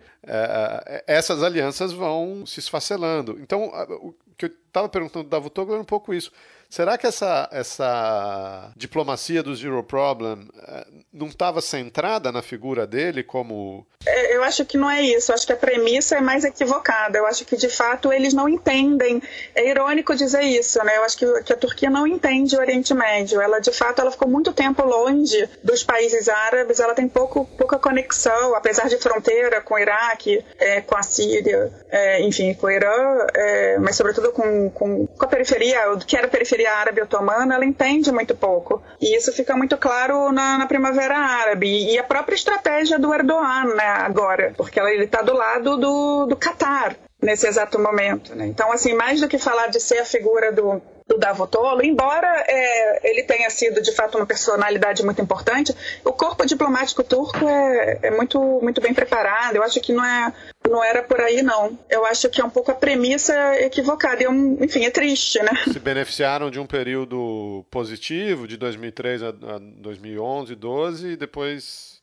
essas 1.07 1.41
alianças 1.41 1.91
vão 1.91 2.45
se 2.45 2.59
esfacelando. 2.59 3.39
Então, 3.41 3.71
o 4.01 4.13
que 4.37 4.45
eu 4.45 4.51
estava 4.67 4.87
perguntando 4.87 5.23
do 5.23 5.29
Davutoglu 5.29 5.73
era 5.73 5.81
um 5.81 5.85
pouco 5.85 6.13
isso. 6.13 6.31
Será 6.69 6.99
que 6.99 7.07
essa, 7.07 7.49
essa 7.51 8.71
diplomacia 8.75 9.41
do 9.41 9.55
Zero 9.55 9.83
Problem 9.83 10.47
eh, 10.55 10.87
não 11.11 11.25
estava 11.25 11.61
centrada 11.61 12.31
na 12.31 12.43
figura 12.43 12.85
dele 12.85 13.23
como. 13.23 13.87
É, 14.05 14.35
eu 14.35 14.43
acho 14.43 14.63
que 14.63 14.77
não 14.77 14.89
é 14.89 15.01
isso. 15.01 15.31
Eu 15.31 15.35
acho 15.35 15.47
que 15.47 15.53
a 15.53 15.57
premissa 15.57 16.15
é 16.15 16.21
mais 16.21 16.43
equivocada. 16.43 17.17
Eu 17.17 17.25
acho 17.25 17.43
que, 17.43 17.57
de 17.57 17.67
fato, 17.67 18.13
eles 18.13 18.35
não 18.35 18.47
entendem. 18.47 19.21
É 19.55 19.67
irônico 19.67 20.15
dizer 20.15 20.43
isso, 20.43 20.77
né? 20.83 20.97
Eu 20.97 21.03
acho 21.03 21.17
que, 21.17 21.41
que 21.41 21.53
a 21.53 21.57
Turquia 21.57 21.89
não 21.89 22.05
entende 22.05 22.55
o 22.55 22.59
Oriente 22.59 22.93
Médio. 22.93 23.41
Ela, 23.41 23.59
de 23.59 23.71
fato, 23.71 23.99
ela 23.99 24.11
ficou 24.11 24.29
muito 24.29 24.53
tempo 24.53 24.83
longe 24.85 25.49
dos 25.63 25.83
países 25.83 26.29
árabes. 26.29 26.79
Ela 26.79 26.93
tem 26.93 27.07
pouco, 27.07 27.45
pouca 27.57 27.79
conexão, 27.79 28.55
apesar 28.55 28.87
de 28.87 28.97
fronteira 28.97 29.59
com 29.59 29.73
o 29.73 29.79
Iraque, 29.79 30.45
é, 30.59 30.81
com 30.81 30.95
a 30.95 31.01
Síria, 31.01 31.71
é, 31.89 32.21
enfim, 32.21 32.53
com 32.53 32.67
o 32.67 32.71
Irã, 32.71 33.25
é, 33.33 33.79
mas, 33.79 33.95
sobretudo, 33.95 34.31
com, 34.31 34.69
com, 34.69 35.07
com 35.07 35.25
a 35.25 35.27
periferia, 35.27 35.79
que 36.05 36.15
era 36.15 36.27
a 36.27 36.29
periferia 36.29 36.58
periferia 36.59 36.73
árabe 36.73 37.01
otomana, 37.01 37.55
ela 37.55 37.65
entende 37.65 38.11
muito 38.11 38.35
pouco. 38.35 38.81
E 39.01 39.15
isso 39.15 39.31
fica 39.31 39.55
muito 39.55 39.77
claro 39.77 40.31
na, 40.31 40.57
na 40.57 40.67
Primavera 40.67 41.17
Árabe. 41.17 41.91
E 41.91 41.97
a 41.97 42.03
própria 42.03 42.35
estratégia 42.35 42.99
do 42.99 43.13
Erdogan, 43.13 43.75
né, 43.75 43.85
agora, 43.85 44.53
porque 44.57 44.79
ele 44.79 45.05
está 45.05 45.21
do 45.21 45.33
lado 45.33 45.77
do, 45.77 46.25
do 46.25 46.35
Qatar. 46.35 46.95
nesse 47.21 47.47
exato 47.47 47.79
momento. 47.79 48.35
Né? 48.35 48.47
Então, 48.47 48.71
assim, 48.71 48.93
mais 48.93 49.19
do 49.19 49.27
que 49.27 49.37
falar 49.37 49.67
de 49.67 49.79
ser 49.79 49.99
a 49.99 50.05
figura 50.05 50.51
do, 50.51 50.81
do 51.09 51.17
Davutoglu, 51.17 51.83
embora 51.83 52.27
é, 52.47 53.09
ele 53.09 53.23
tenha 53.23 53.49
sido 53.49 53.81
de 53.81 53.91
fato 53.91 54.15
uma 54.17 54.27
personalidade 54.27 55.03
muito 55.03 55.19
importante, 55.19 55.75
o 56.05 56.13
corpo 56.13 56.45
diplomático 56.45 57.03
turco 57.03 57.49
é, 57.49 57.99
é, 58.03 58.11
muito, 58.11 58.39
muito 58.61 58.79
bem 58.79 58.93
preparado. 58.93 59.55
Eu 59.55 59.63
acho 59.63 59.81
que 59.81 59.91
não, 59.91 60.05
é, 60.05 60.31
não 60.69 60.83
era 60.83 61.01
por 61.01 61.19
aí, 61.19 61.41
não. 61.41 61.77
Eu 61.89 62.05
acho 62.05 62.29
que 62.29 62.39
é 62.39 62.45
um 62.45 62.49
pouco 62.49 62.69
a 62.69 62.75
premissa 62.75 63.33
equivocada. 63.59 64.23
É 64.23 64.29
um, 64.29 64.63
enfim, 64.63 64.85
é 64.85 64.91
triste, 64.91 65.39
né? 65.39 65.51
Se 65.71 65.79
beneficiaram 65.79 66.51
de 66.51 66.59
um 66.59 66.67
período 66.67 67.65
positivo, 67.71 68.47
de 68.47 68.55
2003 68.55 69.23
a 69.23 69.31
2011, 69.31 70.53
12, 70.55 71.07
e 71.07 71.17
depois 71.17 71.98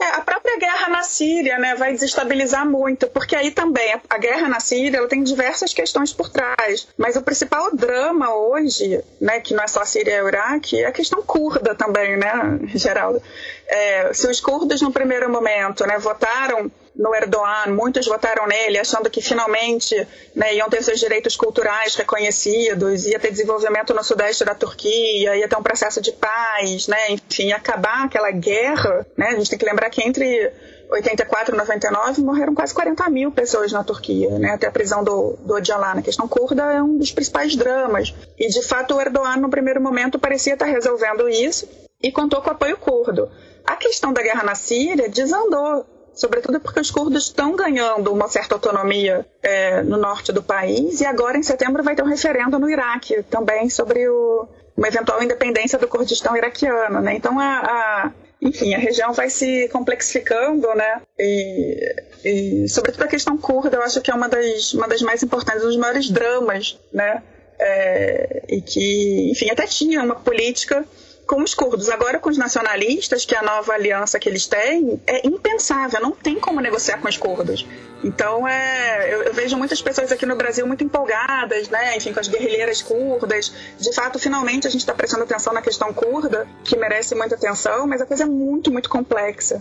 é, 0.00 0.16
a 0.16 0.20
própria 0.22 0.58
guerra 0.58 0.88
na 0.88 1.02
Síria 1.02 1.58
né, 1.58 1.74
vai 1.74 1.92
desestabilizar 1.92 2.66
muito, 2.68 3.06
porque 3.08 3.36
aí 3.36 3.50
também 3.50 4.00
a 4.08 4.18
guerra 4.18 4.48
na 4.48 4.58
Síria 4.58 4.96
ela 4.96 5.08
tem 5.08 5.22
diversas 5.22 5.74
questões 5.74 6.10
por 6.12 6.30
trás. 6.30 6.88
Mas 6.96 7.16
o 7.16 7.22
principal 7.22 7.74
drama 7.76 8.34
hoje, 8.34 9.04
né, 9.20 9.40
que 9.40 9.52
não 9.52 9.62
é 9.62 9.68
só 9.68 9.82
a 9.82 9.86
Síria 9.86 10.16
e 10.16 10.22
o 10.22 10.28
Iraque, 10.28 10.82
é 10.82 10.86
a 10.86 10.92
questão 10.92 11.22
curda 11.22 11.74
também, 11.74 12.16
né, 12.16 12.58
Geraldo? 12.74 13.22
É, 13.68 14.12
se 14.14 14.26
os 14.26 14.40
curdos 14.40 14.80
no 14.80 14.90
primeiro 14.90 15.30
momento 15.30 15.86
né, 15.86 15.98
votaram 15.98 16.70
no 17.00 17.14
Erdogan, 17.14 17.72
muitos 17.74 18.06
votaram 18.06 18.46
nele, 18.46 18.78
achando 18.78 19.08
que 19.08 19.22
finalmente 19.22 20.06
né, 20.34 20.54
iam 20.54 20.68
ter 20.68 20.82
seus 20.82 21.00
direitos 21.00 21.34
culturais 21.34 21.94
reconhecidos, 21.94 23.06
ia 23.06 23.18
ter 23.18 23.30
desenvolvimento 23.30 23.94
no 23.94 24.04
sudeste 24.04 24.44
da 24.44 24.54
Turquia, 24.54 25.34
ia 25.34 25.48
ter 25.48 25.56
um 25.56 25.62
processo 25.62 26.02
de 26.02 26.12
paz, 26.12 26.88
né, 26.88 27.10
enfim, 27.10 27.52
acabar 27.52 28.04
aquela 28.04 28.30
guerra. 28.30 29.06
Né, 29.16 29.28
a 29.28 29.34
gente 29.34 29.48
tem 29.48 29.58
que 29.58 29.64
lembrar 29.64 29.88
que 29.88 30.06
entre 30.06 30.52
84 30.90 31.54
e 31.54 31.58
99 31.58 32.20
morreram 32.20 32.54
quase 32.54 32.74
40 32.74 33.08
mil 33.08 33.32
pessoas 33.32 33.72
na 33.72 33.82
Turquia, 33.82 34.38
né, 34.38 34.50
até 34.50 34.66
a 34.66 34.70
prisão 34.70 35.02
do, 35.02 35.38
do 35.40 35.56
Öcalan. 35.56 36.00
A 36.00 36.02
questão 36.02 36.28
curda 36.28 36.70
é 36.70 36.82
um 36.82 36.98
dos 36.98 37.12
principais 37.12 37.56
dramas. 37.56 38.14
E, 38.38 38.46
de 38.48 38.62
fato, 38.62 38.94
o 38.94 39.00
Erdogan, 39.00 39.36
no 39.36 39.48
primeiro 39.48 39.80
momento, 39.80 40.18
parecia 40.18 40.52
estar 40.52 40.66
resolvendo 40.66 41.26
isso 41.30 41.66
e 42.02 42.12
contou 42.12 42.42
com 42.42 42.50
o 42.50 42.52
apoio 42.52 42.76
curdo. 42.76 43.30
A 43.66 43.76
questão 43.76 44.12
da 44.12 44.20
guerra 44.20 44.42
na 44.42 44.54
Síria 44.54 45.08
desandou 45.08 45.86
sobretudo 46.14 46.60
porque 46.60 46.80
os 46.80 46.90
curdos 46.90 47.24
estão 47.24 47.56
ganhando 47.56 48.12
uma 48.12 48.28
certa 48.28 48.54
autonomia 48.54 49.26
é, 49.42 49.82
no 49.82 49.96
norte 49.96 50.32
do 50.32 50.42
país 50.42 51.00
e 51.00 51.06
agora 51.06 51.38
em 51.38 51.42
setembro 51.42 51.82
vai 51.82 51.94
ter 51.94 52.02
um 52.02 52.06
referendo 52.06 52.58
no 52.58 52.68
Iraque 52.68 53.22
também 53.24 53.70
sobre 53.70 54.08
o, 54.08 54.48
uma 54.76 54.88
eventual 54.88 55.22
independência 55.22 55.78
do 55.78 55.88
Kurdistão 55.88 56.36
iraquiano, 56.36 57.00
né? 57.00 57.14
Então 57.14 57.38
a, 57.38 57.58
a 57.58 58.12
enfim, 58.40 58.74
a 58.74 58.78
região 58.78 59.12
vai 59.12 59.28
se 59.28 59.68
complexificando, 59.68 60.66
né? 60.74 61.02
E, 61.18 61.94
e, 62.24 62.68
sobretudo 62.68 63.02
a 63.02 63.08
questão 63.08 63.36
curda, 63.36 63.76
eu 63.76 63.82
acho 63.82 64.00
que 64.00 64.10
é 64.10 64.14
uma 64.14 64.28
das, 64.28 64.72
uma 64.72 64.88
das 64.88 65.02
mais 65.02 65.22
importantes, 65.22 65.62
um 65.62 65.66
dos 65.66 65.76
maiores 65.76 66.08
dramas, 66.08 66.78
né? 66.92 67.22
É, 67.58 68.42
e 68.48 68.62
que, 68.62 69.30
enfim, 69.30 69.50
até 69.50 69.66
tinha 69.66 70.02
uma 70.02 70.14
política 70.14 70.86
com 71.30 71.44
os 71.44 71.54
curdos. 71.54 71.88
Agora, 71.88 72.18
com 72.18 72.28
os 72.28 72.36
nacionalistas, 72.36 73.24
que 73.24 73.36
é 73.36 73.38
a 73.38 73.42
nova 73.42 73.72
aliança 73.72 74.18
que 74.18 74.28
eles 74.28 74.48
têm, 74.48 75.00
é 75.06 75.24
impensável, 75.24 76.00
não 76.00 76.10
tem 76.10 76.40
como 76.40 76.60
negociar 76.60 76.98
com 76.98 77.08
os 77.08 77.16
curdos. 77.16 77.64
Então, 78.02 78.48
é, 78.48 79.14
eu, 79.14 79.22
eu, 79.22 79.32
vejo 79.32 79.56
muitas 79.56 79.80
pessoas 79.80 80.10
aqui 80.10 80.26
no 80.26 80.34
Brasil 80.34 80.66
muito 80.66 80.82
empolgadas, 80.82 81.68
né, 81.68 81.96
enfim, 81.96 82.12
com 82.12 82.18
as 82.18 82.26
guerrilheiras 82.26 82.82
curdas. 82.82 83.52
De 83.78 83.94
fato, 83.94 84.18
finalmente 84.18 84.66
a 84.66 84.70
gente 84.70 84.80
está 84.80 84.92
prestando 84.92 85.22
atenção 85.22 85.52
na 85.52 85.62
questão 85.62 85.92
curda, 85.94 86.48
que 86.64 86.76
merece 86.76 87.14
muita 87.14 87.36
atenção, 87.36 87.86
mas 87.86 88.00
a 88.00 88.06
coisa 88.06 88.24
é 88.24 88.26
muito, 88.26 88.72
muito 88.72 88.90
complexa. 88.90 89.60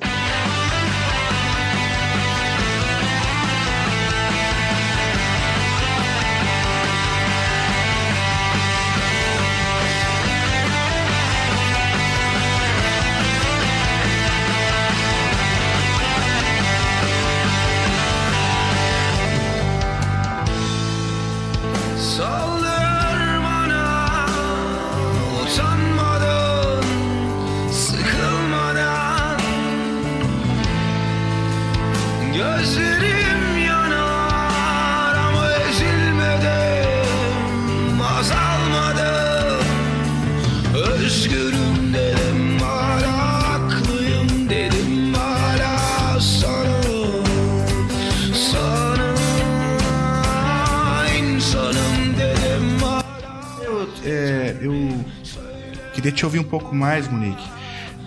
Mais, 56.80 57.08
Monique, 57.08 57.44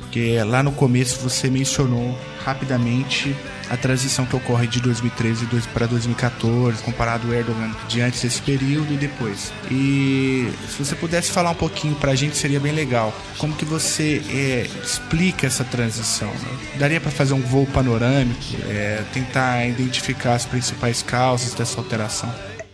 porque 0.01 0.43
lá 0.43 0.63
no 0.63 0.73
começo 0.73 1.21
você 1.21 1.49
mencionou 1.49 2.19
rapidamente 2.45 3.37
a 3.71 3.77
transição 3.77 4.27
que 4.27 4.37
ocorre 4.37 4.67
de 4.67 4.81
2013 4.81 5.47
para 5.73 5.87
2014, 5.87 6.83
comparado 6.83 7.27
ao 7.29 7.33
Erdogan 7.33 7.71
de 7.89 8.03
antes 8.03 8.21
desse 8.21 8.43
período 8.43 8.93
e 8.93 8.97
depois. 8.99 9.51
E 9.71 10.53
se 10.69 10.85
você 10.85 10.95
pudesse 10.95 11.31
falar 11.31 11.51
um 11.51 11.55
pouquinho 11.55 11.95
para 11.95 12.13
a 12.13 12.15
gente, 12.15 12.37
seria 12.37 12.61
bem 12.61 12.73
legal. 12.73 13.15
Como 13.39 13.55
que 13.55 13.65
você 13.65 14.23
é, 14.29 14.67
explica 14.85 15.47
essa 15.47 15.65
transição? 15.65 16.31
Daria 16.79 17.01
para 17.01 17.11
fazer 17.11 17.33
um 17.33 17.41
voo 17.41 17.67
panorâmico, 17.67 18.41
é, 18.69 19.03
tentar 19.15 19.67
identificar 19.67 20.35
as 20.35 20.45
principais 20.45 21.03
causas 21.03 21.55
dessa 21.55 21.81
alteração? 21.81 22.31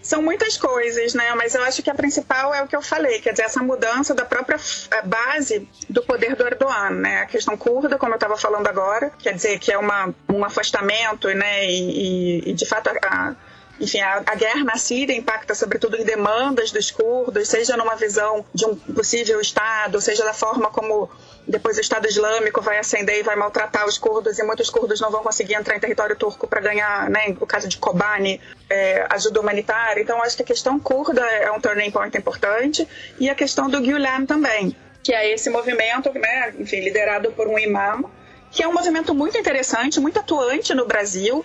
São 0.09 0.23
muitas 0.23 0.57
coisas, 0.57 1.13
né? 1.13 1.35
Mas 1.35 1.55
eu 1.55 1.63
acho 1.63 1.83
que 1.83 1.91
a 1.91 1.95
principal 1.95 2.55
é 2.55 2.63
o 2.63 2.67
que 2.67 2.75
eu 2.75 2.81
falei, 2.81 3.21
quer 3.21 3.33
dizer, 3.33 3.43
essa 3.43 3.63
mudança 3.63 4.15
da 4.15 4.25
própria 4.25 4.57
eh, 4.91 5.03
base 5.03 5.69
do 5.87 6.03
poder 6.03 6.35
do 6.35 6.47
Erdogan, 6.47 6.93
né? 6.93 7.21
A 7.21 7.27
questão 7.27 7.59
curda, 7.59 7.99
como 7.99 8.13
eu 8.13 8.17
estava 8.17 8.35
falando 8.35 8.67
agora, 8.69 9.13
quer 9.19 9.35
dizer 9.35 9.59
que 9.59 9.71
é 9.71 9.77
uma, 9.77 10.15
um 10.27 10.43
afastamento, 10.43 11.29
né? 11.35 11.67
E, 11.67 12.41
e, 12.41 12.51
e 12.51 12.55
de 12.55 12.65
fato 12.65 12.89
a, 12.89 13.37
enfim, 13.81 14.01
a, 14.01 14.23
a, 14.27 14.35
guerra 14.35 14.65
na 14.65 14.77
Síria 14.77 15.15
impacta 15.15 15.55
sobretudo 15.55 15.97
em 15.97 16.05
demandas 16.05 16.71
dos 16.71 16.91
curdos, 16.91 17.49
seja 17.49 17.77
numa 17.77 17.95
visão 17.95 18.45
de 18.53 18.67
um 18.67 18.75
possível 18.75 19.41
Estado, 19.41 20.01
seja 20.01 20.25
da 20.25 20.35
forma 20.35 20.71
como 20.71 21.09
depois 21.49 21.79
o 21.79 21.81
Estado 21.81 22.07
Islâmico 22.07 22.61
vai 22.61 22.79
ascender 22.79 23.19
e 23.19 23.23
vai 23.23 23.35
maltratar 23.35 23.87
os 23.87 23.97
curdos, 23.97 24.39
e 24.39 24.43
muitos 24.43 24.69
curdos 24.69 25.01
não 25.01 25.11
vão 25.11 25.23
conseguir 25.23 25.55
entrar 25.55 25.75
em 25.77 25.81
território 25.81 26.15
turco 26.15 26.47
para 26.47 26.61
ganhar, 26.61 27.09
né, 27.09 27.35
o 27.41 27.47
caso 27.47 27.67
de 27.67 27.79
Kobani, 27.79 28.39
é, 28.69 29.07
ajuda 29.09 29.41
humanitária. 29.41 30.03
Então, 30.03 30.23
acho 30.23 30.37
que 30.37 30.43
a 30.43 30.47
questão 30.47 30.79
curda 30.79 31.23
é 31.23 31.51
um 31.51 31.59
turning 31.59 31.91
point 31.91 32.17
importante, 32.17 32.87
e 33.19 33.31
a 33.31 33.35
questão 33.35 33.71
do 33.71 33.81
Gulen 33.81 34.27
também, 34.27 34.77
que 35.03 35.15
é 35.15 35.33
esse 35.33 35.49
movimento, 35.49 36.13
né, 36.13 36.53
enfim, 36.59 36.81
liderado 36.81 37.33
por 37.33 37.49
um 37.49 37.59
imã, 37.59 38.03
que 38.51 38.63
é 38.63 38.69
um 38.69 38.73
movimento 38.73 39.15
muito 39.15 39.39
interessante, 39.39 40.01
muito 40.01 40.19
atuante 40.19 40.75
no 40.75 40.87
Brasil, 40.87 41.45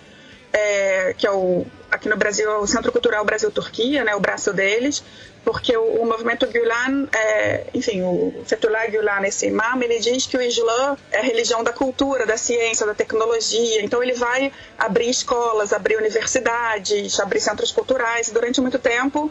é, 0.54 1.12
que 1.18 1.26
é 1.26 1.30
o, 1.32 1.66
aqui 1.90 2.08
no 2.08 2.16
Brasil, 2.16 2.48
o 2.60 2.66
Centro 2.66 2.92
Cultural 2.92 3.24
Brasil-Turquia, 3.24 4.04
né, 4.04 4.14
o 4.14 4.20
braço 4.20 4.52
deles, 4.52 5.02
porque 5.44 5.76
o, 5.76 6.02
o 6.02 6.06
movimento 6.06 6.46
Gulen, 6.46 7.08
é, 7.12 7.66
enfim, 7.74 8.02
o 8.02 8.44
Fethullah 8.46 8.86
Gulen, 8.86 9.26
esse 9.26 9.48
imam, 9.48 9.82
ele 9.82 9.98
diz 9.98 10.26
que 10.26 10.36
o 10.36 10.40
Islã 10.40 10.96
é 11.10 11.18
a 11.18 11.22
religião 11.22 11.64
da 11.64 11.72
cultura, 11.72 12.24
da 12.24 12.36
ciência, 12.36 12.86
da 12.86 12.94
tecnologia. 12.94 13.82
Então 13.82 14.02
ele 14.02 14.14
vai 14.14 14.52
abrir 14.78 15.10
escolas, 15.10 15.72
abrir 15.72 15.96
universidades, 15.96 17.18
abrir 17.18 17.40
centros 17.40 17.72
culturais. 17.72 18.30
Durante 18.30 18.60
muito 18.60 18.78
tempo 18.78 19.30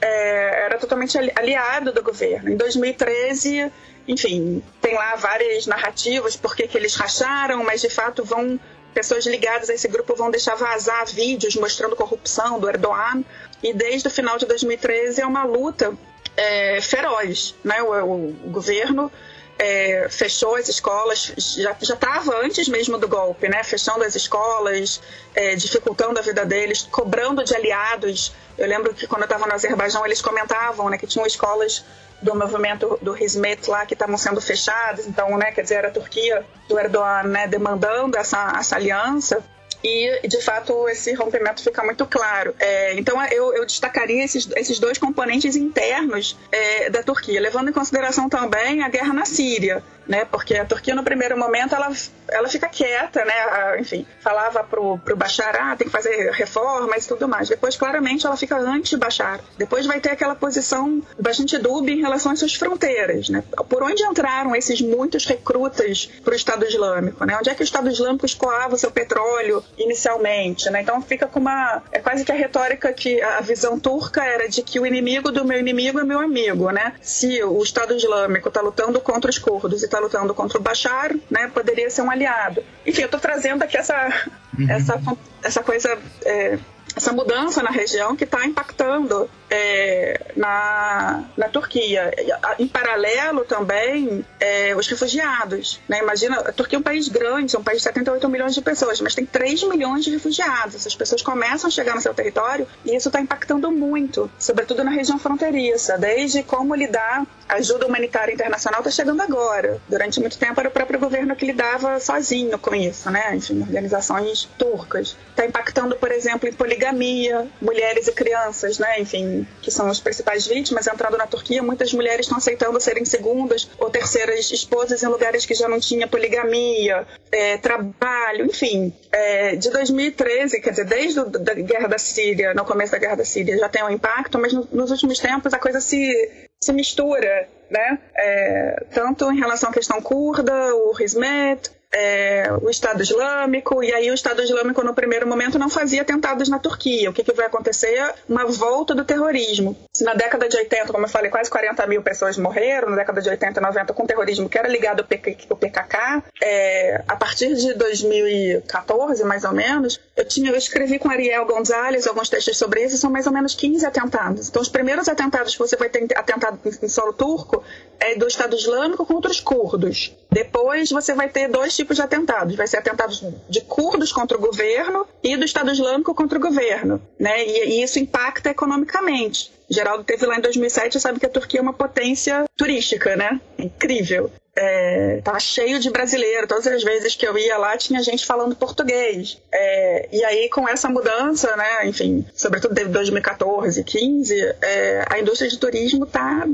é, 0.00 0.64
era 0.66 0.78
totalmente 0.78 1.18
aliado 1.18 1.92
do 1.92 2.02
governo. 2.02 2.48
Em 2.48 2.56
2013, 2.56 3.70
enfim, 4.06 4.62
tem 4.80 4.94
lá 4.94 5.16
várias 5.16 5.66
narrativas 5.66 6.34
por 6.34 6.56
que 6.56 6.68
eles 6.76 6.94
racharam, 6.94 7.62
mas 7.62 7.80
de 7.80 7.90
fato 7.90 8.24
vão 8.24 8.58
pessoas 8.92 9.26
ligadas 9.26 9.70
a 9.70 9.74
esse 9.74 9.88
grupo 9.88 10.14
vão 10.14 10.30
deixar 10.30 10.54
vazar 10.54 11.06
vídeos 11.06 11.56
mostrando 11.56 11.96
corrupção 11.96 12.58
do 12.58 12.68
Erdogan. 12.68 13.24
E 13.62 13.72
desde 13.72 14.08
o 14.08 14.10
final 14.10 14.38
de 14.38 14.46
2013 14.46 15.20
é 15.20 15.26
uma 15.26 15.44
luta 15.44 15.92
é, 16.36 16.80
feroz. 16.80 17.54
Né? 17.64 17.82
O, 17.82 18.28
o, 18.28 18.50
governo 18.50 19.10
é, 19.58 20.08
fechou 20.10 20.56
as 20.56 20.68
escolas, 20.68 21.32
já 21.56 21.72
estava 21.72 22.36
antes 22.44 22.68
mesmo 22.68 22.98
do 22.98 23.08
golpe, 23.08 23.48
né? 23.48 23.62
fechando 23.62 24.02
as 24.02 24.14
escolas, 24.14 25.00
é, 25.34 25.54
dificultando 25.54 26.18
a 26.18 26.22
vida 26.22 26.44
deles, 26.44 26.82
cobrando 26.90 27.44
de 27.44 27.54
aliados. 27.54 28.32
Eu 28.58 28.66
lembro 28.66 28.92
que 28.94 29.06
quando 29.06 29.22
eu 29.22 29.26
estava 29.26 29.46
no 29.46 29.54
Azerbaijão 29.54 30.04
eles 30.04 30.20
comentavam 30.20 30.90
né, 30.90 30.98
que 30.98 31.06
tinham 31.06 31.26
escolas 31.26 31.84
do 32.22 32.34
movimento 32.34 32.98
do 33.02 33.16
Hizmet 33.16 33.68
lá 33.68 33.84
que 33.84 33.94
estavam 33.94 34.16
sendo 34.16 34.40
fechadas, 34.40 35.06
então, 35.06 35.36
né, 35.36 35.50
quer 35.50 35.62
dizer, 35.62 35.74
era 35.76 35.88
a 35.88 35.92
Turquia 35.92 36.46
do 36.68 36.78
Erdogan 36.78 37.24
né, 37.24 37.46
demandando 37.46 38.16
essa, 38.16 38.54
essa 38.58 38.76
aliança. 38.76 39.44
E 39.82 40.28
de 40.28 40.40
fato 40.40 40.88
esse 40.88 41.12
rompimento 41.14 41.62
fica 41.62 41.82
muito 41.82 42.06
claro. 42.06 42.54
É, 42.58 42.94
então 42.94 43.22
eu, 43.26 43.54
eu, 43.54 43.66
destacaria 43.66 44.24
esses, 44.24 44.48
esses 44.56 44.78
dois 44.78 44.98
componentes 44.98 45.56
internos 45.56 46.38
é, 46.50 46.90
da 46.90 47.02
Turquia, 47.02 47.40
levando 47.40 47.70
em 47.70 47.72
consideração 47.72 48.28
também 48.28 48.82
a 48.82 48.88
guerra 48.88 49.12
na 49.12 49.24
Síria, 49.24 49.82
né? 50.06 50.24
Porque 50.24 50.56
a 50.56 50.64
Turquia 50.64 50.94
no 50.94 51.02
primeiro 51.02 51.36
momento 51.36 51.74
ela, 51.74 51.90
ela 52.28 52.48
fica 52.48 52.68
quieta, 52.68 53.24
né? 53.24 53.80
Enfim, 53.80 54.06
falava 54.20 54.62
pro, 54.64 54.98
pro 54.98 55.16
Bashar, 55.16 55.56
ah, 55.58 55.76
tem 55.76 55.86
que 55.86 55.92
fazer 55.92 56.30
reformas 56.32 57.04
e 57.04 57.08
tudo 57.08 57.28
mais. 57.28 57.48
Depois 57.48 57.76
claramente 57.76 58.26
ela 58.26 58.36
fica 58.36 58.56
anti-Bashar. 58.56 59.40
Depois 59.56 59.86
vai 59.86 60.00
ter 60.00 60.10
aquela 60.10 60.34
posição 60.34 61.02
bastante 61.18 61.58
dúbia 61.58 61.94
em 61.94 62.00
relação 62.00 62.32
às 62.32 62.38
suas 62.38 62.54
fronteiras, 62.54 63.28
né? 63.28 63.42
Por 63.68 63.82
onde 63.82 64.02
entraram 64.02 64.54
esses 64.54 64.80
muitos 64.80 65.24
recrutas 65.26 66.10
para 66.24 66.32
o 66.32 66.36
Estado 66.36 66.64
Islâmico, 66.64 67.24
né? 67.24 67.36
Onde 67.38 67.50
é 67.50 67.54
que 67.54 67.62
o 67.62 67.64
Estado 67.64 67.88
Islâmico 67.88 68.26
escoava 68.26 68.74
o 68.74 68.78
seu 68.78 68.90
petróleo 68.90 69.62
inicialmente, 69.78 70.68
né? 70.70 70.82
Então 70.82 71.00
fica 71.00 71.26
com 71.26 71.40
uma 71.40 71.82
é 71.90 71.98
quase 71.98 72.24
que 72.24 72.32
a 72.32 72.34
retórica 72.34 72.92
que 72.92 73.20
a 73.22 73.40
visão 73.40 73.78
turca 73.78 74.24
era 74.24 74.48
de 74.48 74.62
que 74.62 74.78
o 74.78 74.86
inimigo 74.86 75.30
do 75.30 75.44
meu 75.44 75.58
inimigo 75.58 75.98
é 75.98 76.04
meu 76.04 76.20
amigo, 76.20 76.70
né? 76.70 76.94
Se 77.00 77.42
o 77.42 77.62
Estado 77.62 77.94
Islâmico 77.94 78.48
está 78.48 78.60
lutando 78.60 79.00
contra 79.00 79.30
os 79.30 79.38
curdos 79.38 79.82
e 79.82 79.86
está 79.86 79.98
lutando 79.98 80.34
contra 80.34 80.58
o 80.58 80.62
Bashar, 80.62 81.14
né? 81.30 81.50
Poderia 81.52 81.90
ser 81.90 82.02
um 82.02 82.10
aliado. 82.10 82.62
Enfim, 82.86 83.02
eu 83.02 83.06
estou 83.06 83.20
trazendo 83.20 83.62
aqui 83.62 83.76
essa 83.76 84.30
uhum. 84.58 84.70
essa 84.70 85.00
essa 85.42 85.62
coisa 85.62 85.98
é, 86.24 86.58
essa 86.94 87.12
mudança 87.12 87.62
na 87.62 87.70
região 87.70 88.14
que 88.14 88.24
está 88.24 88.44
impactando 88.44 89.28
é, 89.52 90.32
na, 90.34 91.24
na 91.36 91.48
Turquia. 91.48 92.10
Em 92.58 92.66
paralelo 92.66 93.44
também, 93.44 94.24
é, 94.40 94.74
os 94.74 94.88
refugiados. 94.88 95.78
Né? 95.86 95.98
Imagina, 95.98 96.40
a 96.40 96.52
Turquia 96.52 96.78
é 96.78 96.80
um 96.80 96.82
país 96.82 97.06
grande, 97.08 97.54
é 97.54 97.58
um 97.58 97.62
país 97.62 97.78
de 97.78 97.84
78 97.84 98.26
milhões 98.30 98.54
de 98.54 98.62
pessoas, 98.62 98.98
mas 99.02 99.14
tem 99.14 99.26
3 99.26 99.64
milhões 99.64 100.04
de 100.04 100.10
refugiados. 100.10 100.74
Essas 100.74 100.96
pessoas 100.96 101.20
começam 101.20 101.68
a 101.68 101.70
chegar 101.70 101.94
no 101.94 102.00
seu 102.00 102.14
território 102.14 102.66
e 102.82 102.96
isso 102.96 103.10
está 103.10 103.20
impactando 103.20 103.70
muito, 103.70 104.30
sobretudo 104.38 104.82
na 104.82 104.90
região 104.90 105.18
fronteiriça, 105.18 105.98
desde 105.98 106.42
como 106.42 106.74
lidar. 106.74 107.26
A 107.46 107.56
ajuda 107.56 107.86
humanitária 107.86 108.32
internacional 108.32 108.80
está 108.80 108.90
chegando 108.90 109.20
agora. 109.20 109.78
Durante 109.86 110.18
muito 110.18 110.38
tempo 110.38 110.58
era 110.58 110.70
o 110.70 110.72
próprio 110.72 110.98
governo 110.98 111.36
que 111.36 111.44
lidava 111.44 112.00
sozinho 112.00 112.58
com 112.58 112.74
isso, 112.74 113.10
né? 113.10 113.36
Enfim, 113.36 113.60
organizações 113.60 114.48
turcas. 114.56 115.14
Está 115.28 115.44
impactando, 115.44 115.94
por 115.96 116.10
exemplo, 116.10 116.48
em 116.48 116.52
poligamia, 116.54 117.46
mulheres 117.60 118.08
e 118.08 118.12
crianças, 118.12 118.78
né? 118.78 118.98
Enfim, 118.98 119.41
que 119.60 119.70
são 119.70 119.88
as 119.88 120.00
principais 120.00 120.46
vítimas, 120.46 120.86
entrando 120.86 121.16
na 121.16 121.26
Turquia, 121.26 121.62
muitas 121.62 121.92
mulheres 121.92 122.26
estão 122.26 122.38
aceitando 122.38 122.80
serem 122.80 123.04
segundas 123.04 123.68
ou 123.78 123.90
terceiras 123.90 124.50
esposas 124.50 125.02
em 125.02 125.06
lugares 125.06 125.46
que 125.46 125.54
já 125.54 125.68
não 125.68 125.80
tinha 125.80 126.06
poligamia, 126.06 127.06
é, 127.30 127.56
trabalho, 127.58 128.46
enfim. 128.46 128.92
É, 129.10 129.56
de 129.56 129.70
2013, 129.70 130.60
quer 130.60 130.70
dizer, 130.70 130.84
desde 130.84 131.20
a 131.20 131.54
guerra 131.54 131.88
da 131.88 131.98
Síria, 131.98 132.54
no 132.54 132.64
começo 132.64 132.92
da 132.92 132.98
guerra 132.98 133.16
da 133.16 133.24
Síria, 133.24 133.56
já 133.58 133.68
tem 133.68 133.82
um 133.84 133.90
impacto, 133.90 134.38
mas 134.38 134.52
no, 134.52 134.68
nos 134.72 134.90
últimos 134.90 135.18
tempos 135.18 135.52
a 135.52 135.58
coisa 135.58 135.80
se, 135.80 136.48
se 136.60 136.72
mistura, 136.72 137.48
né? 137.70 137.98
É, 138.14 138.84
tanto 138.92 139.30
em 139.30 139.38
relação 139.38 139.70
à 139.70 139.72
questão 139.72 140.00
curda, 140.00 140.74
o 140.74 140.94
Hizmet, 141.00 141.70
é, 141.94 142.50
o 142.62 142.70
Estado 142.70 143.02
Islâmico, 143.02 143.82
e 143.82 143.92
aí 143.92 144.10
o 144.10 144.14
Estado 144.14 144.42
Islâmico, 144.42 144.82
no 144.82 144.94
primeiro 144.94 145.26
momento, 145.26 145.58
não 145.58 145.68
fazia 145.68 146.02
atentados 146.02 146.48
na 146.48 146.58
Turquia. 146.58 147.10
O 147.10 147.12
que, 147.12 147.22
que 147.22 147.32
vai 147.32 147.46
acontecer? 147.46 148.14
Uma 148.28 148.46
volta 148.46 148.94
do 148.94 149.04
terrorismo. 149.04 149.76
Se 149.94 150.02
na 150.02 150.14
década 150.14 150.48
de 150.48 150.56
80, 150.56 150.92
como 150.92 151.04
eu 151.04 151.10
falei, 151.10 151.30
quase 151.30 151.50
40 151.50 151.86
mil 151.86 152.02
pessoas 152.02 152.38
morreram, 152.38 152.90
na 152.90 152.96
década 152.96 153.20
de 153.20 153.28
80 153.28 153.60
e 153.60 153.62
90, 153.62 153.92
com 153.92 154.06
terrorismo 154.06 154.48
que 154.48 154.58
era 154.58 154.68
ligado 154.68 155.00
ao 155.00 155.56
PKK, 155.56 156.22
é, 156.42 157.02
a 157.06 157.16
partir 157.16 157.54
de 157.54 157.74
2014, 157.74 159.24
mais 159.24 159.44
ou 159.44 159.52
menos, 159.52 160.00
eu, 160.16 160.26
tinha, 160.26 160.50
eu 160.50 160.56
escrevi 160.56 160.98
com 160.98 161.10
Ariel 161.10 161.44
Gonzalez 161.44 162.06
alguns 162.06 162.30
textos 162.30 162.56
sobre 162.56 162.84
isso, 162.84 162.96
são 162.96 163.10
mais 163.10 163.26
ou 163.26 163.32
menos 163.32 163.54
15 163.54 163.84
atentados. 163.84 164.48
Então, 164.48 164.62
os 164.62 164.68
primeiros 164.68 165.08
atentados 165.08 165.52
que 165.52 165.58
você 165.58 165.76
vai 165.76 165.90
ter 165.90 166.06
atentado 166.16 166.58
em 166.64 166.88
solo 166.88 167.12
turco 167.12 167.62
é 168.00 168.14
do 168.14 168.26
Estado 168.26 168.56
Islâmico 168.56 169.04
contra 169.04 169.30
os 169.30 169.40
curdos. 169.40 170.16
Depois 170.30 170.90
você 170.90 171.14
vai 171.14 171.28
ter 171.28 171.48
dois 171.48 171.74
tipos 171.82 171.96
de 171.96 172.02
atentados. 172.02 172.56
Vai 172.56 172.66
ser 172.66 172.78
atentados 172.78 173.22
de 173.48 173.60
curdos 173.62 174.12
contra 174.12 174.36
o 174.36 174.40
governo 174.40 175.06
e 175.22 175.36
do 175.36 175.44
Estado 175.44 175.70
Islâmico 175.70 176.14
contra 176.14 176.38
o 176.38 176.40
governo. 176.40 177.02
Né? 177.18 177.44
E, 177.44 177.64
e 177.70 177.82
isso 177.82 177.98
impacta 177.98 178.50
economicamente. 178.50 179.52
Geraldo 179.68 180.04
teve 180.04 180.26
lá 180.26 180.36
em 180.36 180.40
2007 180.40 181.00
sabe 181.00 181.18
que 181.18 181.26
a 181.26 181.30
Turquia 181.30 181.60
é 181.60 181.62
uma 181.62 181.72
potência 181.72 182.44
turística, 182.56 183.16
né? 183.16 183.40
Incrível. 183.58 184.30
É, 184.54 185.22
tava 185.24 185.40
cheio 185.40 185.80
de 185.80 185.90
brasileiro. 185.90 186.46
Todas 186.46 186.66
as 186.66 186.84
vezes 186.84 187.14
que 187.14 187.26
eu 187.26 187.38
ia 187.38 187.56
lá 187.56 187.76
tinha 187.78 188.02
gente 188.02 188.26
falando 188.26 188.54
português. 188.54 189.40
É, 189.50 190.08
e 190.12 190.22
aí 190.24 190.50
com 190.50 190.68
essa 190.68 190.90
mudança, 190.90 191.56
né, 191.56 191.88
enfim, 191.88 192.24
sobretudo 192.34 192.74
desde 192.74 192.92
2014, 192.92 193.82
15, 193.82 194.54
é, 194.60 195.04
a 195.08 195.18
indústria 195.18 195.48
de 195.48 195.58
turismo 195.58 196.04
tá 196.04 196.46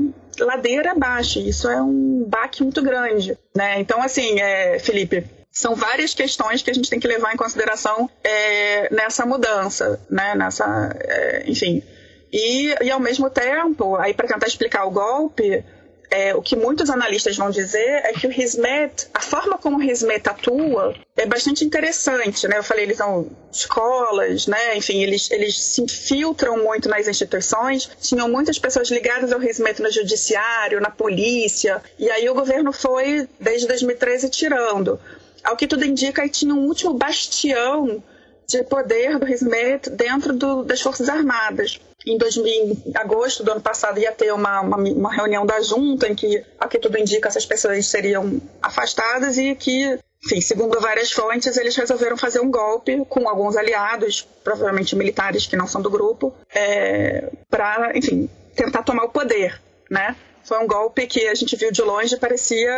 ladeira 0.45 0.91
abaixo. 0.91 1.39
Isso 1.39 1.69
é 1.69 1.81
um 1.81 2.25
baque 2.27 2.63
muito 2.63 2.81
grande, 2.81 3.37
né? 3.55 3.79
Então 3.79 4.01
assim, 4.01 4.39
é, 4.39 4.79
Felipe, 4.79 5.25
são 5.51 5.75
várias 5.75 6.13
questões 6.13 6.61
que 6.61 6.69
a 6.69 6.73
gente 6.73 6.89
tem 6.89 6.99
que 6.99 7.07
levar 7.07 7.33
em 7.33 7.37
consideração 7.37 8.09
é, 8.23 8.93
nessa 8.93 9.25
mudança, 9.25 9.99
né? 10.09 10.35
Nessa, 10.35 10.95
é, 10.99 11.43
enfim. 11.47 11.83
E, 12.31 12.75
e 12.81 12.91
ao 12.91 12.99
mesmo 12.99 13.29
tempo, 13.29 13.95
aí 13.95 14.13
para 14.13 14.27
tentar 14.27 14.47
explicar 14.47 14.85
o 14.85 14.91
golpe, 14.91 15.63
é, 16.11 16.33
o 16.35 16.41
que 16.41 16.55
muitos 16.55 16.89
analistas 16.89 17.37
vão 17.37 17.51
dizer 17.51 18.01
é 18.05 18.13
que 18.13 18.25
o 18.25 18.31
Hizmet, 18.31 19.07
a 19.13 19.21
forma 19.21 19.57
como 19.57 19.77
o 19.77 19.83
Hizmet 19.83 20.27
atua 20.27 20.95
é 21.15 21.25
bastante 21.25 21.63
interessante, 21.63 22.47
né? 22.47 22.57
Eu 22.57 22.63
falei, 22.63 22.85
eles 22.85 22.97
são 22.97 23.29
escolas, 23.51 24.47
né? 24.47 24.75
Enfim, 24.75 25.03
eles, 25.03 25.29
eles 25.29 25.59
se 25.59 25.81
infiltram 25.81 26.57
muito 26.63 26.89
nas 26.89 27.07
instituições, 27.07 27.89
tinham 28.01 28.27
muitas 28.27 28.57
pessoas 28.57 28.89
ligadas 28.89 29.31
ao 29.31 29.41
Hizmet 29.41 29.81
no 29.81 29.91
judiciário, 29.91 30.81
na 30.81 30.89
polícia, 30.89 31.81
e 31.97 32.09
aí 32.09 32.27
o 32.27 32.33
governo 32.33 32.73
foi, 32.73 33.27
desde 33.39 33.67
2013, 33.67 34.29
tirando. 34.29 34.99
Ao 35.43 35.55
que 35.55 35.67
tudo 35.67 35.85
indica, 35.85 36.23
aí 36.23 36.29
tinha 36.29 36.53
um 36.53 36.65
último 36.65 36.93
bastião 36.93 38.03
de 38.47 38.63
poder 38.63 39.19
do 39.19 39.27
Hizmet 39.27 39.91
dentro 39.91 40.33
do, 40.33 40.63
das 40.63 40.81
Forças 40.81 41.07
Armadas 41.07 41.79
em, 42.05 42.17
2000, 42.17 42.53
em 42.85 42.91
agosto 42.95 43.43
do 43.43 43.51
ano 43.51 43.61
passado 43.61 43.99
ia 43.99 44.11
ter 44.11 44.33
uma, 44.33 44.61
uma, 44.61 44.77
uma, 44.77 45.13
reunião 45.13 45.45
da 45.45 45.61
junta 45.61 46.07
em 46.07 46.15
que, 46.15 46.43
a 46.59 46.67
que 46.67 46.79
tudo 46.79 46.97
indica, 46.97 47.27
essas 47.27 47.45
pessoas 47.45 47.85
seriam 47.87 48.41
afastadas 48.61 49.37
e 49.37 49.55
que, 49.55 49.99
enfim, 50.25 50.41
segundo 50.41 50.79
várias 50.79 51.11
fontes, 51.11 51.57
eles 51.57 51.75
resolveram 51.75 52.17
fazer 52.17 52.39
um 52.39 52.49
golpe 52.49 53.03
com 53.09 53.27
alguns 53.27 53.57
aliados, 53.57 54.27
provavelmente 54.43 54.95
militares 54.95 55.45
que 55.45 55.55
não 55.55 55.67
são 55.67 55.81
do 55.81 55.89
grupo, 55.89 56.33
é, 56.53 57.31
para, 57.49 57.97
enfim, 57.97 58.29
tentar 58.55 58.83
tomar 58.83 59.03
o 59.03 59.09
poder, 59.09 59.61
né? 59.89 60.15
Foi 60.49 60.57
um 60.57 60.65
golpe 60.65 61.05
que 61.05 61.27
a 61.27 61.35
gente 61.35 61.55
viu 61.55 61.71
de 61.71 61.83
longe 61.83 62.17
parecia 62.17 62.73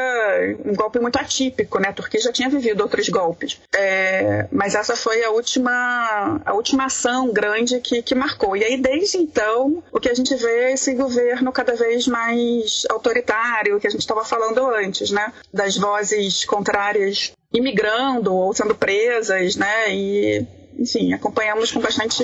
um 0.66 0.76
golpe 0.76 1.00
muito 1.00 1.16
atípico, 1.16 1.80
né? 1.80 1.88
A 1.88 1.94
Turquia 1.94 2.20
já 2.20 2.30
tinha 2.30 2.50
vivido 2.50 2.82
outros 2.82 3.08
golpes. 3.08 3.62
É, 3.74 4.46
mas 4.52 4.76
essa 4.76 4.94
foi 4.94 5.24
a 5.24 5.30
última, 5.30 6.42
a 6.46 6.54
última 6.54 6.88
ação 6.88 7.32
grande 7.32 7.80
que, 7.80 8.02
que 8.02 8.14
marcou. 8.14 8.58
E 8.58 8.66
aí, 8.66 8.76
desde 8.76 9.20
então, 9.20 9.82
o 9.90 10.02
que 10.02 10.10
a 10.10 10.14
gente 10.14 10.36
vê 10.36 10.66
é 10.66 10.74
esse 10.74 10.94
governo 10.96 11.50
cada 11.54 11.74
vez 11.74 12.10
mais 12.10 12.84
autoritário, 12.90 13.80
que 13.80 13.88
a 13.88 13.90
gente 13.90 14.02
estava 14.02 14.26
falando 14.26 14.68
antes, 14.68 15.10
né? 15.10 15.32
Das 15.54 15.78
vozes 15.78 16.44
contrárias 16.44 17.32
imigrando 17.54 18.36
ou 18.36 18.54
sendo 18.54 18.76
presas, 18.76 19.56
né? 19.56 19.96
E 19.96 20.46
enfim, 20.78 21.14
acompanhamos 21.14 21.72
com 21.72 21.80
bastante 21.80 22.24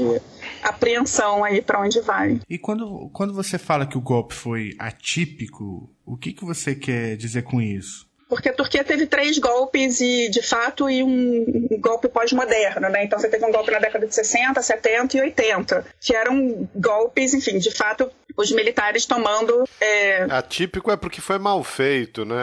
apreensão 0.63 1.43
aí 1.43 1.61
para 1.61 1.81
onde 1.81 1.99
vai. 2.01 2.39
E 2.49 2.57
quando, 2.57 3.09
quando 3.13 3.33
você 3.33 3.57
fala 3.57 3.85
que 3.85 3.97
o 3.97 4.01
golpe 4.01 4.33
foi 4.33 4.75
atípico, 4.79 5.89
o 6.05 6.17
que, 6.17 6.33
que 6.33 6.45
você 6.45 6.75
quer 6.75 7.15
dizer 7.15 7.43
com 7.43 7.61
isso? 7.61 8.07
Porque 8.29 8.49
a 8.49 8.53
Turquia 8.53 8.83
teve 8.83 9.07
três 9.07 9.37
golpes 9.37 10.01
e, 10.01 10.29
de 10.29 10.41
fato, 10.41 10.89
e 10.89 11.01
um 11.01 11.67
golpe 11.79 12.09
pós-moderno, 12.09 12.89
né? 12.89 13.05
Então 13.05 13.17
você 13.17 13.29
teve 13.29 13.45
um 13.45 13.51
golpe 13.51 13.71
na 13.71 13.79
década 13.79 14.05
de 14.05 14.13
60, 14.13 14.61
70 14.61 15.17
e 15.17 15.21
80, 15.21 15.85
que 16.01 16.13
eram 16.13 16.69
golpes, 16.75 17.33
enfim, 17.33 17.57
de 17.57 17.71
fato, 17.71 18.11
os 18.35 18.51
militares 18.51 19.05
tomando. 19.05 19.63
É... 19.79 20.23
Atípico 20.29 20.91
é 20.91 20.97
porque 20.97 21.21
foi 21.21 21.39
mal 21.39 21.63
feito, 21.63 22.25
né? 22.25 22.35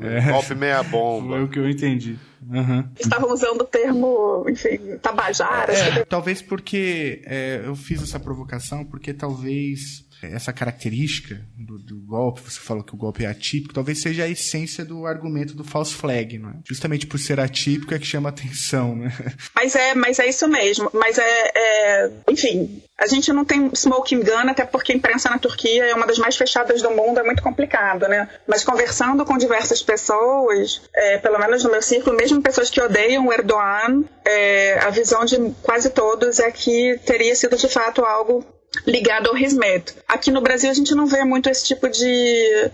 é, 0.00 0.20
golpe 0.32 0.54
meia 0.54 0.82
bomba. 0.82 1.34
Foi 1.34 1.44
o 1.44 1.48
que 1.48 1.58
eu 1.58 1.68
entendi. 1.68 2.18
Uhum. 2.48 2.88
Estavam 2.98 3.32
usando 3.32 3.62
o 3.62 3.64
termo, 3.64 4.44
enfim, 4.48 4.98
tabajara. 5.00 5.72
É, 5.72 6.04
talvez 6.04 6.42
porque 6.42 7.22
é, 7.24 7.62
eu 7.64 7.76
fiz 7.76 8.02
essa 8.02 8.18
provocação, 8.18 8.84
porque 8.84 9.14
talvez 9.14 10.04
essa 10.26 10.52
característica 10.52 11.40
do, 11.56 11.78
do, 11.78 11.96
golpe, 12.00 12.40
você 12.40 12.58
falou 12.60 12.82
que 12.82 12.94
o 12.94 12.98
golpe 12.98 13.24
é 13.24 13.28
atípico, 13.28 13.72
talvez 13.72 14.00
seja 14.00 14.24
a 14.24 14.28
essência 14.28 14.84
do 14.84 15.06
argumento 15.06 15.54
do 15.54 15.64
false 15.64 15.94
flag, 15.94 16.38
não 16.38 16.50
é? 16.50 16.54
Justamente 16.64 17.06
por 17.06 17.18
ser 17.18 17.38
atípico 17.38 17.94
é 17.94 17.98
que 17.98 18.06
chama 18.06 18.28
atenção, 18.28 18.96
né? 18.96 19.12
Mas 19.54 19.76
é, 19.76 19.94
mas 19.94 20.18
é 20.18 20.26
isso 20.28 20.48
mesmo. 20.48 20.90
Mas 20.92 21.18
é, 21.18 21.52
é 21.54 22.10
enfim, 22.28 22.82
a 22.98 23.06
gente 23.06 23.32
não 23.32 23.44
tem 23.44 23.70
smoking 23.74 24.20
gun, 24.20 24.50
até 24.50 24.64
porque 24.64 24.92
a 24.92 24.94
imprensa 24.94 25.30
na 25.30 25.38
Turquia 25.38 25.84
é 25.84 25.94
uma 25.94 26.06
das 26.06 26.18
mais 26.18 26.36
fechadas 26.36 26.82
do 26.82 26.90
mundo, 26.90 27.20
é 27.20 27.22
muito 27.22 27.42
complicado, 27.42 28.08
né? 28.08 28.28
Mas 28.46 28.64
conversando 28.64 29.24
com 29.24 29.38
diversas 29.38 29.82
pessoas, 29.82 30.82
é, 30.94 31.18
pelo 31.18 31.38
menos 31.38 31.62
no 31.62 31.70
meu 31.70 31.82
círculo, 31.82 32.16
mesmo 32.16 32.32
mesmo 32.32 32.42
pessoas 32.42 32.70
que 32.70 32.80
odeiam 32.80 33.26
o 33.26 33.32
Erdogan, 33.32 34.04
é, 34.24 34.78
a 34.78 34.90
visão 34.90 35.24
de 35.24 35.36
quase 35.62 35.90
todos 35.90 36.40
é 36.40 36.50
que 36.50 36.98
teria 37.04 37.34
sido 37.34 37.56
de 37.56 37.68
fato 37.68 38.04
algo 38.04 38.44
ligado 38.86 39.28
ao 39.28 39.36
Hizmet. 39.36 39.94
Aqui 40.08 40.30
no 40.30 40.40
Brasil 40.40 40.70
a 40.70 40.74
gente 40.74 40.94
não 40.94 41.06
vê 41.06 41.24
muito 41.24 41.48
esse 41.48 41.64
tipo 41.64 41.88
de 41.88 42.70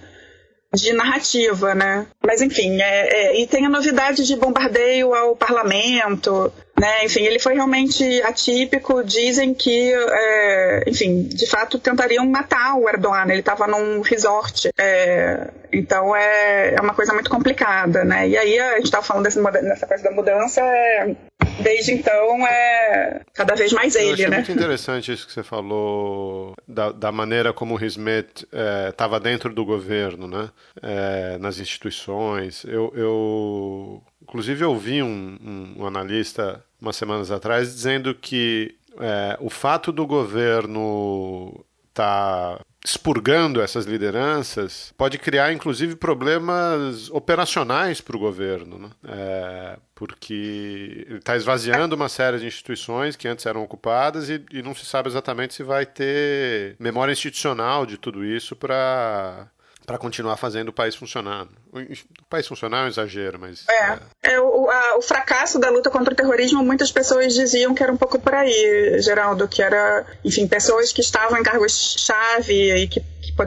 de 0.74 0.92
narrativa, 0.92 1.74
né? 1.74 2.06
Mas 2.24 2.42
enfim, 2.42 2.78
é, 2.80 3.08
é, 3.08 3.40
e 3.40 3.46
tem 3.46 3.64
a 3.64 3.70
novidade 3.70 4.26
de 4.26 4.36
bombardeio 4.36 5.14
ao 5.14 5.34
parlamento, 5.34 6.52
né? 6.78 7.04
Enfim, 7.04 7.22
ele 7.22 7.38
foi 7.38 7.54
realmente 7.54 8.22
atípico. 8.22 9.02
Dizem 9.02 9.54
que, 9.54 9.92
é, 9.92 10.84
enfim, 10.86 11.24
de 11.24 11.46
fato 11.46 11.78
tentariam 11.78 12.26
matar 12.26 12.76
o 12.76 12.88
Erdogan. 12.88 13.26
Ele 13.28 13.40
estava 13.40 13.66
num 13.66 14.00
resort. 14.00 14.70
É, 14.78 15.48
então 15.72 16.14
é, 16.14 16.74
é 16.74 16.80
uma 16.80 16.94
coisa 16.94 17.12
muito 17.12 17.30
complicada, 17.30 18.04
né? 18.04 18.28
E 18.28 18.36
aí 18.36 18.58
a 18.58 18.76
gente 18.76 18.84
estava 18.84 19.04
falando 19.04 19.24
desse, 19.24 19.42
dessa 19.42 19.86
coisa 19.86 20.04
da 20.04 20.10
mudança. 20.10 20.60
É, 20.60 21.16
desde 21.60 21.92
então 21.92 22.46
é 22.46 23.20
cada 23.34 23.54
vez 23.54 23.72
mais 23.72 23.94
ele, 23.94 24.08
Eu 24.08 24.14
achei 24.14 24.28
né? 24.28 24.36
muito 24.36 24.52
interessante 24.52 25.12
isso 25.12 25.26
que 25.26 25.32
você 25.32 25.42
falou 25.42 26.54
da, 26.66 26.92
da 26.92 27.12
maneira 27.12 27.52
como 27.52 27.76
o 27.76 27.84
Hizmet 27.84 28.46
estava 28.88 29.16
é, 29.16 29.20
dentro 29.20 29.52
do 29.52 29.64
governo, 29.64 30.26
né? 30.26 30.50
É, 30.82 31.38
nas 31.38 31.58
instituições. 31.58 32.64
Eu, 32.64 32.92
eu 32.94 34.02
inclusive 34.22 34.64
ouvi 34.64 35.02
um, 35.02 35.38
um, 35.42 35.82
um 35.82 35.86
analista 35.86 36.62
umas 36.80 36.96
semanas 36.96 37.30
atrás 37.30 37.74
dizendo 37.74 38.14
que 38.14 38.76
é, 39.00 39.36
o 39.40 39.50
fato 39.50 39.92
do 39.92 40.06
governo 40.06 41.64
estar 41.88 42.58
tá 42.58 42.64
expurgando 42.84 43.60
essas 43.60 43.84
lideranças 43.84 44.94
pode 44.96 45.18
criar, 45.18 45.52
inclusive, 45.52 45.96
problemas 45.96 47.10
operacionais 47.10 48.00
para 48.00 48.16
o 48.16 48.20
governo, 48.20 48.78
né? 48.78 48.90
é, 49.04 49.78
porque 49.94 51.04
ele 51.08 51.18
está 51.18 51.36
esvaziando 51.36 51.96
uma 51.96 52.08
série 52.08 52.38
de 52.38 52.46
instituições 52.46 53.16
que 53.16 53.26
antes 53.26 53.44
eram 53.46 53.62
ocupadas 53.62 54.30
e, 54.30 54.42
e 54.52 54.62
não 54.62 54.74
se 54.74 54.86
sabe 54.86 55.08
exatamente 55.08 55.54
se 55.54 55.62
vai 55.62 55.84
ter 55.84 56.76
memória 56.78 57.12
institucional 57.12 57.84
de 57.84 57.98
tudo 57.98 58.24
isso 58.24 58.54
para 58.54 59.48
para 59.88 59.96
continuar 59.96 60.36
fazendo 60.36 60.68
o 60.68 60.72
país 60.72 60.94
funcionar. 60.94 61.48
O 61.72 62.24
país 62.28 62.46
funcionar 62.46 62.82
é 62.82 62.84
um 62.84 62.88
exagero, 62.88 63.38
mas. 63.40 63.64
É. 63.66 63.72
é. 63.72 64.34
é 64.34 64.40
o, 64.40 64.68
a, 64.68 64.98
o, 64.98 65.02
fracasso 65.02 65.58
da 65.58 65.70
luta 65.70 65.88
contra 65.88 66.12
o 66.12 66.16
terrorismo, 66.16 66.62
muitas 66.62 66.92
pessoas 66.92 67.32
diziam 67.32 67.74
que 67.74 67.82
era 67.82 67.90
um 67.90 67.96
pouco 67.96 68.20
por 68.20 68.34
aí, 68.34 69.00
Geraldo, 69.00 69.48
que 69.48 69.62
era, 69.62 70.04
enfim, 70.22 70.46
pessoas 70.46 70.92
que 70.92 71.00
estavam 71.00 71.38
em 71.38 71.42
cargos-chave 71.42 72.82
e 72.82 72.86
que 72.86 73.02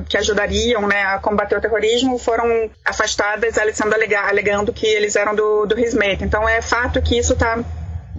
que 0.08 0.16
ajudariam 0.16 0.88
né, 0.88 1.04
a 1.04 1.20
combater 1.20 1.58
o 1.58 1.60
terrorismo 1.60 2.18
foram 2.18 2.72
afastadas, 2.86 3.56
sendo 3.74 3.94
alegando 3.94 4.72
que 4.72 4.88
eles 4.88 5.18
eram 5.18 5.36
do, 5.36 5.66
do 5.66 5.78
Hizmet. 5.78 6.24
Então 6.24 6.48
é 6.48 6.62
fato 6.62 7.02
que 7.02 7.18
isso 7.18 7.34
está 7.34 7.62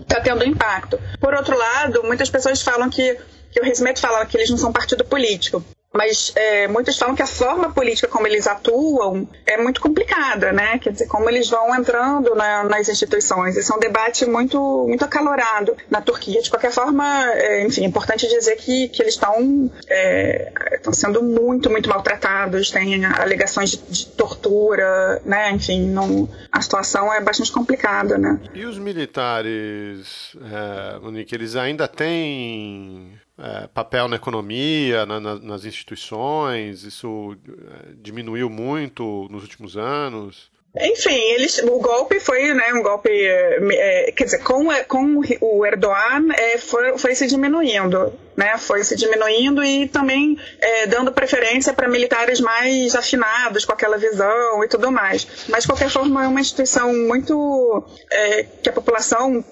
tá 0.07 0.21
tendo 0.21 0.45
impacto. 0.45 1.01
Por 1.19 1.33
outro 1.33 1.57
lado, 1.57 2.03
muitas 2.05 2.29
pessoas 2.29 2.61
falam 2.61 2.91
que, 2.91 3.19
que 3.51 3.59
o 3.59 3.67
Hizmet 3.67 3.99
fala 3.99 4.27
que 4.27 4.37
eles 4.37 4.51
não 4.51 4.59
são 4.59 4.71
partido 4.71 5.03
político 5.03 5.65
mas 5.93 6.33
é, 6.35 6.67
muitos 6.69 6.97
falam 6.97 7.15
que 7.15 7.23
a 7.23 7.27
forma 7.27 7.73
política 7.73 8.09
como 8.09 8.27
eles 8.27 8.47
atuam 8.47 9.29
é 9.47 9.57
muito 9.57 9.81
complicada, 9.81 10.53
né? 10.53 10.79
Quer 10.79 10.93
dizer, 10.93 11.07
como 11.07 11.29
eles 11.29 11.49
vão 11.51 11.75
entrando 11.75 12.35
na, 12.35 12.65
nas 12.65 12.89
instituições. 12.89 13.57
Esse 13.57 13.71
é 13.71 13.75
um 13.75 13.79
debate 13.79 14.25
muito, 14.25 14.87
muito 14.89 15.05
acalorado 15.05 15.77
na 15.91 16.01
Turquia. 16.01 16.41
De 16.41 16.49
qualquer 16.49 16.73
forma, 16.73 17.05
é, 17.33 17.67
enfim, 17.67 17.83
é 17.83 17.87
importante 17.87 18.27
dizer 18.29 18.57
que, 18.57 18.89
que 18.89 19.03
eles 19.03 19.15
estão 19.15 19.71
é, 19.89 20.53
sendo 20.93 21.23
muito, 21.23 21.69
muito 21.69 21.89
maltratados, 21.89 22.71
tem 22.71 23.05
alegações 23.05 23.71
de, 23.71 23.77
de 23.77 24.07
tortura, 24.07 25.21
né? 25.25 25.51
Enfim, 25.51 25.89
não, 25.89 26.29
a 26.51 26.61
situação 26.61 27.13
é 27.13 27.21
bastante 27.21 27.53
complicada, 27.53 28.17
né? 28.17 28.41
E 28.55 28.65
os 28.65 28.79
militares, 28.79 30.35
é, 30.41 30.99
Monique, 31.01 31.35
eles 31.35 31.55
ainda 31.55 31.87
têm 31.87 33.21
é, 33.43 33.67
papel 33.67 34.07
na 34.07 34.17
economia, 34.17 35.05
na, 35.05 35.19
na, 35.19 35.35
nas 35.37 35.65
instituições? 35.65 36.85
Isso 36.85 37.37
é, 37.49 37.93
diminuiu 38.01 38.49
muito 38.49 39.27
nos 39.31 39.43
últimos 39.43 39.77
anos? 39.77 40.53
Enfim, 40.75 41.15
eles, 41.35 41.59
o 41.59 41.79
golpe 41.81 42.19
foi 42.19 42.55
né, 42.55 42.73
um 42.73 42.83
golpe, 42.83 43.11
é, 43.11 44.11
quer 44.13 44.25
dizer, 44.25 44.43
com, 44.43 44.69
com 44.89 45.21
o 45.43 45.67
Erdogan 45.67 46.33
é, 46.35 46.57
foi, 46.57 46.97
foi 46.97 47.15
se 47.15 47.27
diminuindo, 47.27 48.11
né, 48.35 48.57
foi 48.57 48.83
se 48.83 48.97
diminuindo 48.97 49.63
e 49.63 49.87
também 49.87 50.39
é, 50.59 50.87
dando 50.87 51.13
preferência 51.13 51.75
para 51.75 51.89
militares 51.89 52.41
mais 52.41 52.97
afinados 52.97 53.67
com 53.67 53.73
aquela 53.75 53.99
visão 53.99 54.65
e 54.65 54.69
tudo 54.69 54.91
mais. 54.91 55.27
Mas, 55.47 55.65
de 55.65 55.69
qualquer 55.69 55.91
forma, 55.91 56.25
é 56.25 56.29
uma 56.29 56.41
instituição 56.41 56.91
muito 56.91 57.85
é, 58.11 58.45
que 58.63 58.71
a 58.71 58.73
população 58.73 59.45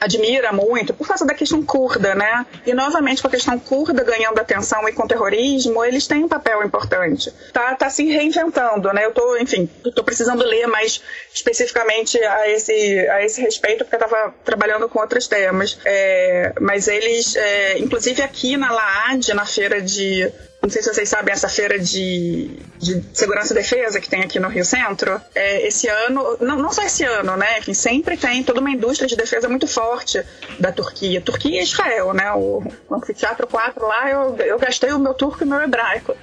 admira 0.00 0.52
muito 0.52 0.94
por 0.94 1.06
causa 1.06 1.26
da 1.26 1.34
questão 1.34 1.62
curda, 1.62 2.14
né? 2.14 2.46
E 2.66 2.72
novamente 2.72 3.20
com 3.20 3.28
a 3.28 3.30
questão 3.30 3.58
curda 3.58 4.04
ganhando 4.04 4.38
atenção 4.38 4.88
e 4.88 4.92
com 4.92 5.04
o 5.04 5.08
terrorismo, 5.08 5.84
eles 5.84 6.06
têm 6.06 6.24
um 6.24 6.28
papel 6.28 6.62
importante. 6.62 7.32
Tá, 7.52 7.74
tá 7.74 7.90
se 7.90 8.04
reinventando, 8.06 8.92
né? 8.92 9.04
Eu 9.04 9.12
tô, 9.12 9.36
enfim, 9.36 9.68
tô 9.94 10.04
precisando 10.04 10.44
ler 10.44 10.66
mais 10.66 11.02
especificamente 11.32 12.18
a 12.18 12.48
esse, 12.48 13.08
a 13.08 13.24
esse 13.24 13.40
respeito 13.40 13.84
porque 13.84 13.96
eu 13.96 14.00
tava 14.00 14.34
trabalhando 14.44 14.88
com 14.88 15.00
outros 15.00 15.26
temas. 15.26 15.78
É, 15.84 16.52
mas 16.60 16.88
eles, 16.88 17.36
é, 17.36 17.78
inclusive 17.78 18.22
aqui 18.22 18.56
na 18.56 18.70
LAAD, 18.72 19.34
na 19.34 19.46
feira 19.46 19.80
de 19.80 20.30
não 20.68 20.72
sei 20.72 20.82
se 20.82 20.92
vocês 20.92 21.08
sabem 21.08 21.32
essa 21.32 21.48
feira 21.48 21.78
de, 21.78 22.50
de 22.76 23.02
segurança 23.14 23.54
e 23.54 23.56
defesa 23.56 23.98
que 23.98 24.08
tem 24.08 24.20
aqui 24.20 24.38
no 24.38 24.48
Rio 24.48 24.66
Centro. 24.66 25.18
É, 25.34 25.66
esse 25.66 25.88
ano, 25.88 26.36
não, 26.42 26.56
não 26.56 26.70
só 26.70 26.82
esse 26.82 27.04
ano, 27.04 27.38
né? 27.38 27.58
Enfim, 27.58 27.72
sempre 27.72 28.18
tem 28.18 28.44
toda 28.44 28.60
uma 28.60 28.70
indústria 28.70 29.08
de 29.08 29.16
defesa 29.16 29.48
muito 29.48 29.66
forte 29.66 30.22
da 30.60 30.70
Turquia. 30.70 31.22
Turquia 31.22 31.58
e 31.58 31.62
Israel, 31.62 32.12
né? 32.12 32.30
O, 32.32 32.62
anfiteatro 32.90 33.46
4 33.46 33.82
lá, 33.86 34.10
eu, 34.10 34.36
eu 34.36 34.58
gastei 34.58 34.92
o 34.92 34.98
meu 34.98 35.14
turco 35.14 35.42
e 35.42 35.46
o 35.46 35.48
meu 35.48 35.62
hebraico. 35.62 36.14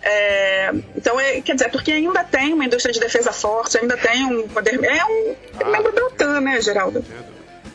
É, 0.00 0.70
então, 0.96 1.20
é, 1.20 1.42
quer 1.42 1.52
dizer, 1.52 1.66
a 1.66 1.70
Turquia 1.70 1.94
ainda 1.94 2.24
tem 2.24 2.54
uma 2.54 2.64
indústria 2.64 2.94
de 2.94 3.00
defesa 3.00 3.32
forte, 3.32 3.76
ainda 3.76 3.98
tem 3.98 4.24
um 4.24 4.48
poder. 4.48 4.82
É 4.82 5.04
um 5.04 5.36
ah. 5.60 5.64
membro 5.66 5.92
da 5.92 6.06
OTAN, 6.06 6.40
né, 6.40 6.58
Geraldo? 6.62 7.04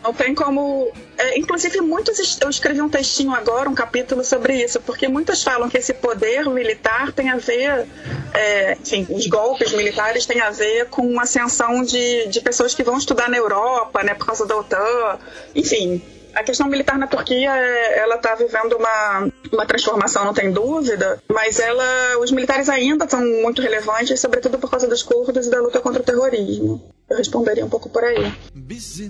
Não 0.05 0.13
tem 0.13 0.35
como. 0.35 0.91
É, 1.17 1.39
inclusive, 1.39 1.81
muitos. 1.81 2.39
Eu 2.39 2.47
escrevi 2.47 2.79
um 2.79 2.87
textinho 2.87 3.33
agora, 3.33 3.67
um 3.67 3.73
capítulo 3.73 4.23
sobre 4.23 4.63
isso, 4.63 4.79
porque 4.81 5.07
muitos 5.07 5.41
falam 5.41 5.67
que 5.67 5.79
esse 5.79 5.95
poder 5.95 6.47
militar 6.47 7.11
tem 7.11 7.31
a 7.31 7.37
ver. 7.37 7.87
É, 8.31 8.73
enfim, 8.73 9.07
os 9.09 9.25
golpes 9.25 9.73
militares 9.73 10.27
têm 10.27 10.41
a 10.41 10.51
ver 10.51 10.89
com 10.89 11.19
a 11.19 11.23
ascensão 11.23 11.81
de, 11.81 12.27
de 12.27 12.39
pessoas 12.39 12.75
que 12.75 12.83
vão 12.83 12.99
estudar 12.99 13.27
na 13.29 13.37
Europa, 13.37 14.03
né, 14.03 14.13
por 14.13 14.27
causa 14.27 14.45
da 14.45 14.55
OTAN. 14.55 15.17
Enfim, 15.55 15.99
a 16.35 16.43
questão 16.43 16.67
militar 16.67 16.99
na 16.99 17.07
Turquia, 17.07 17.55
é, 17.55 17.97
ela 17.97 18.17
está 18.17 18.35
vivendo 18.35 18.73
uma, 18.73 19.27
uma 19.51 19.65
transformação, 19.65 20.23
não 20.23 20.35
tem 20.35 20.51
dúvida, 20.51 21.19
mas 21.27 21.59
ela, 21.59 22.19
os 22.19 22.29
militares 22.29 22.69
ainda 22.69 23.09
são 23.09 23.21
muito 23.41 23.59
relevantes, 23.59 24.19
sobretudo 24.19 24.59
por 24.59 24.69
causa 24.69 24.87
dos 24.87 25.01
curdos 25.01 25.47
e 25.47 25.49
da 25.49 25.59
luta 25.59 25.79
contra 25.79 26.01
o 26.01 26.05
terrorismo. 26.05 26.93
Eu 27.09 27.17
responderia 27.17 27.65
um 27.65 27.69
pouco 27.69 27.89
por 27.89 28.03
aí. 28.03 28.33
Bizi 28.53 29.07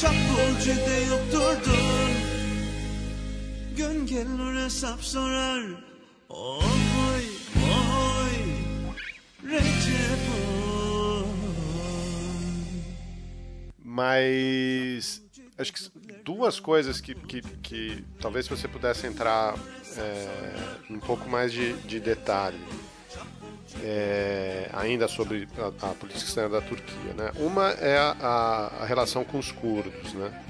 Çapulcu 0.00 0.76
deyip 0.86 1.32
durdun. 1.32 2.10
Gün 3.76 4.06
gelir 4.06 4.64
hesap 4.64 5.02
sorar. 5.02 5.62
Oy 6.28 7.24
oy 7.56 8.34
Recep 9.44 10.20
Mas 13.84 15.22
acho 15.58 15.72
que 15.72 15.80
duas 16.24 16.60
coisas 16.60 17.00
que, 17.00 17.14
que, 17.14 17.42
que 17.62 18.04
talvez 18.20 18.48
você 18.48 18.68
pudesse 18.68 19.06
entrar 19.06 19.54
é, 19.98 20.28
um 20.90 20.98
pouco 20.98 21.28
mais 21.28 21.52
de, 21.52 21.74
de 21.88 22.00
detalhe 22.00 22.60
é, 23.82 24.68
ainda 24.72 25.06
sobre 25.08 25.46
a, 25.58 25.90
a, 25.90 25.94
política 25.94 26.26
externa 26.26 26.60
da 26.60 26.60
Turquia. 26.60 27.14
Né? 27.16 27.30
Uma 27.36 27.70
é 27.72 27.96
a, 27.96 28.72
a 28.80 28.86
relação 28.86 29.24
com 29.24 29.38
os 29.38 29.52
curdos, 29.52 30.12
né? 30.14 30.44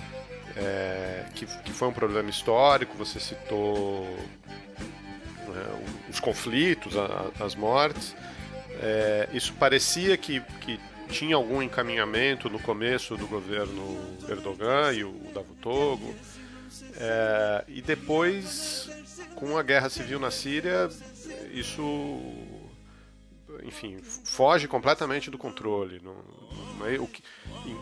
É, 0.56 1.26
que, 1.34 1.46
que 1.46 1.72
foi 1.72 1.88
um 1.88 1.92
problema 1.92 2.28
histórico, 2.28 2.96
você 2.96 3.20
citou 3.20 4.04
né, 5.48 5.64
os 6.08 6.18
conflitos, 6.18 6.96
a, 6.96 7.30
as 7.44 7.54
mortes. 7.54 8.14
É, 8.82 9.28
isso 9.32 9.52
parecia 9.54 10.16
que, 10.16 10.40
que 10.60 10.80
tinha 11.08 11.36
algum 11.36 11.62
encaminhamento 11.62 12.48
no 12.48 12.58
começo 12.58 13.16
do 13.16 13.26
governo 13.26 13.98
Erdogan 14.28 14.92
e 14.92 15.04
o 15.04 15.12
Davutoglu. 15.34 16.14
É, 16.96 17.64
e 17.68 17.82
depois, 17.82 18.88
com 19.34 19.56
a 19.56 19.62
guerra 19.62 19.88
civil 19.88 20.18
na 20.18 20.30
Síria, 20.30 20.88
isso, 21.52 21.82
enfim, 23.64 23.98
foge 24.24 24.66
completamente 24.68 25.30
do 25.30 25.38
controle. 25.38 26.00
Não, 26.02 26.16
não 26.78 26.86
é, 26.86 26.98
o 26.98 27.06
que, 27.06 27.22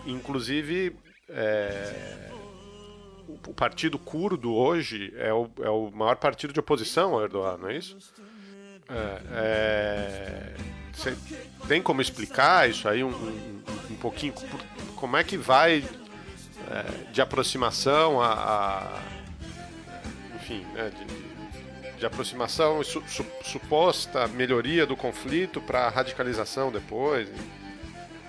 inclusive, 0.06 0.96
é, 1.28 2.30
o 3.46 3.54
partido 3.54 3.98
curdo 3.98 4.54
hoje 4.54 5.12
é 5.16 5.32
o, 5.32 5.48
é 5.60 5.70
o 5.70 5.90
maior 5.90 6.16
partido 6.16 6.52
de 6.52 6.60
oposição 6.60 7.14
ao 7.14 7.22
Erdogan, 7.22 7.58
não 7.58 7.68
é 7.68 7.76
isso? 7.76 7.96
É, 8.88 9.20
é, 9.32 10.54
tem 11.66 11.82
como 11.82 12.00
explicar 12.00 12.68
isso 12.68 12.88
aí 12.88 13.04
um, 13.04 13.10
um, 13.10 13.62
um 13.90 13.96
pouquinho? 13.96 14.32
Como 14.96 15.16
é 15.16 15.22
que 15.22 15.36
vai 15.36 15.84
é, 16.70 17.12
de 17.12 17.20
aproximação 17.20 18.20
a, 18.20 18.32
a 18.32 19.02
enfim, 20.36 20.64
né, 20.72 20.90
de, 20.90 21.27
de, 21.98 22.06
aproximação 22.06 22.82
su, 22.82 23.02
su, 23.08 23.24
suposta 23.42 24.26
melhoria 24.28 24.86
do 24.86 24.96
conflito 24.96 25.60
para 25.60 25.88
radicalização 25.88 26.70
depois? 26.70 27.28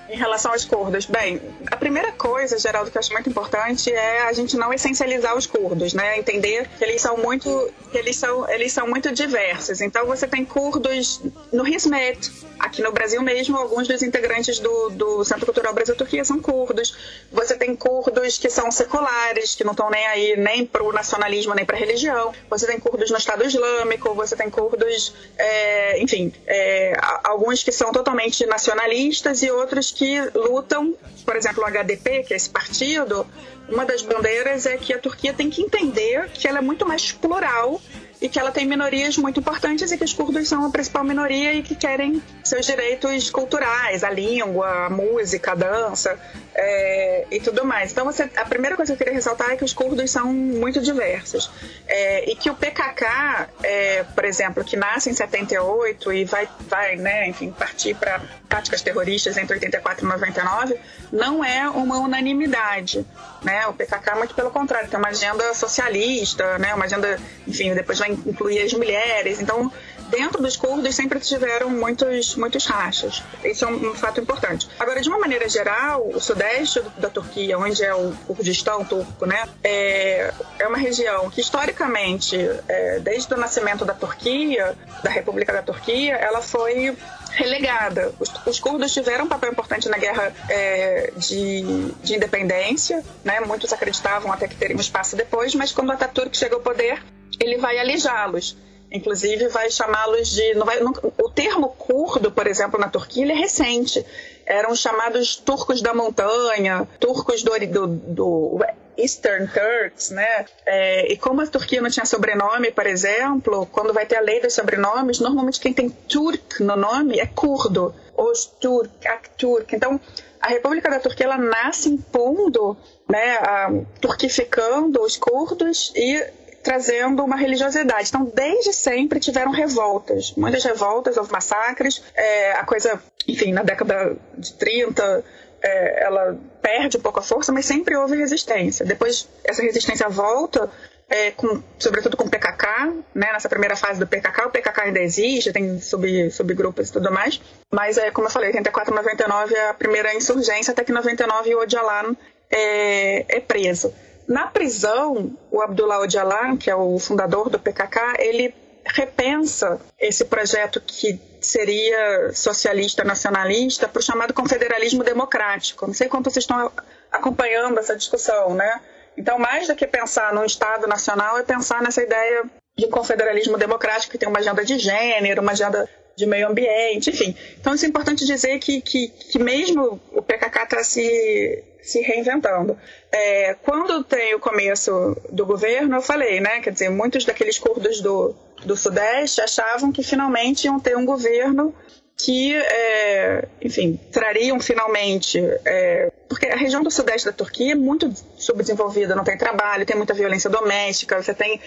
Em 0.09 0.15
relação 0.17 0.51
aos 0.51 0.65
curdos, 0.65 1.05
bem, 1.05 1.39
a 1.69 1.77
primeira 1.77 2.11
coisa, 2.11 2.57
Geraldo, 2.57 2.89
que 2.89 2.97
eu 2.97 2.99
acho 2.99 3.13
muito 3.13 3.29
importante 3.29 3.91
é 3.91 4.21
a 4.21 4.33
gente 4.33 4.57
não 4.57 4.73
essencializar 4.73 5.37
os 5.37 5.45
curdos, 5.45 5.93
né? 5.93 6.17
Entender 6.17 6.67
que 6.77 6.83
eles 6.83 6.99
são 6.99 7.15
muito, 7.17 7.71
eles 7.93 8.15
são, 8.15 8.49
eles 8.49 8.73
são 8.73 8.87
muito 8.87 9.11
diversos. 9.13 9.81
Então 9.81 10.07
você 10.07 10.27
tem 10.27 10.43
curdos 10.43 11.21
no 11.53 11.67
Hizmet, 11.67 12.31
aqui 12.57 12.81
no 12.81 12.91
Brasil 12.91 13.21
mesmo, 13.21 13.55
alguns 13.55 13.87
dos 13.87 14.01
integrantes 14.01 14.57
do, 14.57 14.89
do 14.89 15.23
Centro 15.23 15.45
Cultural 15.45 15.75
Brasil-Turquia 15.75 16.25
são 16.25 16.39
curdos. 16.39 16.97
Você 17.31 17.55
tem 17.55 17.75
curdos 17.75 18.39
que 18.39 18.49
são 18.49 18.71
seculares, 18.71 19.53
que 19.53 19.63
não 19.63 19.73
estão 19.73 19.91
nem 19.91 20.07
aí 20.07 20.35
nem 20.37 20.65
para 20.65 20.83
o 20.83 20.91
nacionalismo 20.91 21.53
nem 21.53 21.65
para 21.65 21.75
a 21.75 21.79
religião. 21.79 22.33
Você 22.49 22.65
tem 22.65 22.79
curdos 22.79 23.11
no 23.11 23.17
Estado 23.17 23.45
Islâmico, 23.45 24.15
você 24.15 24.35
tem 24.35 24.49
curdos, 24.49 25.13
é, 25.37 26.01
enfim, 26.01 26.33
é, 26.47 26.97
alguns 27.23 27.61
que 27.61 27.71
são 27.71 27.91
totalmente 27.91 28.43
nacionalistas 28.47 29.43
e 29.43 29.51
outros 29.51 29.91
que 29.99 30.17
lutam, 30.33 30.95
por 31.25 31.35
exemplo, 31.35 31.61
o 31.61 31.67
HDP, 31.67 32.23
que 32.23 32.33
é 32.33 32.37
esse 32.37 32.49
partido, 32.49 33.27
uma 33.67 33.85
das 33.85 34.01
bandeiras 34.01 34.65
é 34.65 34.77
que 34.77 34.93
a 34.93 34.97
Turquia 34.97 35.33
tem 35.33 35.49
que 35.49 35.61
entender 35.61 36.29
que 36.29 36.47
ela 36.47 36.59
é 36.59 36.61
muito 36.61 36.87
mais 36.87 37.11
plural 37.11 37.81
e 38.21 38.27
que 38.27 38.37
ela 38.37 38.51
tem 38.51 38.65
minorias 38.65 39.17
muito 39.17 39.39
importantes 39.39 39.91
e 39.91 39.97
que 39.97 40.03
os 40.03 40.13
curdos 40.13 40.47
são 40.47 40.65
a 40.65 40.69
principal 40.69 41.03
minoria 41.03 41.53
e 41.53 41.63
que 41.63 41.75
querem 41.75 42.21
seus 42.43 42.65
direitos 42.65 43.29
culturais, 43.29 44.03
a 44.03 44.09
língua, 44.09 44.85
a 44.85 44.89
música, 44.89 45.53
a 45.53 45.55
dança 45.55 46.19
é, 46.53 47.25
e 47.31 47.39
tudo 47.39 47.63
mais. 47.63 47.91
Então, 47.91 48.03
você, 48.03 48.29
a 48.35 48.45
primeira 48.45 48.75
coisa 48.75 48.91
que 48.91 48.95
eu 48.95 48.97
queria 48.97 49.13
ressaltar 49.13 49.51
é 49.51 49.55
que 49.55 49.63
os 49.63 49.73
curdos 49.73 50.11
são 50.11 50.33
muito 50.33 50.81
diversos 50.81 51.49
é, 51.87 52.29
e 52.29 52.35
que 52.35 52.49
o 52.49 52.55
PKK, 52.55 53.47
é, 53.63 54.03
por 54.03 54.25
exemplo, 54.25 54.63
que 54.63 54.75
nasce 54.75 55.09
em 55.09 55.13
78 55.13 56.11
e 56.11 56.25
vai, 56.25 56.47
vai 56.67 56.95
né, 56.97 57.27
enfim, 57.29 57.51
partir 57.51 57.95
para 57.95 58.21
práticas 58.49 58.81
terroristas 58.81 59.37
entre 59.37 59.53
84 59.53 60.03
e 60.03 60.09
99, 60.09 60.75
não 61.11 61.43
é 61.43 61.69
uma 61.69 61.99
unanimidade. 61.99 63.05
Né? 63.43 63.67
O 63.67 63.73
PKK, 63.73 64.15
muito 64.15 64.35
pelo 64.35 64.51
contrário, 64.51 64.89
tem 64.89 64.99
uma 64.99 65.09
agenda 65.09 65.53
socialista, 65.53 66.57
né? 66.57 66.73
uma 66.75 66.85
agenda, 66.85 67.19
enfim, 67.47 67.73
depois 67.73 67.99
vai 67.99 68.11
incluir 68.11 68.61
as 68.61 68.73
mulheres. 68.73 69.41
Então, 69.41 69.71
dentro 70.09 70.41
dos 70.41 70.55
curdos 70.55 70.95
sempre 70.95 71.19
tiveram 71.19 71.69
muitos, 71.69 72.35
muitos 72.35 72.65
rachas. 72.65 73.23
Isso 73.43 73.65
é 73.65 73.67
um, 73.67 73.95
fato 73.95 74.19
importante. 74.19 74.67
Agora, 74.79 75.01
de 75.01 75.09
uma 75.09 75.19
maneira 75.19 75.47
geral, 75.47 76.07
o 76.07 76.19
sudeste 76.19 76.81
da 76.97 77.09
Turquia, 77.09 77.57
onde 77.57 77.83
é 77.83 77.93
o 77.93 78.11
Kurdistão 78.27 78.83
turco, 78.83 79.25
né, 79.25 79.47
é, 79.63 80.33
é 80.59 80.67
uma 80.67 80.77
região 80.77 81.29
que 81.29 81.41
historicamente, 81.41 82.37
é, 82.67 82.99
desde 82.99 83.33
o 83.33 83.37
nascimento 83.37 83.85
da 83.85 83.93
Turquia, 83.93 84.75
da 85.03 85.09
República 85.09 85.53
da 85.53 85.61
Turquia, 85.61 86.15
ela 86.15 86.41
foi 86.41 86.95
relegada. 87.31 88.13
Os, 88.19 88.31
os, 88.45 88.59
curdos 88.59 88.91
tiveram 88.93 89.25
um 89.25 89.27
papel 89.27 89.51
importante 89.51 89.87
na 89.87 89.97
guerra 89.97 90.33
é, 90.49 91.11
de, 91.15 91.91
de, 92.03 92.15
independência, 92.15 93.03
né? 93.23 93.39
muitos 93.41 93.71
acreditavam 93.71 94.31
até 94.31 94.47
que 94.47 94.55
teriam 94.55 94.79
espaço 94.79 95.15
depois, 95.15 95.53
mas 95.55 95.71
quando 95.71 95.91
Ataturk 95.91 96.35
chega 96.35 96.55
ao 96.55 96.61
poder, 96.61 97.01
ele 97.39 97.57
vai 97.57 97.77
alijá-los. 97.77 98.57
Inclusive, 98.91 99.47
vai 99.49 99.69
chamá-los 99.69 100.29
de. 100.29 100.53
Não 100.55 100.65
vai, 100.65 100.79
não, 100.79 100.91
o 101.17 101.29
termo 101.29 101.69
curdo, 101.69 102.31
por 102.31 102.47
exemplo, 102.47 102.79
na 102.79 102.89
Turquia, 102.89 103.31
é 103.31 103.35
recente. 103.35 104.03
Eram 104.45 104.75
chamados 104.75 105.35
turcos 105.35 105.81
da 105.81 105.93
montanha, 105.93 106.87
turcos 106.99 107.43
do, 107.43 107.51
do, 107.67 107.87
do 107.87 108.59
Eastern 108.97 109.47
Turks, 109.47 110.09
né? 110.09 110.45
É, 110.65 111.11
e 111.11 111.17
como 111.17 111.41
a 111.41 111.47
Turquia 111.47 111.81
não 111.81 111.89
tinha 111.89 112.05
sobrenome, 112.05 112.71
por 112.71 112.85
exemplo, 112.85 113.67
quando 113.71 113.93
vai 113.93 114.05
ter 114.05 114.17
a 114.17 114.21
lei 114.21 114.41
dos 114.41 114.53
sobrenomes, 114.53 115.19
normalmente 115.19 115.59
quem 115.59 115.73
tem 115.73 115.89
Turk 115.89 116.61
no 116.61 116.75
nome 116.75 117.19
é 117.19 117.27
curdo. 117.27 117.93
Os 118.17 118.45
Turk, 118.45 119.07
Akturk. 119.07 119.73
Então, 119.73 119.99
a 120.41 120.47
República 120.47 120.89
da 120.89 120.99
Turquia 120.99 121.25
ela 121.25 121.37
nasce 121.37 121.89
impondo, 121.89 122.75
né, 123.07 123.37
a, 123.37 123.71
turquificando 124.01 125.01
os 125.01 125.15
curdos 125.15 125.93
e 125.95 126.39
trazendo 126.63 127.23
uma 127.23 127.35
religiosidade. 127.35 128.09
Então, 128.09 128.31
desde 128.33 128.73
sempre 128.73 129.19
tiveram 129.19 129.51
revoltas, 129.51 130.33
muitas 130.35 130.63
revoltas, 130.63 131.17
houve 131.17 131.31
massacres, 131.31 132.03
é, 132.15 132.53
a 132.53 132.65
coisa, 132.65 133.01
enfim, 133.27 133.51
na 133.53 133.63
década 133.63 134.15
de 134.37 134.53
30, 134.53 135.23
é, 135.61 136.03
ela 136.03 136.37
perde 136.61 136.97
um 136.97 137.01
pouco 137.01 137.19
a 137.19 137.23
força, 137.23 137.51
mas 137.51 137.65
sempre 137.65 137.95
houve 137.95 138.15
resistência. 138.17 138.85
Depois, 138.85 139.27
essa 139.43 139.61
resistência 139.61 140.07
volta, 140.09 140.69
é, 141.09 141.31
com, 141.31 141.61
sobretudo 141.77 142.15
com 142.15 142.25
o 142.25 142.29
PKK, 142.29 142.93
né, 143.15 143.31
nessa 143.33 143.49
primeira 143.49 143.75
fase 143.75 143.99
do 143.99 144.07
PKK, 144.07 144.45
o 144.45 144.51
PKK 144.51 144.81
ainda 144.81 144.99
existe, 144.99 145.51
tem 145.51 145.79
sub, 145.79 146.31
subgrupos 146.31 146.89
e 146.89 146.93
tudo 146.93 147.11
mais, 147.11 147.41
mas 147.71 147.97
é, 147.97 148.11
como 148.11 148.27
eu 148.27 148.31
falei, 148.31 148.49
84 148.49 148.93
99 148.93 149.55
é 149.55 149.69
a 149.69 149.73
primeira 149.73 150.13
insurgência, 150.13 150.71
até 150.71 150.83
que 150.83 150.91
em 150.91 150.95
99 150.95 151.55
o 151.55 151.63
Öcalan 151.63 152.15
é, 152.51 153.37
é 153.37 153.39
preso. 153.39 153.93
Na 154.29 154.45
prisão, 154.45 155.35
o 155.49 155.59
Abdullah 155.59 156.05
Öcalan, 156.05 156.55
que 156.55 156.69
é 156.69 156.75
o 156.75 156.99
fundador 156.99 157.49
do 157.49 157.57
PKK, 157.57 158.13
ele 158.19 158.53
repensa 158.85 159.81
esse 159.99 160.23
projeto 160.25 160.79
que 160.79 161.19
seria 161.41 162.31
socialista 162.31 163.03
nacionalista 163.03 163.87
para 163.87 163.99
o 163.99 164.03
chamado 164.03 164.31
confederalismo 164.31 165.03
democrático. 165.03 165.87
Não 165.87 165.95
sei 165.95 166.07
como 166.07 166.23
vocês 166.23 166.43
estão 166.43 166.71
acompanhando 167.11 167.79
essa 167.79 167.95
discussão, 167.95 168.53
né? 168.53 168.79
Então, 169.17 169.39
mais 169.39 169.67
do 169.67 169.75
que 169.75 169.87
pensar 169.87 170.31
num 170.31 170.45
Estado 170.45 170.85
nacional, 170.85 171.35
é 171.39 171.43
pensar 171.43 171.81
nessa 171.81 172.03
ideia 172.03 172.43
de 172.77 172.87
confederalismo 172.87 173.57
democrático 173.57 174.11
que 174.11 174.17
tem 174.19 174.29
uma 174.29 174.39
agenda 174.39 174.63
de 174.63 174.77
gênero, 174.77 175.41
uma 175.41 175.53
agenda 175.53 175.89
de 176.19 176.25
meio 176.25 176.49
ambiente, 176.49 177.09
enfim. 177.09 177.33
Então, 177.59 177.73
isso 177.73 177.85
é 177.85 177.87
importante 177.87 178.25
dizer 178.25 178.59
que, 178.59 178.81
que, 178.81 179.07
que 179.07 179.39
mesmo 179.39 179.99
o 180.11 180.21
PKK 180.21 180.63
está 180.63 180.83
se 180.83 181.63
se 181.81 182.01
reinventando. 182.01 182.77
É, 183.11 183.55
quando 183.63 184.03
tem 184.03 184.35
o 184.35 184.39
começo 184.39 185.15
do 185.31 185.45
governo, 185.45 185.95
eu 185.95 186.01
falei, 186.01 186.39
né? 186.39 186.59
Quer 186.59 186.71
dizer, 186.71 186.89
muitos 186.89 187.25
daqueles 187.25 187.57
curdos 187.57 188.01
do, 188.01 188.35
do 188.65 188.75
Sudeste 188.75 189.41
achavam 189.41 189.91
que 189.91 190.03
finalmente 190.03 190.65
iam 190.65 190.79
ter 190.79 190.95
um 190.97 191.05
governo 191.05 191.73
que, 192.19 192.53
é, 192.53 193.47
enfim, 193.61 193.97
trariam 194.11 194.59
finalmente. 194.59 195.39
É, 195.65 196.11
porque 196.27 196.47
a 196.47 196.55
região 196.55 196.83
do 196.83 196.91
sudeste 196.91 197.25
da 197.25 197.31
Turquia 197.31 197.71
é 197.71 197.75
muito 197.75 198.13
subdesenvolvida, 198.37 199.15
não 199.15 199.23
tem 199.23 199.37
trabalho, 199.37 199.85
tem 199.85 199.95
muita 199.95 200.13
violência 200.13 200.49
doméstica, 200.49 201.21
você 201.21 201.33
tem, 201.33 201.61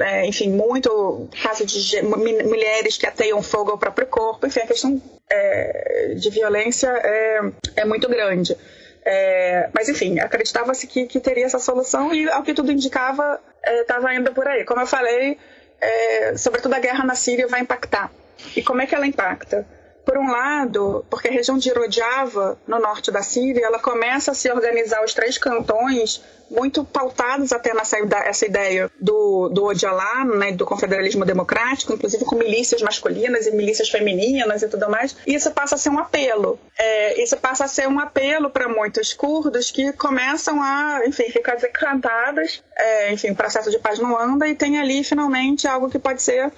é, 0.00 0.24
enfim, 0.24 0.50
muito 0.50 1.28
caso 1.42 1.66
de 1.66 2.00
mulheres 2.02 2.96
que 2.96 3.06
ateiam 3.06 3.42
fogo 3.42 3.72
ao 3.72 3.78
próprio 3.78 4.06
corpo, 4.06 4.46
enfim, 4.46 4.60
a 4.60 4.66
questão 4.68 5.02
é, 5.28 6.14
de 6.16 6.30
violência 6.30 6.88
é, 6.88 7.40
é 7.76 7.84
muito 7.84 8.08
grande. 8.08 8.56
É, 9.04 9.68
mas 9.74 9.88
enfim, 9.88 10.20
acreditava-se 10.20 10.86
que, 10.86 11.06
que, 11.06 11.18
teria 11.18 11.46
essa 11.46 11.58
solução 11.58 12.14
e, 12.14 12.28
ao 12.30 12.42
que 12.42 12.54
tudo 12.54 12.70
indicava, 12.70 13.40
estava 13.66 14.12
é, 14.12 14.16
indo 14.16 14.32
por 14.32 14.46
aí. 14.46 14.64
Como 14.64 14.80
eu 14.80 14.86
falei, 14.86 15.38
é, 15.80 16.36
sobretudo 16.36 16.74
a 16.74 16.78
guerra 16.78 17.04
na 17.04 17.14
Síria 17.14 17.48
vai 17.48 17.60
impactar. 17.60 18.12
E 18.54 18.62
como 18.62 18.80
é 18.80 18.86
que 18.86 18.94
ela 18.94 19.06
impacta? 19.06 19.66
Por 20.08 20.16
um 20.16 20.30
lado, 20.30 21.04
porque 21.10 21.28
a 21.28 21.30
região 21.30 21.58
de 21.58 21.70
Rojava, 21.70 22.58
no 22.66 22.78
norte 22.78 23.10
da 23.10 23.22
Síria, 23.22 23.66
ela 23.66 23.78
começa 23.78 24.30
a 24.30 24.34
se 24.34 24.50
organizar 24.50 25.04
os 25.04 25.12
três 25.12 25.36
cantões 25.36 26.24
muito 26.50 26.82
pautados 26.82 27.52
até 27.52 27.74
nessa 27.74 27.98
essa 28.24 28.46
ideia 28.46 28.90
do, 28.98 29.50
do 29.50 29.66
Ocalan, 29.66 30.38
né, 30.38 30.52
do 30.52 30.64
confederalismo 30.64 31.26
democrático, 31.26 31.92
inclusive 31.92 32.24
com 32.24 32.36
milícias 32.36 32.80
masculinas 32.80 33.46
e 33.46 33.50
milícias 33.50 33.90
femininas 33.90 34.62
e 34.62 34.68
tudo 34.70 34.88
mais. 34.88 35.14
E 35.26 35.34
isso 35.34 35.50
passa 35.50 35.74
a 35.74 35.78
ser 35.78 35.90
um 35.90 35.98
apelo. 35.98 36.58
É, 36.78 37.22
isso 37.22 37.36
passa 37.36 37.66
a 37.66 37.68
ser 37.68 37.86
um 37.86 38.00
apelo 38.00 38.48
para 38.48 38.66
muitos 38.66 39.12
curdos 39.12 39.70
que 39.70 39.92
começam 39.92 40.62
a, 40.62 41.02
enfim, 41.06 41.24
ficar 41.24 41.56
desencantadas. 41.56 42.62
É, 42.74 43.12
enfim, 43.12 43.32
o 43.32 43.36
processo 43.36 43.70
de 43.70 43.78
paz 43.78 43.98
não 43.98 44.18
anda 44.18 44.48
e 44.48 44.54
tem 44.54 44.78
ali 44.78 45.04
finalmente 45.04 45.68
algo 45.68 45.90
que 45.90 45.98
pode 45.98 46.22
ser 46.22 46.50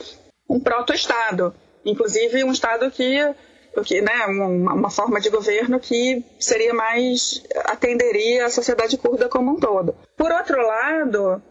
um 0.48 0.60
proto-Estado. 0.60 1.52
Inclusive 1.84 2.44
um 2.44 2.52
Estado 2.52 2.90
que, 2.90 3.18
que 3.84 4.00
né, 4.00 4.26
uma, 4.26 4.74
uma, 4.74 4.90
forma 4.90 5.20
de 5.20 5.30
governo 5.30 5.80
que 5.80 6.24
seria 6.38 6.74
mais 6.74 7.42
atenderia 7.64 8.46
a 8.46 8.50
sociedade 8.50 8.96
curda 8.96 9.28
como 9.28 9.52
um 9.52 9.56
todo. 9.56 9.94
Por 10.16 10.30
outro 10.30 10.60
lado, 10.60 11.42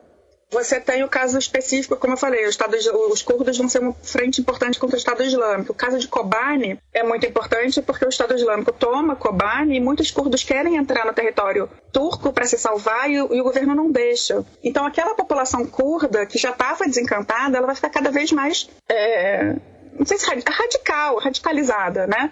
você 0.51 0.79
tem 0.79 1.03
o 1.03 1.07
caso 1.07 1.37
específico, 1.37 1.95
como 1.95 2.13
eu 2.13 2.17
falei, 2.17 2.43
Estado, 2.45 2.75
os 3.11 3.21
curdos 3.21 3.55
vão 3.55 3.69
ser 3.69 3.79
uma 3.79 3.93
frente 3.93 4.41
importante 4.41 4.79
contra 4.79 4.95
o 4.95 4.97
Estado 4.97 5.23
Islâmico. 5.23 5.71
O 5.71 5.75
caso 5.75 5.99
de 5.99 6.07
Kobani 6.07 6.79
é 6.91 7.03
muito 7.03 7.25
importante 7.25 7.81
porque 7.83 8.03
o 8.03 8.09
Estado 8.09 8.33
Islâmico 8.33 8.71
toma 8.73 9.15
Kobani 9.15 9.77
e 9.77 9.79
muitos 9.79 10.09
curdos 10.09 10.43
querem 10.43 10.75
entrar 10.75 11.05
no 11.05 11.13
território 11.13 11.69
turco 11.91 12.33
para 12.33 12.45
se 12.45 12.57
salvar 12.57 13.09
e, 13.11 13.13
e, 13.13 13.21
o 13.21 13.43
governo 13.43 13.75
não 13.75 13.91
deixa. 13.91 14.43
Então, 14.63 14.85
aquela 14.85 15.13
população 15.13 15.65
curda 15.67 16.25
que 16.25 16.39
já 16.39 16.49
estava 16.49 16.85
desencantada, 16.85 17.55
ela 17.55 17.67
vai 17.67 17.75
ficar 17.75 17.89
cada 17.89 18.09
vez 18.09 18.31
mais, 18.31 18.67
é, 18.87 19.55
não 19.97 20.05
sei 20.05 20.17
se 20.17 20.25
radical, 20.25 21.17
radicalizada, 21.17 22.07
né? 22.07 22.31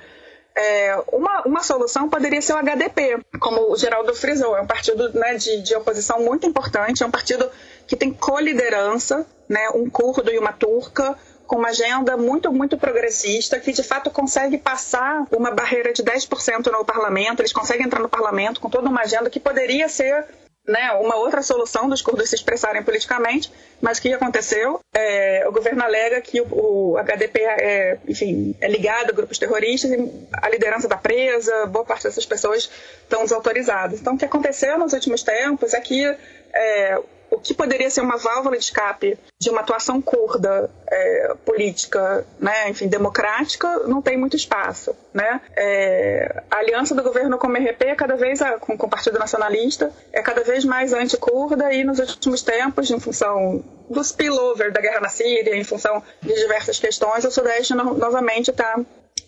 É, 0.60 1.04
uma, 1.12 1.44
uma 1.44 1.62
solução 1.62 2.10
poderia 2.10 2.42
ser 2.42 2.54
o 2.54 2.58
HDP, 2.58 3.20
como 3.40 3.72
o 3.72 3.78
Geraldo 3.78 4.16
frisou. 4.16 4.58
É 4.58 4.62
um 4.62 4.66
partido 4.66 5.14
né, 5.14 5.36
de, 5.36 5.62
de 5.62 5.76
oposição 5.76 6.20
muito 6.20 6.48
importante, 6.48 7.04
é 7.04 7.06
um 7.06 7.12
partido 7.12 7.48
que 7.86 7.96
tem 7.96 8.12
coliderança, 8.12 9.26
né, 9.48 9.70
um 9.76 9.88
curdo 9.88 10.32
e 10.32 10.40
uma 10.40 10.52
turca, 10.52 11.16
com 11.46 11.58
uma 11.58 11.70
agenda 11.70 12.18
muito, 12.18 12.52
muito 12.52 12.78
progressista, 12.78 13.60
que 13.60 13.72
de 13.72 13.84
fato 13.84 14.10
consegue 14.10 14.58
passar 14.58 15.26
uma 15.32 15.52
barreira 15.52 15.94
de 15.94 16.04
10% 16.04 16.72
no 16.72 16.84
parlamento, 16.84 17.40
eles 17.40 17.54
conseguem 17.54 17.86
entrar 17.86 18.02
no 18.02 18.10
parlamento 18.10 18.60
com 18.60 18.70
toda 18.70 18.90
uma 18.90 19.02
agenda 19.02 19.30
que 19.30 19.40
poderia 19.40 19.88
ser 19.88 20.26
né, 20.68 20.92
uma 20.94 21.16
outra 21.16 21.42
solução 21.42 21.88
dos 21.88 22.02
curdos 22.02 22.30
se 22.30 22.36
expressarem 22.36 22.84
politicamente, 22.84 23.52
mas 23.80 23.98
o 23.98 24.02
que 24.02 24.14
aconteceu? 24.14 24.82
É, 24.94 25.46
o 25.48 25.52
governo 25.52 25.82
alega 25.82 26.20
que 26.20 26.42
o, 26.42 26.48
o 26.52 26.98
HDP 26.98 27.40
é, 27.42 27.98
enfim, 28.08 28.54
é 28.60 28.68
ligado 28.68 29.12
a 29.12 29.14
grupos 29.14 29.38
terroristas 29.40 29.92
e 29.92 30.28
a 30.34 30.50
liderança 30.50 30.88
da 30.88 30.98
presa, 30.98 31.66
boa 31.68 31.86
parte 31.86 32.04
dessas 32.04 32.26
pessoas 32.26 32.70
estão 33.04 33.22
desautorizadas. 33.22 34.02
Então, 34.02 34.16
o 34.16 34.18
que 34.18 34.26
aconteceu 34.26 34.78
nos 34.78 34.92
últimos 34.92 35.24
tempos 35.24 35.74
é 35.74 35.80
que 35.80 36.18
é, 36.54 37.00
o 37.30 37.38
que 37.38 37.54
poderia 37.54 37.90
ser 37.90 38.02
uma 38.02 38.18
válvula 38.18 38.58
de 38.58 38.64
escape 38.64 39.18
de 39.40 39.50
uma 39.50 39.62
atuação 39.62 40.02
curda 40.02 40.70
é, 40.90 41.36
política, 41.46 42.26
né, 42.40 42.70
enfim, 42.70 42.88
democrática, 42.88 43.80
não 43.80 44.02
tem 44.02 44.18
muito 44.18 44.36
espaço, 44.36 44.96
né? 45.14 45.42
É, 45.56 46.44
a 46.50 46.58
aliança 46.58 46.96
do 46.96 47.04
governo 47.04 47.38
com 47.38 47.48
o 47.48 47.56
MRP 47.56 47.86
é 47.86 47.96
cada 47.96 48.16
vez 48.16 48.40
com, 48.62 48.78
com 48.78 48.88
o 48.88 48.90
Partido 48.90 49.20
Nacionalista 49.20 49.92
é 50.14 50.22
cada 50.22 50.44
vez 50.44 50.64
mais 50.64 50.94
anti-curda 50.94 51.74
e 51.74 51.84
nos 51.84 52.00
últimos 52.00 52.42
tempos, 52.42 52.90
em 52.90 53.00
função 53.00 53.64
do 53.90 54.02
spillover 54.02 54.72
da 54.72 54.82
guerra 54.82 55.02
na 55.02 55.10
Síria, 55.10 55.56
em 55.56 55.64
função 55.64 56.02
de 56.22 56.34
diversas 56.34 56.80
questões, 56.80 57.26
o 57.26 57.32
Sudeste 57.32 57.74
no, 57.74 57.94
novamente 57.94 58.52
está 58.52 58.80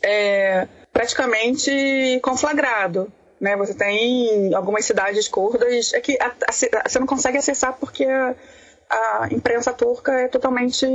é, 0.01 0.67
praticamente 0.91 2.19
conflagrado. 2.21 3.11
Né? 3.39 3.55
Você 3.55 3.73
tem 3.73 4.53
algumas 4.53 4.85
cidades 4.85 5.27
curdas 5.27 5.93
é 5.93 6.01
que 6.01 6.17
a, 6.21 6.27
a, 6.27 6.51
você 6.51 6.99
não 6.99 7.07
consegue 7.07 7.37
acessar 7.37 7.73
porque 7.79 8.03
a, 8.03 8.35
a, 8.89 9.27
imprensa 9.31 9.71
turca 9.71 10.11
é 10.11 10.27
totalmente 10.27 10.85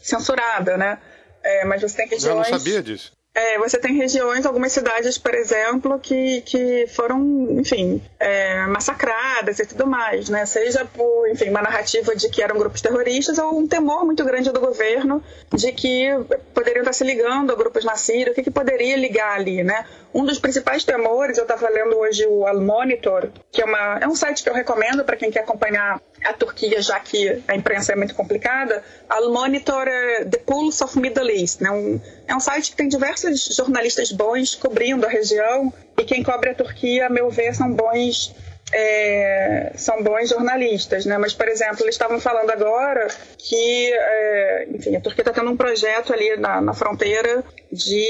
censurada, 0.00 0.76
né? 0.76 0.98
É, 1.44 1.64
mas 1.64 1.82
você 1.82 1.96
tem 1.96 2.08
regiões. 2.08 2.46
Eu 2.46 2.52
não 2.52 2.58
sabia 2.58 2.82
disso. 2.82 3.12
É, 3.34 3.56
você 3.58 3.78
tem 3.78 3.96
regiões, 3.96 4.44
algumas 4.44 4.72
cidades, 4.72 5.16
por 5.16 5.34
exemplo, 5.34 5.98
que, 5.98 6.42
que 6.42 6.86
foram, 6.88 7.48
enfim, 7.52 8.02
é, 8.20 8.66
massacradas 8.66 9.58
e 9.58 9.64
tudo 9.64 9.86
mais, 9.86 10.28
né? 10.28 10.44
Seja 10.44 10.84
por, 10.84 11.30
enfim, 11.30 11.48
uma 11.48 11.62
narrativa 11.62 12.14
de 12.14 12.28
que 12.28 12.42
eram 12.42 12.58
grupos 12.58 12.82
terroristas 12.82 13.38
ou 13.38 13.58
um 13.58 13.66
temor 13.66 14.04
muito 14.04 14.22
grande 14.22 14.50
do 14.50 14.60
governo 14.60 15.24
de 15.54 15.72
que 15.72 16.08
poderiam 16.52 16.82
estar 16.82 16.92
se 16.92 17.04
ligando 17.04 17.52
a 17.52 17.56
grupos 17.56 17.86
na 17.86 17.96
Síria, 17.96 18.32
o 18.32 18.34
que, 18.34 18.42
que 18.42 18.50
poderia 18.50 18.98
ligar 18.98 19.34
ali, 19.34 19.64
né? 19.64 19.86
Um 20.14 20.24
dos 20.24 20.38
principais 20.38 20.84
temores, 20.84 21.38
eu 21.38 21.44
estava 21.44 21.68
lendo 21.70 21.96
hoje 21.96 22.26
o 22.26 22.46
Al 22.46 22.60
Monitor, 22.60 23.30
que 23.50 23.62
é, 23.62 23.64
uma, 23.64 23.98
é 23.98 24.06
um 24.06 24.14
site 24.14 24.42
que 24.42 24.50
eu 24.50 24.54
recomendo 24.54 25.04
para 25.04 25.16
quem 25.16 25.30
quer 25.30 25.40
acompanhar 25.40 26.00
a 26.22 26.32
Turquia, 26.34 26.82
já 26.82 27.00
que 27.00 27.42
a 27.48 27.54
imprensa 27.54 27.92
é 27.92 27.96
muito 27.96 28.14
complicada. 28.14 28.84
Al 29.08 29.32
Monitor 29.32 29.88
é 29.88 30.24
The 30.26 30.38
Pulse 30.38 30.84
of 30.84 30.98
Middle 30.98 31.30
East, 31.30 31.62
né? 31.62 31.70
Um, 31.70 31.98
é 32.28 32.34
um 32.36 32.40
site 32.40 32.72
que 32.72 32.76
tem 32.76 32.88
diversos 32.88 33.46
jornalistas 33.56 34.12
bons 34.12 34.54
cobrindo 34.54 35.06
a 35.06 35.08
região 35.08 35.72
e 35.98 36.04
quem 36.04 36.22
cobre 36.22 36.50
a 36.50 36.54
Turquia, 36.54 37.06
a 37.06 37.10
meu 37.10 37.30
ver, 37.30 37.54
são 37.54 37.72
bons 37.72 38.34
é, 38.74 39.72
são 39.76 40.02
bons 40.02 40.30
jornalistas, 40.30 41.04
né? 41.04 41.18
Mas, 41.18 41.34
por 41.34 41.48
exemplo, 41.48 41.82
eles 41.82 41.94
estavam 41.94 42.20
falando 42.20 42.50
agora 42.50 43.08
que, 43.38 43.92
é, 43.92 44.66
enfim, 44.70 44.96
a 44.96 45.00
Turquia 45.00 45.22
está 45.22 45.32
tendo 45.32 45.50
um 45.50 45.56
projeto 45.56 46.12
ali 46.12 46.36
na, 46.36 46.60
na 46.60 46.72
fronteira 46.72 47.44
de 47.70 48.04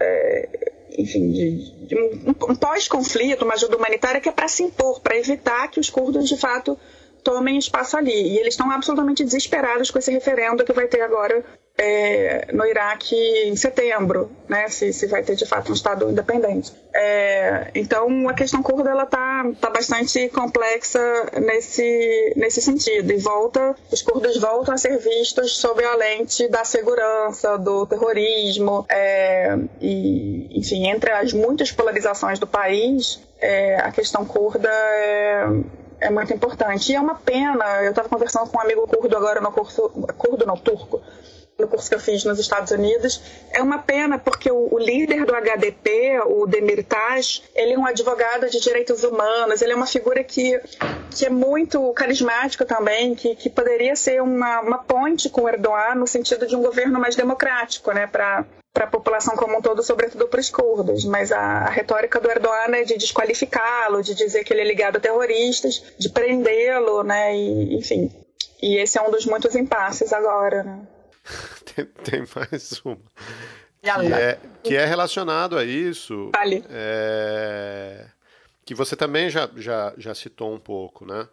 é, 0.00 0.48
enfim, 0.98 1.30
de, 1.30 1.86
de 1.86 1.94
um, 1.96 2.50
um 2.50 2.54
pós-conflito, 2.54 3.44
uma 3.44 3.54
ajuda 3.54 3.76
humanitária 3.76 4.20
que 4.20 4.28
é 4.28 4.32
para 4.32 4.48
se 4.48 4.62
impor, 4.62 5.00
para 5.00 5.16
evitar 5.16 5.68
que 5.68 5.80
os 5.80 5.90
curdos 5.90 6.28
de 6.28 6.36
fato 6.36 6.78
tomem 7.22 7.58
espaço 7.58 7.96
ali. 7.96 8.12
E 8.12 8.38
eles 8.38 8.54
estão 8.54 8.70
absolutamente 8.70 9.24
desesperados 9.24 9.90
com 9.90 9.98
esse 9.98 10.10
referendo 10.12 10.64
que 10.64 10.72
vai 10.72 10.86
ter 10.86 11.00
agora 11.00 11.44
é, 11.76 12.48
no 12.52 12.66
Iraque 12.66 13.16
em 13.46 13.56
setembro, 13.56 14.30
né, 14.48 14.68
se, 14.68 14.92
se 14.92 15.06
vai 15.06 15.22
ter 15.22 15.34
de 15.34 15.46
fato 15.46 15.70
um 15.70 15.74
Estado 15.74 16.10
independente. 16.10 16.72
É, 16.94 17.70
então 17.74 18.28
a 18.28 18.34
questão 18.34 18.62
curda 18.62 18.90
ela 18.90 19.06
tá, 19.06 19.50
tá 19.60 19.70
bastante 19.70 20.28
complexa 20.28 21.00
nesse, 21.40 22.34
nesse 22.36 22.60
sentido 22.60 23.12
e 23.12 23.16
volta, 23.16 23.74
os 23.90 24.02
curdos 24.02 24.38
voltam 24.38 24.74
a 24.74 24.76
ser 24.76 24.98
vistos 24.98 25.56
sob 25.56 25.82
a 25.84 25.94
lente 25.96 26.46
da 26.48 26.64
segurança, 26.64 27.56
do 27.56 27.86
terrorismo 27.86 28.84
é, 28.88 29.56
e, 29.80 30.48
enfim, 30.58 30.88
entre 30.88 31.10
as 31.10 31.32
muitas 31.32 31.72
polarizações 31.72 32.38
do 32.38 32.46
país, 32.46 33.20
é, 33.40 33.76
a 33.76 33.90
questão 33.90 34.24
curda 34.24 34.68
é 34.70 35.46
é 36.02 36.10
muito 36.10 36.32
importante. 36.32 36.92
E 36.92 36.94
é 36.94 37.00
uma 37.00 37.14
pena, 37.14 37.82
eu 37.82 37.90
estava 37.90 38.08
conversando 38.08 38.50
com 38.50 38.58
um 38.58 38.60
amigo 38.60 38.86
curdo 38.86 39.16
agora 39.16 39.40
no 39.40 39.52
curso, 39.52 39.88
curdo 40.18 40.44
não, 40.44 40.56
turco, 40.56 41.00
no 41.62 41.68
curso 41.68 41.88
que 41.88 41.94
eu 41.94 42.00
fiz 42.00 42.24
nos 42.24 42.38
Estados 42.38 42.70
Unidos. 42.70 43.22
É 43.52 43.62
uma 43.62 43.78
pena 43.78 44.18
porque 44.18 44.50
o, 44.50 44.68
o 44.74 44.78
líder 44.78 45.24
do 45.24 45.34
HDP, 45.34 46.20
o 46.26 46.46
Demirtas, 46.46 47.42
ele 47.54 47.72
é 47.72 47.78
um 47.78 47.86
advogado 47.86 48.50
de 48.50 48.60
direitos 48.60 49.02
humanos, 49.04 49.62
ele 49.62 49.72
é 49.72 49.76
uma 49.76 49.86
figura 49.86 50.22
que, 50.22 50.60
que 51.10 51.24
é 51.24 51.30
muito 51.30 51.92
carismático 51.94 52.64
também, 52.64 53.14
que, 53.14 53.34
que 53.34 53.48
poderia 53.48 53.96
ser 53.96 54.20
uma, 54.20 54.60
uma 54.60 54.78
ponte 54.78 55.30
com 55.30 55.48
Erdogan 55.48 55.94
no 55.94 56.06
sentido 56.06 56.46
de 56.46 56.56
um 56.56 56.62
governo 56.62 57.00
mais 57.00 57.16
democrático, 57.16 57.92
né, 57.92 58.06
para 58.06 58.44
para 58.72 58.84
a 58.84 58.90
população 58.90 59.36
como 59.36 59.58
um 59.58 59.60
todo, 59.60 59.82
sobretudo 59.82 60.26
para 60.28 60.40
os 60.40 60.48
curdos. 60.48 61.04
Mas 61.04 61.30
a, 61.30 61.38
a, 61.38 61.68
retórica 61.68 62.18
do 62.18 62.30
Erdogan 62.30 62.74
é 62.74 62.84
de 62.84 62.96
desqualificá-lo, 62.96 64.02
de 64.02 64.14
dizer 64.14 64.44
que 64.44 64.52
ele 64.54 64.62
é 64.62 64.64
ligado 64.64 64.96
a 64.96 65.00
terroristas, 65.00 65.82
de 65.98 66.08
prendê-lo, 66.08 67.02
né? 67.02 67.36
E, 67.36 67.76
enfim. 67.76 68.10
E 68.62 68.76
esse 68.76 68.96
é 68.96 69.02
um 69.02 69.10
dos 69.10 69.26
muitos 69.26 69.54
impasses 69.56 70.12
agora, 70.12 70.62
né? 70.62 70.80
tem, 71.74 71.84
tem 71.86 72.24
mais 72.34 72.80
uma. 72.84 72.98
Que 73.80 74.12
é, 74.14 74.40
que 74.62 74.76
é 74.76 74.84
relacionado 74.84 75.58
a 75.58 75.64
isso. 75.64 76.30
Vale. 76.32 76.64
É, 76.70 78.06
que 78.64 78.74
você 78.74 78.94
também 78.94 79.28
já, 79.28 79.50
já, 79.56 79.92
já 79.96 80.14
citou 80.14 80.54
um 80.54 80.58
pouco, 80.58 81.04
né? 81.04 81.28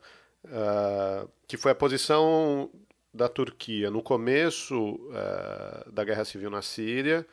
Uh, 0.46 1.30
que 1.48 1.58
foi 1.58 1.72
a 1.72 1.76
posição 1.76 2.72
da 3.14 3.28
Turquia 3.28 3.92
no 3.92 4.02
começo 4.02 4.96
uh, 4.96 5.92
da 5.92 6.04
guerra 6.04 6.26
civil 6.26 6.50
na 6.50 6.62
Síria 6.62 7.26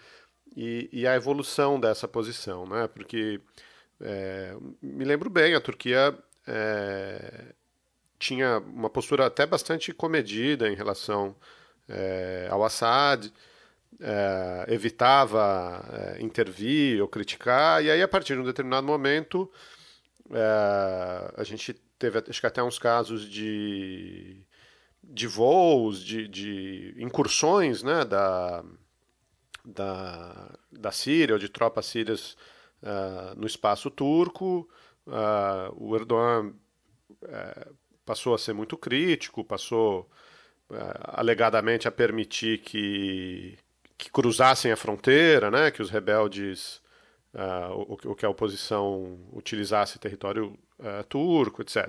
e, 0.57 0.89
e, 0.93 1.07
a 1.07 1.15
evolução 1.15 1.79
dessa 1.79 2.09
posição, 2.09 2.67
né? 2.67 2.89
Porque 2.89 3.41
é, 4.01 4.57
me 4.83 5.05
lembro 5.05 5.29
bem, 5.29 5.55
a 5.55 5.61
Turquia 5.61 6.17
é, 6.47 7.55
tinha 8.19 8.59
uma 8.59 8.89
postura 8.89 9.27
até 9.27 9.47
bastante 9.47 9.93
comedida 9.93 10.69
em 10.69 10.75
relação 10.75 11.35
é, 11.89 12.49
ao 12.51 12.64
Assad, 12.64 13.32
é, 14.01 14.66
evitava 14.68 15.84
é, 15.93 16.22
intervir 16.22 17.01
ou 17.01 17.09
criticar, 17.09 17.82
e 17.84 17.91
aí 17.91 18.03
a 18.03 18.09
partir 18.09 18.34
de 18.34 18.41
um 18.41 18.45
determinado 18.45 18.87
momento 18.87 19.51
é, 20.30 21.34
a 21.37 21.45
gente 21.45 21.74
teve 21.99 22.22
acho 22.28 22.41
que 22.41 22.47
até 22.47 22.62
uns 22.62 22.78
casos 22.78 23.28
de, 23.28 24.43
de 25.03 25.26
voos, 25.26 26.03
de, 26.05 26.28
de 26.28 26.95
incursões 26.99 27.82
né, 27.82 28.05
da, 28.05 28.64
da, 29.64 30.59
da 30.70 30.93
Síria 30.93 31.34
ou 31.34 31.39
de 31.39 31.49
tropas 31.49 31.87
sírias 31.87 32.37
uh, 32.82 33.34
no 33.37 33.47
espaço 33.47 33.91
turco. 33.91 34.68
Uh, 35.07 35.72
o 35.76 35.97
Erdogan 35.97 36.53
uh, 37.22 37.74
passou 38.05 38.34
a 38.34 38.39
ser 38.39 38.53
muito 38.53 38.76
crítico, 38.76 39.45
passou 39.45 40.03
é, 40.03 40.26
alegadamente 41.05 41.87
a 41.87 41.93
permitir 41.93 42.59
que, 42.59 43.57
que 43.97 44.11
cruzassem 44.11 44.73
a 44.73 44.77
fronteira, 44.77 45.51
né, 45.51 45.71
que 45.71 45.83
os 45.83 45.91
rebeldes, 45.91 46.81
uh, 47.35 47.73
o, 47.73 48.11
o, 48.11 48.14
que 48.14 48.27
a 48.27 48.31
oposição 48.31 49.19
utilizasse 49.33 49.99
território 49.99 50.59
uh, 50.79 51.05
turco, 51.09 51.62
etc. 51.62 51.89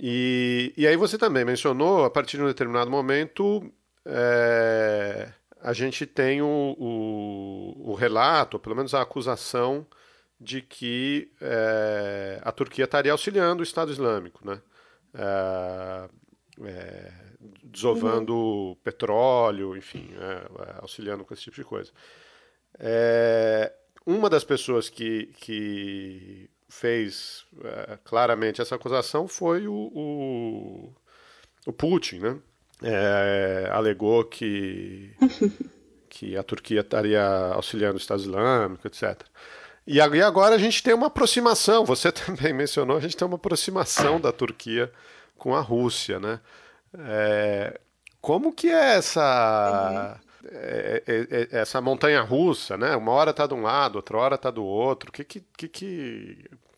E, 0.00 0.72
e 0.76 0.86
aí 0.86 0.96
você 0.96 1.18
também 1.18 1.44
mencionou, 1.44 2.04
a 2.04 2.10
partir 2.10 2.36
de 2.36 2.42
um 2.42 2.46
determinado 2.46 2.90
momento, 2.90 3.72
é, 4.04 5.28
a 5.60 5.72
gente 5.72 6.06
tem 6.06 6.40
o, 6.40 6.74
o, 6.78 7.90
o 7.90 7.94
relato, 7.94 8.58
pelo 8.58 8.76
menos 8.76 8.94
a 8.94 9.02
acusação, 9.02 9.86
de 10.40 10.62
que 10.62 11.30
é, 11.40 12.40
a 12.42 12.50
Turquia 12.50 12.84
estaria 12.86 13.12
auxiliando 13.12 13.60
o 13.60 13.62
Estado 13.62 13.92
Islâmico, 13.92 14.40
né? 14.46 14.62
É, 15.12 16.08
é, 16.64 17.12
desovando 17.70 18.34
uhum. 18.34 18.76
petróleo, 18.82 19.76
enfim, 19.76 20.10
é, 20.14 20.74
auxiliando 20.80 21.24
com 21.24 21.32
esse 21.32 21.44
tipo 21.44 21.56
de 21.56 21.64
coisa. 21.64 21.90
É, 22.78 23.72
uma 24.06 24.28
das 24.28 24.44
pessoas 24.44 24.88
que, 24.88 25.26
que 25.36 26.50
fez 26.68 27.44
é, 27.62 27.98
claramente 28.04 28.60
essa 28.60 28.74
acusação 28.74 29.28
foi 29.28 29.66
o, 29.66 29.74
o, 29.74 30.94
o 31.66 31.72
Putin, 31.72 32.18
né? 32.18 32.38
É, 32.82 33.68
alegou 33.72 34.24
que, 34.24 35.14
que 36.08 36.36
a 36.36 36.42
Turquia 36.42 36.80
estaria 36.80 37.22
auxiliando 37.52 37.94
o 37.94 38.00
Estado 38.00 38.20
Islâmico, 38.20 38.86
etc. 38.86 39.22
E 39.86 40.00
agora 40.00 40.54
a 40.54 40.58
gente 40.58 40.82
tem 40.82 40.94
uma 40.94 41.08
aproximação, 41.08 41.84
você 41.84 42.10
também 42.12 42.52
mencionou, 42.52 42.96
a 42.96 43.00
gente 43.00 43.16
tem 43.16 43.26
uma 43.26 43.36
aproximação 43.36 44.20
da 44.20 44.32
Turquia 44.32 44.90
com 45.36 45.54
a 45.54 45.60
Rússia, 45.60 46.20
né? 46.20 46.40
É, 46.98 47.80
como 48.20 48.52
que 48.52 48.68
é 48.68 48.96
essa 48.96 50.20
é, 50.44 51.48
essa 51.52 51.80
montanha 51.80 52.20
russa, 52.22 52.76
né? 52.76 52.96
Uma 52.96 53.12
hora 53.12 53.30
está 53.30 53.46
de 53.46 53.54
um 53.54 53.62
lado, 53.62 53.96
outra 53.96 54.16
hora 54.16 54.34
está 54.34 54.50
do 54.50 54.64
outro. 54.64 55.10
O 55.10 55.12
que 55.12 55.24
que, 55.24 55.40
que, 55.56 55.68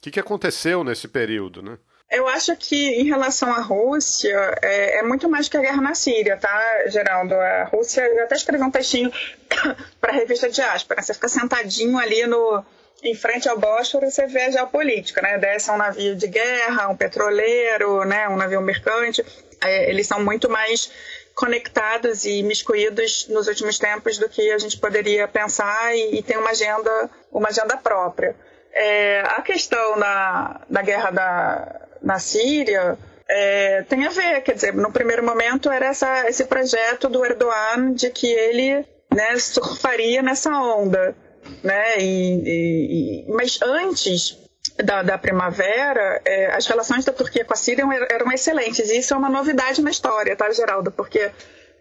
que, 0.00 0.10
que 0.10 0.20
aconteceu 0.20 0.82
nesse 0.84 1.08
período, 1.08 1.62
né? 1.62 1.78
Eu 2.10 2.28
acho 2.28 2.54
que 2.56 3.00
em 3.00 3.04
relação 3.04 3.50
à 3.50 3.60
Rússia, 3.60 4.54
é, 4.60 4.98
é, 4.98 5.02
muito 5.02 5.30
mais 5.30 5.48
que 5.48 5.56
a 5.56 5.60
guerra 5.60 5.80
na 5.80 5.94
Síria, 5.94 6.36
tá, 6.36 6.88
Geraldo? 6.88 7.34
A 7.34 7.64
Rússia, 7.64 8.02
eu 8.02 8.24
até 8.24 8.34
escrevi 8.34 8.62
um 8.62 8.70
textinho 8.70 9.10
para 9.98 10.12
a 10.12 10.16
revista 10.16 10.50
Diáspora. 10.50 11.00
Você 11.00 11.14
fica 11.14 11.28
sentadinho 11.28 11.96
ali 11.96 12.26
no, 12.26 12.62
em 13.02 13.14
frente 13.14 13.48
ao 13.48 13.58
Bósforo, 13.58 14.10
você 14.10 14.26
vê 14.26 14.42
a 14.42 14.50
geopolítica, 14.50 15.22
né? 15.22 15.38
Desce 15.38 15.70
um 15.70 15.78
navio 15.78 16.14
de 16.14 16.26
guerra, 16.26 16.88
um 16.88 16.96
petroleiro, 16.96 18.04
né? 18.04 18.28
um 18.28 18.36
navio 18.36 18.60
mercante. 18.60 19.24
É, 19.62 19.90
eles 19.90 20.06
são 20.06 20.22
muito 20.22 20.48
mais 20.48 20.90
conectados 21.34 22.24
e 22.24 22.42
miscuídos 22.42 23.26
nos 23.28 23.48
últimos 23.48 23.78
tempos 23.78 24.18
do 24.18 24.28
que 24.28 24.50
a 24.50 24.58
gente 24.58 24.78
poderia 24.78 25.26
pensar 25.26 25.94
e, 25.94 26.18
e 26.18 26.22
tem 26.22 26.36
uma 26.36 26.50
agenda, 26.50 27.10
uma 27.30 27.48
agenda 27.48 27.76
própria. 27.76 28.36
É, 28.72 29.20
a 29.20 29.42
questão 29.42 29.98
da, 29.98 30.60
da 30.68 30.82
guerra 30.82 31.10
da, 31.10 31.80
na 32.02 32.18
Síria 32.18 32.98
é, 33.28 33.82
tem 33.82 34.06
a 34.06 34.10
ver, 34.10 34.42
quer 34.42 34.54
dizer, 34.54 34.74
no 34.74 34.92
primeiro 34.92 35.24
momento 35.24 35.70
era 35.70 35.86
essa, 35.86 36.28
esse 36.28 36.44
projeto 36.44 37.08
do 37.08 37.24
Erdogan 37.24 37.92
de 37.92 38.10
que 38.10 38.26
ele 38.26 38.84
né, 39.10 39.38
surfaria 39.38 40.22
nessa 40.22 40.50
onda, 40.50 41.14
né? 41.62 41.98
E, 41.98 43.24
e, 43.26 43.32
mas 43.32 43.60
antes 43.62 44.41
da, 44.76 45.02
da 45.02 45.18
primavera, 45.18 46.20
é, 46.24 46.54
as 46.54 46.66
relações 46.66 47.04
da 47.04 47.12
Turquia 47.12 47.44
com 47.44 47.52
a 47.52 47.56
Síria 47.56 47.84
eram, 48.10 48.32
excelentes. 48.32 48.90
E 48.90 48.98
isso 48.98 49.14
é 49.14 49.16
uma 49.16 49.28
novidade 49.28 49.82
na 49.82 49.90
história, 49.90 50.36
tá, 50.36 50.50
Geraldo? 50.50 50.90
Porque 50.90 51.30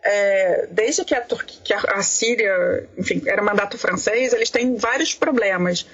é, 0.04 0.68
desde 0.72 1.06
que 1.06 1.16
a, 1.16 1.22
Turquia, 1.22 1.60
que 1.64 1.74
a 1.74 2.02
Síria, 2.02 2.88
enfim, 2.98 3.22
era 3.26 3.42
mandato 3.42 3.78
francês, 3.78 4.34
eles 4.34 4.50
têm 4.50 4.76
vários 4.76 5.14
problemas. 5.14 5.86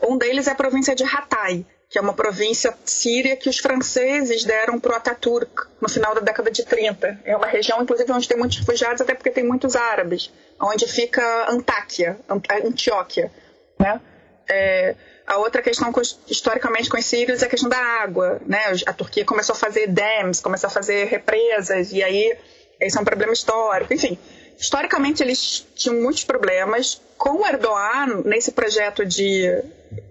Um 0.00 0.16
deles 0.16 0.46
é 0.46 0.50
a 0.52 0.54
província 0.54 0.94
de 0.94 1.04
Hatay, 1.04 1.66
que 1.88 1.98
é 1.98 2.00
uma 2.00 2.12
província 2.12 2.74
síria 2.84 3.36
que 3.36 3.48
os 3.48 3.58
franceses 3.58 4.44
deram 4.44 4.80
para 4.80 4.92
o 4.92 4.96
Ataturk 4.96 5.68
no 5.80 5.88
final 5.88 6.14
da 6.14 6.20
década 6.20 6.50
de 6.50 6.64
30. 6.64 7.20
É 7.24 7.36
uma 7.36 7.46
região, 7.46 7.82
inclusive, 7.82 8.10
onde 8.12 8.28
tem 8.28 8.36
muitos 8.36 8.58
refugiados, 8.58 9.00
até 9.00 9.14
porque 9.14 9.30
tem 9.30 9.44
muitos 9.44 9.76
árabes, 9.76 10.32
onde 10.60 10.86
fica 10.86 11.22
Antáquia, 11.50 12.18
Antioquia. 12.28 13.30
Né? 13.78 14.00
É, 14.48 14.94
a 15.26 15.38
outra 15.38 15.62
questão, 15.62 15.90
historicamente, 16.28 16.88
com 16.88 16.98
os 16.98 17.06
sírios 17.06 17.42
é 17.42 17.46
a 17.46 17.48
questão 17.48 17.68
da 17.68 17.78
água. 17.78 18.40
Né? 18.46 18.60
A 18.86 18.92
Turquia 18.92 19.24
começou 19.24 19.54
a 19.54 19.58
fazer 19.58 19.86
dams, 19.86 20.40
começou 20.40 20.68
a 20.68 20.70
fazer 20.70 21.06
represas, 21.06 21.92
e 21.92 22.02
aí 22.02 22.36
esse 22.80 22.98
é 22.98 23.00
um 23.00 23.04
problema 23.04 23.32
histórico. 23.32 23.92
Enfim, 23.94 24.18
historicamente 24.58 25.22
eles 25.22 25.66
tinham 25.74 26.00
muitos 26.00 26.24
problemas. 26.24 27.00
Com 27.16 27.40
o 27.40 27.46
Erdogan, 27.46 28.22
nesse 28.24 28.52
projeto 28.52 29.06
de 29.06 29.62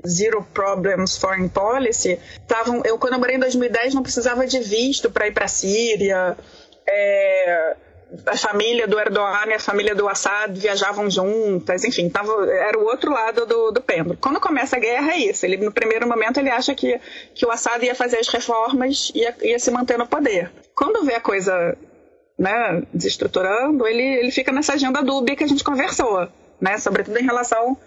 Zero 0.07 0.43
Problems 0.53 1.17
Foreign 1.17 1.49
Policy, 1.49 2.19
tavam, 2.47 2.81
eu 2.83 2.97
quando 2.97 3.13
eu 3.13 3.19
morei 3.19 3.35
em 3.35 3.39
2010 3.39 3.93
não 3.93 4.01
precisava 4.01 4.47
de 4.47 4.59
visto 4.59 5.11
para 5.11 5.27
ir 5.27 5.31
para 5.31 5.45
a 5.45 5.49
Síria. 5.49 6.35
É, 6.87 7.75
a 8.25 8.37
família 8.37 8.87
do 8.87 8.99
Erdogan 8.99 9.47
e 9.47 9.53
a 9.53 9.59
família 9.59 9.95
do 9.95 10.07
Assad 10.07 10.57
viajavam 10.59 11.09
juntas, 11.09 11.83
enfim, 11.83 12.09
tava, 12.09 12.31
era 12.51 12.77
o 12.77 12.83
outro 12.83 13.11
lado 13.11 13.45
do, 13.45 13.71
do 13.71 13.81
pêndulo. 13.81 14.17
Quando 14.19 14.39
começa 14.39 14.75
a 14.75 14.79
guerra 14.79 15.13
é 15.13 15.17
isso, 15.17 15.45
ele 15.45 15.57
no 15.57 15.71
primeiro 15.71 16.07
momento 16.07 16.39
ele 16.39 16.49
acha 16.49 16.75
que, 16.75 16.99
que 17.33 17.45
o 17.45 17.51
Assad 17.51 17.83
ia 17.83 17.95
fazer 17.95 18.17
as 18.17 18.27
reformas 18.27 19.11
e 19.15 19.19
ia, 19.19 19.35
ia 19.41 19.59
se 19.59 19.71
manter 19.71 19.97
no 19.97 20.07
poder. 20.07 20.51
Quando 20.75 21.05
vê 21.05 21.15
a 21.15 21.21
coisa 21.21 21.77
né, 22.37 22.83
desestruturando, 22.93 23.87
ele, 23.87 24.03
ele 24.19 24.31
fica 24.31 24.51
nessa 24.51 24.73
agenda 24.73 25.01
dúbia 25.01 25.35
que 25.35 25.43
a 25.43 25.47
gente 25.47 25.63
conversou, 25.63 26.27
né, 26.61 26.77
sobretudo 26.77 27.17
em 27.17 27.23
relação 27.23 27.77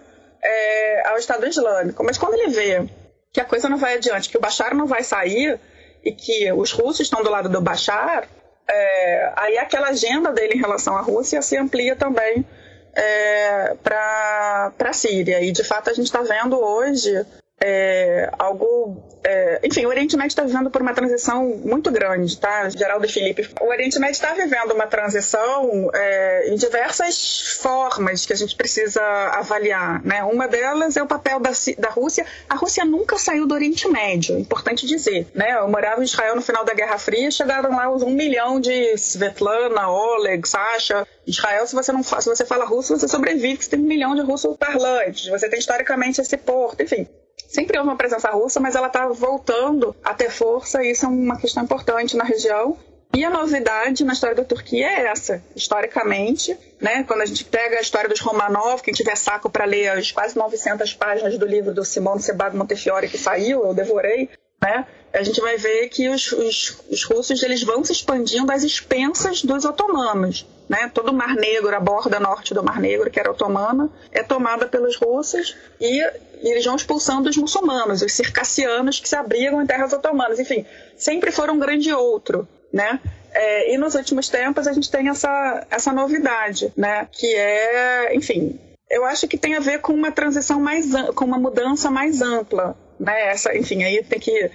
é, 0.43 1.07
ao 1.09 1.17
Estado 1.17 1.47
Islâmico. 1.47 2.03
Mas 2.03 2.17
quando 2.17 2.33
ele 2.35 2.49
vê 2.49 2.87
que 3.31 3.39
a 3.39 3.45
coisa 3.45 3.69
não 3.69 3.77
vai 3.77 3.95
adiante, 3.95 4.29
que 4.29 4.37
o 4.37 4.41
Bashar 4.41 4.75
não 4.75 4.87
vai 4.87 5.03
sair 5.03 5.59
e 6.03 6.11
que 6.11 6.51
os 6.53 6.71
russos 6.71 7.01
estão 7.01 7.23
do 7.23 7.29
lado 7.29 7.49
do 7.49 7.61
Bashar, 7.61 8.27
é, 8.69 9.33
aí 9.35 9.57
aquela 9.57 9.89
agenda 9.89 10.31
dele 10.31 10.55
em 10.55 10.59
relação 10.59 10.97
à 10.97 11.01
Rússia 11.01 11.41
se 11.41 11.57
amplia 11.57 11.95
também 11.95 12.45
é, 12.93 13.75
para 13.83 14.73
a 14.79 14.93
Síria. 14.93 15.41
E 15.41 15.51
de 15.51 15.63
fato 15.63 15.89
a 15.89 15.93
gente 15.93 16.07
está 16.07 16.21
vendo 16.21 16.59
hoje 16.59 17.25
é, 17.59 18.29
algo. 18.37 19.03
É, 19.23 19.59
enfim, 19.63 19.85
o 19.85 19.89
Oriente 19.89 20.15
Médio 20.15 20.29
está 20.29 20.43
vivendo 20.43 20.69
por 20.69 20.81
uma 20.81 20.93
transição 20.93 21.43
muito 21.63 21.91
grande, 21.91 22.37
tá? 22.37 22.69
Geraldo 22.69 23.05
e 23.05 23.09
Felipe. 23.09 23.49
O 23.59 23.67
Oriente 23.67 23.99
Médio 23.99 24.13
está 24.13 24.33
vivendo 24.33 24.71
uma 24.73 24.87
transição 24.87 25.89
é, 25.93 26.49
em 26.49 26.55
diversas 26.55 27.57
formas 27.59 28.25
que 28.25 28.31
a 28.31 28.35
gente 28.35 28.55
precisa 28.55 29.01
avaliar, 29.01 30.03
né? 30.03 30.23
Uma 30.23 30.47
delas 30.47 30.95
é 30.95 31.03
o 31.03 31.07
papel 31.07 31.39
da, 31.39 31.51
da 31.77 31.89
Rússia. 31.89 32.25
A 32.47 32.55
Rússia 32.55 32.85
nunca 32.85 33.17
saiu 33.17 33.47
do 33.47 33.53
Oriente 33.53 33.87
Médio, 33.87 34.35
é 34.35 34.39
importante 34.39 34.85
dizer, 34.85 35.27
né? 35.33 35.57
Eu 35.57 35.67
morava 35.67 36.01
em 36.01 36.05
Israel 36.05 36.35
no 36.35 36.41
final 36.41 36.63
da 36.63 36.73
Guerra 36.73 36.97
Fria, 36.97 37.31
chegaram 37.31 37.71
lá 37.71 37.89
um 37.89 38.11
milhão 38.11 38.61
de 38.61 38.93
Svetlana, 38.95 39.89
Oleg, 39.89 40.47
Sasha. 40.47 41.07
Israel, 41.25 41.67
se 41.67 41.75
você 41.75 41.91
não 41.91 42.03
se 42.03 42.29
você 42.29 42.45
fala 42.45 42.63
russo, 42.63 42.97
você 42.97 43.07
sobrevive, 43.07 43.61
você 43.61 43.71
tem 43.71 43.79
um 43.79 43.83
milhão 43.83 44.15
de 44.15 44.21
russos 44.21 44.55
parlantes, 44.55 45.27
você 45.27 45.49
tem 45.49 45.59
historicamente 45.59 46.21
esse 46.21 46.37
porto, 46.37 46.81
enfim 46.81 47.05
sempre 47.47 47.77
houve 47.77 47.89
uma 47.89 47.97
presença 47.97 48.29
russa, 48.29 48.59
mas 48.59 48.75
ela 48.75 48.87
está 48.87 49.07
voltando 49.07 49.95
a 50.03 50.13
ter 50.13 50.29
força 50.29 50.83
e 50.83 50.91
isso 50.91 51.05
é 51.05 51.09
uma 51.09 51.37
questão 51.37 51.63
importante 51.63 52.15
na 52.15 52.23
região. 52.23 52.77
E 53.15 53.23
a 53.23 53.29
novidade 53.29 54.03
na 54.03 54.13
história 54.13 54.35
da 54.35 54.43
Turquia 54.43 54.85
é 54.85 55.07
essa, 55.07 55.41
historicamente, 55.55 56.55
né? 56.79 57.03
Quando 57.03 57.21
a 57.21 57.25
gente 57.25 57.45
pega 57.45 57.77
a 57.77 57.81
história 57.81 58.09
dos 58.09 58.19
Romanov, 58.19 58.81
quem 58.83 58.93
tiver 58.93 59.15
saco 59.15 59.49
para 59.49 59.65
ler 59.65 59.89
as 59.89 60.11
quase 60.11 60.35
900 60.35 60.93
páginas 60.93 61.37
do 61.37 61.45
livro 61.45 61.73
do 61.73 61.85
Simone 61.85 62.21
Sebag 62.21 62.55
Montefiore 62.55 63.07
que 63.07 63.17
saiu, 63.17 63.65
eu 63.65 63.73
devorei, 63.73 64.29
né? 64.61 64.85
A 65.13 65.23
gente 65.23 65.39
vai 65.39 65.57
ver 65.57 65.89
que 65.89 66.09
os, 66.09 66.31
os, 66.31 66.77
os 66.89 67.03
russos 67.03 67.41
eles 67.41 67.63
vão 67.63 67.83
se 67.83 67.91
expandindo 67.91 68.51
às 68.51 68.63
expensas 68.63 69.41
dos 69.41 69.65
otomanos. 69.65 70.45
Né? 70.67 70.91
Todo 70.93 71.09
o 71.09 71.13
Mar 71.13 71.33
Negro, 71.35 71.75
a 71.75 71.79
borda 71.79 72.19
norte 72.19 72.53
do 72.53 72.63
Mar 72.63 72.79
Negro, 72.79 73.09
que 73.09 73.19
era 73.19 73.31
otomana, 73.31 73.89
é 74.11 74.21
tomada 74.21 74.67
pelos 74.67 74.97
russos 74.97 75.55
e, 75.79 76.01
e 76.41 76.51
eles 76.51 76.65
vão 76.65 76.75
expulsando 76.75 77.29
os 77.29 77.37
muçulmanos, 77.37 78.01
os 78.01 78.11
circassianos 78.11 78.99
que 78.99 79.07
se 79.07 79.15
abrigam 79.15 79.61
em 79.61 79.65
terras 79.65 79.93
otomanas. 79.93 80.39
Enfim, 80.39 80.65
sempre 80.97 81.31
foram 81.31 81.55
um 81.55 81.59
grande 81.59 81.91
outro. 81.93 82.47
Né? 82.71 82.99
É, 83.31 83.73
e 83.73 83.77
nos 83.77 83.95
últimos 83.95 84.27
tempos 84.27 84.67
a 84.67 84.73
gente 84.73 84.91
tem 84.91 85.07
essa, 85.07 85.65
essa 85.71 85.93
novidade, 85.93 86.71
né? 86.75 87.07
que 87.11 87.33
é, 87.33 88.13
enfim, 88.13 88.59
eu 88.89 89.05
acho 89.05 89.27
que 89.27 89.37
tem 89.37 89.55
a 89.55 89.61
ver 89.61 89.79
com 89.79 89.93
uma 89.93 90.11
transição 90.11 90.59
mais 90.59 90.87
com 91.15 91.25
uma 91.25 91.39
mudança 91.39 91.89
mais 91.89 92.21
ampla 92.21 92.77
né? 92.99 93.27
Essa, 93.29 93.55
enfim, 93.55 93.83
aí 93.83 94.03
tem 94.03 94.19
que 94.19 94.49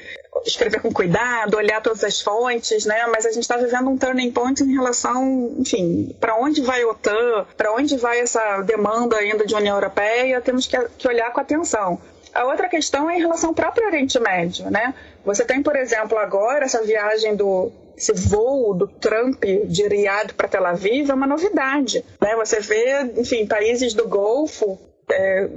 escrever 0.46 0.80
com 0.80 0.92
cuidado, 0.92 1.56
olhar 1.56 1.80
todas 1.80 2.02
as 2.02 2.20
fontes, 2.20 2.84
né? 2.84 3.06
Mas 3.06 3.26
a 3.26 3.30
gente 3.30 3.42
está 3.42 3.56
vivendo 3.56 3.88
um 3.88 3.98
turning 3.98 4.30
point 4.32 4.62
em 4.62 4.72
relação, 4.72 5.54
enfim, 5.58 6.14
para 6.20 6.36
onde 6.36 6.60
vai 6.62 6.82
a 6.82 6.88
OTAN, 6.88 7.46
para 7.56 7.72
onde 7.74 7.96
vai 7.96 8.20
essa 8.20 8.62
demanda 8.62 9.16
ainda 9.16 9.46
de 9.46 9.54
União 9.54 9.76
Europeia, 9.76 10.40
temos 10.40 10.66
que, 10.66 10.78
que 10.98 11.08
olhar 11.08 11.32
com 11.32 11.40
atenção. 11.40 12.00
A 12.34 12.44
outra 12.46 12.68
questão 12.68 13.10
é 13.10 13.16
em 13.16 13.20
relação 13.20 13.50
ao 13.50 13.54
próprio 13.54 13.86
Oriente 13.86 14.18
Médio, 14.18 14.70
né? 14.70 14.94
Você 15.24 15.44
tem, 15.44 15.62
por 15.62 15.76
exemplo, 15.76 16.16
agora 16.16 16.64
essa 16.64 16.82
viagem 16.82 17.36
do 17.36 17.70
esse 17.94 18.12
voo 18.12 18.74
do 18.74 18.88
Trump 18.88 19.44
de 19.44 19.86
Riad 19.86 20.32
para 20.34 20.48
Tel 20.48 20.64
Aviv 20.64 21.10
é 21.10 21.14
uma 21.14 21.26
novidade, 21.26 22.02
né? 22.20 22.34
Você 22.36 22.58
vê, 22.58 23.02
enfim, 23.16 23.46
países 23.46 23.92
do 23.92 24.08
Golfo 24.08 24.78
é, 25.10 25.48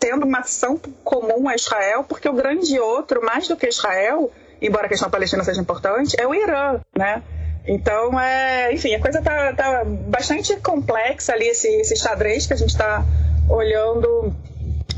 tendo 0.00 0.24
uma 0.24 0.40
ação 0.40 0.80
comum 1.04 1.46
a 1.46 1.54
Israel, 1.54 2.02
porque 2.04 2.28
o 2.28 2.32
grande 2.32 2.80
outro, 2.80 3.22
mais 3.22 3.46
do 3.46 3.56
que 3.56 3.68
Israel, 3.68 4.32
embora 4.60 4.86
a 4.86 4.88
questão 4.88 5.10
palestina 5.10 5.44
seja 5.44 5.60
importante, 5.60 6.18
é 6.18 6.26
o 6.26 6.34
Irã, 6.34 6.80
né? 6.96 7.22
Então, 7.66 8.18
é, 8.18 8.72
enfim, 8.72 8.94
a 8.94 9.00
coisa 9.00 9.20
tá, 9.20 9.52
tá 9.52 9.84
bastante 9.84 10.56
complexa 10.56 11.34
ali, 11.34 11.46
esse, 11.46 11.68
esse 11.68 11.94
xadrez 11.94 12.46
que 12.46 12.54
a 12.54 12.56
gente 12.56 12.70
está 12.70 13.04
olhando 13.48 14.34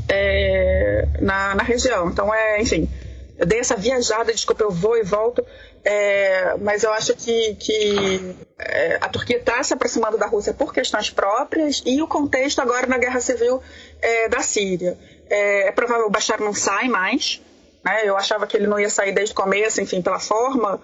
é, 0.07 1.05
na, 1.19 1.55
na 1.55 1.63
região. 1.63 2.09
Então, 2.09 2.33
é, 2.33 2.61
enfim, 2.61 2.89
eu 3.37 3.45
dei 3.45 3.59
essa 3.59 3.75
viajada, 3.75 4.31
desculpa, 4.31 4.63
eu 4.63 4.71
vou 4.71 4.97
e 4.97 5.03
volto, 5.03 5.45
é, 5.83 6.55
mas 6.61 6.83
eu 6.83 6.93
acho 6.93 7.13
que, 7.15 7.55
que 7.55 8.35
é, 8.57 8.97
a 9.01 9.09
Turquia 9.09 9.37
está 9.37 9.61
se 9.61 9.73
aproximando 9.73 10.17
da 10.17 10.27
Rússia 10.27 10.53
por 10.53 10.73
questões 10.73 11.09
próprias 11.09 11.83
e 11.85 12.01
o 12.01 12.07
contexto 12.07 12.61
agora 12.61 12.87
na 12.87 12.97
guerra 12.97 13.19
civil 13.19 13.61
é, 14.03 14.29
da 14.29 14.41
Síria. 14.41 14.97
É, 15.29 15.67
é 15.69 15.71
provável 15.71 16.03
que 16.03 16.09
o 16.09 16.11
Bashar 16.11 16.41
não 16.41 16.53
sai 16.53 16.87
mais, 16.87 17.41
né? 17.83 18.01
eu 18.03 18.17
achava 18.17 18.45
que 18.45 18.57
ele 18.57 18.67
não 18.67 18.79
ia 18.79 18.89
sair 18.89 19.13
desde 19.13 19.33
o 19.33 19.35
começo, 19.35 19.81
enfim, 19.81 20.01
pela 20.01 20.19
forma, 20.19 20.79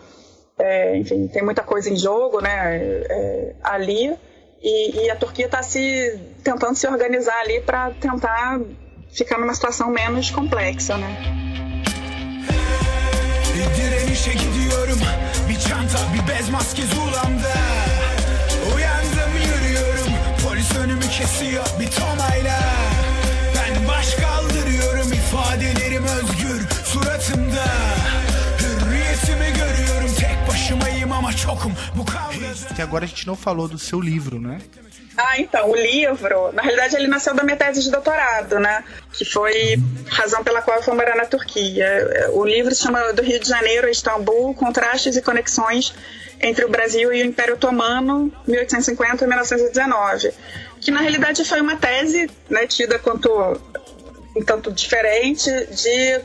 é, 0.57 0.97
enfim, 0.97 1.27
tem 1.27 1.43
muita 1.43 1.61
coisa 1.61 1.89
em 1.89 1.97
jogo 1.97 2.41
né, 2.41 2.77
é, 3.09 3.55
ali, 3.61 4.17
e, 4.61 5.05
e 5.05 5.09
a 5.09 5.15
Turquia 5.15 5.45
está 5.45 5.61
se 5.61 6.19
tentando 6.43 6.75
se 6.75 6.87
organizar 6.87 7.39
ali 7.41 7.61
para 7.61 7.91
tentar 7.91 8.59
ficar 9.11 9.37
numa 9.37 9.53
situação 9.53 9.89
menos 9.89 10.31
complexa, 10.31 10.97
né? 10.97 11.39
Uyandım 18.75 19.33
yürüyorum 19.45 20.11
Polis 20.43 20.75
önümü 20.75 21.09
kesiyor 21.09 21.65
bir 21.79 21.91
tonayla 21.91 22.68
Que 32.76 32.81
agora 32.81 33.06
a 33.06 33.07
gente 33.07 33.26
não 33.27 33.35
falou 33.35 33.68
do 33.68 33.77
seu 33.77 33.99
livro, 33.99 34.39
né? 34.39 34.60
Ah, 35.18 35.38
então, 35.38 35.69
o 35.69 35.76
livro, 35.76 36.51
na 36.53 36.61
realidade 36.61 36.95
ele 36.95 37.07
nasceu 37.07 37.34
da 37.35 37.43
minha 37.43 37.57
tese 37.57 37.84
de 37.84 37.91
doutorado, 37.91 38.57
né? 38.57 38.84
Que 39.11 39.26
foi 39.26 39.77
razão 40.07 40.43
pela 40.43 40.61
qual 40.61 40.77
eu 40.77 40.84
fui 40.84 40.93
morar 40.93 41.15
na 41.15 41.26
Turquia. 41.26 42.30
O 42.31 42.45
livro 42.45 42.73
se 42.73 42.84
chama 42.84 43.11
Do 43.11 43.22
Rio 43.22 43.39
de 43.39 43.49
Janeiro 43.49 43.88
a 43.88 43.91
Istambul, 43.91 44.53
Contrastes 44.53 45.18
e 45.18 45.22
Conexões 45.22 45.93
entre 46.39 46.64
o 46.64 46.69
Brasil 46.69 47.11
e 47.14 47.22
o 47.22 47.26
Império 47.26 47.56
Otomano, 47.56 48.31
1850 48.47 49.26
e 49.26 49.27
1919. 49.27 50.31
Que 50.80 50.89
na 50.89 51.01
realidade 51.01 51.43
foi 51.43 51.60
uma 51.60 51.76
tese, 51.76 52.31
né, 52.49 52.65
tida 52.65 52.97
quanto 52.97 53.30
um 54.40 54.44
tanto 54.44 54.72
diferente 54.72 55.49
de 55.68 56.22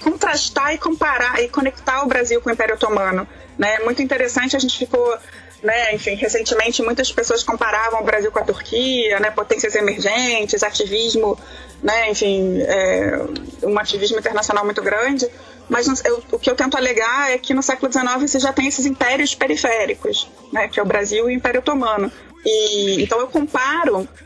contrastar 0.00 0.74
e 0.74 0.78
comparar 0.78 1.42
e 1.42 1.48
conectar 1.48 2.02
o 2.02 2.06
Brasil 2.06 2.40
com 2.40 2.50
o 2.50 2.52
Império 2.52 2.74
Otomano. 2.74 3.26
Né? 3.58 3.78
Muito 3.80 4.02
interessante, 4.02 4.56
a 4.56 4.58
gente 4.58 4.76
ficou 4.76 5.16
né, 5.62 5.94
enfim, 5.94 6.14
recentemente 6.14 6.82
muitas 6.82 7.10
pessoas 7.10 7.42
comparavam 7.42 8.00
o 8.00 8.04
Brasil 8.04 8.30
com 8.30 8.38
a 8.38 8.44
Turquia, 8.44 9.18
né, 9.18 9.30
potências 9.30 9.74
emergentes, 9.74 10.62
ativismo, 10.62 11.36
né, 11.82 12.10
enfim, 12.10 12.60
é, 12.60 13.20
um 13.64 13.78
ativismo 13.78 14.18
internacional 14.18 14.64
muito 14.64 14.82
grande. 14.82 15.26
Mas 15.68 15.88
eu, 16.04 16.22
o 16.30 16.38
que 16.38 16.48
eu 16.48 16.54
tento 16.54 16.76
alegar 16.76 17.32
é 17.32 17.38
que 17.38 17.52
no 17.52 17.62
século 17.62 17.90
XIX 17.90 18.30
você 18.30 18.38
já 18.38 18.52
tem 18.52 18.68
esses 18.68 18.86
impérios 18.86 19.34
periféricos, 19.34 20.28
né, 20.52 20.68
que 20.68 20.78
é 20.78 20.82
o 20.82 20.86
Brasil 20.86 21.28
e 21.28 21.32
o 21.32 21.36
Império 21.36 21.60
Otomano. 21.60 22.12
E, 22.44 23.02
então 23.02 23.18
eu 23.18 23.26
comparo 23.26 24.06
é, 24.06 24.25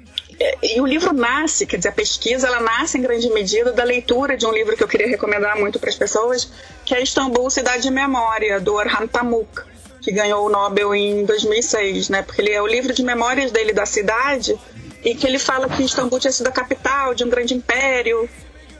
e 0.63 0.81
o 0.81 0.87
livro 0.87 1.13
nasce, 1.13 1.67
quer 1.67 1.77
dizer, 1.77 1.91
a 1.91 1.93
pesquisa 1.93 2.47
ela 2.47 2.61
nasce 2.61 2.97
em 2.97 3.03
grande 3.03 3.29
medida 3.31 3.73
da 3.73 3.85
leitura 3.85 4.37
de 4.37 4.47
um 4.47 4.53
livro 4.53 4.77
que 4.77 4.83
eu 4.83 4.89
queria 4.89 5.07
recomendar 5.07 5.59
muito 5.59 5.79
para 5.79 5.91
as 5.91 5.97
pessoas, 5.97 6.51
que 6.85 6.95
é 6.95 7.03
Istambul, 7.03 7.51
Cidade 7.51 7.83
de 7.83 7.91
Memória, 7.91 8.59
do 8.59 8.75
Orhan 8.75 9.07
Pamuk 9.07 9.71
que 10.01 10.13
ganhou 10.13 10.47
o 10.47 10.49
Nobel 10.49 10.95
em 10.95 11.25
2006, 11.25 12.09
né? 12.09 12.23
Porque 12.23 12.41
ele 12.41 12.53
é 12.53 12.63
o 12.63 12.67
livro 12.67 12.93
de 12.93 13.03
memórias 13.03 13.51
dele 13.51 13.73
da 13.73 13.85
cidade 13.85 14.59
e 15.05 15.15
que 15.15 15.27
ele 15.27 15.39
fala 15.39 15.69
que 15.69 15.83
Istambul 15.83 16.19
tinha 16.19 16.33
sido 16.33 16.47
a 16.47 16.53
capital 16.53 17.15
de 17.15 17.25
um 17.25 17.29
grande 17.29 17.55
império 17.55 18.29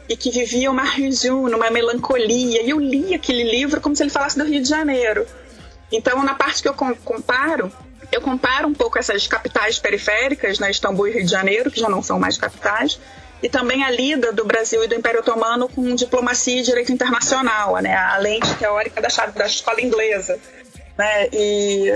e 0.09 0.15
que 0.15 0.31
vivia 0.31 0.69
uma 0.69 0.83
região, 0.83 1.45
uma 1.45 1.69
melancolia. 1.69 2.63
E 2.63 2.69
eu 2.69 2.79
li 2.79 3.13
aquele 3.13 3.43
livro 3.43 3.79
como 3.79 3.95
se 3.95 4.03
ele 4.03 4.09
falasse 4.09 4.37
do 4.37 4.43
Rio 4.43 4.61
de 4.61 4.67
Janeiro. 4.67 5.25
Então, 5.91 6.23
na 6.23 6.33
parte 6.33 6.61
que 6.61 6.69
eu 6.69 6.73
comparo, 6.73 7.71
eu 8.11 8.21
comparo 8.21 8.67
um 8.67 8.73
pouco 8.73 8.99
essas 8.99 9.27
capitais 9.27 9.79
periféricas, 9.79 10.59
né, 10.59 10.69
Istambul 10.71 11.07
e 11.07 11.11
Rio 11.11 11.25
de 11.25 11.31
Janeiro, 11.31 11.71
que 11.71 11.79
já 11.79 11.89
não 11.89 12.03
são 12.03 12.19
mais 12.19 12.37
capitais, 12.37 12.99
e 13.41 13.49
também 13.49 13.83
a 13.83 13.89
lida 13.89 14.31
do 14.31 14.45
Brasil 14.45 14.83
e 14.83 14.87
do 14.87 14.95
Império 14.95 15.21
Otomano 15.21 15.67
com 15.67 15.95
diplomacia 15.95 16.59
e 16.59 16.63
direito 16.63 16.91
internacional, 16.91 17.77
né, 17.77 17.95
a 17.95 18.17
lente 18.17 18.53
teórica 18.55 19.01
da, 19.01 19.07
da 19.27 19.45
escola 19.45 19.81
inglesa 19.81 20.39
né? 20.97 21.27
E 21.33 21.91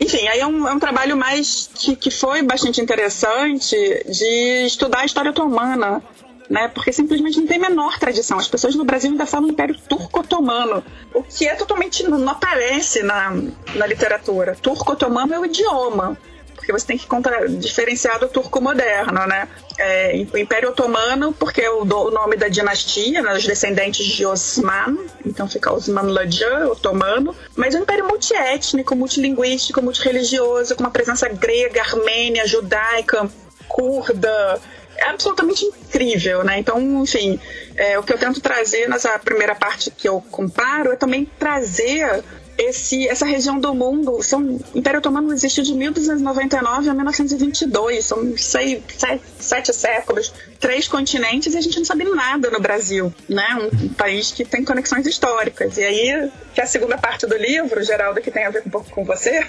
enfim, 0.00 0.26
aí 0.28 0.40
é 0.40 0.46
um, 0.46 0.66
é 0.66 0.72
um 0.72 0.78
trabalho 0.78 1.16
mais 1.16 1.70
que, 1.74 1.94
que 1.94 2.10
foi 2.10 2.42
bastante 2.42 2.80
interessante 2.80 3.76
de 4.08 4.66
estudar 4.66 5.00
a 5.00 5.04
história 5.04 5.30
otomana, 5.30 6.02
né? 6.50 6.66
Porque 6.68 6.92
simplesmente 6.92 7.38
não 7.38 7.46
tem 7.46 7.60
menor 7.60 7.96
tradição. 7.98 8.36
As 8.36 8.48
pessoas 8.48 8.74
no 8.74 8.84
Brasil 8.84 9.10
ainda 9.10 9.24
falam 9.24 9.48
Império 9.48 9.76
Turco-Otomano, 9.88 10.82
o 11.14 11.22
que 11.22 11.46
é 11.46 11.54
totalmente 11.54 12.02
não 12.02 12.28
aparece 12.28 13.04
na, 13.04 13.32
na 13.76 13.86
literatura. 13.86 14.56
Turco-Otomano 14.60 15.32
é 15.32 15.38
o 15.38 15.46
idioma 15.46 16.18
porque 16.60 16.72
você 16.72 16.86
tem 16.86 16.98
que 16.98 17.06
contra, 17.06 17.48
diferenciar 17.48 18.18
do 18.20 18.28
turco 18.28 18.60
moderno, 18.60 19.26
né? 19.26 19.48
É, 19.78 20.26
o 20.30 20.36
Império 20.36 20.68
Otomano, 20.68 21.32
porque 21.32 21.62
é 21.62 21.70
o, 21.70 21.80
o 21.80 22.10
nome 22.10 22.36
da 22.36 22.48
dinastia, 22.48 23.22
né, 23.22 23.32
os 23.32 23.46
descendentes 23.46 24.04
de 24.04 24.26
Osman, 24.26 24.98
então 25.24 25.48
fica 25.48 25.72
Osmanlıca, 25.72 26.68
otomano, 26.70 27.34
mas 27.56 27.74
é 27.74 27.78
um 27.78 27.82
império 27.82 28.06
multiétnico, 28.06 28.94
multilinguístico, 28.94 29.80
multireligioso, 29.80 30.76
com 30.76 30.82
uma 30.82 30.90
presença 30.90 31.26
grega, 31.30 31.80
armênia, 31.80 32.46
judaica, 32.46 33.26
curda, 33.66 34.60
absolutamente 35.08 35.64
incrível, 35.64 36.44
né? 36.44 36.58
Então, 36.58 37.02
enfim, 37.02 37.38
é, 37.76 37.98
o 37.98 38.02
que 38.02 38.12
eu 38.12 38.18
tento 38.18 38.40
trazer 38.40 38.88
nessa 38.88 39.18
primeira 39.18 39.54
parte 39.54 39.90
que 39.90 40.08
eu 40.08 40.20
comparo 40.30 40.92
é 40.92 40.96
também 40.96 41.24
trazer 41.38 42.22
esse, 42.60 43.08
essa 43.08 43.24
região 43.24 43.58
do 43.58 43.74
mundo, 43.74 44.22
são, 44.22 44.42
o 44.42 44.78
Império 44.78 44.98
Otomano 44.98 45.32
existe 45.32 45.62
de 45.62 45.72
1299 45.72 46.90
a 46.90 46.94
1922, 46.94 48.04
são 48.04 48.36
seis, 48.36 48.82
sete, 48.96 49.22
sete 49.38 49.72
séculos, 49.72 50.32
três 50.58 50.86
continentes 50.86 51.54
e 51.54 51.56
a 51.56 51.60
gente 51.60 51.78
não 51.78 51.84
sabe 51.84 52.04
nada 52.04 52.50
no 52.50 52.60
Brasil, 52.60 53.12
né? 53.28 53.46
Um, 53.60 53.86
um, 53.86 53.88
país 53.94 54.30
que 54.30 54.44
tem 54.44 54.62
conexões 54.62 55.06
históricas. 55.06 55.78
E 55.78 55.82
aí, 55.82 56.30
que 56.54 56.60
é 56.60 56.64
a 56.64 56.66
segunda 56.66 56.98
parte 56.98 57.26
do 57.26 57.36
livro, 57.36 57.82
Geraldo, 57.82 58.20
que 58.20 58.30
tem 58.30 58.44
a 58.44 58.50
ver 58.50 58.62
um 58.66 58.70
pouco 58.70 58.90
com 58.90 59.04
você, 59.04 59.46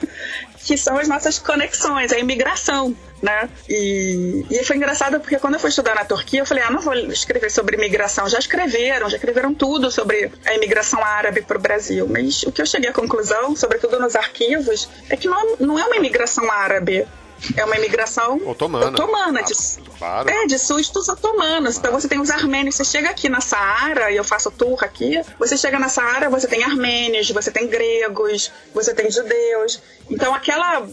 que 0.60 0.78
são 0.78 0.98
as 0.98 1.07
nossas 1.07 1.38
conexões, 1.38 2.14
a 2.14 2.18
imigração 2.18 2.95
né? 3.22 3.49
E, 3.69 4.45
e 4.49 4.64
foi 4.64 4.76
engraçado 4.76 5.19
porque 5.19 5.38
quando 5.38 5.53
eu 5.53 5.60
fui 5.60 5.69
estudar 5.69 5.95
na 5.95 6.03
Turquia, 6.03 6.41
eu 6.41 6.45
falei, 6.45 6.64
ah, 6.64 6.72
não 6.72 6.81
vou 6.81 6.93
escrever 6.93 7.52
sobre 7.52 7.77
imigração. 7.77 8.27
Já 8.27 8.39
escreveram, 8.39 9.10
já 9.10 9.18
escreveram 9.18 9.53
tudo 9.53 9.91
sobre 9.91 10.31
a 10.45 10.56
imigração 10.56 11.03
árabe 11.03 11.41
para 11.41 11.57
o 11.57 11.61
Brasil. 11.61 12.07
Mas 12.10 12.43
o 12.43 12.52
que 12.52 12.61
eu 12.61 12.65
cheguei 12.65 12.89
à 12.89 12.93
conclusão, 12.93 13.56
sobretudo 13.56 13.99
nos 13.99 14.15
arquivos, 14.15 14.89
é 15.10 15.15
que 15.15 15.27
não 15.27 15.39
é, 15.39 15.56
não 15.60 15.80
é 15.80 15.85
uma 15.85 15.95
imigração 15.95 16.49
árabe. 16.52 17.06
É 17.57 17.65
uma 17.65 17.76
imigração 17.76 18.39
otomana. 18.45 18.89
otomana 18.89 19.41
de, 19.41 19.53
claro. 19.98 20.30
É, 20.30 20.45
de 20.45 20.60
sustos 20.60 21.10
otomanos. 21.10 21.76
Então 21.76 21.91
você 21.91 22.07
tem 22.07 22.19
os 22.19 22.30
armênios. 22.30 22.76
Você 22.76 22.85
chega 22.85 23.10
aqui 23.10 23.30
na 23.30 23.41
Saara, 23.41 24.11
e 24.11 24.18
eu 24.18 24.23
faço 24.23 24.52
tour 24.52 24.84
aqui, 24.84 25.19
você 25.39 25.57
chega 25.57 25.80
na 25.80 25.89
Saara, 25.89 26.30
você 26.30 26.48
tem 26.48 26.64
armênios, 26.64 27.31
você 27.31 27.49
tem 27.49 27.68
gregos, 27.68 28.52
você 28.76 28.93
tem 28.93 29.10
judeus. 29.10 29.81
Então 30.07 30.35
aquela 30.35 30.88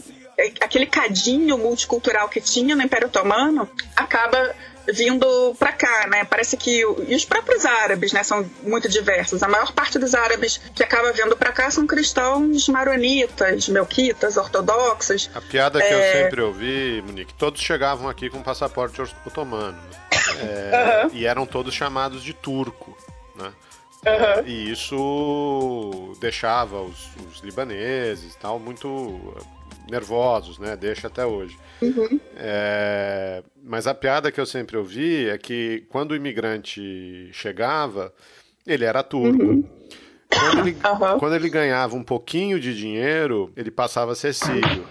aquele 0.61 0.87
cadinho 0.87 1.59
multicultural 1.59 2.29
que 2.29 2.41
tinha 2.41 2.77
no 2.77 2.83
Império 2.83 3.09
Otomano 3.09 3.69
acaba 3.97 4.55
vindo 4.93 5.55
para 5.59 5.73
cá, 5.73 6.07
né? 6.09 6.25
Parece 6.25 6.57
que 6.57 6.81
e 6.81 7.15
os 7.15 7.25
próprios 7.25 7.67
árabes, 7.67 8.13
né, 8.13 8.23
são 8.23 8.49
muito 8.63 8.89
diversos. 8.89 9.43
A 9.43 9.49
maior 9.49 9.73
parte 9.73 9.99
dos 9.99 10.15
árabes 10.15 10.59
que 10.75 10.83
acaba 10.83 11.13
vindo 11.13 11.37
para 11.37 11.53
cá 11.53 11.71
são 11.71 11.87
cristãos 11.87 12.69
maronitas, 12.69 13.69
melquitas, 13.69 14.37
ortodoxos. 14.37 15.31
A 15.35 15.41
piada 15.41 15.79
que 15.81 15.87
é... 15.87 15.93
eu 15.93 16.25
sempre 16.25 16.41
ouvi, 16.41 17.03
Monique, 17.05 17.35
todos 17.35 17.61
chegavam 17.61 18.09
aqui 18.09 18.31
com 18.31 18.43
passaporte 18.43 19.03
otomano 19.27 19.79
é, 20.41 21.05
uhum. 21.05 21.11
e 21.13 21.27
eram 21.27 21.45
todos 21.45 21.75
chamados 21.75 22.23
de 22.23 22.33
turco, 22.33 22.97
né? 23.37 23.53
Uhum. 24.07 24.47
E 24.47 24.71
isso 24.71 26.17
deixava 26.21 26.81
os, 26.81 27.09
os 27.31 27.41
libaneses 27.41 28.35
tal 28.37 28.59
muito 28.59 28.89
nervosos, 29.91 30.59
né? 30.59 30.77
Deixa 30.77 31.07
até 31.07 31.25
hoje. 31.25 31.57
Uhum. 31.83 32.21
É, 32.37 33.43
mas 33.63 33.87
a 33.87 33.95
piada 33.95 34.31
que 34.31 34.41
eu 34.41 34.47
sempre 34.47 34.77
ouvi 34.77 35.29
é 35.29 35.39
que 35.39 35.85
quando 35.89 36.13
o 36.13 36.17
imigrante 36.17 37.31
chegava, 37.33 38.13
ele 38.67 38.85
era 38.85 39.03
turco. 39.03 39.43
Uhum. 39.43 39.65
Quando 40.31 40.61
ele, 40.61 40.77
uhum. 40.85 41.19
quando 41.19 41.35
ele, 41.35 41.49
ganhava 41.49 41.97
um 41.97 42.05
pouquinho 42.05 42.61
de 42.61 42.77
dinheiro, 42.77 43.53
ele 43.57 43.71
passava 43.71 44.13
a 44.13 44.15
ser 44.15 44.35
sírio. 44.35 44.87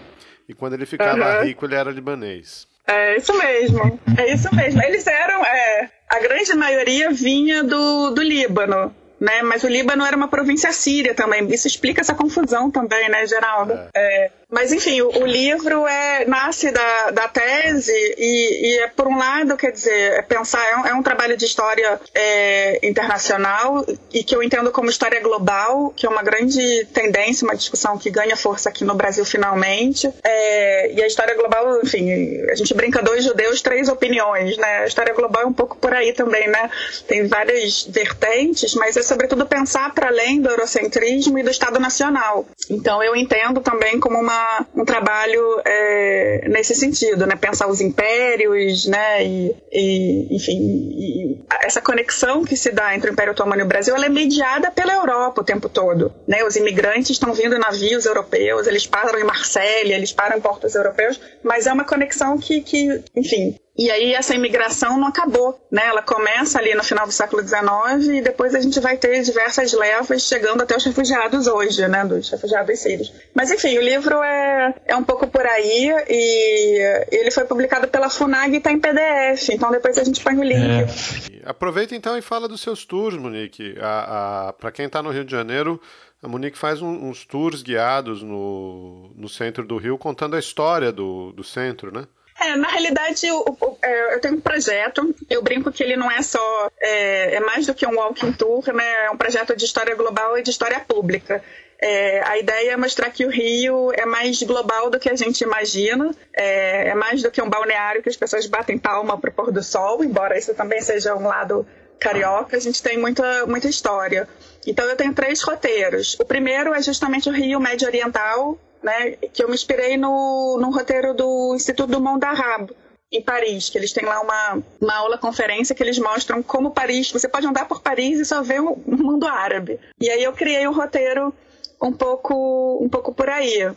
E 0.50 0.54
quando 0.54 0.74
ele 0.74 0.86
ficava 0.86 1.44
rico, 1.44 1.66
ele 1.66 1.76
era 1.76 1.92
libanês. 1.92 2.68
É 2.88 3.18
isso 3.18 3.38
mesmo. 3.38 4.00
É 4.18 4.34
isso 4.34 4.54
mesmo. 4.56 4.82
Eles 4.82 5.06
eram. 5.06 5.46
É, 5.46 5.92
a 6.10 6.20
grande 6.20 6.54
maioria 6.56 7.12
vinha 7.12 7.64
do, 7.64 8.12
do 8.12 8.22
Líbano 8.22 8.96
né? 9.20 9.42
Mas 9.42 9.64
o 9.64 9.68
Líbano 9.68 10.06
era 10.06 10.16
uma 10.16 10.28
província 10.28 10.72
síria 10.72 11.14
também. 11.14 11.48
Isso 11.52 11.68
explica 11.68 12.02
essa 12.02 12.16
confusão 12.16 12.70
também, 12.72 13.10
né, 13.10 13.26
Geraldo? 13.26 13.74
É. 13.74 13.90
É, 13.96 14.32
mas 14.50 14.72
enfim, 14.72 15.02
o, 15.02 15.10
o, 15.10 15.26
livro 15.26 15.86
é, 15.86 16.24
nasce 16.26 16.72
da, 16.72 17.12
da 17.12 17.28
tese 17.28 17.92
e, 17.92 18.76
e, 18.76 18.80
é 18.80 18.88
por 18.88 19.06
um 19.06 19.18
lado, 19.18 19.58
quer 19.58 19.72
dizer, 19.72 20.14
é 20.14 20.22
pensar, 20.22 20.64
é 20.72 20.78
um, 20.78 20.88
é 20.88 20.94
um 20.94 21.04
trabalho 21.04 21.36
de 21.36 21.44
história 21.44 22.00
é, 22.16 22.80
internacional 22.88 23.86
e 24.14 24.24
que 24.24 24.34
eu 24.34 24.42
entendo 24.42 24.72
como 24.72 24.90
história 24.90 25.20
global, 25.20 25.92
que 25.94 26.06
é 26.06 26.10
uma 26.10 26.24
grande 26.24 26.86
tendência, 26.94 27.46
uma 27.46 27.58
discussão 27.58 27.98
que 27.98 28.10
ganha 28.10 28.38
força 28.38 28.70
aqui 28.70 28.86
no 28.86 28.96
Brasil 28.96 29.26
finalmente. 29.26 30.10
É, 30.24 30.94
e 30.94 31.04
a 31.04 31.08
história 31.08 31.36
global, 31.36 31.82
enfim, 31.84 32.10
a 32.50 32.56
gente 32.56 32.74
brinca 32.74 33.04
dois 33.04 33.26
judeus, 33.26 33.62
três 33.62 33.90
opiniões, 33.90 34.56
né? 34.58 34.80
A 34.80 34.86
história 34.86 35.14
global 35.14 35.44
é 35.44 35.46
um 35.46 35.54
pouco 35.54 35.78
por 35.78 35.94
aí 35.94 36.14
também, 36.14 36.48
né? 36.48 36.72
Tem 37.06 37.28
várias 37.28 37.84
vertentes, 37.84 38.74
mas 38.76 38.96
é 38.96 39.04
sobretudo 39.04 39.46
pensar 39.46 39.94
para 39.94 40.08
além 40.08 40.40
do 40.40 40.50
eurocentrismo 40.50 41.38
e 41.38 41.44
do 41.44 41.52
Estado 41.52 41.82
Nacional. 41.82 42.46
Então 42.70 43.04
eu 43.04 43.14
entendo 43.14 43.60
também 43.60 44.00
como 44.00 44.18
uma 44.18 44.37
um 44.76 44.86
trabalho 44.86 45.62
é, 45.66 46.48
nesse 46.50 46.76
sentido, 46.76 47.26
né? 47.26 47.36
Pensar 47.36 47.68
os 47.68 47.82
impérios, 47.82 48.86
né? 48.86 49.26
E, 49.26 49.56
e 49.72 50.36
enfim, 50.36 50.58
e 50.60 51.40
essa 51.62 51.82
conexão 51.82 52.44
que 52.44 52.56
se 52.56 52.72
dá 52.72 52.96
entre 52.96 53.10
o 53.10 53.14
Império 53.14 53.34
Otomano 53.34 53.62
e 53.62 53.66
o 53.66 53.68
Brasil, 53.68 53.96
ela 53.96 54.06
é 54.06 54.10
mediada 54.10 54.72
pela 54.72 54.94
Europa 54.94 55.42
o 55.42 55.44
tempo 55.44 55.70
todo, 55.70 56.14
né? 56.28 56.44
Os 56.44 56.56
imigrantes 56.56 57.12
estão 57.12 57.34
vindo 57.34 57.58
navios 57.58 58.06
europeus, 58.06 58.68
eles 58.68 58.86
param 58.86 59.20
em 59.20 59.24
Marsella, 59.24 59.94
eles 59.94 60.12
param 60.12 60.38
em 60.38 60.42
portos 60.42 60.76
europeus, 60.76 61.20
mas 61.44 61.68
é 61.68 61.74
uma 61.74 61.86
conexão 61.86 62.38
que, 62.38 62.62
que 62.62 63.04
enfim, 63.16 63.56
e 63.78 63.92
aí 63.92 64.14
essa 64.14 64.34
imigração 64.34 64.98
não 64.98 65.08
acabou, 65.08 65.60
né? 65.72 65.86
Ela 65.86 66.02
começa 66.02 66.58
ali 66.58 66.74
no 66.74 66.84
final 66.84 67.06
do 67.06 67.12
século 67.12 67.42
XIX 67.42 68.18
e 68.18 68.22
depois 68.22 68.56
a 68.56 68.60
gente 68.60 68.80
vai 68.80 68.98
ter 68.98 69.22
diversas 69.22 69.72
levas 69.74 70.24
chegando 70.24 70.64
até 70.64 70.76
os 70.76 70.84
refugiados 70.84 71.48
hoje, 71.48 71.88
né? 71.88 72.04
Dos 72.04 72.30
refugiados 72.30 72.80
sírios. 72.80 73.14
Mas 73.36 73.52
enfim, 73.52 73.78
o 73.78 73.82
livro 73.82 74.22
é, 74.24 74.74
é 74.86 74.96
um 74.96 75.04
pouco 75.04 75.28
por 75.28 75.46
aí 75.46 75.94
e 76.10 77.06
ele 77.12 77.30
foi 77.30 77.46
publicado 77.46 77.88
pela 77.88 78.10
FUNAG 78.10 78.54
e 78.54 78.58
está 78.58 78.72
em 78.72 78.80
PDF, 78.80 79.50
então 79.50 79.70
depois 79.70 79.98
a 80.00 80.04
gente 80.04 80.24
põe 80.24 80.36
o 80.38 80.44
link. 80.44 81.40
É. 81.44 81.50
Aproveita 81.50 81.96
então 81.96 82.18
e 82.18 82.22
fala 82.22 82.48
dos 82.48 82.62
seus 82.62 82.84
tours, 82.84 83.16
Monique. 83.16 83.76
A, 83.80 84.48
a 84.48 84.54
Para 84.54 84.72
quem 84.72 84.88
está 84.88 85.04
no 85.04 85.12
Rio 85.12 85.24
de 85.24 85.32
Janeiro, 85.32 85.80
a 86.22 86.28
Monique 86.28 86.58
faz 86.58 86.82
um, 86.82 87.10
uns 87.10 87.26
tours 87.26 87.62
guiados 87.62 88.24
no, 88.24 89.12
no 89.16 89.30
centro 89.30 89.66
do 89.66 89.78
Rio, 89.78 90.00
contando 90.00 90.36
a 90.36 90.40
história 90.40 90.92
do, 90.92 91.32
do 91.32 91.44
centro, 91.44 91.92
né? 91.94 92.08
É, 92.40 92.56
na 92.56 92.68
realidade, 92.68 93.26
eu, 93.26 93.44
é, 93.82 94.14
eu, 94.14 94.22
tenho 94.22 94.36
um 94.36 94.42
projeto, 94.42 95.16
eu 95.30 95.42
brinco 95.42 95.72
que 95.72 95.84
ele 95.84 95.96
não 95.96 96.10
é 96.10 96.22
só, 96.22 96.72
é, 96.80 97.36
é, 97.36 97.40
mais 97.40 97.66
do 97.66 97.74
que 97.74 97.86
um 97.86 97.96
walking 97.96 98.32
tour, 98.32 98.64
né? 98.74 99.06
É 99.06 99.10
um 99.10 99.18
projeto 99.18 99.56
de 99.56 99.66
história 99.66 99.96
global 99.96 100.38
e 100.38 100.44
de 100.44 100.52
história 100.52 100.80
pública. 100.80 101.44
É, 101.80 102.22
a 102.28 102.38
ideia 102.38 102.72
é 102.72 102.78
mostrar 102.78 103.10
que 103.10 103.26
o 103.26 103.30
Rio 103.30 103.92
é 103.94 104.06
mais 104.06 104.42
global 104.44 104.90
do 104.90 105.00
que 105.00 105.10
a 105.10 105.16
gente 105.16 105.42
imagina, 105.42 106.14
é, 106.34 106.90
é 106.90 106.96
mais 106.96 107.22
do 107.22 107.32
que 107.32 107.42
um 107.42 107.50
balneário 107.50 108.02
que 108.02 108.10
as 108.10 108.18
pessoas 108.18 108.46
batem 108.48 108.78
palma 108.78 109.18
para 109.18 109.30
o 109.30 109.34
pôr 109.34 109.52
do 109.52 109.64
sol, 109.64 110.04
embora 110.04 110.38
isso 110.38 110.54
também 110.56 110.82
seja 110.82 111.16
um 111.16 111.28
lado 111.28 111.68
carioca, 112.00 112.58
a 112.58 112.60
gente 112.60 112.82
tem 112.82 112.98
muita, 112.98 113.46
muita 113.46 113.68
história. 113.68 114.28
Então 114.66 114.86
eu 114.86 114.96
tenho 114.96 115.14
três 115.14 115.42
roteiros. 115.42 116.16
O 116.20 116.26
primeiro 116.26 116.74
é 116.74 116.82
justamente 116.82 117.30
o 117.30 117.34
Rio 117.34 117.60
Médio 117.60 117.88
Oriental, 117.88 118.58
né, 118.82 119.12
que 119.34 119.44
eu 119.44 119.48
me 119.48 119.56
inspirei 119.56 119.98
no, 119.98 120.58
no 120.60 120.72
roteiro 120.72 121.14
do 121.14 121.54
Instituto 121.56 121.92
do 121.92 122.02
Mont 122.02 122.20
d'Arab, 122.20 122.72
em 123.12 123.22
Paris, 123.22 123.70
que 123.70 123.78
eles 123.78 123.94
têm 123.94 124.06
lá 124.06 124.20
uma, 124.20 124.64
uma 124.82 124.96
aula 124.96 125.18
conferência 125.18 125.74
que 125.74 125.82
eles 125.82 125.98
mostram 125.98 126.44
como 126.44 126.72
Paris, 126.72 127.12
você 127.12 127.28
pode 127.28 127.48
andar 127.48 127.68
por 127.68 127.82
Paris 127.82 128.20
e 128.20 128.26
só 128.26 128.42
ver 128.42 128.60
o 128.60 128.76
mundo 128.86 129.26
árabe. 129.26 129.80
E 130.00 130.10
aí 130.10 130.24
eu 130.24 130.34
criei 130.34 130.68
um 130.68 130.74
roteiro 130.74 131.34
um 131.82 131.92
pouco, 131.92 132.80
um 132.84 132.90
pouco 132.90 133.14
por 133.14 133.30
aí. 133.30 133.72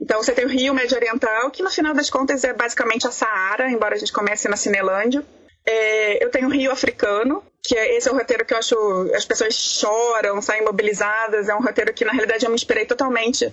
Então 0.00 0.22
você 0.22 0.32
tem 0.32 0.44
o 0.44 0.48
Rio 0.48 0.74
Médio 0.74 0.96
Oriental, 0.96 1.50
que 1.50 1.62
no 1.62 1.70
final 1.70 1.92
das 1.92 2.08
contas 2.08 2.44
é 2.44 2.52
basicamente 2.52 3.06
a 3.06 3.10
Saara, 3.10 3.68
embora 3.68 3.96
a 3.96 3.98
gente 3.98 4.12
comece 4.12 4.48
na 4.48 4.56
Cinelândia. 4.56 5.24
É, 5.66 6.24
eu 6.24 6.30
tenho 6.30 6.46
o 6.46 6.50
Rio 6.50 6.70
Africano, 6.70 7.42
que 7.64 7.76
é, 7.76 7.96
esse 7.96 8.08
é 8.08 8.12
o 8.12 8.14
roteiro 8.14 8.44
que 8.44 8.54
eu 8.54 8.58
acho 8.58 8.76
as 9.14 9.24
pessoas 9.24 9.54
choram, 9.54 10.40
saem 10.40 10.64
mobilizadas. 10.64 11.48
É 11.48 11.54
um 11.54 11.60
roteiro 11.60 11.92
que 11.92 12.04
na 12.04 12.12
realidade 12.12 12.44
eu 12.44 12.50
me 12.50 12.54
inspirei 12.54 12.86
totalmente 12.86 13.52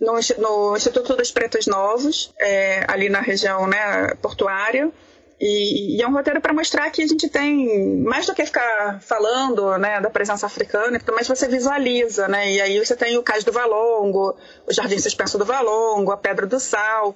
no, 0.00 0.14
no 0.38 0.76
Instituto 0.76 1.16
dos 1.16 1.30
Pretos 1.30 1.66
Novos, 1.66 2.32
é, 2.38 2.84
ali 2.88 3.08
na 3.08 3.20
região 3.20 3.66
né, 3.66 4.14
portuária. 4.20 4.90
E, 5.38 5.96
e, 5.96 6.02
é 6.02 6.08
um 6.08 6.12
roteiro 6.12 6.40
para 6.40 6.54
mostrar 6.54 6.90
que 6.90 7.02
a 7.02 7.06
gente 7.06 7.28
tem, 7.28 7.98
mais 7.98 8.24
do 8.24 8.34
que 8.34 8.46
ficar 8.46 9.00
falando 9.02 9.76
né, 9.76 10.00
da 10.00 10.08
presença 10.08 10.46
africana, 10.46 10.98
mas 11.14 11.28
você 11.28 11.46
visualiza, 11.46 12.26
né? 12.26 12.52
E 12.52 12.60
aí 12.60 12.78
você 12.78 12.96
tem 12.96 13.18
o 13.18 13.22
Cais 13.22 13.44
do 13.44 13.52
Valongo, 13.52 14.34
o 14.66 14.72
Jardim 14.72 14.98
Suspenso 14.98 15.36
do 15.36 15.44
Valongo, 15.44 16.10
a 16.10 16.16
Pedra 16.16 16.46
do 16.46 16.58
Sal, 16.58 17.14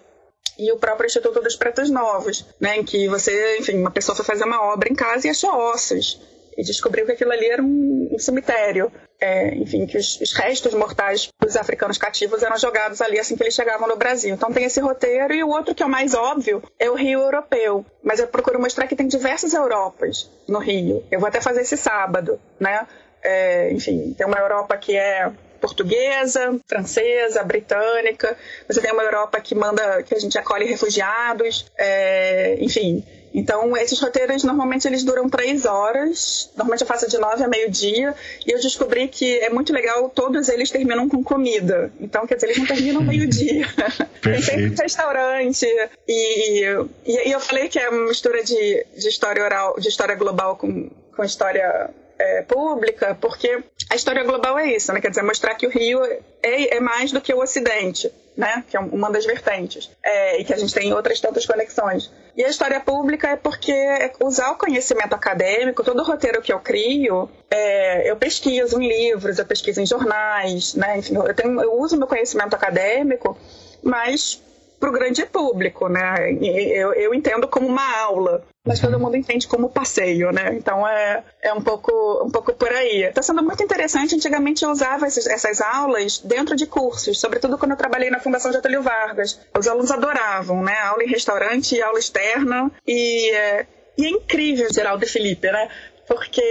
e 0.59 0.71
o 0.71 0.77
próprio 0.77 1.07
Instituto 1.07 1.41
dos 1.41 1.57
Pretos 1.57 1.89
Novos, 1.89 2.45
né, 2.61 2.77
em 2.77 2.85
que 2.85 3.09
você, 3.09 3.57
enfim, 3.59 3.79
uma 3.79 3.91
pessoa 3.91 4.15
foi 4.15 4.25
fazer 4.25 4.45
uma 4.45 4.63
obra 4.71 4.93
em 4.93 4.95
casa 4.95 5.27
e 5.27 5.31
achou 5.31 5.51
ossos 5.51 6.21
e 6.61 6.63
descobriu 6.63 7.07
que 7.07 7.13
aquilo 7.13 7.33
ali 7.33 7.47
era 7.47 7.63
um, 7.63 8.11
um 8.13 8.19
cemitério. 8.19 8.93
É, 9.19 9.55
enfim, 9.55 9.87
que 9.87 9.99
os, 9.99 10.21
os, 10.21 10.33
restos 10.33 10.73
mortais 10.73 11.29
dos 11.39 11.55
africanos 11.55 11.99
cativos 11.99 12.43
eram 12.43 12.57
jogados 12.57 13.03
ali 13.03 13.19
assim 13.19 13.37
que 13.37 13.43
eles 13.43 13.55
chegavam 13.55 13.89
no 13.89 13.97
Brasil. 13.97 14.35
Então 14.35 14.53
tem 14.53 14.65
esse 14.65 14.81
roteiro 14.81 15.35
e 15.35 15.43
o 15.43 15.49
outro 15.49 15.75
que 15.75 15.83
é 15.83 15.87
o 15.87 15.91
mais 15.91 16.15
óbvio 16.15 16.63
é 16.79 16.91
o 16.91 16.95
Rio 16.95 17.21
Europeu. 17.21 17.85
Mas 18.03 18.21
eu 18.21 18.27
procuro 18.29 18.61
mostrar 18.61 18.87
que 18.87 18.97
tem 18.97 19.07
diversas 19.07 19.53
Europas 19.53 20.31
no 20.49 20.59
Rio. 20.59 21.03
Eu 21.11 21.21
vou 21.21 21.29
até 21.29 21.41
fazer 21.41 21.63
esse 21.63 21.77
sábado, 21.77 22.41
né? 22.59 22.87
É, 23.23 23.71
enfim, 23.73 24.15
tem 24.17 24.27
uma 24.27 24.39
Europa 24.39 24.77
que 24.79 24.97
é 24.97 25.31
portuguesa, 25.61 26.59
francesa, 26.67 27.43
britânica. 27.45 28.37
Você 28.67 28.81
tem 28.81 28.93
uma 28.93 29.03
Europa 29.03 29.39
que 29.41 29.55
manda, 29.55 30.03
que 30.03 30.15
a 30.15 30.19
gente 30.19 30.39
acolhe 30.39 30.65
refugiados, 30.65 31.67
é, 31.79 32.57
enfim. 32.61 33.05
Então, 33.33 33.77
esses 33.77 33.99
roteiros 34.01 34.43
normalmente 34.43 34.87
eles 34.87 35.05
duram 35.05 35.29
três 35.29 35.65
horas. 35.65 36.51
Normalmente 36.57 36.83
eu 36.83 36.87
faço 36.87 37.09
de 37.09 37.19
nove 37.19 37.45
a 37.45 37.49
meio-dia. 37.49 38.15
E 38.47 38.51
eu 38.51 38.61
descobri 38.61 39.09
que 39.09 39.39
é 39.39 39.51
muito 39.51 39.73
legal, 39.73 40.09
todos 40.11 40.49
eles 40.49 40.71
terminam 40.71 41.09
com 41.09 41.23
comida. 41.23 41.93
Então, 42.01 42.27
quer 42.27 42.35
dizer, 42.35 42.49
eles 42.49 42.59
não 42.59 42.67
terminam 42.67 43.03
meio-dia. 43.03 43.67
Tem 44.21 44.43
sempre 44.43 44.71
um 44.71 44.83
restaurante. 44.83 45.67
E, 46.09 46.65
e, 47.07 47.29
e, 47.29 47.33
eu 47.33 47.41
falei 47.41 47.69
que 47.69 47.79
é 47.79 47.89
uma 47.89 48.09
mistura 48.09 48.43
de, 48.43 48.87
de 48.97 49.09
história 49.09 49.43
oral, 49.43 49.79
de 49.79 49.89
história 49.89 50.15
global 50.15 50.57
com, 50.57 50.91
com 51.15 51.25
história 51.25 51.91
é, 52.19 52.43
pública, 52.43 53.17
porque 53.19 53.63
a 53.89 53.95
história 53.95 54.23
global 54.25 54.59
é 54.59 54.75
isso, 54.75 54.93
né? 54.93 55.01
Quer 55.01 55.09
dizer, 55.09 55.23
mostrar 55.23 55.55
que 55.55 55.67
o 55.67 55.71
Rio 55.71 56.05
é, 56.43 56.77
é 56.77 56.81
mais 56.81 57.13
do 57.13 57.21
que 57.21 57.33
o 57.33 57.41
Ocidente, 57.41 58.13
né? 58.37 58.63
Que 58.69 58.77
é 58.77 58.81
uma 58.81 59.11
das 59.11 59.25
vertentes. 59.25 59.91
É, 60.03 60.41
e 60.41 60.45
que 60.45 60.53
a 60.53 60.57
gente 60.57 60.75
tem 60.75 60.93
outras 60.93 61.21
tantas 61.21 61.47
conexões. 61.47 62.11
E 62.37 62.45
a 62.45 62.49
história 62.49 62.81
pública 62.81 63.29
é 63.29 63.37
porque 63.37 63.75
usar 64.23 64.53
o 64.53 64.59
conhecimento 64.59 65.15
acadêmico, 65.15 65.85
todo 65.85 66.01
o 66.01 66.05
roteiro 66.05 66.41
que 66.41 66.53
eu 66.53 66.61
crio, 66.61 67.29
é, 67.51 68.11
eu 68.11 68.17
pesquiso 68.17 68.81
em 68.81 68.89
livros, 68.89 69.39
eu 69.39 69.47
pesquiso 69.47 69.81
em 69.81 69.87
jornais, 69.87 70.75
né? 70.75 70.99
Enfim, 70.99 71.17
eu, 71.17 71.35
tenho, 71.35 71.61
eu 71.61 71.79
uso 71.79 71.97
meu 71.97 72.07
conhecimento 72.07 72.55
acadêmico, 72.55 73.37
mas 73.83 74.43
para 74.79 74.89
o 74.89 74.93
grande 74.93 75.27
público, 75.27 75.89
né? 75.89 76.33
Eu, 76.41 76.95
eu 76.95 77.15
entendo 77.15 77.47
como 77.47 77.67
uma 77.67 77.99
aula, 77.99 78.43
mas 78.71 78.79
todo 78.79 79.01
mundo 79.01 79.17
entende 79.17 79.49
como 79.49 79.69
passeio, 79.69 80.31
né? 80.31 80.55
Então 80.55 80.87
é, 80.87 81.25
é 81.43 81.53
um, 81.53 81.61
pouco, 81.61 81.91
um 82.25 82.31
pouco 82.31 82.53
por 82.53 82.69
aí. 82.69 83.03
Está 83.03 83.21
sendo 83.21 83.43
muito 83.43 83.61
interessante. 83.65 84.15
Antigamente 84.15 84.65
eu 84.65 84.71
usava 84.71 85.09
esses, 85.09 85.27
essas 85.27 85.61
aulas 85.61 86.21
dentro 86.21 86.55
de 86.55 86.67
cursos, 86.67 87.19
sobretudo 87.19 87.59
quando 87.59 87.73
eu 87.73 87.77
trabalhei 87.77 88.11
na 88.11 88.21
Fundação 88.21 88.53
Getúlio 88.53 88.81
Vargas. 88.81 89.41
Os 89.59 89.67
alunos 89.67 89.91
adoravam, 89.91 90.63
né? 90.63 90.79
Aula 90.83 91.03
em 91.03 91.09
restaurante, 91.09 91.83
aula 91.83 91.99
externa. 91.99 92.71
E, 92.87 93.31
é, 93.31 93.67
e 93.99 94.07
é 94.07 94.09
incrível, 94.09 94.73
Geraldo 94.73 95.05
e 95.05 95.09
Felipe, 95.09 95.51
né? 95.51 95.69
Porque 96.11 96.43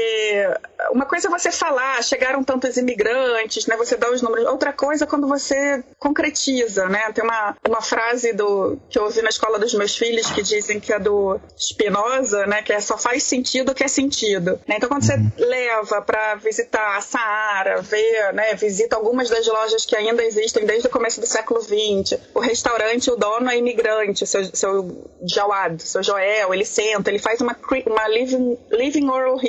uma 0.91 1.06
coisa 1.06 1.27
é 1.27 1.30
você 1.30 1.52
falar, 1.52 2.02
chegaram 2.02 2.41
tantos 2.45 2.77
imigrantes, 2.77 3.68
né? 3.68 3.76
Você 3.76 3.98
dá 3.98 4.10
os 4.10 4.22
números. 4.22 4.45
Outra 4.45 4.72
coisa 4.72 5.03
é 5.03 5.07
quando 5.07 5.27
você 5.27 5.84
concretiza, 5.98 6.88
né? 6.88 7.11
Tem 7.11 7.26
uma, 7.26 7.57
uma 7.68 7.81
frase 7.81 8.31
do 8.31 8.80
que 8.90 8.98
eu 8.98 9.03
ouvi 9.03 9.22
na 9.22 9.27
escola 9.27 9.60
dos 9.60 9.73
meus 9.73 9.98
filhos 9.98 10.31
que 10.31 10.41
dizem 10.41 10.80
que 10.80 10.94
é 10.94 10.98
do 10.98 11.38
Spinoza, 11.57 12.45
né? 12.45 12.61
Que 12.61 12.72
é 12.72 12.80
só 12.80 12.98
faz 12.98 13.23
sentido 13.23 13.73
o 13.73 13.76
que 13.76 13.84
é 13.84 13.90
sentido. 13.90 14.52
Né? 14.65 14.76
Então 14.77 14.88
quando 14.88 15.03
você 15.03 15.15
uhum. 15.15 15.30
leva 15.38 16.02
para 16.03 16.36
visitar 16.36 16.95
a 16.95 17.02
Saara, 17.02 17.81
ver, 17.81 18.34
né? 18.34 18.56
Visita 18.56 18.95
algumas 18.95 19.30
das 19.30 19.45
lojas 19.45 19.86
que 19.86 19.95
ainda 19.95 20.23
existem 20.23 20.65
desde 20.65 20.88
o 20.88 20.90
começo 20.90 21.19
do 21.19 21.27
século 21.27 21.60
XX. 21.61 22.18
O 22.34 22.40
restaurante, 22.40 23.11
o 23.11 23.18
dono 23.18 23.49
é 23.49 23.57
imigrante, 23.57 24.26
seu, 24.26 24.45
seu 24.56 25.11
Jawad, 25.22 25.84
seu 25.84 26.02
Joel, 26.02 26.53
ele 26.53 26.65
senta, 26.65 27.10
ele 27.10 27.19
faz 27.19 27.41
uma, 27.41 27.57
uma 27.86 28.07
living, 28.07 28.57
living 28.72 29.10
oral 29.10 29.36
history. 29.36 29.48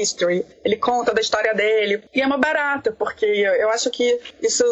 Ele 0.64 0.76
conta 0.76 1.14
da 1.14 1.20
história 1.20 1.54
dele. 1.54 2.02
E 2.14 2.20
é 2.20 2.26
uma 2.26 2.38
barata, 2.38 2.92
porque 2.92 3.24
eu 3.24 3.70
acho 3.70 3.90
que 3.90 4.18
isso 4.42 4.64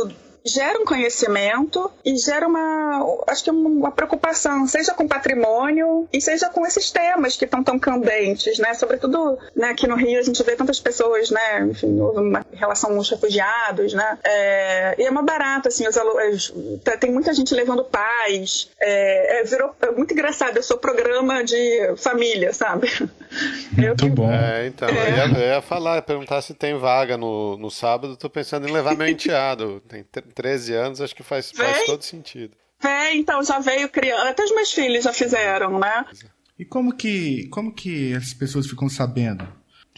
gera 0.49 0.81
um 0.81 0.85
conhecimento 0.85 1.91
e 2.05 2.17
gera 2.17 2.47
uma, 2.47 3.23
acho 3.29 3.45
que 3.45 3.51
uma 3.51 3.91
preocupação, 3.91 4.67
seja 4.67 4.95
com 4.95 5.07
patrimônio 5.07 6.09
e 6.13 6.21
seja 6.21 6.49
com 6.49 6.67
esses 6.67 6.91
temas 6.91 7.37
que 7.37 7.45
estão 7.45 7.63
tão 7.63 7.79
candentes, 7.79 8.59
né? 8.59 8.75
Sobretudo, 8.75 9.39
né, 9.55 9.71
aqui 9.71 9.87
no 9.87 9.97
Rio 9.97 10.19
a 10.19 10.23
gente 10.23 10.43
vê 10.43 10.57
tantas 10.57 10.81
pessoas, 10.81 11.31
né? 11.31 11.67
Enfim, 11.69 12.01
houve 12.01 12.21
uma 12.21 12.45
relação 12.53 12.91
com 12.91 12.99
os 12.99 13.11
refugiados, 13.11 13.93
né? 13.93 14.19
É, 14.25 14.95
e 14.99 15.05
é 15.05 15.11
uma 15.11 15.23
barata, 15.23 15.69
assim, 15.69 15.87
os 15.87 15.97
alunos, 15.97 16.53
tem 16.99 17.11
muita 17.13 17.33
gente 17.35 17.55
levando 17.55 17.85
pais, 17.85 18.71
é, 18.81 19.41
é, 19.41 19.45
virou 19.45 19.75
é 19.81 19.91
muito 19.91 20.13
engraçado, 20.13 20.57
eu 20.57 20.63
sou 20.63 20.79
programa 20.79 21.45
de 21.45 21.95
família, 21.97 22.53
sabe? 22.53 22.89
Muito 23.73 24.07
eu, 24.07 24.11
bom. 24.11 24.31
É, 24.31 24.67
então, 24.67 24.89
é. 24.89 24.93
Eu, 24.93 25.17
ia, 25.17 25.39
eu 25.39 25.55
ia 25.55 25.63
falar, 25.63 26.01
perguntar 26.03 26.41
se 26.43 26.55
tem 26.55 26.77
vaga 26.77 27.17
no, 27.17 27.57
no 27.57 27.71
sábado, 27.71 28.17
tô 28.17 28.29
pensando 28.29 28.69
em 28.69 28.73
levar 28.73 28.97
meu 28.97 29.09
enteado, 29.09 29.83
tem 29.89 30.05
13 30.35 30.75
anos, 30.75 31.01
acho 31.01 31.15
que 31.15 31.23
faz, 31.23 31.51
faz 31.51 31.85
todo 31.85 32.03
sentido. 32.03 32.57
É, 32.83 33.15
então 33.15 33.43
já 33.43 33.59
veio 33.59 33.89
criando, 33.89 34.29
até 34.29 34.45
os 34.45 34.55
meus 34.55 34.73
filhos 34.73 35.05
já 35.05 35.13
fizeram, 35.13 35.79
né? 35.79 36.05
E 36.59 36.65
como 36.65 36.95
que, 36.95 37.49
como 37.49 37.73
que 37.73 38.15
as 38.15 38.33
pessoas 38.33 38.67
ficam 38.67 38.89
sabendo? 38.89 39.47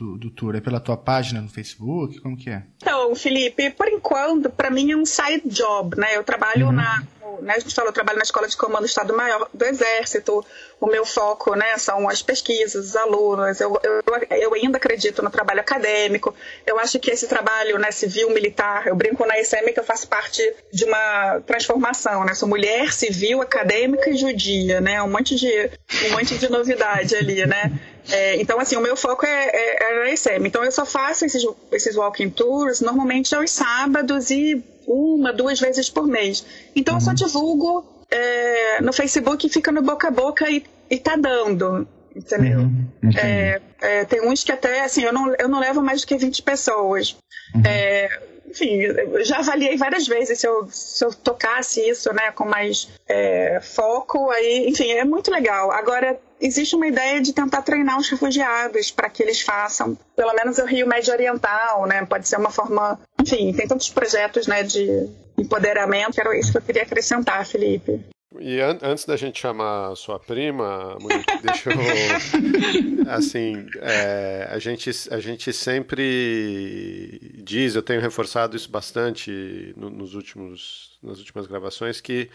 Do, 0.01 0.17
do 0.17 0.31
tour? 0.31 0.57
É 0.57 0.61
pela 0.61 0.81
tua 0.81 0.97
página 0.97 1.41
no 1.41 1.49
Facebook? 1.49 2.21
Como 2.21 2.37
que 2.37 2.49
é? 2.49 2.63
Então, 2.79 3.15
Felipe, 3.15 3.71
por 3.71 3.89
enquanto, 3.89 4.49
para 4.49 4.71
mim 4.71 4.91
é 4.91 4.97
um 4.97 5.05
side 5.05 5.43
job, 5.47 5.97
né? 5.99 6.17
Eu 6.17 6.25
trabalho 6.25 6.67
uhum. 6.67 6.73
na 6.73 7.03
né, 7.43 7.55
a 7.55 7.59
gente 7.59 7.75
falou, 7.75 7.89
eu 7.89 7.95
trabalho 7.95 8.19
na 8.19 8.23
Escola 8.23 8.49
de 8.49 8.57
Comando 8.57 8.81
do 8.81 8.87
Estado 8.87 9.15
Maior 9.15 9.49
do 9.53 9.65
Exército, 9.65 10.45
o 10.81 10.87
meu 10.87 11.05
foco 11.05 11.55
né, 11.55 11.77
são 11.79 12.09
as 12.09 12.23
pesquisas, 12.23 12.89
os 12.89 12.97
alunos, 12.97 13.61
eu, 13.61 13.81
eu, 13.83 14.03
eu, 14.31 14.55
ainda 14.55 14.79
acredito 14.79 15.23
no 15.23 15.31
trabalho 15.31 15.61
acadêmico, 15.61 16.35
eu 16.67 16.79
acho 16.79 16.99
que 16.99 17.11
esse 17.11 17.27
trabalho 17.29 17.79
né, 17.79 17.91
civil, 17.91 18.31
militar, 18.31 18.87
eu 18.87 18.97
brinco 18.97 19.25
na 19.27 19.39
ICM 19.39 19.73
que 19.73 19.81
eu 19.81 19.85
faço 19.85 20.09
parte 20.09 20.43
de 20.73 20.85
uma 20.85 21.41
transformação, 21.47 22.25
né, 22.25 22.35
sou 22.35 22.49
mulher, 22.49 22.93
civil, 22.93 23.41
acadêmica 23.41 24.11
e 24.11 24.17
judia, 24.17 24.81
né, 24.81 25.03
um 25.03 25.11
monte 25.11 25.35
de, 25.37 25.71
um 26.09 26.11
monte 26.11 26.37
de 26.37 26.49
novidade 26.51 27.15
ali, 27.15 27.47
né, 27.47 27.73
é, 28.09 28.41
então, 28.41 28.59
assim, 28.59 28.77
o 28.77 28.81
meu 28.81 28.97
foco 28.97 29.27
é, 29.27 29.47
é, 29.53 30.11
é. 30.11 30.37
Então, 30.39 30.65
eu 30.65 30.73
só 30.73 30.85
faço 30.87 31.25
esses, 31.25 31.45
esses 31.73 31.97
walking 31.97 32.31
tours 32.31 32.81
normalmente 32.81 33.35
aos 33.35 33.51
sábados 33.51 34.31
e 34.31 34.63
uma, 34.87 35.33
duas 35.33 35.61
vezes 35.61 35.89
por 35.89 36.07
mês. 36.07 36.45
Então, 36.75 36.95
uhum. 36.95 37.01
eu 37.01 37.05
só 37.05 37.11
uhum. 37.11 37.15
divulgo 37.15 37.85
é, 38.11 38.81
no 38.83 38.93
Facebook, 38.93 39.49
fica 39.49 39.71
no 39.71 39.83
boca 39.83 40.09
a 40.09 40.11
boca 40.11 40.51
e, 40.51 40.65
e 40.89 40.99
tá 40.99 41.17
dando. 41.17 41.87
Entendeu? 42.15 42.61
Uhum. 42.61 43.11
É, 43.17 43.61
é, 43.81 44.05
tem 44.05 44.27
uns 44.27 44.43
que 44.43 44.51
até, 44.51 44.81
assim, 44.83 45.03
eu 45.03 45.13
não, 45.13 45.35
eu 45.37 45.49
não 45.49 45.61
levo 45.61 45.81
mais 45.81 46.01
do 46.01 46.07
que 46.07 46.17
20 46.17 46.43
pessoas. 46.43 47.17
Uhum. 47.55 47.63
É, 47.65 48.21
enfim, 48.49 48.81
eu 48.81 49.25
já 49.25 49.39
avaliei 49.39 49.77
várias 49.77 50.09
vezes 50.09 50.41
se 50.41 50.47
eu, 50.47 50.69
se 50.71 51.05
eu 51.05 51.15
tocasse 51.15 51.89
isso, 51.89 52.13
né, 52.13 52.33
com 52.33 52.45
mais 52.45 52.89
é, 53.09 53.61
foco, 53.63 54.29
aí, 54.31 54.69
enfim, 54.69 54.91
é 54.91 55.05
muito 55.05 55.31
legal. 55.31 55.71
Agora, 55.71 56.19
existe 56.41 56.75
uma 56.75 56.87
ideia 56.87 57.21
de 57.21 57.33
tentar 57.33 57.63
treinar 57.63 57.99
os 57.99 58.09
refugiados 58.09 58.91
para 58.91 59.11
que 59.11 59.23
eles 59.23 59.41
façam, 59.43 59.97
pelo 60.17 60.33
menos 60.35 60.59
o 60.59 60.65
Rio 60.65 60.87
Médio 60.87 61.13
Oriental, 61.13 61.87
né, 61.87 62.05
pode 62.07 62.27
ser 62.27 62.37
uma 62.37 62.51
forma, 62.51 62.99
enfim, 63.21 63.53
tem 63.53 63.69
tantos 63.69 63.91
projetos, 63.91 64.47
né, 64.47 64.63
de 64.63 65.09
empoderamento, 65.39 66.21
era 66.21 66.39
isso 66.39 66.53
que 66.53 66.59
eu 66.59 66.63
queria 66.63 66.83
acrescentar, 66.83 67.47
Felipe. 67.47 68.01
E 68.39 68.61
an 68.61 68.79
antes 68.83 69.05
da 69.05 69.17
gente 69.17 69.41
chamar 69.41 69.97
sua 69.97 70.19
prima, 70.19 70.97
Monique, 71.01 71.25
deixa 71.43 71.71
eu. 71.71 73.11
Assim, 73.11 73.67
é, 73.81 74.49
a, 74.51 74.59
gente, 74.59 74.89
a 75.11 75.19
gente 75.19 75.53
sempre 75.53 77.33
diz, 77.43 77.75
eu 77.75 77.83
tenho 77.83 78.01
reforçado 78.01 78.57
isso 78.57 78.71
bastante 78.71 79.75
no, 79.77 79.91
nos 79.91 80.15
últimos, 80.15 80.97
nas 81.03 81.19
últimas 81.19 81.49
gravações, 81.49 82.01
que 82.01 82.31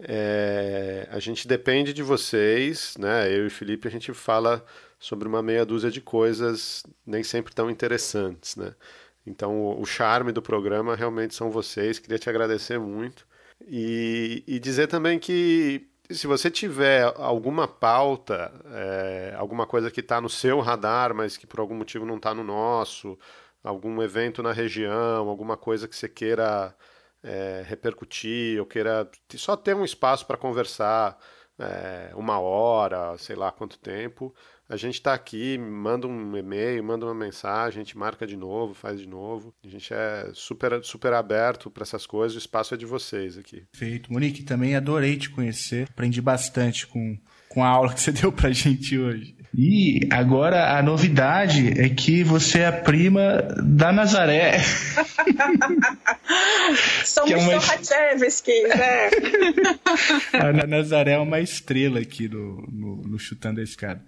é, 0.00 1.08
a 1.10 1.18
gente 1.18 1.48
depende 1.48 1.92
de 1.92 2.02
vocês, 2.02 2.96
né? 2.98 3.32
Eu 3.32 3.46
e 3.46 3.50
Felipe, 3.50 3.88
a 3.88 3.90
gente 3.90 4.12
fala 4.12 4.64
sobre 4.98 5.26
uma 5.26 5.42
meia 5.42 5.64
dúzia 5.64 5.90
de 5.90 6.00
coisas 6.00 6.84
nem 7.06 7.22
sempre 7.22 7.54
tão 7.54 7.70
interessantes, 7.70 8.56
né? 8.56 8.74
Então, 9.26 9.60
o, 9.60 9.82
o 9.82 9.86
charme 9.86 10.32
do 10.32 10.40
programa 10.42 10.94
realmente 10.96 11.34
são 11.34 11.50
vocês. 11.50 11.98
Queria 11.98 12.18
te 12.18 12.30
agradecer 12.30 12.78
muito. 12.78 13.26
E, 13.66 14.44
e 14.46 14.58
dizer 14.58 14.86
também 14.86 15.18
que 15.18 15.88
se 16.10 16.26
você 16.26 16.50
tiver 16.50 17.12
alguma 17.16 17.68
pauta, 17.68 18.52
é, 18.72 19.34
alguma 19.36 19.66
coisa 19.66 19.90
que 19.90 20.00
está 20.00 20.20
no 20.20 20.28
seu 20.28 20.60
radar, 20.60 21.14
mas 21.14 21.36
que 21.36 21.46
por 21.46 21.60
algum 21.60 21.74
motivo 21.74 22.06
não 22.06 22.16
está 22.16 22.34
no 22.34 22.44
nosso, 22.44 23.18
algum 23.62 24.00
evento 24.02 24.42
na 24.42 24.52
região, 24.52 25.28
alguma 25.28 25.56
coisa 25.56 25.86
que 25.86 25.96
você 25.96 26.08
queira 26.08 26.74
é, 27.22 27.62
repercutir, 27.66 28.58
ou 28.60 28.66
queira 28.66 29.10
só 29.34 29.56
ter 29.56 29.74
um 29.74 29.84
espaço 29.84 30.26
para 30.26 30.36
conversar, 30.36 31.18
é, 31.58 32.12
uma 32.14 32.38
hora, 32.38 33.16
sei 33.18 33.34
lá 33.34 33.50
quanto 33.50 33.78
tempo, 33.78 34.34
a 34.68 34.76
gente 34.76 34.94
está 34.94 35.14
aqui, 35.14 35.56
manda 35.56 36.06
um 36.06 36.36
e-mail, 36.36 36.84
manda 36.84 37.06
uma 37.06 37.14
mensagem, 37.14 37.80
a 37.80 37.84
gente 37.84 37.96
marca 37.96 38.26
de 38.26 38.36
novo, 38.36 38.74
faz 38.74 39.00
de 39.00 39.08
novo. 39.08 39.54
A 39.64 39.68
gente 39.68 39.94
é 39.94 40.30
super, 40.34 40.84
super 40.84 41.14
aberto 41.14 41.70
para 41.70 41.84
essas 41.84 42.06
coisas, 42.06 42.36
o 42.36 42.38
espaço 42.38 42.74
é 42.74 42.76
de 42.76 42.84
vocês 42.84 43.38
aqui. 43.38 43.64
Perfeito. 43.72 44.12
Monique, 44.12 44.42
também 44.42 44.76
adorei 44.76 45.16
te 45.16 45.30
conhecer, 45.30 45.88
aprendi 45.88 46.20
bastante 46.20 46.86
com, 46.86 47.18
com 47.48 47.64
a 47.64 47.68
aula 47.68 47.94
que 47.94 48.00
você 48.00 48.12
deu 48.12 48.30
para 48.30 48.52
gente 48.52 48.98
hoje. 48.98 49.34
E 49.60 50.06
agora 50.12 50.78
a 50.78 50.82
novidade 50.84 51.80
é 51.80 51.88
que 51.88 52.22
você 52.22 52.60
é 52.60 52.68
a 52.68 52.72
prima 52.72 53.42
da 53.60 53.90
Nazaré. 53.90 54.56
Somos 57.04 57.28
que 57.28 57.34
é 57.34 57.38
uma... 57.38 57.54
né? 58.68 59.10
a 60.62 60.64
Nazaré 60.64 61.14
é 61.14 61.18
uma 61.18 61.40
estrela 61.40 61.98
aqui 61.98 62.28
no, 62.28 62.64
no, 62.70 63.02
no 63.02 63.18
Chutando 63.18 63.58
a 63.58 63.64
Escada. 63.64 64.00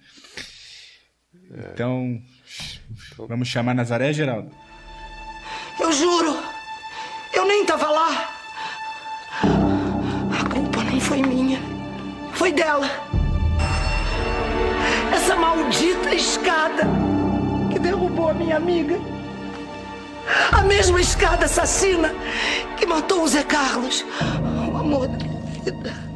É. 1.53 1.71
Então, 1.75 2.23
vamos 3.19 3.49
chamar 3.49 3.75
Nazaré, 3.75 4.13
Geraldo? 4.13 4.55
Eu 5.81 5.93
juro! 5.93 6.41
Eu 7.35 7.49
nem 7.49 7.67
tava 7.67 7.91
lá! 7.91 8.37
A 9.43 10.45
culpa 10.49 10.85
não 10.85 11.01
foi 11.01 11.23
minha, 11.23 11.59
foi 12.35 12.53
dela. 12.53 13.10
Essa 15.31 15.39
maldita 15.39 16.12
escada 16.12 16.82
que 17.70 17.78
derrubou 17.78 18.31
a 18.31 18.35
minha 18.35 18.57
amiga. 18.57 18.98
A 20.51 20.62
mesma 20.62 21.01
escada 21.01 21.44
assassina 21.44 22.12
que 22.77 22.85
matou 22.85 23.23
o 23.23 23.28
Zé 23.28 23.44
Carlos, 23.44 24.05
o 24.73 24.77
amor 24.77 25.07
da 25.07 25.19
minha 25.19 25.40
vida. 25.62 26.10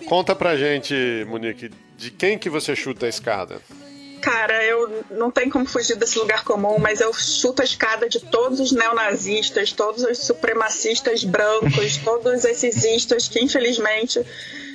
Então 0.00 0.08
conta 0.08 0.34
pra 0.34 0.56
gente, 0.56 0.94
Monique, 1.28 1.70
de 1.96 2.10
quem 2.10 2.38
que 2.38 2.48
você 2.48 2.74
chuta 2.74 3.06
a 3.06 3.08
escada? 3.08 3.60
Cara, 4.20 4.62
eu 4.64 5.04
não 5.10 5.30
tem 5.30 5.48
como 5.48 5.64
fugir 5.64 5.96
desse 5.96 6.18
lugar 6.18 6.44
comum, 6.44 6.78
mas 6.78 7.00
eu 7.00 7.12
chuto 7.12 7.62
a 7.62 7.64
escada 7.64 8.08
de 8.08 8.20
todos 8.20 8.60
os 8.60 8.72
neonazistas, 8.72 9.72
todos 9.72 10.02
os 10.02 10.18
supremacistas 10.18 11.24
brancos, 11.24 11.96
todos 12.04 12.44
esses 12.44 12.84
istas 12.84 13.28
que 13.28 13.42
infelizmente 13.42 14.20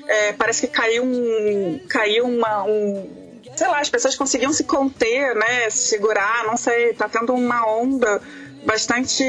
é, 0.07 0.33
parece 0.33 0.67
que 0.67 0.73
caiu 0.73 1.03
um, 1.03 1.79
caiu 1.87 2.25
uma, 2.25 2.63
um, 2.63 3.07
sei 3.55 3.67
lá, 3.67 3.79
as 3.79 3.89
pessoas 3.89 4.15
conseguiam 4.15 4.51
se 4.51 4.63
conter, 4.63 5.35
né, 5.35 5.69
se 5.69 5.89
segurar, 5.89 6.45
não 6.45 6.57
sei, 6.57 6.93
tá 6.93 7.07
tendo 7.07 7.33
uma 7.33 7.67
onda 7.67 8.21
bastante 8.65 9.23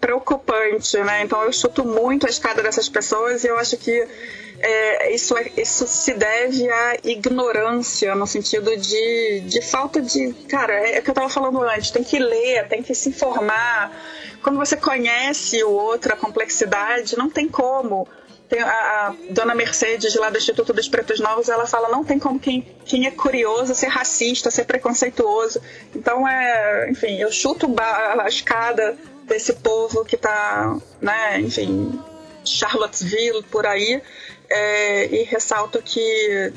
preocupante, 0.00 0.96
né? 0.98 1.22
Então 1.22 1.42
eu 1.42 1.52
chuto 1.52 1.84
muito 1.84 2.26
a 2.26 2.30
escada 2.30 2.62
dessas 2.62 2.88
pessoas 2.88 3.44
e 3.44 3.46
eu 3.48 3.58
acho 3.58 3.76
que 3.76 4.06
é, 4.60 5.14
isso, 5.14 5.36
é, 5.36 5.50
isso 5.56 5.86
se 5.86 6.14
deve 6.14 6.70
à 6.70 6.96
ignorância, 7.04 8.14
no 8.14 8.26
sentido 8.26 8.76
de, 8.76 9.40
de 9.40 9.62
falta 9.62 10.00
de. 10.00 10.32
Cara, 10.48 10.72
é, 10.72 10.96
é 10.96 11.00
o 11.00 11.02
que 11.02 11.10
eu 11.10 11.14
tava 11.14 11.28
falando 11.28 11.60
antes, 11.62 11.90
tem 11.90 12.02
que 12.02 12.18
ler, 12.18 12.66
tem 12.68 12.82
que 12.82 12.94
se 12.94 13.08
informar. 13.08 13.92
Quando 14.42 14.56
você 14.56 14.76
conhece 14.76 15.62
o 15.64 15.70
outro, 15.70 16.12
a 16.12 16.16
complexidade, 16.16 17.16
não 17.16 17.30
tem 17.30 17.48
como 17.48 18.08
tem 18.54 18.62
a, 18.62 18.68
a, 18.68 19.14
dona 19.30 19.54
Mercedes 19.54 20.14
lá 20.14 20.30
do 20.30 20.38
Instituto 20.38 20.72
dos 20.72 20.88
Pretos 20.88 21.18
Novos, 21.18 21.48
ela 21.48 21.66
fala 21.66 21.88
não 21.88 22.04
tem 22.04 22.20
como 22.20 22.38
quem, 22.38 22.64
quem 22.84 23.06
é 23.06 23.10
curioso 23.10 23.74
ser 23.74 23.88
racista, 23.88 24.50
ser 24.50 24.64
preconceituoso. 24.64 25.60
Então 25.94 26.26
é, 26.28 26.88
enfim, 26.88 27.16
eu 27.20 27.32
chuto 27.32 27.74
a 27.78 28.28
escada 28.28 28.96
desse 29.24 29.54
povo 29.54 30.04
que 30.04 30.14
está, 30.14 30.76
né, 31.00 31.40
enfim, 31.40 31.98
Charlottesville 32.44 33.42
por 33.50 33.66
aí 33.66 34.00
é, 34.48 35.06
e 35.06 35.24
ressalto 35.24 35.82
que 35.82 36.52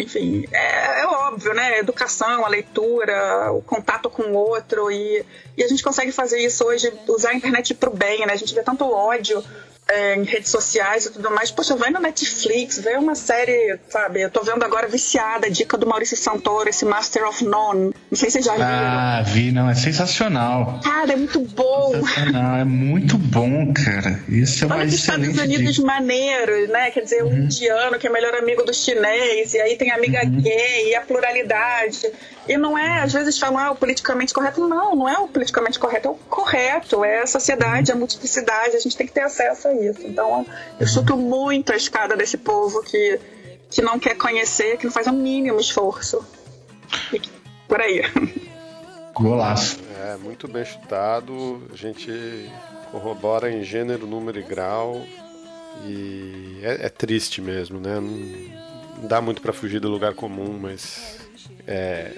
enfim, 0.00 0.44
é, 0.50 1.02
é, 1.02 1.06
óbvio, 1.06 1.54
né? 1.54 1.74
A 1.74 1.78
educação, 1.78 2.44
a 2.44 2.48
leitura, 2.48 3.52
o 3.52 3.62
contato 3.62 4.10
com 4.10 4.22
o 4.24 4.34
outro 4.34 4.90
e, 4.90 5.24
e 5.56 5.62
a 5.62 5.68
gente 5.68 5.84
consegue 5.84 6.10
fazer 6.10 6.40
isso 6.40 6.64
hoje, 6.64 6.92
usar 7.06 7.30
a 7.30 7.34
internet 7.34 7.74
para 7.74 7.90
o 7.90 7.94
bem, 7.94 8.26
né? 8.26 8.32
A 8.32 8.36
gente 8.36 8.54
vê 8.54 8.62
tanto 8.62 8.90
ódio 8.90 9.44
é, 9.88 10.16
em 10.16 10.24
redes 10.24 10.50
sociais 10.50 11.06
e 11.06 11.12
tudo 11.12 11.30
mais. 11.30 11.50
Poxa, 11.50 11.76
vai 11.76 11.90
no 11.90 12.00
Netflix, 12.00 12.78
vê 12.78 12.96
uma 12.96 13.14
série, 13.14 13.78
sabe? 13.88 14.22
Eu 14.22 14.30
tô 14.30 14.42
vendo 14.42 14.62
agora 14.64 14.88
viciada, 14.88 15.50
dica 15.50 15.76
do 15.76 15.86
Maurício 15.86 16.16
Santoro, 16.16 16.68
esse 16.68 16.84
Master 16.84 17.28
of 17.28 17.44
None. 17.44 17.94
Não 18.10 18.18
sei 18.18 18.30
se 18.30 18.34
vocês 18.34 18.44
já 18.44 18.52
viram. 18.52 18.66
Ah, 18.66 19.22
vi, 19.26 19.52
não, 19.52 19.68
é 19.68 19.74
sensacional. 19.74 20.80
Cara, 20.82 21.12
é 21.12 21.16
muito 21.16 21.40
bom. 21.40 21.92
Sensacional, 21.92 22.56
é 22.56 22.64
muito 22.64 23.18
bom, 23.18 23.72
cara. 23.72 24.20
Isso 24.28 24.64
é 24.64 24.66
Olha 24.66 24.76
uma 24.76 24.86
que 24.86 24.94
Estados 24.94 25.28
Unidos 25.38 25.74
dica. 25.74 25.86
maneiro, 25.86 26.68
né? 26.68 26.90
Quer 26.90 27.00
dizer, 27.00 27.22
o 27.22 27.26
uhum. 27.26 27.36
indiano 27.44 27.98
que 27.98 28.06
é 28.06 28.10
melhor 28.10 28.34
amigo 28.34 28.62
do 28.64 28.72
chinês, 28.72 29.54
e 29.54 29.60
aí 29.60 29.76
tem 29.76 29.90
amiga 29.90 30.24
uhum. 30.24 30.40
gay, 30.40 30.90
e 30.90 30.94
a 30.94 31.02
pluralidade. 31.02 32.10
E 32.48 32.56
não 32.56 32.76
é, 32.76 33.00
às 33.00 33.12
vezes 33.12 33.38
falam, 33.38 33.58
ah, 33.58 33.70
o 33.72 33.76
politicamente 33.76 34.32
correto. 34.32 34.66
Não, 34.66 34.94
não 34.94 35.08
é 35.08 35.18
o 35.18 35.28
politicamente 35.28 35.78
correto, 35.78 36.08
é 36.08 36.10
o 36.10 36.14
correto, 36.14 37.04
é 37.04 37.22
a 37.22 37.26
sociedade, 37.26 37.90
a 37.90 37.94
multiplicidade, 37.94 38.76
a 38.76 38.80
gente 38.80 38.96
tem 38.96 39.06
que 39.06 39.12
ter 39.12 39.22
acesso 39.22 39.68
a 39.68 39.73
isso. 39.82 40.06
Então, 40.06 40.46
eu 40.78 40.86
chuto 40.86 41.16
muito 41.16 41.72
a 41.72 41.76
escada 41.76 42.16
desse 42.16 42.36
povo 42.36 42.82
que, 42.82 43.18
que 43.70 43.82
não 43.82 43.98
quer 43.98 44.16
conhecer, 44.16 44.76
que 44.76 44.84
não 44.84 44.92
faz 44.92 45.06
o 45.06 45.10
um 45.10 45.14
mínimo 45.14 45.60
esforço. 45.60 46.24
E, 47.12 47.20
por 47.68 47.80
aí. 47.80 48.02
Golaço. 49.14 49.78
É, 50.00 50.16
muito 50.16 50.48
bem 50.48 50.64
chutado. 50.64 51.62
A 51.72 51.76
gente 51.76 52.10
corrobora 52.90 53.50
em 53.50 53.62
gênero, 53.62 54.06
número 54.06 54.38
e 54.38 54.42
grau. 54.42 55.04
E 55.84 56.60
é, 56.62 56.86
é 56.86 56.88
triste 56.88 57.40
mesmo, 57.40 57.80
né? 57.80 58.00
Não, 58.00 59.08
dá 59.08 59.20
muito 59.20 59.40
para 59.40 59.52
fugir 59.52 59.80
do 59.80 59.88
lugar 59.88 60.14
comum, 60.14 60.58
mas 60.60 61.18
é, 61.66 62.12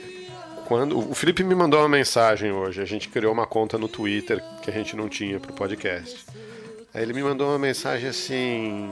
quando 0.66 0.98
o 0.98 1.14
Felipe 1.14 1.44
me 1.44 1.54
mandou 1.54 1.80
uma 1.80 1.88
mensagem 1.88 2.52
hoje, 2.52 2.82
a 2.82 2.84
gente 2.84 3.08
criou 3.08 3.32
uma 3.32 3.46
conta 3.46 3.78
no 3.78 3.88
Twitter 3.88 4.42
que 4.62 4.70
a 4.70 4.72
gente 4.72 4.96
não 4.96 5.08
tinha 5.08 5.38
pro 5.38 5.52
podcast. 5.52 6.24
Aí 6.96 7.02
ele 7.02 7.12
me 7.12 7.22
mandou 7.22 7.50
uma 7.50 7.58
mensagem 7.58 8.08
assim: 8.08 8.88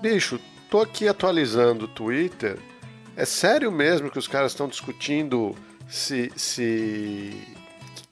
"Bicho, 0.00 0.40
tô 0.70 0.80
aqui 0.80 1.08
atualizando 1.08 1.86
o 1.86 1.88
Twitter. 1.88 2.56
É 3.16 3.24
sério 3.24 3.72
mesmo 3.72 4.08
que 4.08 4.20
os 4.20 4.28
caras 4.28 4.52
estão 4.52 4.68
discutindo 4.68 5.56
se, 5.88 6.30
se 6.36 7.36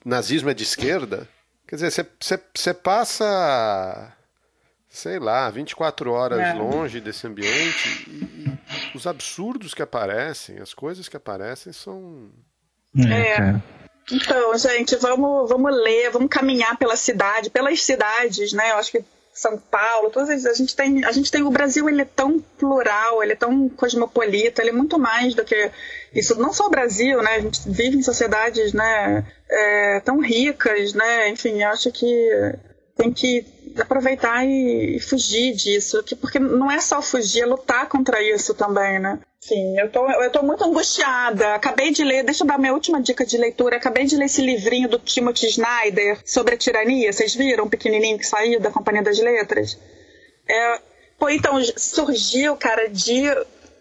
nazismo 0.05 0.51
é 0.51 0.55
de 0.55 0.65
esquerda? 0.65 1.29
Quer 1.69 1.77
dizer, 1.77 2.09
você 2.53 2.75
passa 2.75 4.13
sei 4.89 5.21
lá, 5.21 5.49
24 5.49 6.11
horas 6.11 6.41
é. 6.41 6.55
longe 6.55 7.01
desse 7.01 7.25
ambiente 7.25 8.09
e, 8.09 8.15
e, 8.15 8.97
os 8.97 9.07
absurdos 9.07 9.73
que 9.73 9.83
aparecem, 9.83 10.59
as 10.59 10.75
coisas 10.75 11.09
que 11.09 11.17
aparecem 11.17 11.73
são 11.73 12.29
é, 12.97 13.41
é. 13.41 13.63
Então, 14.11 14.59
gente, 14.59 14.97
vamos, 14.97 15.49
vamos 15.49 15.73
ler, 15.73 16.11
vamos 16.11 16.29
caminhar 16.29 16.77
pela 16.77 16.97
cidade, 16.97 17.51
pelas 17.51 17.81
cidades, 17.81 18.53
né? 18.53 18.73
Eu 18.73 18.79
acho 18.79 18.91
que 18.91 19.05
São 19.39 19.57
Paulo, 19.57 20.11
todas 20.11 20.45
a 20.45 20.53
gente 20.53 20.75
tem, 20.75 21.05
a 21.05 21.13
gente 21.13 21.31
tem 21.31 21.43
o 21.43 21.51
Brasil, 21.51 21.89
ele 21.89 22.03
é 22.03 22.05
tão 22.05 22.41
plural, 22.41 23.23
ele 23.23 23.33
é 23.33 23.37
tão 23.37 23.69
cosmopolita, 23.69 24.61
ele 24.61 24.71
é 24.71 24.73
muito 24.73 24.99
mais 24.99 25.33
do 25.33 25.45
que 25.45 25.71
isso. 26.13 26.35
Não 26.41 26.53
só 26.53 26.67
o 26.67 26.71
Brasil, 26.71 27.23
né? 27.23 27.37
A 27.37 27.41
gente 27.41 27.61
vive 27.67 27.97
em 27.97 28.03
sociedades, 28.03 28.73
né? 28.73 29.25
É, 29.49 30.01
tão 30.01 30.19
ricas, 30.19 30.93
né? 30.93 31.29
Enfim, 31.29 31.63
acho 31.63 31.93
que 31.93 32.07
tem 32.97 33.13
que 33.13 33.47
aproveitar 33.81 34.45
e, 34.45 34.99
fugir 34.99 35.55
disso, 35.55 36.03
que, 36.03 36.17
porque 36.17 36.41
não 36.41 36.69
é 36.69 36.81
só 36.81 37.01
fugir, 37.01 37.43
é 37.43 37.47
lutar 37.47 37.89
contra 37.89 38.21
isso 38.21 38.55
também, 38.55 38.99
né? 38.99 39.21
Sim, 39.41 39.79
eu 39.79 39.91
tô, 39.91 40.11
eu 40.11 40.31
tô 40.33 40.43
muito 40.43 40.65
angustiada. 40.65 41.55
Acabei 41.55 41.93
de 41.93 42.03
ler, 42.05 42.25
deixa 42.25 42.43
eu 42.43 42.47
dar 42.47 42.59
minha 42.59 42.73
última 42.75 43.01
dica 43.01 43.25
de 43.25 43.39
leitura. 43.39 43.77
Acabei 43.77 44.05
de 44.05 44.17
ler 44.17 44.27
esse 44.27 44.43
livrinho 44.43 44.89
do 44.89 44.99
Timothy 44.99 45.47
Snyder 45.47 46.21
sobre 46.25 46.55
a 46.55 46.59
tirania. 46.59 47.13
Vocês 47.13 47.35
viram? 47.35 47.65
Um 47.65 47.69
pequenininho 47.69 48.19
que 48.19 48.27
saiu 48.27 48.61
da 48.61 48.71
Companhia 48.71 49.03
das 49.03 49.19
Letras. 49.19 49.79
É, 50.49 50.81
pô, 51.19 51.29
então 51.29 51.63
surgiu, 51.77 52.57
cara, 52.57 52.89
de 52.89 53.23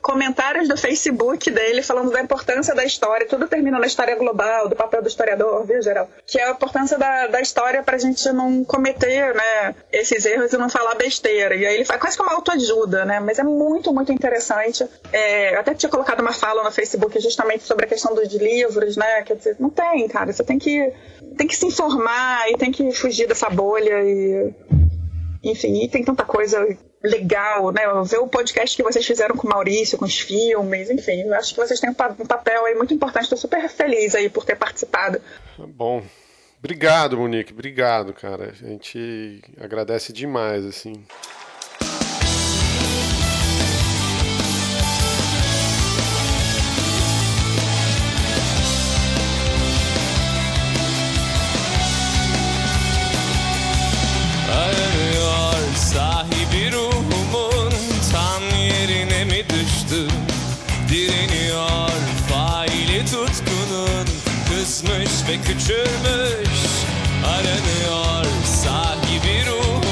comentários 0.01 0.67
do 0.67 0.77
Facebook 0.77 1.49
dele 1.51 1.81
falando 1.81 2.11
da 2.11 2.21
importância 2.21 2.73
da 2.73 2.83
história, 2.83 3.27
tudo 3.27 3.47
termina 3.47 3.79
na 3.79 3.87
história 3.87 4.15
global, 4.15 4.69
do 4.69 4.75
papel 4.75 5.01
do 5.01 5.07
historiador, 5.07 5.65
viu, 5.65 5.81
geral? 5.81 6.09
Que 6.25 6.39
é 6.39 6.45
a 6.45 6.51
importância 6.51 6.97
da, 6.97 7.27
da 7.27 7.41
história 7.41 7.83
pra 7.83 7.97
gente 7.97 8.31
não 8.31 8.63
cometer, 8.63 9.33
né, 9.35 9.75
esses 9.91 10.25
erros 10.25 10.53
e 10.53 10.57
não 10.57 10.69
falar 10.69 10.95
besteira. 10.95 11.55
E 11.55 11.65
aí 11.65 11.75
ele 11.75 11.85
faz 11.85 11.99
quase 11.99 12.17
que 12.17 12.23
uma 12.23 12.33
autoajuda, 12.33 13.05
né? 13.05 13.19
Mas 13.19 13.39
é 13.39 13.43
muito, 13.43 13.93
muito 13.93 14.11
interessante. 14.11 14.87
É, 15.11 15.55
eu 15.55 15.59
até 15.59 15.73
tinha 15.73 15.89
colocado 15.89 16.21
uma 16.21 16.33
fala 16.33 16.63
no 16.63 16.71
Facebook 16.71 17.19
justamente 17.19 17.63
sobre 17.63 17.85
a 17.85 17.87
questão 17.87 18.13
dos 18.13 18.33
livros, 18.33 18.95
né? 18.95 19.23
Quer 19.23 19.35
dizer, 19.35 19.55
não 19.59 19.69
tem, 19.69 20.07
cara. 20.07 20.31
Você 20.31 20.43
tem 20.43 20.57
que, 20.57 20.93
tem 21.37 21.47
que 21.47 21.55
se 21.55 21.65
informar 21.65 22.49
e 22.49 22.57
tem 22.57 22.71
que 22.71 22.91
fugir 22.91 23.27
dessa 23.27 23.49
bolha 23.49 24.03
e 24.03 24.53
enfim, 25.43 25.87
tem 25.87 26.03
tanta 26.03 26.23
coisa 26.23 26.65
legal, 27.03 27.71
né? 27.71 27.81
Ver 28.05 28.17
o 28.17 28.27
podcast 28.27 28.75
que 28.75 28.83
vocês 28.83 29.05
fizeram 29.05 29.35
com 29.35 29.47
o 29.47 29.49
Maurício, 29.49 29.97
com 29.97 30.05
os 30.05 30.19
filmes, 30.19 30.89
enfim, 30.89 31.29
acho 31.31 31.53
que 31.53 31.59
vocês 31.59 31.79
têm 31.79 31.89
um 31.89 31.93
papel 31.93 32.65
aí 32.65 32.75
muito 32.75 32.93
importante. 32.93 33.23
Estou 33.23 33.37
super 33.37 33.67
feliz 33.69 34.15
aí 34.15 34.29
por 34.29 34.45
ter 34.45 34.55
participado. 34.55 35.21
Bom. 35.57 36.03
Obrigado, 36.59 37.17
Monique. 37.17 37.53
Obrigado, 37.53 38.13
cara. 38.13 38.49
A 38.49 38.53
gente 38.53 39.41
agradece 39.59 40.11
demais, 40.11 40.65
assim. 40.65 41.05
direniyor. 60.89 61.89
Faili 62.29 63.05
tutkunun 63.05 64.07
kızmış 64.49 65.11
ve 65.29 65.37
küçülmüş 65.41 66.59
Aranıyor. 67.25 68.25
Sahibi 68.45 69.45
ruh 69.45 69.86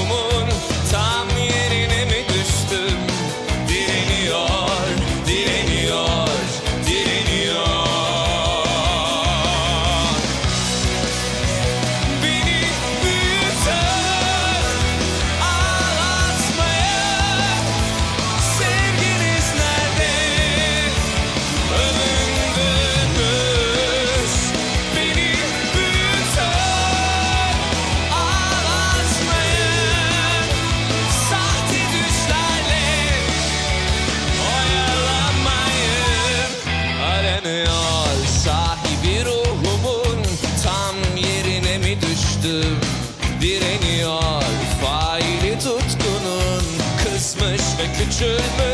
should 48.15 48.64